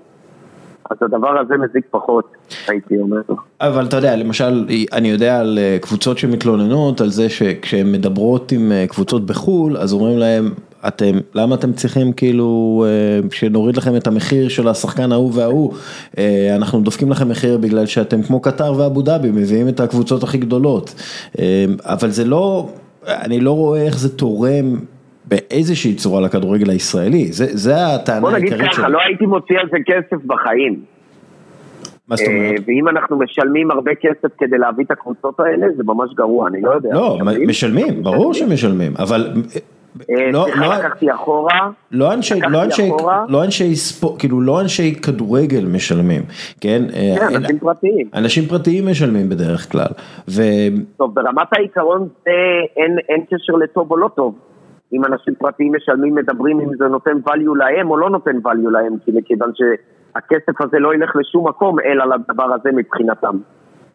אז 0.91 0.97
הדבר 1.01 1.39
הזה 1.39 1.55
מזיק 1.57 1.87
פחות, 1.91 2.33
הייתי 2.69 2.99
אומר. 2.99 3.21
אבל 3.61 3.87
אתה 3.87 3.97
יודע, 3.97 4.17
למשל, 4.17 4.67
אני 4.93 5.09
יודע 5.09 5.41
על 5.41 5.59
אה, 5.59 5.79
קבוצות 5.83 6.19
שמתלוננות 6.19 7.01
על 7.01 7.09
זה 7.09 7.29
שכשהן 7.29 7.93
מדברות 7.93 8.53
עם 8.53 8.73
אה, 8.73 8.85
קבוצות 8.89 9.27
בחו"ל, 9.27 9.77
אז 9.77 9.93
אומרים 9.93 10.19
להם, 10.19 10.45
אתם, 10.89 11.13
למה 11.35 11.55
אתם 11.55 11.73
צריכים 11.73 12.13
כאילו 12.13 12.85
אה, 12.87 13.29
שנוריד 13.31 13.77
לכם 13.77 13.97
את 13.97 14.07
המחיר 14.07 14.49
של 14.49 14.69
השחקן 14.69 15.13
ההוא 15.13 15.33
וההוא, 15.35 15.75
אה, 16.19 16.57
אנחנו 16.57 16.81
דופקים 16.81 17.11
לכם 17.11 17.29
מחיר 17.29 17.59
בגלל 17.59 17.87
שאתם 17.87 18.23
כמו 18.23 18.41
קטר 18.41 18.73
ואבו 18.79 19.03
דאבי, 19.03 19.31
מביאים 19.31 19.69
את 19.69 19.81
הקבוצות 19.81 20.23
הכי 20.23 20.39
גדולות, 20.39 20.95
אה, 21.39 21.65
אבל 21.85 22.09
זה 22.09 22.25
לא, 22.25 22.69
אני 23.07 23.41
לא 23.41 23.51
רואה 23.51 23.83
איך 23.83 23.99
זה 23.99 24.17
תורם 24.17 24.65
באיזושהי 25.25 25.95
צורה 25.95 26.21
לכדורגל 26.21 26.71
הישראלי, 26.71 27.33
זה, 27.33 27.47
זה 27.51 27.87
הטענה 27.87 28.21
בוא 28.21 28.31
נגיד 28.31 28.53
העיקרית 28.53 28.73
ככה, 28.73 28.83
שלי. 28.83 28.93
לא 28.93 28.99
הייתי 29.07 29.27
מוציא 29.27 29.59
על 29.59 29.69
זה 29.73 29.79
כסף 29.87 30.25
בחיים. 30.27 30.81
מה 32.09 32.17
זאת 32.17 32.27
אומרת? 32.27 32.61
ואם 32.67 32.89
אנחנו 32.89 33.19
משלמים 33.19 33.71
הרבה 33.71 33.91
כסף 33.95 34.29
כדי 34.39 34.59
להביא 34.59 34.85
את 34.85 34.91
הקבוצות 34.91 35.41
האלה, 35.41 35.67
זה 35.77 35.83
ממש 35.85 36.11
גרוע, 36.15 36.49
אני 36.49 36.61
לא 36.61 36.71
יודע. 36.71 36.91
לא, 36.93 37.19
משלמים? 37.47 38.03
ברור 38.03 38.35
שמשלמים, 38.35 38.93
אבל 38.99 39.33
לא, 40.33 40.45
סליחה, 40.45 40.61
לא, 40.61 40.75
לקחתי 40.75 41.13
אחורה. 41.13 41.71
לא 41.91 42.15
אנשי, 42.15 42.41
לא 42.51 42.63
אנשי, 42.63 42.89
אחורה. 42.89 43.25
לא 43.29 43.45
אנשי 43.45 43.75
ספורט, 43.75 44.21
כאילו 44.21 44.41
לא 44.41 44.61
אנשי 44.61 44.95
כדורגל 44.95 45.65
משלמים, 45.75 46.23
כן? 46.61 46.83
אה, 46.95 47.29
כן, 47.29 47.37
אנשים 47.37 47.59
פרטיים. 47.59 48.09
אנשים 48.15 48.45
פרטיים 48.45 48.89
משלמים 48.91 49.29
בדרך 49.29 49.73
כלל, 49.73 49.93
ו... 50.29 50.43
טוב, 50.97 51.15
ברמת 51.15 51.49
העיקרון 51.53 52.09
זה 52.25 52.31
אין, 52.77 52.99
אין 53.09 53.25
קשר 53.31 53.53
לטוב 53.53 53.91
או 53.91 53.97
לא 53.97 54.09
טוב. 54.15 54.35
אם 54.93 55.05
אנשים 55.05 55.35
פרטיים 55.35 55.73
משלמים, 55.77 56.15
מדברים 56.15 56.61
אם 56.61 56.69
זה 56.79 56.85
נותן 56.85 57.17
value 57.29 57.57
להם 57.57 57.91
או 57.91 57.97
לא 57.97 58.11
נותן 58.11 58.37
value 58.37 58.71
להם, 58.71 58.97
כי 59.05 59.11
מכיוון 59.15 59.51
שהכסף 59.55 60.61
הזה 60.61 60.79
לא 60.79 60.95
ילך 60.95 61.17
לשום 61.17 61.49
מקום 61.49 61.81
אלא 61.81 62.05
לדבר 62.05 62.55
הזה 62.55 62.71
מבחינתם. 62.73 63.37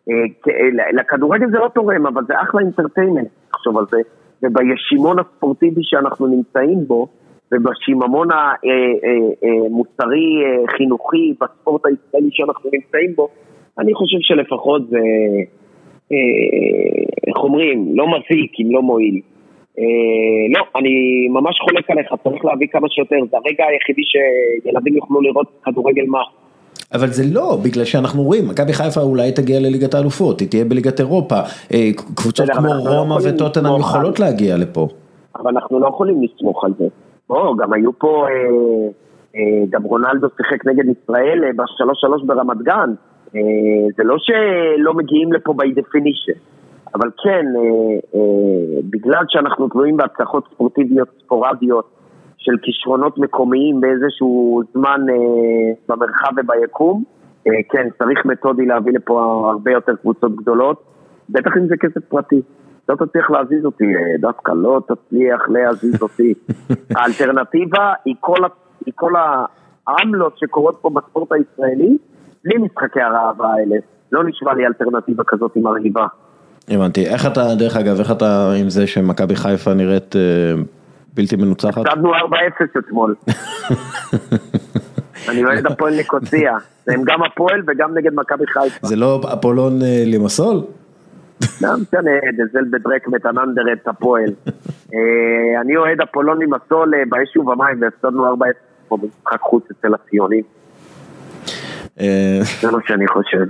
אה, 0.09 0.13
אה, 0.49 0.91
לכדורגל 0.93 1.49
זה 1.51 1.57
לא 1.57 1.69
תורם, 1.73 2.07
אבל 2.07 2.23
זה 2.27 2.41
אחלה 2.41 2.61
אינטרטיימנט, 2.61 3.27
תחשוב 3.51 3.77
על 3.77 3.85
זה. 3.91 3.97
ובישימון 4.43 5.19
הספורטיבי 5.19 5.81
שאנחנו 5.83 6.27
נמצאים 6.27 6.87
בו, 6.87 7.07
ובשיממון 7.51 8.27
המוסרי, 8.31 10.43
חינוכי, 10.77 11.33
בספורט 11.41 11.81
הישראלי 11.85 12.29
שאנחנו 12.31 12.69
נמצאים 12.73 13.15
בו, 13.15 13.27
אני 13.79 13.93
חושב 13.93 14.17
שלפחות 14.21 14.89
זה, 14.89 14.97
אה, 16.11 16.17
איך 17.27 17.37
אומרים, 17.37 17.95
לא 17.95 18.05
מזיק 18.07 18.51
אם 18.59 18.71
לא 18.71 18.81
מועיל. 18.81 19.21
אה, 19.79 20.59
לא, 20.59 20.65
אני 20.75 21.27
ממש 21.29 21.59
חולק 21.59 21.89
עליך, 21.89 22.13
צריך 22.23 22.45
להביא 22.45 22.67
כמה 22.67 22.89
שיותר, 22.89 23.15
זה 23.31 23.37
הרגע 23.37 23.65
היחידי 23.65 24.01
שילדים 24.05 24.93
יוכלו 24.93 25.21
לראות 25.21 25.47
כדורגל 25.65 26.05
מה. 26.07 26.21
אבל 26.93 27.07
זה 27.07 27.23
לא, 27.33 27.57
בגלל 27.63 27.85
שאנחנו 27.85 28.23
רואים, 28.23 28.47
מכבי 28.47 28.73
חיפה 28.73 29.01
אולי 29.01 29.31
תגיע 29.31 29.59
לליגת 29.59 29.93
האלופות, 29.93 30.39
היא 30.39 30.49
תהיה 30.49 30.65
בליגת 30.65 30.99
אירופה, 30.99 31.35
אה, 31.73 31.89
קבוצות 32.15 32.49
כמו 32.49 32.67
לא 32.67 32.89
רומא 32.89 33.17
וטוטנאם 33.23 33.79
יכולות 33.79 34.19
להגיע 34.19 34.57
לפה. 34.57 34.87
אבל 35.35 35.51
אנחנו 35.51 35.79
לא 35.79 35.87
יכולים 35.87 36.23
לסמוך 36.23 36.63
על 36.63 36.71
זה. 36.79 36.85
בוא, 37.29 37.57
גם 37.57 37.73
היו 37.73 37.99
פה, 37.99 38.25
אה, 38.29 38.33
אה, 39.35 39.65
גם 39.69 39.83
רונלדו 39.83 40.27
שיחק 40.37 40.65
נגד 40.65 40.83
ישראל 40.85 41.43
אה, 41.43 41.49
בשלוש 41.55 42.01
שלוש 42.01 42.23
ברמת 42.23 42.57
גן. 42.61 42.93
אה, 43.35 43.41
זה 43.97 44.03
לא 44.03 44.15
שלא 44.17 44.93
מגיעים 44.93 45.33
לפה 45.33 45.53
by 45.53 45.79
definition, 45.79 46.39
אבל 46.95 47.09
כן, 47.23 47.45
אה, 47.55 48.19
אה, 48.19 48.79
בגלל 48.89 49.23
שאנחנו 49.27 49.69
תלויים 49.69 49.97
בהצלחות 49.97 50.43
ספורטיביות 50.53 51.07
ספורדיות 51.23 51.96
של 52.37 52.51
כישרונות 52.61 53.17
מקומיים 53.17 53.81
באיזשהו 53.81 54.61
זמן 54.73 55.01
אה, 55.09 55.73
במרחב 55.89 56.31
וביקום, 56.37 57.03
אה, 57.47 57.51
כן, 57.69 57.87
צריך 57.97 58.25
מתודי 58.25 58.65
להביא 58.65 58.93
לפה 58.93 59.47
הרבה 59.51 59.71
יותר 59.71 59.95
קבוצות 60.01 60.35
גדולות, 60.35 60.83
בטח 61.29 61.51
אם 61.57 61.67
זה 61.67 61.77
כסף 61.77 62.05
פרטי. 62.09 62.41
לא 62.89 62.95
תצליח 62.95 63.31
להזיז 63.31 63.65
אותי, 63.65 63.83
אה, 63.83 64.17
דווקא 64.19 64.51
לא 64.55 64.81
תצליח 64.87 65.49
להזיז 65.49 66.01
אותי. 66.01 66.33
האלטרנטיבה 66.95 67.93
היא 68.05 68.15
כל, 68.19 68.39
היא 68.85 68.93
כל 68.95 69.13
העמלות 69.87 70.37
שקורות 70.37 70.77
פה 70.81 70.89
בספורט 70.89 71.31
הישראלי, 71.31 71.97
בלי 72.43 72.57
משחקי 72.57 73.01
הרעב 73.01 73.41
האלה. 73.41 73.75
לא 74.11 74.23
נשמע 74.23 74.53
לי 74.53 74.65
אלטרנטיבה 74.67 75.23
כזאת 75.27 75.51
מרהיבה. 75.55 76.07
הבנתי, 76.69 77.07
איך 77.07 77.27
אתה, 77.27 77.41
דרך 77.59 77.77
אגב, 77.77 77.99
איך 77.99 78.11
אתה 78.11 78.53
עם 78.61 78.69
זה 78.69 78.87
שמכבי 78.87 79.35
חיפה 79.35 79.73
נראית 79.73 80.15
אה, 80.15 80.21
בלתי 81.17 81.35
מנוצחת? 81.35 81.77
הפסדנו 81.87 82.13
4-0 82.13 82.17
אתמול. 82.79 83.15
אני 85.29 85.45
אוהד 85.45 85.65
הפועל 85.65 85.95
ניקוסיה. 85.95 86.57
הם 86.87 87.01
גם 87.05 87.23
הפועל 87.23 87.61
וגם 87.67 87.97
נגד 87.97 88.13
מכבי 88.13 88.47
חיפה. 88.47 88.87
זה 88.87 88.95
לא 88.95 89.21
אפולון 89.33 89.81
אה, 89.81 90.03
לימסול? 90.05 90.61
לא 91.61 91.69
משנה, 91.77 92.11
דזל 92.37 92.65
בדרק 92.71 93.07
מתננדר 93.07 93.73
את 93.73 93.87
הפועל. 93.87 94.29
אה, 94.93 95.61
אני 95.61 95.77
אוהד 95.77 96.01
אפולוני 96.01 96.45
מסול 96.45 96.93
אה, 96.95 97.03
באש 97.09 97.37
ובמים 97.37 97.81
והפסדנו 97.81 98.35
4-0. 98.35 98.39
כמו 98.87 98.97
במשחק 98.97 99.41
חוץ 99.41 99.63
אצל 99.71 99.93
הציונים. 99.93 100.43
זה 102.61 102.71
מה 102.71 102.77
שאני 102.87 103.07
חושב. 103.07 103.45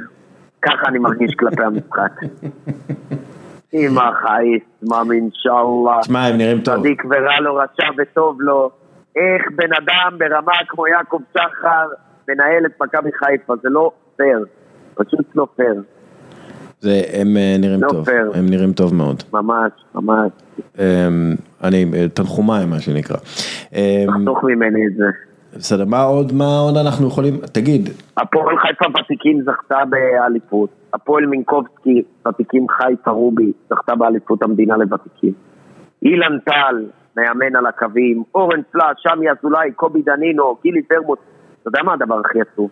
ככה 0.61 0.87
אני 0.87 0.99
מרגיש 0.99 1.35
כלפי 1.35 1.63
המשחק. 1.63 2.11
אמא 3.73 4.11
חייס, 4.21 4.63
מאמין 4.89 5.23
אינשאללה. 5.23 6.01
תשמע, 6.01 6.25
הם 6.25 6.37
נראים 6.37 6.61
טוב. 6.61 6.79
צדיק 6.79 7.03
ורע 7.05 7.39
לו, 7.39 7.55
רשע 7.55 7.87
וטוב 7.97 8.41
לו. 8.41 8.69
איך 9.15 9.41
בן 9.55 9.73
אדם 9.73 10.17
ברמה 10.17 10.53
כמו 10.67 10.87
יעקב 10.87 11.19
שחר 11.33 11.87
מנהל 12.27 12.65
את 12.65 12.81
מכבי 12.81 13.09
חיפה, 13.11 13.53
זה 13.63 13.69
לא 13.69 13.91
פייר. 14.17 14.45
פשוט 14.95 15.35
לא 15.35 15.47
פייר. 15.55 15.83
זה, 16.79 17.01
הם 17.13 17.37
אה, 17.37 17.55
נראים 17.59 17.83
לא 17.83 17.89
טוב, 17.89 18.05
פייר. 18.05 18.31
הם 18.35 18.45
נראים 18.49 18.73
טוב 18.73 18.93
מאוד. 18.93 19.23
ממש, 19.33 19.71
ממש. 19.95 20.31
אה, 20.79 21.07
אני, 21.63 21.85
אה, 21.93 22.09
תנחומיי 22.13 22.65
מה 22.65 22.79
שנקרא. 22.79 23.17
אה, 23.75 24.05
תחתוך 24.07 24.43
ממני 24.43 24.87
את 24.87 24.95
זה. 24.95 25.05
בסדר, 25.57 25.85
מה 25.85 26.03
עוד, 26.03 26.33
מה 26.33 26.59
עוד 26.59 26.77
אנחנו 26.77 27.07
יכולים, 27.07 27.33
תגיד, 27.53 27.89
הפועל 28.17 28.57
חיפה 28.57 28.85
ותיקים 28.99 29.41
זכתה 29.41 29.77
באליפות. 29.89 30.69
הפועל 30.93 31.25
מינקובסקי 31.25 32.03
ותיקים 32.27 32.65
חיפה 32.69 33.11
רובי 33.11 33.51
זכתה 33.69 33.95
באליפות 33.95 34.43
המדינה 34.43 34.77
לוותיקים. 34.77 35.33
אילן 36.03 36.39
טל, 36.39 36.85
מאמן 37.17 37.55
על 37.55 37.65
הקווים, 37.65 38.23
אורן 38.35 38.61
פלאש, 38.71 38.95
שמי 38.97 39.25
אזולאי, 39.31 39.71
קובי 39.71 40.01
דנינו, 40.01 40.57
גילי 40.63 40.81
ורמוט. 40.93 41.19
אתה 41.61 41.69
יודע 41.69 41.83
מה 41.83 41.93
הדבר 41.93 42.19
הכי 42.25 42.41
עצוב? 42.41 42.69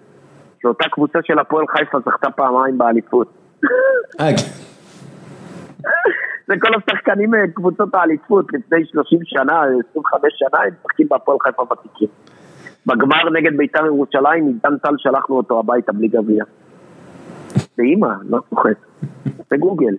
שאותה 0.61 0.89
קבוצה 0.89 1.19
של 1.23 1.39
הפועל 1.39 1.65
חיפה 1.67 1.99
זכתה 1.99 2.29
פעמיים 2.29 2.77
באליפות. 2.77 3.27
אה, 4.19 4.29
זה 6.47 6.53
כל 6.59 6.71
השחקנים 6.75 7.31
מקבוצות 7.31 7.95
האליפות 7.95 8.45
לפני 8.53 8.85
30 8.85 9.19
שנה, 9.23 9.61
25 9.91 10.33
שנה, 10.35 10.59
הם 10.63 10.73
משחקים 10.79 11.07
בהפועל 11.09 11.37
חיפה 11.43 11.61
ותיקים. 11.61 12.07
בגמר 12.87 13.29
נגד 13.33 13.57
בית"ר 13.57 13.85
ירושלים, 13.85 14.45
עידן 14.47 14.77
טל 14.77 14.95
שלחנו 14.97 15.37
אותו 15.37 15.59
הביתה 15.59 15.91
בלי 15.91 16.07
גביע. 16.07 16.43
באמא, 17.77 18.07
לא 18.29 18.37
צוחק. 18.49 18.73
זה 19.49 19.57
גוגל. 19.57 19.95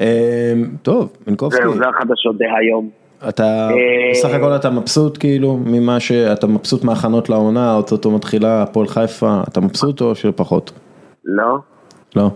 אה, 0.00 0.52
טוב, 0.82 1.12
מינקובסקי, 1.26 1.62
זהו, 1.62 1.74
זה 1.74 1.88
החדשות 1.88 2.36
דהיום. 2.38 2.90
אתה, 3.28 3.42
אה, 3.70 4.10
בסך 4.12 4.28
הכל 4.34 4.56
אתה 4.56 4.70
מבסוט 4.70 5.18
כאילו 5.18 5.58
ממה 5.66 6.00
שאתה 6.00 6.46
מבסוט 6.46 6.84
מההכנות 6.84 7.28
לעונה, 7.28 7.74
אוטוטו 7.74 8.10
מתחילה 8.10 8.62
הפועל 8.62 8.86
חיפה, 8.86 9.40
אתה 9.48 9.60
מבסוט 9.60 10.00
או 10.00 10.14
שפחות? 10.14 10.72
לא? 11.24 11.58
לא. 12.16 12.30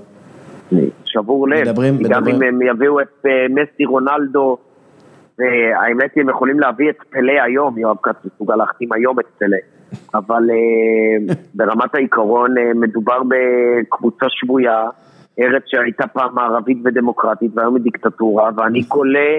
שבור 1.05 1.49
לב. 1.49 1.61
מדברים- 1.69 1.99
כי 1.99 2.05
גם 2.05 2.11
מדברים- 2.23 2.37
אם 2.37 2.43
הם 2.43 2.63
יביאו 2.63 3.01
את 3.01 3.27
אה, 3.27 3.31
מסי 3.51 3.85
רונלדו, 3.85 4.57
והאמת 5.39 6.11
היא, 6.15 6.23
הם 6.23 6.29
יכולים 6.29 6.61
להביא 6.61 6.91
את 6.91 6.97
פלא 7.11 7.33
היום, 7.45 7.79
יואב 7.79 7.97
כץ 8.03 8.15
מסוגל 8.25 8.57
להחתים 8.57 8.93
היום 8.93 9.21
את 9.21 9.25
פלא. 9.39 9.57
אבל 10.15 10.43
אה, 10.51 11.35
ברמת 11.55 11.95
העיקרון 11.95 12.59
אה, 12.59 12.75
מדובר 12.75 13.23
בקבוצה 13.29 14.27
שבויה, 14.29 14.85
ארץ 15.41 15.63
שהייתה 15.67 16.07
פעם 16.07 16.35
מערבית 16.35 16.79
ודמוקרטית 16.85 17.51
והיום 17.55 17.75
היא 17.75 17.83
דיקטטורה, 17.83 18.51
ואני 18.57 18.85
קולה 18.85 19.39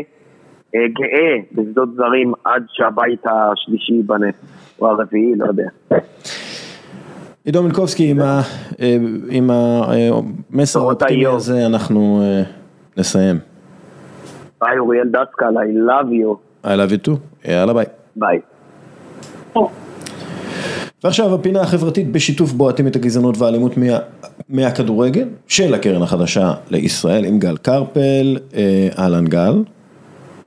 אה, 0.76 0.80
גאה 0.88 1.36
בשדות 1.52 1.90
זרים 1.96 2.34
עד 2.44 2.66
שהבית 2.70 3.24
השלישי 3.26 3.94
ייבנה, 3.94 4.28
או 4.80 4.88
הרביעי, 4.88 5.36
לא 5.36 5.46
יודע. 5.46 5.70
עידו 7.46 7.64
מינקובסקי 7.64 8.14
עם 9.30 9.50
המסר 9.52 10.80
האופטימי. 10.80 11.26
הזה 11.28 11.66
אנחנו 11.66 12.22
נסיים. 12.98 13.55
ביי 14.66 14.80
אוריאל 14.80 15.08
דסקל, 15.08 15.46
I 15.46 15.90
love 15.90 16.10
you, 16.12 16.38
I 16.64 16.68
love 16.68 16.92
you 16.92 17.08
too, 17.08 17.50
יאללה 17.52 17.74
ביי. 17.74 17.86
ביי. 18.16 18.40
ועכשיו 21.04 21.36
הפינה 21.36 21.62
החברתית 21.62 22.12
בשיתוף 22.12 22.52
בועטים 22.52 22.88
את 22.88 22.96
הגזענות 22.96 23.38
והאלימות 23.38 23.78
מה, 23.78 23.86
מהכדורגל 24.50 25.28
של 25.48 25.74
הקרן 25.74 26.02
החדשה 26.02 26.54
לישראל 26.70 27.26
עם 27.26 27.40
גל 27.40 27.58
קרפל, 27.58 28.38
אה, 28.56 28.90
אהלן 29.00 29.26
גל, 29.26 29.64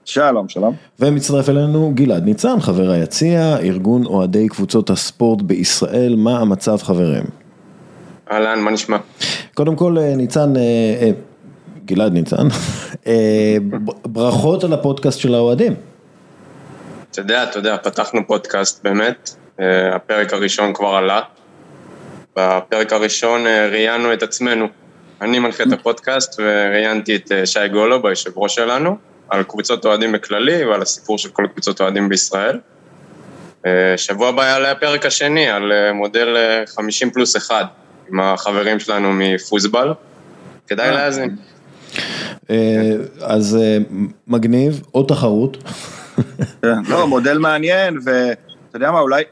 שלום, 0.05 0.49
שלום. 0.49 0.75
ומצטרף 1.01 1.49
אלינו 1.49 1.93
גלעד 1.95 2.25
ניצן, 2.25 2.61
חבר 2.61 2.91
היציע, 2.91 3.57
ארגון 3.63 4.07
אוהדי 4.07 4.49
קבוצות 4.49 4.91
הספורט 4.91 5.43
בישראל, 5.43 6.15
מה 6.19 6.39
המצב 6.39 6.77
חברים? 6.77 7.25
אהלן, 8.31 8.61
מה 8.61 8.71
נשמע? 8.71 8.97
קודם 9.55 9.77
כל 9.77 9.99
אה, 9.99 10.17
ניצן, 10.17 10.57
אה, 10.57 11.11
גלעד 11.89 12.13
ניצן, 12.13 12.49
אה, 13.07 13.57
ברכות 14.05 14.65
על 14.65 14.73
הפודקאסט 14.73 15.19
של 15.19 15.35
האוהדים. 15.35 15.75
אתה 17.11 17.21
יודע, 17.21 17.43
אתה 17.43 17.59
יודע, 17.59 17.77
פתחנו 17.77 18.27
פודקאסט 18.27 18.85
באמת, 18.85 19.31
אה, 19.61 19.97
הפרק 19.97 20.33
הראשון 20.33 20.75
כבר 20.75 20.89
עלה. 20.89 21.21
בפרק 22.37 22.93
הראשון 22.93 23.47
אה, 23.47 23.69
ראיינו 23.69 24.13
את 24.13 24.23
עצמנו. 24.23 24.69
אני 25.21 25.39
מנחה 25.39 25.63
את 25.63 25.73
הפודקאסט 25.73 26.41
וראיינתי 26.41 27.17
את 27.17 27.33
שי 27.45 27.69
גולוב, 27.73 28.07
היושב 28.07 28.31
ראש 28.37 28.55
שלנו, 28.55 28.97
על 29.29 29.43
קבוצות 29.43 29.87
אוהדים 29.87 30.13
בכללי 30.13 30.65
ועל 30.65 30.83
הסיפור 30.83 31.19
של 31.19 31.29
כל 31.29 31.47
קבוצות 31.53 31.81
אוהדים 31.81 32.09
בישראל. 32.09 32.59
שבוע 33.97 34.29
הבא 34.29 34.45
יעלה 34.45 34.71
הפרק 34.71 35.07
השני 35.07 35.49
על 35.49 35.73
מודל 35.93 36.37
אה, 36.37 36.65
50 36.67 37.11
פלוס 37.11 37.37
1, 37.37 37.67
עם 38.13 38.21
החברים 38.21 38.81
שלנו 38.81 39.13
מפוסבל. 39.13 39.93
כדאי 40.67 40.91
להאזין. 40.91 41.37
אה, 42.51 42.93
אז 43.21 43.57
אה, 43.61 43.79
מגניב, 44.29 44.83
עוד 44.91 45.07
תחרות. 45.09 45.57
כן, 46.63 46.79
לא, 46.89 47.07
מודל 47.07 47.39
מעניין, 47.39 47.99
ואתה 48.05 48.37
יודע 48.75 48.91
מה, 48.91 49.01
אולי... 49.01 49.23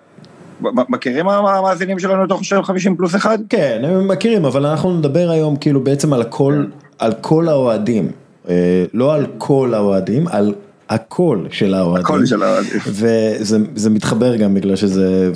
מכירים 0.89 1.29
המאזינים 1.29 1.99
שלנו 1.99 2.25
לתוך 2.25 2.45
של 2.45 2.63
50 2.63 2.97
פלוס 2.97 3.15
1? 3.15 3.41
כן, 3.49 3.83
הם 3.85 4.09
מכירים, 4.09 4.45
אבל 4.45 4.67
אנחנו 4.67 4.99
נדבר 4.99 5.31
היום 5.31 5.57
כאילו 5.57 5.85
בעצם 5.85 6.13
על 6.13 6.21
הכל, 6.21 6.65
על 6.99 7.13
כל 7.21 7.49
האוהדים. 7.49 8.11
אה, 8.49 8.85
לא 8.95 9.15
על 9.15 9.27
כל 9.39 9.75
האוהדים, 9.75 10.29
על 10.29 10.55
הקול 10.89 11.49
של 11.51 11.75
האוהדים. 11.75 12.05
הקול 12.05 12.27
של 12.27 12.43
האוהדים. 12.43 12.81
וזה 12.87 13.59
זה 13.75 13.91
מתחבר 13.91 14.37
גם 14.37 14.55
בגלל 14.55 14.77
שזה 14.77 15.33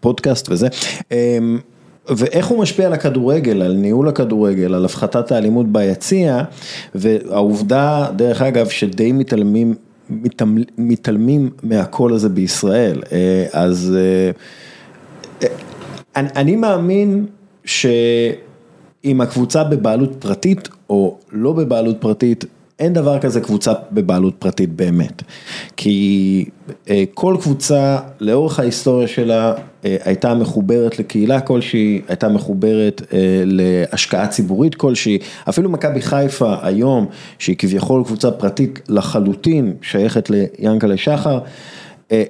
פודקאסט 0.00 0.48
וזה. 0.50 0.68
אה, 2.10 2.14
ואיך 2.18 2.46
הוא 2.46 2.58
משפיע 2.58 2.86
על 2.86 2.92
הכדורגל, 2.92 3.62
על 3.62 3.72
ניהול 3.72 4.08
הכדורגל, 4.08 4.74
על 4.74 4.84
הפחתת 4.84 5.32
האלימות 5.32 5.72
ביציע, 5.72 6.42
והעובדה, 6.94 8.06
דרך 8.16 8.42
אגב, 8.42 8.68
שדי 8.68 9.12
מתעלמים, 9.12 9.74
מתעל- 10.10 10.46
מתעלמים 10.78 11.50
מהקול 11.62 12.14
הזה 12.14 12.28
בישראל. 12.28 13.02
אה, 13.12 13.46
אז 13.52 13.96
אה, 15.42 15.48
אני, 16.16 16.28
אני 16.36 16.56
מאמין 16.56 17.26
שאם 17.64 18.00
הקבוצה 19.20 19.64
בבעלות 19.64 20.16
פרטית 20.18 20.68
או 20.90 21.18
לא 21.32 21.52
בבעלות 21.52 21.96
פרטית, 22.00 22.44
אין 22.80 22.92
דבר 22.92 23.18
כזה 23.18 23.40
קבוצה 23.40 23.72
בבעלות 23.92 24.34
פרטית 24.38 24.72
באמת. 24.72 25.22
כי 25.76 26.44
אה, 26.90 27.04
כל 27.14 27.36
קבוצה 27.40 27.98
לאורך 28.20 28.60
ההיסטוריה 28.60 29.08
שלה 29.08 29.54
אה, 29.84 29.96
הייתה 30.04 30.34
מחוברת 30.34 30.98
לקהילה 30.98 31.40
כלשהי, 31.40 32.00
הייתה 32.08 32.28
מחוברת 32.28 33.02
אה, 33.12 33.42
להשקעה 33.46 34.26
ציבורית 34.26 34.74
כלשהי, 34.74 35.18
אפילו 35.48 35.70
מכבי 35.70 36.02
חיפה 36.02 36.54
היום, 36.62 37.06
שהיא 37.38 37.56
כביכול 37.58 38.04
קבוצה 38.04 38.30
פרטית 38.30 38.80
לחלוטין, 38.88 39.74
שייכת 39.82 40.30
ליענקלה 40.30 40.96
שחר. 40.96 41.38
אה, 42.12 42.22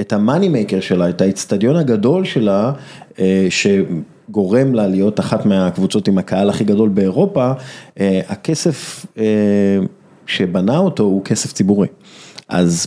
את 0.00 0.12
המאני 0.12 0.48
מייקר 0.48 0.80
שלה, 0.80 1.08
את 1.08 1.20
האיצטדיון 1.20 1.76
הגדול 1.76 2.24
שלה, 2.24 2.72
אה, 3.18 3.46
שגורם 4.28 4.74
לה 4.74 4.86
להיות 4.86 5.20
אחת 5.20 5.46
מהקבוצות 5.46 6.08
עם 6.08 6.18
הקהל 6.18 6.50
הכי 6.50 6.64
גדול 6.64 6.88
באירופה, 6.88 7.52
אה, 8.00 8.20
הכסף 8.28 9.06
אה, 9.18 9.24
שבנה 10.26 10.78
אותו 10.78 11.02
הוא 11.02 11.24
כסף 11.24 11.52
ציבורי. 11.52 11.88
אז 12.48 12.86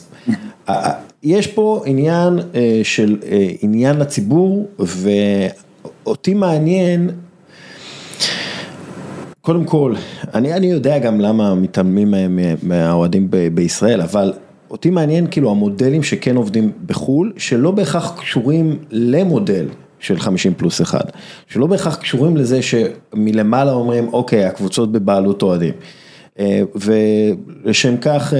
אה, 0.70 0.92
יש 1.24 1.48
פה 1.48 1.84
עניין 1.86 2.40
של 2.84 3.18
עניין 3.62 3.98
לציבור, 4.00 4.68
ואותי 4.80 6.34
מעניין 6.34 7.10
קודם 9.42 9.64
כל, 9.66 9.94
אני, 10.34 10.54
אני 10.54 10.68
יודע 10.68 11.00
גם 11.00 11.20
למה 11.22 11.56
מתעלמים 11.56 12.12
מה- 12.12 12.28
מה- 12.28 12.42
מהאוהדים 12.64 13.28
בישראל, 13.54 14.02
אבל 14.02 14.34
אותי 14.72 14.90
מעניין 14.90 15.28
כאילו 15.32 15.52
המודלים 15.52 16.04
שכן 16.04 16.36
עובדים 16.36 16.72
בחו"ל, 16.86 17.34
שלא 17.38 17.72
בהכרח 17.72 18.20
קשורים 18.20 18.78
למודל 18.92 19.66
של 20.00 20.20
50 20.20 20.54
פלוס 20.54 20.82
1, 20.82 21.12
שלא 21.48 21.68
בהכרח 21.68 21.96
קשורים 21.96 22.38
לזה 22.38 22.60
שמלמעלה 22.62 23.72
אומרים, 23.72 24.08
אוקיי, 24.14 24.46
הקבוצות 24.46 24.92
בבעלות 24.92 25.42
אוהדים. 25.42 25.74
אה, 26.40 26.62
ולשם 26.76 27.98
כך 27.98 28.34
אה, 28.34 28.40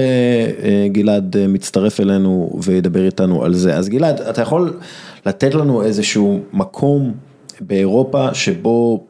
אה, 0.62 0.88
גלעד 0.88 1.36
מצטרף 1.48 2.00
אלינו 2.00 2.58
וידבר 2.62 3.06
איתנו 3.06 3.44
על 3.44 3.54
זה. 3.54 3.76
אז 3.76 3.88
גלעד, 3.88 4.20
אתה 4.20 4.42
יכול 4.42 4.78
לתת 5.26 5.54
לנו 5.54 5.82
איזשהו 5.82 6.40
מקום 6.52 7.14
באירופה 7.60 8.34
שבו 8.34 9.04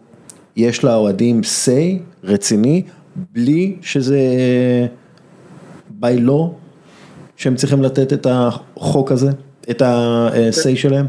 יש 0.56 0.84
לאוהדים 0.84 1.40
say 1.40 2.02
רציני, 2.24 2.82
בלי 3.32 3.76
שזה 3.82 4.20
by 6.00 6.26
law, 6.26 6.48
שהם 7.36 7.56
צריכים 7.56 7.82
לתת 7.82 8.12
את 8.12 8.26
החוק 8.30 9.12
הזה, 9.12 9.30
את 9.70 9.82
ה-say 9.82 10.76
שלהם? 10.76 11.06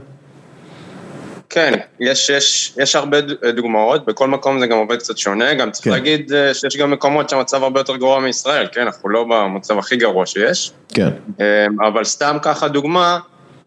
כן, 1.49 1.73
יש, 1.99 2.29
יש, 2.29 2.73
יש 2.77 2.95
הרבה 2.95 3.21
ד- 3.21 3.45
דוגמאות, 3.45 4.05
בכל 4.05 4.27
מקום 4.27 4.59
זה 4.59 4.67
גם 4.67 4.77
עובד 4.77 4.97
קצת 4.99 5.17
שונה, 5.17 5.53
גם 5.53 5.71
צריך 5.71 5.85
כן. 5.85 5.91
להגיד 5.91 6.33
אה, 6.33 6.53
שיש 6.53 6.77
גם 6.77 6.91
מקומות 6.91 7.29
שהמצב 7.29 7.63
הרבה 7.63 7.79
יותר 7.79 7.95
גרוע 7.95 8.19
מישראל, 8.19 8.67
כן, 8.71 8.81
אנחנו 8.81 9.09
לא 9.09 9.23
במצב 9.29 9.77
הכי 9.77 9.95
גרוע 9.97 10.25
שיש. 10.25 10.71
כן. 10.93 11.09
אה, 11.41 11.65
אבל 11.87 12.03
סתם 12.03 12.37
ככה 12.41 12.67
דוגמה, 12.67 13.19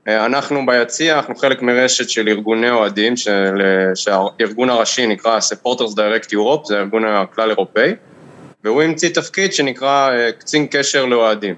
אה, 0.09 0.26
אנחנו 0.26 0.66
ביציע, 0.66 1.16
אנחנו 1.16 1.36
חלק 1.36 1.62
מרשת 1.62 2.10
של 2.10 2.28
ארגוני 2.28 2.70
אוהדים, 2.70 3.16
של, 3.16 3.62
אה, 3.64 3.96
שהארגון 3.96 4.70
הראשי 4.70 5.06
נקרא 5.06 5.38
Supporters 5.38 5.92
Direct 5.96 6.32
Europe, 6.32 6.64
זה 6.64 6.76
הארגון 6.76 7.04
הכלל 7.04 7.50
אירופאי, 7.50 7.94
והוא 8.64 8.82
המציא 8.82 9.09
תפקיד 9.09 9.52
שנקרא 9.52 10.10
אה, 10.12 10.32
קצין 10.32 10.66
קשר 10.70 11.04
לאוהדים. 11.04 11.54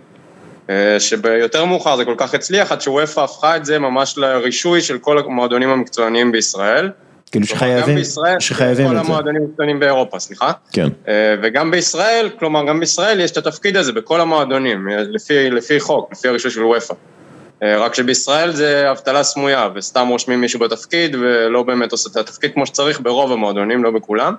אה, 0.70 1.00
שביותר 1.00 1.64
מאוחר 1.64 1.96
זה 1.96 2.04
כל 2.04 2.14
כך 2.18 2.34
הצליח, 2.34 2.72
עד 2.72 2.80
שוופא 2.80 3.20
הפכה 3.20 3.56
את 3.56 3.64
זה 3.64 3.78
ממש 3.78 4.18
לרישוי 4.18 4.80
של 4.80 4.98
כל 4.98 5.18
המועדונים 5.18 5.68
המקצועניים 5.68 6.32
בישראל. 6.32 6.90
כאילו 7.30 7.46
גם 7.46 7.56
שחייבים, 7.56 7.96
בישראל, 7.96 8.40
שחייבים 8.40 8.86
כל 8.86 8.96
את 8.96 9.04
זה. 9.04 9.06
המועדונים 9.06 9.42
המקצוענים 9.42 9.80
באירופה, 9.80 10.18
סליחה. 10.18 10.52
כן. 10.72 10.88
אה, 11.08 11.34
וגם 11.42 11.70
בישראל, 11.70 12.30
כלומר 12.38 12.66
גם 12.66 12.80
בישראל 12.80 13.20
יש 13.20 13.30
את 13.30 13.36
התפקיד 13.36 13.76
הזה 13.76 13.92
בכל 13.92 14.20
המועדונים, 14.20 14.88
אה, 14.90 14.96
לפי, 15.10 15.50
לפי 15.50 15.80
חוק, 15.80 16.12
לפי 16.12 16.28
הרישוי 16.28 16.50
של 16.50 16.64
וופא. 16.64 16.94
רק 17.62 17.94
שבישראל 17.94 18.50
זה 18.50 18.90
אבטלה 18.90 19.22
סמויה, 19.22 19.68
וסתם 19.74 20.08
רושמים 20.08 20.40
מישהו 20.40 20.60
בתפקיד, 20.60 21.16
ולא 21.20 21.62
באמת 21.62 21.92
עושה 21.92 22.10
את 22.10 22.16
התפקיד 22.16 22.50
כמו 22.54 22.66
שצריך 22.66 23.00
ברוב 23.00 23.32
המועדונים, 23.32 23.84
לא 23.84 23.90
בכולם. 23.90 24.34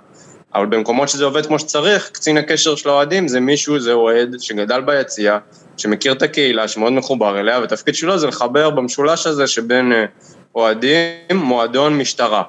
אבל 0.56 0.66
במקומות 0.66 1.10
שזה 1.10 1.26
עובד 1.26 1.46
כמו 1.46 1.60
שצריך, 1.60 2.10
קצין 2.14 2.38
הקשר 2.38 2.76
של 2.76 2.90
האוהדים 2.90 3.28
זה 3.28 3.40
מישהו, 3.40 3.80
זה 3.80 3.94
אוהד 3.94 4.36
שגדל 4.40 4.82
ביציע, 4.82 5.38
שמכיר 5.78 6.14
את 6.14 6.22
הקהילה, 6.22 6.68
שמאוד 6.68 6.94
מחובר 6.94 7.40
אליה, 7.40 7.60
והתפקיד 7.60 7.96
שלו 7.96 8.18
זה 8.18 8.28
לחבר 8.28 8.70
במשולש 8.70 9.28
הזה 9.28 9.48
שבין 9.48 9.94
אה, 9.94 10.06
אוהדים, 10.56 11.36
מועדון, 11.36 11.98
משטרה. 11.98 12.44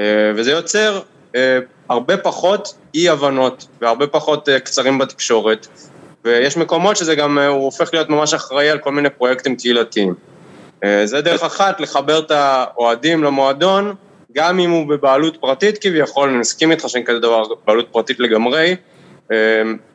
אה, 0.00 0.04
וזה 0.36 0.50
יוצר 0.50 1.00
אה, 1.36 1.58
הרבה 1.88 2.16
פחות 2.16 2.74
אי-הבנות 2.94 3.66
והרבה 3.80 4.06
פחות 4.06 4.48
קצרים 4.64 4.98
בתקשורת, 4.98 5.66
ויש 6.24 6.56
מקומות 6.56 6.96
שזה 6.96 7.14
גם, 7.14 7.38
הוא 7.38 7.64
הופך 7.64 7.90
להיות 7.92 8.10
ממש 8.10 8.34
אחראי 8.34 8.70
על 8.70 8.78
כל 8.78 8.92
מיני 8.92 9.10
פרויקטים 9.10 9.56
קהילתיים. 9.56 10.14
זה 11.04 11.20
דרך 11.20 11.42
אחת 11.42 11.80
לחבר 11.80 12.18
את 12.18 12.30
האוהדים 12.30 13.24
למועדון, 13.24 13.94
גם 14.32 14.60
אם 14.60 14.70
הוא 14.70 14.88
בבעלות 14.88 15.36
פרטית 15.36 15.78
כביכול, 15.78 16.28
אני 16.28 16.38
מסכים 16.38 16.70
איתך 16.70 16.88
שאין 16.88 17.04
כזה 17.04 17.18
דבר 17.18 17.42
בעלות 17.66 17.88
פרטית 17.92 18.20
לגמרי, 18.20 18.76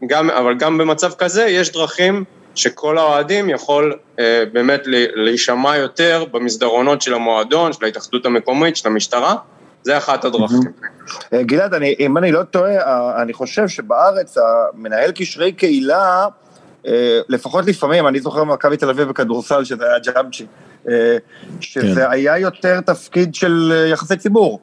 גם, 0.07 0.29
אבל 0.29 0.57
גם 0.57 0.77
במצב 0.77 1.11
כזה 1.13 1.43
יש 1.43 1.71
דרכים 1.71 2.23
שכל 2.55 2.97
האוהדים 2.97 3.49
יכול 3.49 3.93
אה, 4.19 4.43
באמת 4.53 4.81
להישמע 5.15 5.77
יותר 5.77 6.25
במסדרונות 6.31 7.01
של 7.01 7.13
המועדון, 7.13 7.73
של 7.73 7.85
ההתאחדות 7.85 8.25
המקומית, 8.25 8.75
של 8.75 8.87
המשטרה, 8.87 9.35
זה 9.83 9.97
אחת 9.97 10.25
הדרכים. 10.25 10.59
אה, 11.33 11.43
גלעד, 11.43 11.73
אני, 11.73 11.95
אם 11.99 12.17
אני 12.17 12.31
לא 12.31 12.43
טועה, 12.43 12.77
אה, 12.77 13.21
אני 13.21 13.33
חושב 13.33 13.67
שבארץ 13.67 14.37
המנהל 14.37 15.11
קשרי 15.11 15.51
קהילה, 15.51 16.27
אה, 16.87 17.19
לפחות 17.29 17.65
לפעמים, 17.65 18.07
אני 18.07 18.19
זוכר 18.19 18.43
במכבי 18.43 18.77
תל 18.77 18.89
אביב 18.89 19.09
בכדורסל, 19.09 19.63
שזה 19.63 19.85
היה 19.85 19.99
ג'אמצ'י, 19.99 20.45
אה, 20.89 21.17
שזה 21.59 22.01
כן. 22.01 22.11
היה 22.11 22.37
יותר 22.37 22.81
תפקיד 22.81 23.35
של 23.35 23.73
אה, 23.75 23.87
יחסי 23.87 24.17
ציבור. 24.17 24.59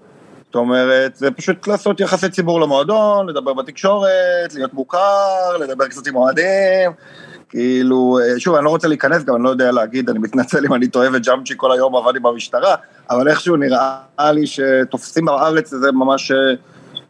זאת 0.47 0.55
אומרת, 0.55 1.17
זה 1.17 1.31
פשוט 1.31 1.67
לעשות 1.67 2.01
יחסי 2.01 2.29
ציבור 2.29 2.61
למועדון, 2.61 3.29
לדבר 3.29 3.53
בתקשורת, 3.53 4.55
להיות 4.55 4.75
מוכר, 4.75 5.57
לדבר 5.61 5.89
קצת 5.89 6.07
עם 6.07 6.17
אוהדים. 6.17 6.91
כאילו, 7.51 8.18
אה, 8.22 8.40
שוב, 8.40 8.55
אני 8.55 8.64
לא 8.64 8.70
רוצה 8.70 8.89
להיכנס, 8.89 9.24
גם 9.24 9.35
אני 9.35 9.44
לא 9.44 9.48
יודע 9.48 9.72
להגיד, 9.72 10.10
אני 10.10 10.18
מתנצל 10.18 10.66
אם 10.66 10.74
אני 10.74 10.89
טועה 10.89 11.09
וג'אמצ'י 11.12 11.55
כל 11.56 11.72
היום 11.72 11.97
עבד 11.97 12.16
עם 12.16 12.27
המשטרה, 12.27 12.74
אבל 13.10 13.28
איכשהו 13.28 13.56
נראה 13.56 14.32
לי 14.32 14.47
שתופסים 14.47 15.24
בארץ 15.24 15.68
זה 15.68 15.93
ממש, 15.93 16.31
אה, 16.31 16.36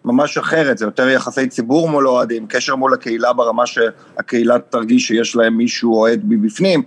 ממש 0.05 0.39
אחרת, 0.39 0.79
זה 0.79 0.85
יותר 0.85 1.09
יחסי 1.09 1.49
ציבור 1.49 1.89
מול 1.89 2.09
אוהדים, 2.09 2.47
קשר 2.47 2.77
מול 2.77 2.95
הקהילה 2.95 3.33
ברמה 3.33 3.67
שהקהילה 3.67 4.59
תרגיש 4.59 5.07
שיש 5.07 5.37
להם 5.37 5.57
מישהו 5.57 5.95
אוהד 5.95 6.21
מבפנים, 6.29 6.83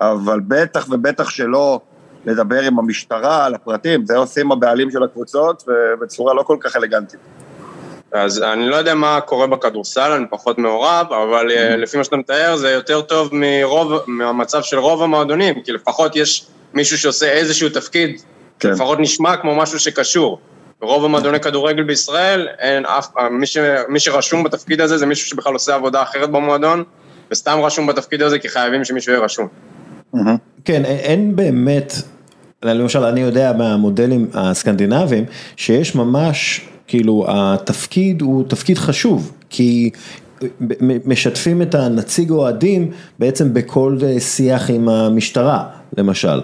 אבל 0.00 0.40
בטח 0.48 0.86
ובטח 0.90 1.30
שלא 1.30 1.80
לדבר 2.26 2.62
עם 2.62 2.78
המשטרה 2.78 3.44
על 3.44 3.54
הפרטים, 3.54 4.06
זה 4.06 4.16
עושים 4.16 4.52
הבעלים 4.52 4.90
של 4.90 5.02
הקבוצות 5.02 5.64
ובצורה 5.68 6.34
לא 6.34 6.42
כל 6.42 6.56
כך 6.60 6.76
אלגנטית. 6.76 7.20
אז 8.12 8.42
אני 8.42 8.66
לא 8.68 8.76
יודע 8.76 8.94
מה 8.94 9.20
קורה 9.20 9.46
בכדורסל, 9.46 10.12
אני 10.12 10.24
פחות 10.30 10.58
מעורב, 10.58 11.06
אבל 11.12 11.50
אה, 11.50 11.76
לפי 11.76 11.96
מה 11.96 12.04
שאתה 12.04 12.16
מתאר 12.16 12.56
זה 12.56 12.70
יותר 12.70 13.00
טוב 13.00 13.28
מרוב, 13.32 13.92
מהמצב 14.06 14.62
של 14.62 14.78
רוב 14.78 15.02
המועדונים, 15.02 15.62
כי 15.62 15.72
לפחות 15.72 16.16
יש 16.16 16.46
מישהו 16.74 16.98
שעושה 16.98 17.32
איזשהו 17.32 17.68
תפקיד, 17.68 18.20
כן. 18.60 18.70
לפחות 18.70 18.98
נשמע 19.00 19.36
כמו 19.36 19.54
משהו 19.56 19.78
שקשור. 19.78 20.38
ברוב 20.80 21.04
המועדוני 21.04 21.40
כדורגל 21.40 21.82
בישראל, 21.82 22.48
אין 22.58 22.86
אף, 22.86 23.06
מי, 23.30 23.46
ש, 23.46 23.56
מי 23.88 24.00
שרשום 24.00 24.44
בתפקיד 24.44 24.80
הזה 24.80 24.98
זה 24.98 25.06
מישהו 25.06 25.28
שבכלל 25.28 25.52
עושה 25.52 25.74
עבודה 25.74 26.02
אחרת 26.02 26.30
במועדון, 26.30 26.84
וסתם 27.30 27.58
רשום 27.62 27.86
בתפקיד 27.86 28.22
הזה 28.22 28.38
כי 28.38 28.48
חייבים 28.48 28.84
שמישהו 28.84 29.12
יהיה 29.12 29.24
רשום. 29.24 29.48
כן, 30.64 30.84
אין- 30.84 30.84
אין 30.84 31.36
באמת, 31.36 31.92
למשל 32.62 33.04
אני 33.04 33.20
יודע 33.20 33.52
מהמודלים 33.58 34.30
הסקנדינביים, 34.34 35.24
שיש 35.56 35.94
ממש, 35.94 36.60
כאילו 36.90 37.24
התפקיד 37.28 38.22
הוא 38.22 38.44
תפקיד 38.48 38.78
חשוב, 38.78 39.32
כי 39.50 39.90
משתפים 41.06 41.62
את 41.62 41.74
הנציג 41.74 42.30
אוהדים 42.30 42.90
בעצם 43.18 43.54
בכל 43.54 43.98
שיח 44.18 44.70
עם 44.70 44.88
המשטרה, 44.88 45.64
למשל. 45.98 46.40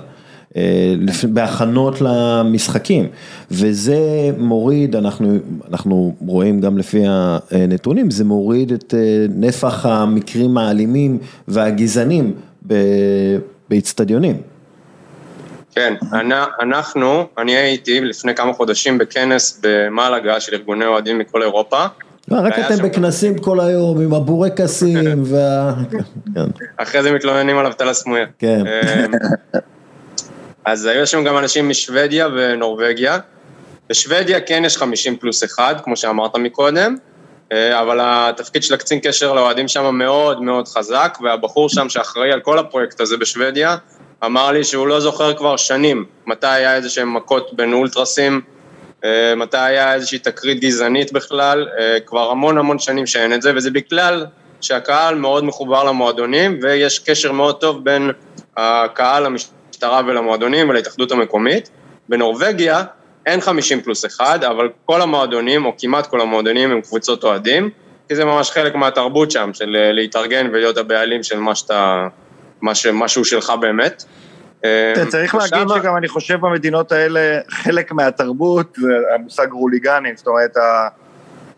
אה, 0.57 0.95
בהכנות 1.33 2.01
למשחקים, 2.01 3.07
וזה 3.51 4.31
מוריד, 4.39 4.97
אנחנו, 4.97 5.37
אנחנו 5.71 6.15
רואים 6.27 6.61
גם 6.61 6.79
לפי 6.79 7.03
הנתונים, 7.07 8.11
זה 8.11 8.25
מוריד 8.25 8.73
את 8.73 8.95
אה, 8.95 9.27
נפח 9.37 9.87
המקרים 9.87 10.59
האלימים 10.59 11.19
והגזענים 11.49 12.35
באיצטדיונים. 13.71 14.37
כן, 15.77 15.95
אנ- 16.13 16.33
אנחנו, 16.61 17.27
אני 17.39 17.57
הייתי 17.57 18.01
לפני 18.01 18.35
כמה 18.35 18.53
חודשים 18.53 18.99
בכנס 18.99 19.61
במלגה 19.63 20.41
של 20.41 20.55
ארגוני 20.55 20.87
אוהדים 20.87 21.19
מכל 21.19 21.43
אירופה. 21.43 21.85
לא, 22.29 22.37
רק 22.43 22.59
אתם 22.59 22.89
בכנסים 22.89 23.39
כל 23.39 23.61
היום 23.61 24.01
עם 24.01 24.15
הבורקסים 24.15 25.23
וה... 25.25 25.75
כן, 26.35 26.43
אחרי 26.77 27.03
זה 27.03 27.13
מתלוננים 27.13 27.59
על 27.59 27.67
אבטלה 27.67 27.95
סמויה. 27.95 28.27
כן. 28.39 28.61
אמ, 28.67 29.13
אז 30.65 30.87
היו 30.87 31.07
שם 31.07 31.25
גם 31.25 31.39
אנשים 31.39 31.69
משוודיה 31.69 32.29
ונורבגיה. 32.37 33.19
בשוודיה 33.91 34.41
כן 34.41 34.63
יש 34.67 34.77
50 34.77 35.17
פלוס 35.17 35.45
1, 35.45 35.81
כמו 35.85 35.97
שאמרת 35.97 36.37
מקודם, 36.37 36.97
אה, 37.53 37.81
אבל 37.81 37.99
התפקיד 38.03 38.63
של 38.63 38.75
הקצין 38.75 39.01
קשר 39.03 39.33
לאוהדים 39.33 39.69
שם 39.69 39.95
מאוד 39.95 40.43
מאוד 40.43 40.69
חזק, 40.69 41.19
והבחור 41.23 41.69
שם 41.69 41.89
שאחראי 41.89 42.33
על 42.33 42.41
כל 42.41 42.59
הפרויקט 42.59 43.01
הזה 43.01 43.17
בשוודיה, 43.17 43.77
אמר 44.25 44.53
לי 44.53 44.65
שהוא 44.65 44.87
לא 44.87 45.01
זוכר 45.01 45.35
כבר 45.35 45.57
שנים 45.57 46.05
מתי 46.27 46.47
היה 46.47 46.77
איזה 46.77 46.89
שהם 46.89 47.15
מכות 47.15 47.51
בין 47.53 47.73
אולטרסים, 47.73 48.41
אה, 49.05 49.35
מתי 49.37 49.59
היה 49.59 49.95
איזושהי 49.95 50.19
תקרית 50.19 50.61
גזענית 50.61 51.13
בכלל, 51.13 51.69
אה, 51.79 52.01
כבר 52.07 52.31
המון 52.31 52.59
המון 52.59 52.79
שנים 52.79 53.07
שאין 53.07 53.33
את 53.33 53.43
זה, 53.43 53.53
וזה 53.57 53.71
בגלל 53.71 54.27
שהקהל 54.61 55.15
מאוד 55.15 55.45
מחובר 55.45 55.85
למועדונים, 55.85 56.59
ויש 56.63 56.99
קשר 56.99 57.33
מאוד 57.33 57.61
טוב 57.61 57.85
בין 57.85 58.11
הקהל 58.57 59.27
למשטרה 59.27 60.01
ולמועדונים 60.07 60.69
ולהתאחדות 60.69 61.13
המקומית. 61.13 61.71
בנורבגיה 62.09 62.83
אין 63.27 63.41
50 63.41 63.81
פלוס 63.81 64.05
1, 64.05 64.45
אבל 64.45 64.69
כל 64.87 65.03
המועדונים, 65.03 65.67
או 65.67 65.73
כמעט 65.79 66.07
כל 66.07 66.21
המועדונים, 66.21 66.71
הם 66.71 66.81
קבוצות 66.81 67.25
אוהדים, 67.25 67.71
כי 68.09 68.15
זה 68.15 68.25
ממש 68.25 68.51
חלק 68.51 68.75
מהתרבות 68.75 69.31
שם, 69.31 69.51
של 69.55 69.77
אה, 69.77 69.93
להתארגן 69.93 70.47
ולהיות 70.53 70.77
הבעלים 70.77 71.23
של 71.23 71.39
מה 71.39 71.55
שאתה, 71.55 72.07
משהו 72.63 73.25
שלך 73.25 73.53
באמת. 73.61 74.05
אתה 74.61 75.07
צריך 75.09 75.35
להגיד 75.35 75.69
שגם 75.75 75.97
אני 75.97 76.09
חושב 76.09 76.41
במדינות 76.41 76.93
האלה, 76.93 77.39
חלק 77.51 77.93
מהתרבות 77.93 78.77
זה 78.81 78.89
המושג 79.15 79.47
רוליגנים, 79.53 80.17
זאת 80.17 80.27
אומרת, 80.27 80.57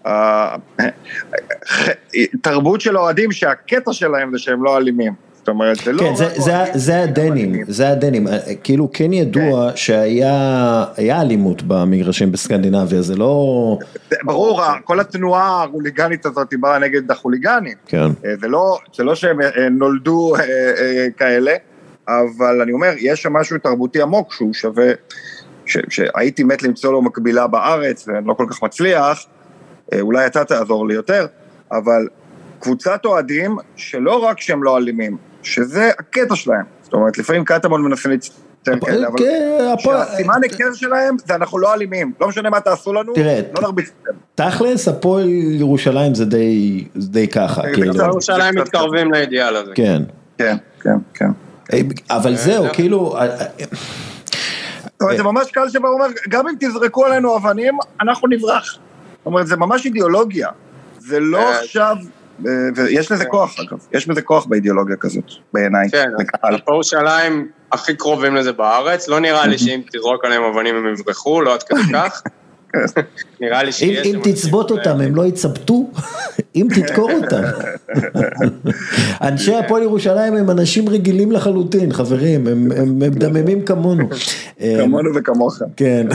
תרבות 2.42 2.80
של 2.80 2.98
אוהדים 2.98 3.32
שהקטע 3.32 3.92
שלהם 3.92 4.32
זה 4.32 4.38
שהם 4.38 4.64
לא 4.64 4.76
אלימים. 4.76 5.27
זאת 5.48 5.52
אומרת, 5.54 5.76
זה 5.84 5.92
לא... 5.92 5.98
כן, 6.02 6.14
זה- 6.14 6.28
זה 6.36 6.52
זה 6.74 7.02
הדנים. 7.02 7.64
זה 7.68 7.88
הדנים, 7.88 8.26
כאילו 8.64 8.88
כן 8.92 9.12
ידוע 9.12 9.70
שהיה 9.74 10.84
היה 10.96 11.20
אלימות 11.20 11.62
במגרשים 11.62 12.32
בסקנדינביה, 12.32 13.02
זה 13.02 13.16
לא... 13.16 13.78
ברור, 14.22 14.60
כל 14.84 15.00
התנועה 15.00 15.62
הרוליגנית 15.62 16.26
הזאת 16.26 16.50
היא 16.50 16.58
באה 16.62 16.78
נגד 16.78 17.10
החוליגנים. 17.10 17.76
כן. 17.86 17.98
אה, 18.24 18.34
זה 18.40 18.48
לא, 18.48 18.78
זה 18.96 19.04
לא 19.04 19.14
שהם 19.14 19.40
אה, 19.40 19.68
נולדו 19.70 20.32
אה, 20.36 20.40
אה, 20.40 21.06
כאלה, 21.16 21.52
אבל 22.08 22.60
אני 22.60 22.72
אומר, 22.72 22.92
יש 22.98 23.22
שם 23.22 23.32
משהו 23.32 23.58
תרבותי 23.58 24.02
עמוק 24.02 24.32
שהוא 24.32 24.54
שווה, 24.54 24.90
ש, 25.66 25.78
שהייתי 25.88 26.44
מת 26.44 26.62
למצוא 26.62 26.92
לו 26.92 27.02
מקבילה 27.02 27.46
בארץ, 27.46 28.08
ואני 28.08 28.26
לא 28.26 28.34
כל 28.34 28.46
כך 28.50 28.62
מצליח, 28.62 29.26
אה, 29.92 30.00
אולי 30.00 30.26
אתה 30.26 30.44
תעזור 30.44 30.88
לי 30.88 30.94
יותר, 30.94 31.26
אבל 31.72 32.08
קבוצת 32.60 33.04
אוהדים 33.04 33.56
שלא 33.76 34.24
רק 34.24 34.40
שהם 34.40 34.62
לא 34.62 34.78
אלימים, 34.78 35.16
שזה 35.42 35.90
הקטע 35.98 36.36
שלהם. 36.36 36.64
זאת 36.82 36.92
אומרת, 36.92 37.18
לפעמים 37.18 37.44
קטמון 37.44 37.82
מנסים 37.82 38.10
להצ- 38.10 38.30
כן, 38.64 38.78
כן, 38.86 39.04
אבל 39.04 39.18
כן, 39.18 39.74
שהסימן 39.78 40.34
היכר 40.42 40.74
שלהם 40.74 41.16
זה 41.26 41.34
אנחנו 41.34 41.58
לא 41.58 41.74
אלימים, 41.74 42.12
לא 42.20 42.28
משנה 42.28 42.50
מה 42.50 42.60
תעשו 42.60 42.92
לנו, 42.92 43.12
לא 43.54 43.62
נרביץ 43.62 43.90
אתכם. 44.02 44.12
תכלס, 44.34 44.88
הפועל 44.88 45.28
ירושלים 45.28 46.14
זה 46.14 46.24
די, 46.24 47.26
ככה, 47.32 47.62
זה 47.62 47.68
כאילו, 47.74 47.94
ירושלים 48.04 48.54
מתקרבים 48.54 49.12
לאידיאל 49.12 49.56
הזה. 49.56 49.72
כן. 49.74 50.02
כן, 50.38 50.56
כן, 50.82 50.96
כן. 51.14 51.30
אבל 52.10 52.36
זהו, 52.36 52.64
כאילו, 52.72 53.16
אה, 53.18 53.26
זאת 54.82 55.02
אומרת, 55.02 55.16
זה 55.16 55.22
ממש 55.22 55.50
קל 55.50 55.68
שבא 55.68 55.88
אומר, 55.88 56.06
גם 56.28 56.48
אם 56.48 56.54
תזרקו 56.60 57.06
עלינו 57.06 57.36
אבנים, 57.36 57.78
אנחנו 58.00 58.28
נברח. 58.28 58.72
זאת 59.18 59.26
אומרת, 59.26 59.46
זה 59.46 59.56
ממש 59.56 59.84
אידיאולוגיה. 59.84 60.48
זה 60.98 61.20
לא 61.20 61.38
אה, 61.38 61.60
עכשיו, 61.60 61.96
אה, 62.00 62.08
ויש 62.76 63.12
לזה 63.12 63.24
כוח 63.24 63.56
אגב, 63.60 63.78
יש 63.92 64.06
בזה 64.06 64.22
כוח 64.22 64.46
באידיאולוגיה 64.46 64.96
כזאת, 64.96 65.24
בעיניי. 65.52 65.90
כן. 65.90 66.10
הפועל 66.32 66.54
ירושלים 66.68 67.48
הכי 67.72 67.96
קרובים 67.96 68.34
לזה 68.34 68.52
בארץ, 68.52 69.08
לא 69.08 69.20
נראה 69.20 69.46
לי 69.46 69.58
שאם 69.58 69.80
תזרוק 69.92 70.24
עליהם 70.24 70.42
אבנים 70.42 70.76
הם 70.76 70.94
יברחו, 70.94 71.42
לא 71.42 71.54
עד 71.54 71.62
כדי 71.62 71.80
כך. 71.92 72.22
נראה 73.40 73.62
לי 73.62 73.72
שיש... 73.72 74.06
אם 74.06 74.20
אנשים 74.22 74.70
אותם 74.70 75.00
הם 75.00 75.14
לא 75.14 75.26
יצבטו, 75.26 75.90
אם 76.56 76.66
תדקור 76.74 77.10
אותם. 77.12 77.42
אנשי 79.28 79.54
הפועל 79.54 79.82
ירושלים 79.82 80.34
הם 80.34 80.50
אנשים 80.50 80.88
רגילים 80.88 81.32
לחלוטין, 81.32 81.92
חברים, 81.92 82.46
הם, 82.46 82.72
הם 82.76 82.98
מדממים 82.98 83.64
כמונו. 83.64 84.08
כמונו 84.78 85.14
וכמוכם. 85.14 85.64
כן. 85.76 86.06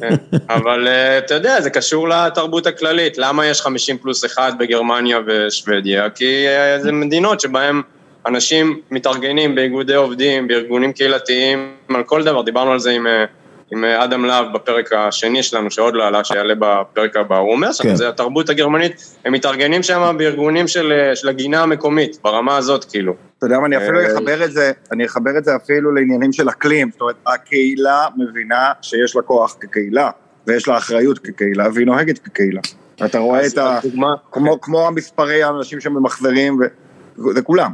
כן, 0.00 0.14
אבל 0.48 0.88
אה, 0.88 1.18
אתה 1.18 1.34
יודע, 1.34 1.60
זה 1.60 1.70
קשור 1.70 2.08
לתרבות 2.08 2.66
הכללית. 2.66 3.18
למה 3.18 3.46
יש 3.46 3.60
50 3.60 3.98
פלוס 3.98 4.24
1 4.24 4.52
בגרמניה 4.58 5.18
ושוודיה? 5.26 6.10
כי 6.10 6.48
אה, 6.48 6.78
זה 6.80 6.92
מדינות 6.92 7.40
שבהן 7.40 7.82
אנשים 8.26 8.80
מתארגנים 8.90 9.54
באיגודי 9.54 9.94
עובדים, 9.94 10.48
בארגונים 10.48 10.92
קהילתיים, 10.92 11.72
על 11.88 12.02
כל 12.02 12.24
דבר. 12.24 12.42
דיברנו 12.42 12.72
על 12.72 12.78
זה 12.78 12.90
עם, 12.90 13.06
אה, 13.06 13.24
עם 13.72 13.84
אה, 13.84 14.04
אדם 14.04 14.24
להב 14.24 14.46
בפרק 14.54 14.92
השני 14.92 15.42
שלנו, 15.42 15.70
שעוד 15.70 15.94
לא 15.94 16.06
עלה, 16.06 16.24
שיעלה 16.24 16.54
בפרק 16.58 17.16
הבא. 17.16 17.38
הוא 17.38 17.52
אומר 17.52 17.66
כן. 17.66 17.72
שזה 17.72 18.08
התרבות 18.08 18.48
הגרמנית, 18.48 19.16
הם 19.24 19.32
מתארגנים 19.32 19.82
שם 19.82 20.14
בארגונים 20.18 20.68
של, 20.68 20.92
אה, 20.92 21.16
של 21.16 21.28
הגינה 21.28 21.62
המקומית, 21.62 22.18
ברמה 22.24 22.56
הזאת 22.56 22.84
כאילו. 22.84 23.14
אתה 23.38 23.46
יודע 23.46 23.58
מה, 23.58 23.66
אני 23.66 23.76
אפילו 23.76 24.00
אה, 24.00 24.12
אחבר 24.14 24.44
את 24.44 24.52
זה, 24.52 24.72
אני 24.92 25.06
אחבר 25.06 25.38
את 25.38 25.44
זה 25.44 25.56
אפילו 25.56 25.94
לעניינים 25.94 26.32
של 26.32 26.48
אקלים. 26.48 26.90
זאת 26.92 27.00
אומרת, 27.00 27.16
הקהילה 27.26 28.06
מבינה 28.16 28.72
שיש 28.82 29.16
לה 29.16 29.22
כוח 29.22 29.56
כקהילה, 29.60 30.10
ויש 30.46 30.68
לה 30.68 30.76
אחריות 30.76 31.18
כקהילה, 31.18 31.66
והיא 31.74 31.86
נוהגת 31.86 32.18
כקהילה. 32.18 32.60
אתה 33.04 33.18
רואה 33.18 33.46
את 33.46 33.58
ה... 33.58 33.78
דוגמה- 33.82 34.14
כמו, 34.32 34.60
כמו 34.60 34.86
המספרי 34.86 35.42
האנשים 35.42 35.80
שממחזרים, 35.80 36.60
ו- 36.60 37.32
זה 37.34 37.42
כולם. 37.42 37.72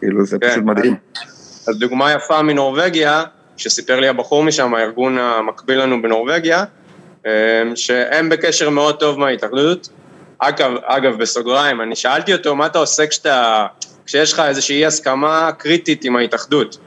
כאילו, 0.00 0.24
זה 0.24 0.36
כן, 0.40 0.50
פשוט 0.50 0.64
מדהים. 0.64 0.94
אז 1.68 1.78
דוגמה 1.78 2.12
יפה 2.12 2.42
מנורבגיה, 2.42 3.22
שסיפר 3.60 4.00
לי 4.00 4.08
הבחור 4.08 4.44
משם, 4.44 4.74
הארגון 4.74 5.18
המקביל 5.18 5.82
לנו 5.82 6.02
בנורבגיה, 6.02 6.64
אה, 7.26 7.62
שהם 7.74 8.28
בקשר 8.28 8.70
מאוד 8.70 8.96
טוב 8.96 9.18
מההתאחדות. 9.18 9.88
אגב, 10.38 10.72
אגב, 10.84 11.18
בסוגריים, 11.18 11.80
אני 11.80 11.96
שאלתי 11.96 12.32
אותו, 12.32 12.56
מה 12.56 12.66
אתה 12.66 12.78
עושה 12.78 13.06
כשאתה, 13.06 13.66
כשיש 14.06 14.32
לך 14.32 14.40
איזושהי 14.40 14.76
אי 14.76 14.86
הסכמה 14.86 15.50
קריטית 15.58 16.04
עם 16.04 16.16
ההתאחדות? 16.16 16.78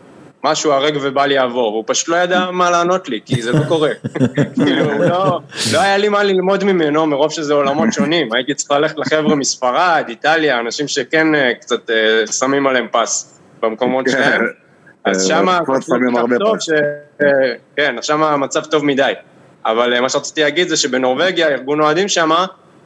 משהו 0.44 0.72
הרג 0.72 0.98
ובל 1.02 1.32
יעבור, 1.32 1.74
והוא 1.74 1.84
פשוט 1.88 2.08
לא 2.08 2.16
ידע 2.16 2.52
מה 2.52 2.70
לענות 2.70 3.10
לי, 3.10 3.20
כי 3.26 3.42
זה 3.42 3.52
לא 3.52 3.60
קורה. 3.68 3.90
כאילו, 4.64 4.92
הוא 4.94 5.06
לא, 5.06 5.40
לא 5.74 5.80
היה 5.80 5.98
לי 5.98 6.10
מה 6.10 6.24
ללמוד 6.24 6.64
ממנו, 6.64 7.06
מרוב 7.06 7.32
שזה 7.32 7.54
עולמות 7.54 7.94
שונים. 7.94 8.34
הייתי 8.34 8.54
צריך 8.54 8.72
ללכת 8.72 8.98
לחבר'ה 8.98 9.36
מספרד, 9.36 10.06
איטליה, 10.10 10.60
אנשים 10.60 10.88
שכן 10.88 11.36
אה, 11.36 11.54
קצת 11.62 11.90
אה, 11.90 12.28
שמים 12.28 12.68
עליהם 12.68 12.88
פס 12.92 13.40
במקומות 13.62 14.10
שלהם. 14.10 14.63
אז 15.06 15.32
אה, 15.32 15.38
שמה, 15.38 15.60
כבר 15.66 15.80
שמים 15.82 16.18
הרבה 16.18 16.38
טוב 16.38 16.58
פס. 16.58 16.64
ש... 16.64 16.70
אה, 17.22 17.28
כן, 17.78 17.96
שמה 18.02 18.30
המצב 18.32 18.66
טוב 18.66 18.86
מדי. 18.86 19.14
אבל 19.66 19.94
אה, 19.94 20.02
מה 20.02 20.10
שרציתי 20.10 20.42
להגיד 20.44 20.68
זה 20.68 20.78
שבנורבגיה, 20.78 21.48
ארגון 21.48 21.82
אוהדים 21.82 22.08
שמה, 22.08 22.46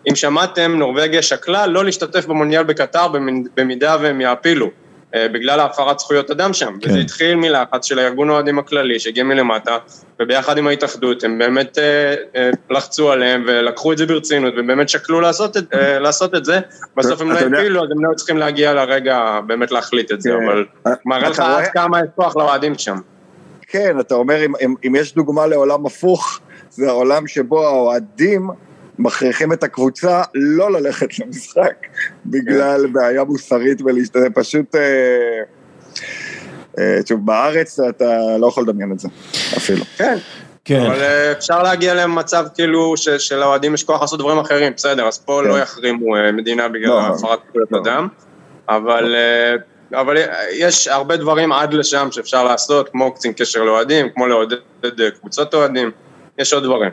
אם 0.10 0.16
שמעתם, 0.16 0.76
נורבגיה 0.76 1.22
שקלה 1.22 1.68
לא 1.68 1.86
להשתתף 1.86 2.26
במונדיאל 2.26 2.64
בקטר 2.64 3.08
במ- 3.08 3.44
במידה 3.58 3.98
והם 4.02 4.22
יעפילו, 4.22 4.70
בגלל 5.16 5.60
הפרת 5.60 6.00
זכויות 6.00 6.32
אדם 6.32 6.54
שם. 6.54 6.74
כן. 6.82 6.90
וזה 6.90 7.00
התחיל 7.00 7.36
מלחץ 7.36 7.86
של 7.86 8.00
הארגון 8.00 8.30
האוהדים 8.30 8.60
הכללי 8.60 9.00
שהגיע 9.00 9.24
מלמטה, 9.24 9.78
וביחד 10.20 10.58
עם 10.58 10.68
ההתאחדות 10.68 11.24
הם 11.24 11.38
באמת 11.38 11.78
אה, 11.78 12.16
אה, 12.36 12.50
לחצו 12.70 13.12
עליהם 13.12 13.44
ולקחו 13.48 13.94
את 13.94 13.98
זה 13.98 14.06
ברצינות, 14.06 14.54
ובאמת 14.58 14.90
שקלו 14.90 15.22
לעשות 15.22 15.58
את, 15.58 15.74
אה, 15.74 16.00
לעשות 16.00 16.36
את 16.36 16.46
זה. 16.46 16.60
בסוף 16.98 17.22
הם 17.22 17.32
לא 17.32 17.38
הפילו, 17.38 17.84
אז 17.84 17.92
הם 17.92 18.06
לא 18.06 18.14
צריכים 18.16 18.38
להגיע 18.38 18.74
לרגע 18.74 19.40
באמת 19.48 19.72
להחליט 19.72 20.12
את 20.12 20.22
זה, 20.22 20.30
כן. 20.30 20.36
אבל 20.36 20.66
אה, 20.88 20.92
מראה 21.06 21.30
לך 21.30 21.40
עד 21.40 21.68
כמה 21.68 22.00
יש 22.00 22.06
כוח 22.16 22.38
לאוהדים 22.38 22.78
שם. 22.78 22.98
כן, 23.68 24.00
אתה 24.00 24.16
אומר, 24.16 24.46
אם, 24.46 24.54
אם, 24.62 24.76
אם 24.88 24.96
יש 24.96 25.16
דוגמה 25.16 25.48
לעולם 25.48 25.86
הפוך, 25.86 26.40
זה 26.70 26.88
העולם 26.88 27.28
שבו 27.28 27.66
האוהדים 27.66 28.50
מכריחים 29.00 29.54
את 29.54 29.64
הקבוצה 29.64 30.22
לא 30.34 30.72
ללכת 30.72 31.20
למשחק, 31.20 31.88
בגלל 32.26 32.82
כן. 32.88 32.94
בעיה 32.94 33.24
מוסרית 33.24 33.82
ולהשתתף, 33.82 34.28
פשוט... 34.34 34.76
אה, 34.76 35.42
אה, 36.80 37.00
שוב, 37.06 37.26
בארץ 37.26 37.80
אתה 37.80 38.38
לא 38.40 38.48
יכול 38.48 38.64
לדמיין 38.64 38.92
את 38.92 39.00
זה, 39.00 39.08
אפילו. 39.58 39.86
כן. 39.98 40.18
כן. 40.66 40.82
אבל 40.82 41.02
אה, 41.02 41.32
אפשר 41.32 41.64
להגיע 41.64 41.94
למצב 41.94 42.46
כאילו 42.56 42.94
שלאוהדים 42.98 43.74
יש 43.74 43.84
כוח 43.84 44.02
לעשות 44.02 44.20
דברים 44.20 44.38
אחרים, 44.38 44.74
בסדר, 44.76 45.08
אז 45.08 45.18
פה 45.18 45.40
כן. 45.44 45.50
לא 45.50 45.60
יחרימו 45.60 46.16
מדינה 46.34 46.68
בגלל 46.68 46.90
לא, 46.90 47.08
הפרת 47.08 47.40
זכויות 47.50 47.72
לא. 47.72 47.82
אדם, 47.82 48.08
אבל 48.70 49.16
אה, 49.16 49.56
אבל 49.94 50.18
יש 50.52 50.88
הרבה 50.88 51.18
דברים 51.18 51.52
עד 51.52 51.74
לשם 51.74 52.08
שאפשר 52.12 52.44
לעשות, 52.44 52.90
כמו 52.90 53.14
קצין 53.14 53.34
קשר 53.34 53.64
לאוהדים, 53.64 54.10
כמו 54.10 54.28
לעודד 54.28 54.58
קבוצות 55.20 55.54
אוהדים, 55.54 55.92
יש 56.38 56.54
עוד 56.54 56.64
דברים. 56.64 56.92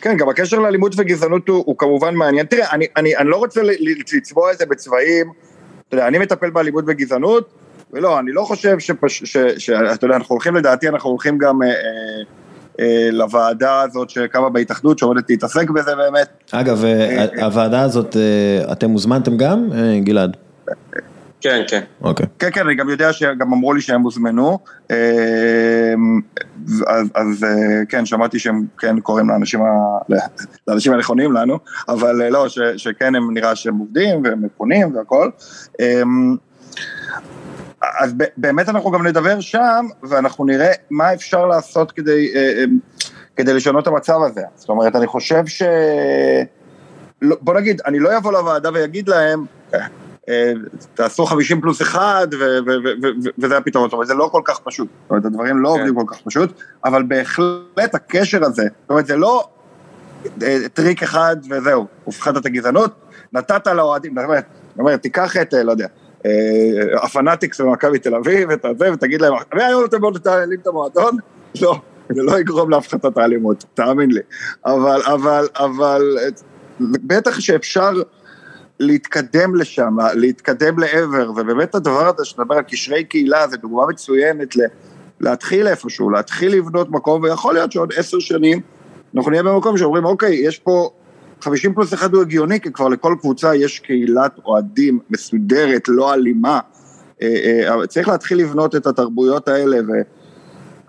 כן, 0.00 0.16
גם 0.16 0.28
הקשר 0.28 0.58
לאלימות 0.58 0.92
וגזענות 0.96 1.48
הוא, 1.48 1.62
הוא 1.66 1.78
כמובן 1.78 2.14
מעניין. 2.14 2.46
תראה, 2.46 2.70
אני, 2.72 2.86
אני, 2.96 3.16
אני 3.16 3.28
לא 3.28 3.36
רוצה 3.36 3.60
לצבוע 4.14 4.52
את 4.52 4.58
זה 4.58 4.66
בצבעים, 4.66 5.32
אתה 5.88 5.96
יודע, 5.96 6.08
אני 6.08 6.18
מטפל 6.18 6.50
באלימות 6.50 6.84
וגזענות, 6.86 7.48
ולא, 7.92 8.18
אני 8.18 8.32
לא 8.32 8.42
חושב 8.42 8.78
שפש... 8.78 9.22
ש... 9.24 9.36
ש... 9.58 9.70
אתה 9.70 10.04
יודע, 10.04 10.16
אנחנו 10.16 10.32
הולכים 10.32 10.56
לדעתי, 10.56 10.88
אנחנו 10.88 11.10
הולכים 11.10 11.38
גם 11.38 11.62
אה, 11.62 11.68
אה, 11.68 11.74
אה, 12.80 13.08
לוועדה 13.12 13.80
הזאת 13.80 14.10
שקמה 14.10 14.48
בהתאחדות, 14.48 14.98
שעומדת 14.98 15.30
להתעסק 15.30 15.70
בזה 15.70 15.96
באמת. 15.96 16.28
אגב, 16.50 16.84
אה, 16.84 17.44
הוועדה 17.44 17.82
הזאת, 17.82 18.16
אה, 18.16 18.72
אתם 18.72 18.90
הוזמנתם 18.90 19.36
גם, 19.36 19.68
אה, 19.74 19.98
גלעד? 20.00 20.36
כן, 21.40 21.62
כן. 21.68 21.80
אוקיי. 22.02 22.26
כן, 22.38 22.48
כן, 22.52 22.66
אני 22.66 22.74
גם 22.74 22.88
יודע 22.88 23.12
שגם 23.12 23.52
אמרו 23.52 23.72
לי 23.74 23.80
שהם 23.80 24.02
הוזמנו, 24.02 24.58
אה, 24.90 25.94
אז, 26.86 27.06
אז 27.14 27.44
אה, 27.44 27.50
כן, 27.88 28.06
שמעתי 28.06 28.38
שהם 28.38 28.66
כן 28.78 29.00
קוראים 29.00 29.28
לאנשים, 29.28 29.62
ה... 29.62 29.66
לאנשים 30.68 30.92
הנכונים 30.92 31.32
לנו, 31.32 31.58
אבל 31.88 32.22
אה, 32.22 32.30
לא, 32.30 32.48
ש, 32.48 32.58
שכן 32.76 33.14
הם 33.14 33.34
נראה 33.34 33.56
שהם 33.56 33.78
עובדים 33.78 34.24
והם 34.24 34.44
מפונים 34.44 34.96
והכל. 34.96 35.30
אה, 35.80 36.02
אז 38.00 38.12
ב- 38.16 38.24
באמת 38.36 38.68
אנחנו 38.68 38.90
גם 38.90 39.06
נדבר 39.06 39.40
שם, 39.40 39.86
ואנחנו 40.02 40.44
נראה 40.44 40.72
מה 40.90 41.14
אפשר 41.14 41.46
לעשות 41.46 41.92
כדי, 41.92 42.32
אה, 42.34 42.64
כדי 43.36 43.54
לשנות 43.54 43.82
את 43.82 43.88
המצב 43.88 44.18
הזה. 44.26 44.42
זאת 44.54 44.68
אומרת, 44.68 44.96
אני 44.96 45.06
חושב 45.06 45.46
ש... 45.46 45.62
לא, 47.22 47.36
בוא 47.40 47.54
נגיד, 47.54 47.80
אני 47.86 47.98
לא 47.98 48.16
אבוא 48.16 48.32
לוועדה 48.32 48.70
ויגיד 48.74 49.08
להם, 49.08 49.44
"אה, 49.74 49.78
אה, 49.78 49.86
תעשו 50.94 51.26
50 51.26 51.60
פלוס 51.60 51.82
1 51.82 52.00
ו- 52.32 52.36
ו- 52.36 52.70
ו- 52.84 53.02
ו- 53.02 53.30
וזה 53.38 53.56
הפתרון, 53.56 53.88
זאת 53.88 53.92
אומרת, 53.92 54.06
זה 54.06 54.14
לא 54.14 54.28
כל 54.32 54.42
כך 54.44 54.58
פשוט, 54.58 54.88
זאת 55.02 55.10
אומרת, 55.10 55.24
הדברים 55.24 55.58
לא 55.58 55.68
כן. 55.68 55.78
עובדים 55.78 55.94
כל 55.94 56.14
כך 56.14 56.20
פשוט, 56.24 56.52
אבל 56.84 57.02
בהחלט 57.02 57.94
הקשר 57.94 58.44
הזה, 58.44 58.62
זאת 58.62 58.90
אומרת, 58.90 59.06
זה 59.06 59.16
לא 59.16 59.48
אה, 60.42 60.58
טריק 60.72 61.02
אחד 61.02 61.36
וזהו, 61.50 61.86
הפחתת 62.04 62.36
את 62.36 62.46
הגזענות, 62.46 62.92
נתת 63.32 63.66
לאוהדים, 63.66 64.14
זאת 64.14 64.78
אומרת, 64.78 65.02
תיקח 65.02 65.36
את, 65.36 65.54
אה, 65.54 65.62
לא 65.62 65.70
יודע, 65.70 65.86
אה, 66.26 66.30
הפנאטיקס 67.02 67.60
במכבי 67.60 67.98
תל 67.98 68.14
אביב, 68.14 68.50
את 68.50 68.64
הזה, 68.64 68.92
ותגיד 68.92 69.20
להם, 69.20 69.32
מהיום 69.54 69.84
אתם 69.84 70.02
לא 70.02 70.10
מנהלים 70.10 70.60
את 70.60 70.66
המועדון? 70.66 71.16
לא, 71.62 71.80
זה 72.08 72.22
לא 72.22 72.40
יגרום 72.40 72.70
להפחתת 72.70 73.18
האלימות, 73.18 73.64
תאמין 73.74 74.10
לי. 74.10 74.20
אבל, 74.66 75.00
אבל, 75.02 75.48
אבל, 75.56 76.02
אה, 76.18 76.28
בטח 76.80 77.40
שאפשר 77.40 77.92
להתקדם 78.80 79.54
לשם, 79.54 79.96
להתקדם 80.14 80.78
לעבר, 80.78 81.30
ובאמת 81.30 81.74
הדבר 81.74 82.08
הזה 82.08 82.24
שנדבר 82.24 82.54
על 82.54 82.62
קשרי 82.62 83.04
קהילה, 83.04 83.48
זה 83.48 83.56
דוגמה 83.56 83.86
מצוינת 83.86 84.56
ל... 84.56 84.60
להתחיל 85.20 85.68
איפשהו, 85.68 86.10
להתחיל 86.10 86.52
לבנות 86.56 86.90
מקום, 86.90 87.22
ויכול 87.22 87.54
להיות 87.54 87.72
שעוד 87.72 87.92
עשר 87.96 88.18
שנים 88.18 88.60
אנחנו 89.16 89.30
נהיה 89.30 89.42
במקום 89.42 89.76
שאומרים, 89.76 90.04
אוקיי, 90.04 90.34
יש 90.34 90.58
פה 90.58 90.90
50 91.40 91.74
פלוס 91.74 91.94
אחד 91.94 92.14
הוא 92.14 92.22
הגיוני, 92.22 92.60
כי 92.60 92.72
כבר 92.72 92.88
לכל 92.88 93.14
קבוצה 93.20 93.54
יש 93.54 93.78
קהילת 93.78 94.38
אוהדים 94.44 94.98
מסודרת, 95.10 95.88
לא 95.88 96.14
אלימה. 96.14 96.60
אה, 97.22 97.66
אה, 97.68 97.86
צריך 97.86 98.08
להתחיל 98.08 98.38
לבנות 98.38 98.76
את 98.76 98.86
התרבויות 98.86 99.48
האלה, 99.48 99.78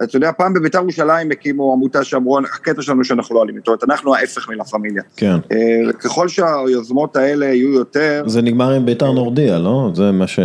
אתה 0.03 0.17
יודע, 0.17 0.31
פעם 0.31 0.53
בביתר 0.53 0.77
ירושלים 0.77 1.31
הקימו 1.31 1.73
עמותה 1.73 2.03
שאמרו, 2.03 2.39
הקטע 2.39 2.81
שלנו 2.81 3.03
שאנחנו 3.03 3.35
לא 3.35 3.43
אלימים, 3.43 3.61
זאת 3.61 3.67
אומרת, 3.67 3.83
אנחנו 3.83 4.15
ההפך 4.15 4.49
מן 4.49 4.61
הפמיליה. 4.61 5.03
כן. 5.17 5.35
אה, 5.51 5.93
ככל 5.93 6.27
שהיוזמות 6.27 7.15
האלה 7.15 7.45
יהיו 7.45 7.73
יותר, 7.73 8.23
זה 8.27 8.41
נגמר 8.41 8.71
עם 8.71 8.85
ביתר 8.85 9.11
נורדיה, 9.11 9.59
לא? 9.59 9.91
זה 9.95 10.11
מה 10.11 10.27
ש... 10.27 10.39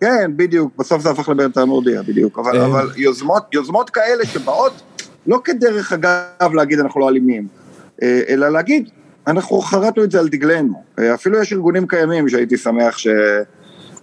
כן, 0.00 0.30
בדיוק, 0.36 0.72
בסוף 0.78 1.02
זה 1.02 1.10
הפך 1.10 1.28
לביתר 1.28 1.64
נורדיה, 1.64 2.02
בדיוק, 2.02 2.38
אבל, 2.38 2.60
אה. 2.60 2.66
אבל 2.66 2.88
יוזמות, 2.96 3.42
יוזמות 3.52 3.90
כאלה 3.90 4.26
שבאות, 4.26 4.82
לא 5.26 5.40
כדרך 5.44 5.92
אגב 5.92 6.54
להגיד 6.54 6.78
אנחנו 6.78 7.00
לא 7.00 7.08
אלימים, 7.08 7.46
אה, 8.02 8.20
אלא 8.28 8.48
להגיד, 8.48 8.88
אנחנו 9.26 9.60
חרטנו 9.60 10.04
את 10.04 10.10
זה 10.10 10.18
על 10.20 10.28
דגלנו. 10.28 10.82
אפילו 11.14 11.38
יש 11.38 11.52
ארגונים 11.52 11.86
קיימים 11.86 12.28
שהייתי 12.28 12.56
שמח 12.56 12.98
ש... 12.98 13.08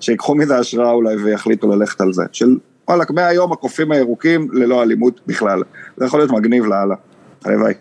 שיקחו 0.01 0.35
מזה 0.35 0.57
השראה 0.57 0.91
אולי 0.91 1.15
ויחליטו 1.15 1.67
ללכת 1.67 2.01
על 2.01 2.13
זה. 2.13 2.23
של 2.31 2.57
וואלכ, 2.87 3.11
מהיום 3.11 3.51
הקופים 3.51 3.91
הירוקים 3.91 4.47
ללא 4.53 4.83
אלימות 4.83 5.21
בכלל. 5.27 5.63
זה 5.97 6.05
יכול 6.05 6.19
להיות 6.19 6.31
מגניב 6.31 6.65
לאללה. 6.65 6.95
הלוואי. 7.45 7.73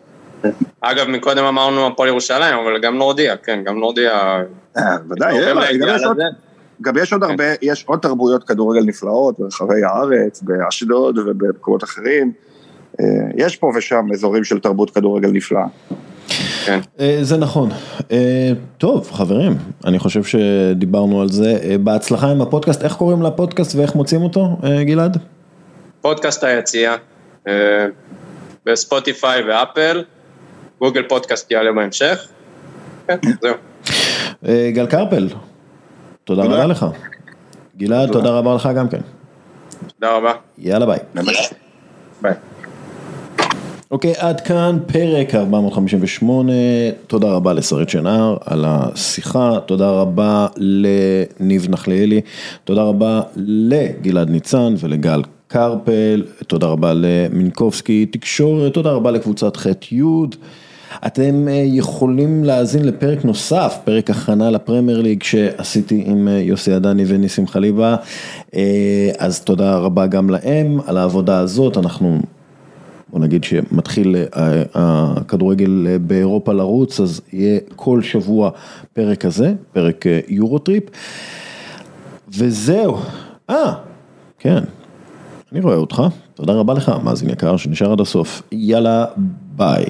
אגב, 0.80 1.06
מקודם 1.08 1.44
אמרנו 1.44 1.86
הפועל 1.86 2.08
ירושלים, 2.08 2.58
אבל 2.58 2.80
גם 2.82 2.96
נורדיה, 2.96 3.36
כן, 3.36 3.62
גם 3.64 3.78
נורדיה... 3.78 4.42
אה, 4.76 4.96
ודאי, 5.10 5.32
הולכים 5.52 5.80
גם 5.80 6.96
יש 6.96 7.12
עוד- 7.12 7.22
עוד 7.22 7.30
הרבה, 7.30 7.44
יש 7.62 7.84
עוד 7.84 7.98
תרבויות 7.98 8.44
כדורגל 8.44 8.84
נפלאות 8.84 9.38
ברחבי 9.38 9.84
הארץ, 9.84 10.42
באשדוד 10.42 11.18
ובמקומות 11.18 11.84
אחרים. 11.84 12.32
אה, 13.00 13.04
יש 13.36 13.56
פה 13.56 13.72
ושם 13.76 14.06
אזורים 14.12 14.44
של 14.44 14.60
תרבות 14.60 14.90
כדורגל 14.90 15.30
נפלאה. 15.30 15.66
כן. 16.64 16.80
אה, 17.00 17.18
זה 17.22 17.36
נכון. 17.36 17.70
אה, 18.12 18.52
טוב, 18.78 19.10
חברים, 19.12 19.56
אני 19.84 19.98
חושב 19.98 20.24
שדיברנו 20.24 21.20
על 21.22 21.28
זה. 21.28 21.58
אה, 21.62 21.78
בהצלחה 21.78 22.30
עם 22.30 22.40
הפודקאסט, 22.40 22.82
איך 22.82 22.92
קוראים 22.92 23.22
לפודקאסט 23.22 23.74
ואיך 23.74 23.94
מוצאים 23.94 24.22
אותו, 24.22 24.56
גלעד? 24.82 25.18
פודקאסט 26.00 26.44
היציאה, 26.44 26.94
אה, 27.48 27.86
בספוטיפיי 28.66 29.42
ואפל, 29.42 30.04
גוגל 30.78 31.02
פודקאסט 31.08 31.50
יעלה 31.50 31.72
בהמשך. 31.72 32.26
כן, 33.06 33.16
זהו. 33.42 33.54
גל 34.72 34.86
קרפל, 34.86 35.28
תודה 36.24 36.42
תודה. 36.42 36.54
רבה 36.54 36.66
לך. 36.66 36.86
גלעד, 37.76 38.12
תודה 38.12 38.30
רבה 38.30 38.54
לך 38.54 38.68
גם 38.76 38.88
כן. 38.88 39.00
תודה 40.00 40.16
רבה. 40.16 40.32
יאללה 40.58 40.86
ביי. 40.86 40.98
ביי. 42.22 42.34
אוקיי, 43.90 44.12
עד 44.18 44.40
כאן 44.40 44.78
פרק 44.86 45.34
458, 45.34 46.52
תודה 47.06 47.28
רבה 47.28 47.52
לשרית 47.52 47.88
שנער 47.88 48.36
על 48.44 48.64
השיחה, 48.68 49.58
תודה 49.66 49.90
רבה 49.90 50.46
לניב 50.56 51.66
נחליאלי, 51.70 52.20
תודה 52.64 52.82
רבה 52.82 53.20
לגלעד 53.36 54.30
ניצן 54.30 54.74
ולגל 54.80 55.22
קרפל, 55.48 56.22
תודה 56.46 56.66
רבה 56.66 56.92
למינקובסקי 56.94 58.06
תקשורת, 58.06 58.74
תודה 58.74 58.90
רבה 58.90 59.10
לקבוצת 59.10 59.56
ח' 59.56 59.66
י'. 59.92 60.02
אתם 61.06 61.48
אה, 61.48 61.62
יכולים 61.66 62.44
להאזין 62.44 62.84
לפרק 62.84 63.24
נוסף, 63.24 63.78
פרק 63.84 64.10
הכנה 64.10 64.50
לפרמייר 64.50 65.00
ליג 65.00 65.22
שעשיתי 65.22 66.04
עם 66.06 66.28
אה, 66.28 66.32
יוסי 66.32 66.72
עדני 66.72 67.04
וניסים 67.06 67.46
חליבה, 67.46 67.96
אה, 68.54 69.10
אז 69.18 69.40
תודה 69.40 69.76
רבה 69.76 70.06
גם 70.06 70.30
להם 70.30 70.80
על 70.86 70.96
העבודה 70.96 71.38
הזאת, 71.38 71.76
אנחנו 71.76 72.20
בוא 73.12 73.20
נגיד 73.20 73.44
שמתחיל 73.44 74.16
אה, 74.36 74.62
הכדורגל 74.74 75.86
אה, 75.88 75.98
באירופה 75.98 76.52
לרוץ, 76.52 77.00
אז 77.00 77.20
יהיה 77.32 77.60
כל 77.76 78.02
שבוע 78.02 78.50
פרק 78.92 79.18
כזה, 79.18 79.54
פרק 79.72 80.06
אה, 80.06 80.20
יורוטריפ. 80.28 80.84
וזהו, 82.28 82.96
אה, 83.50 83.72
כן, 84.38 84.58
אני 85.52 85.60
רואה 85.60 85.76
אותך, 85.76 86.02
תודה 86.34 86.52
רבה 86.52 86.74
לך, 86.74 86.92
מאזין 87.04 87.30
יקר 87.30 87.56
שנשאר 87.56 87.92
עד 87.92 88.00
הסוף, 88.00 88.42
יאללה, 88.52 89.04
ביי. 89.56 89.84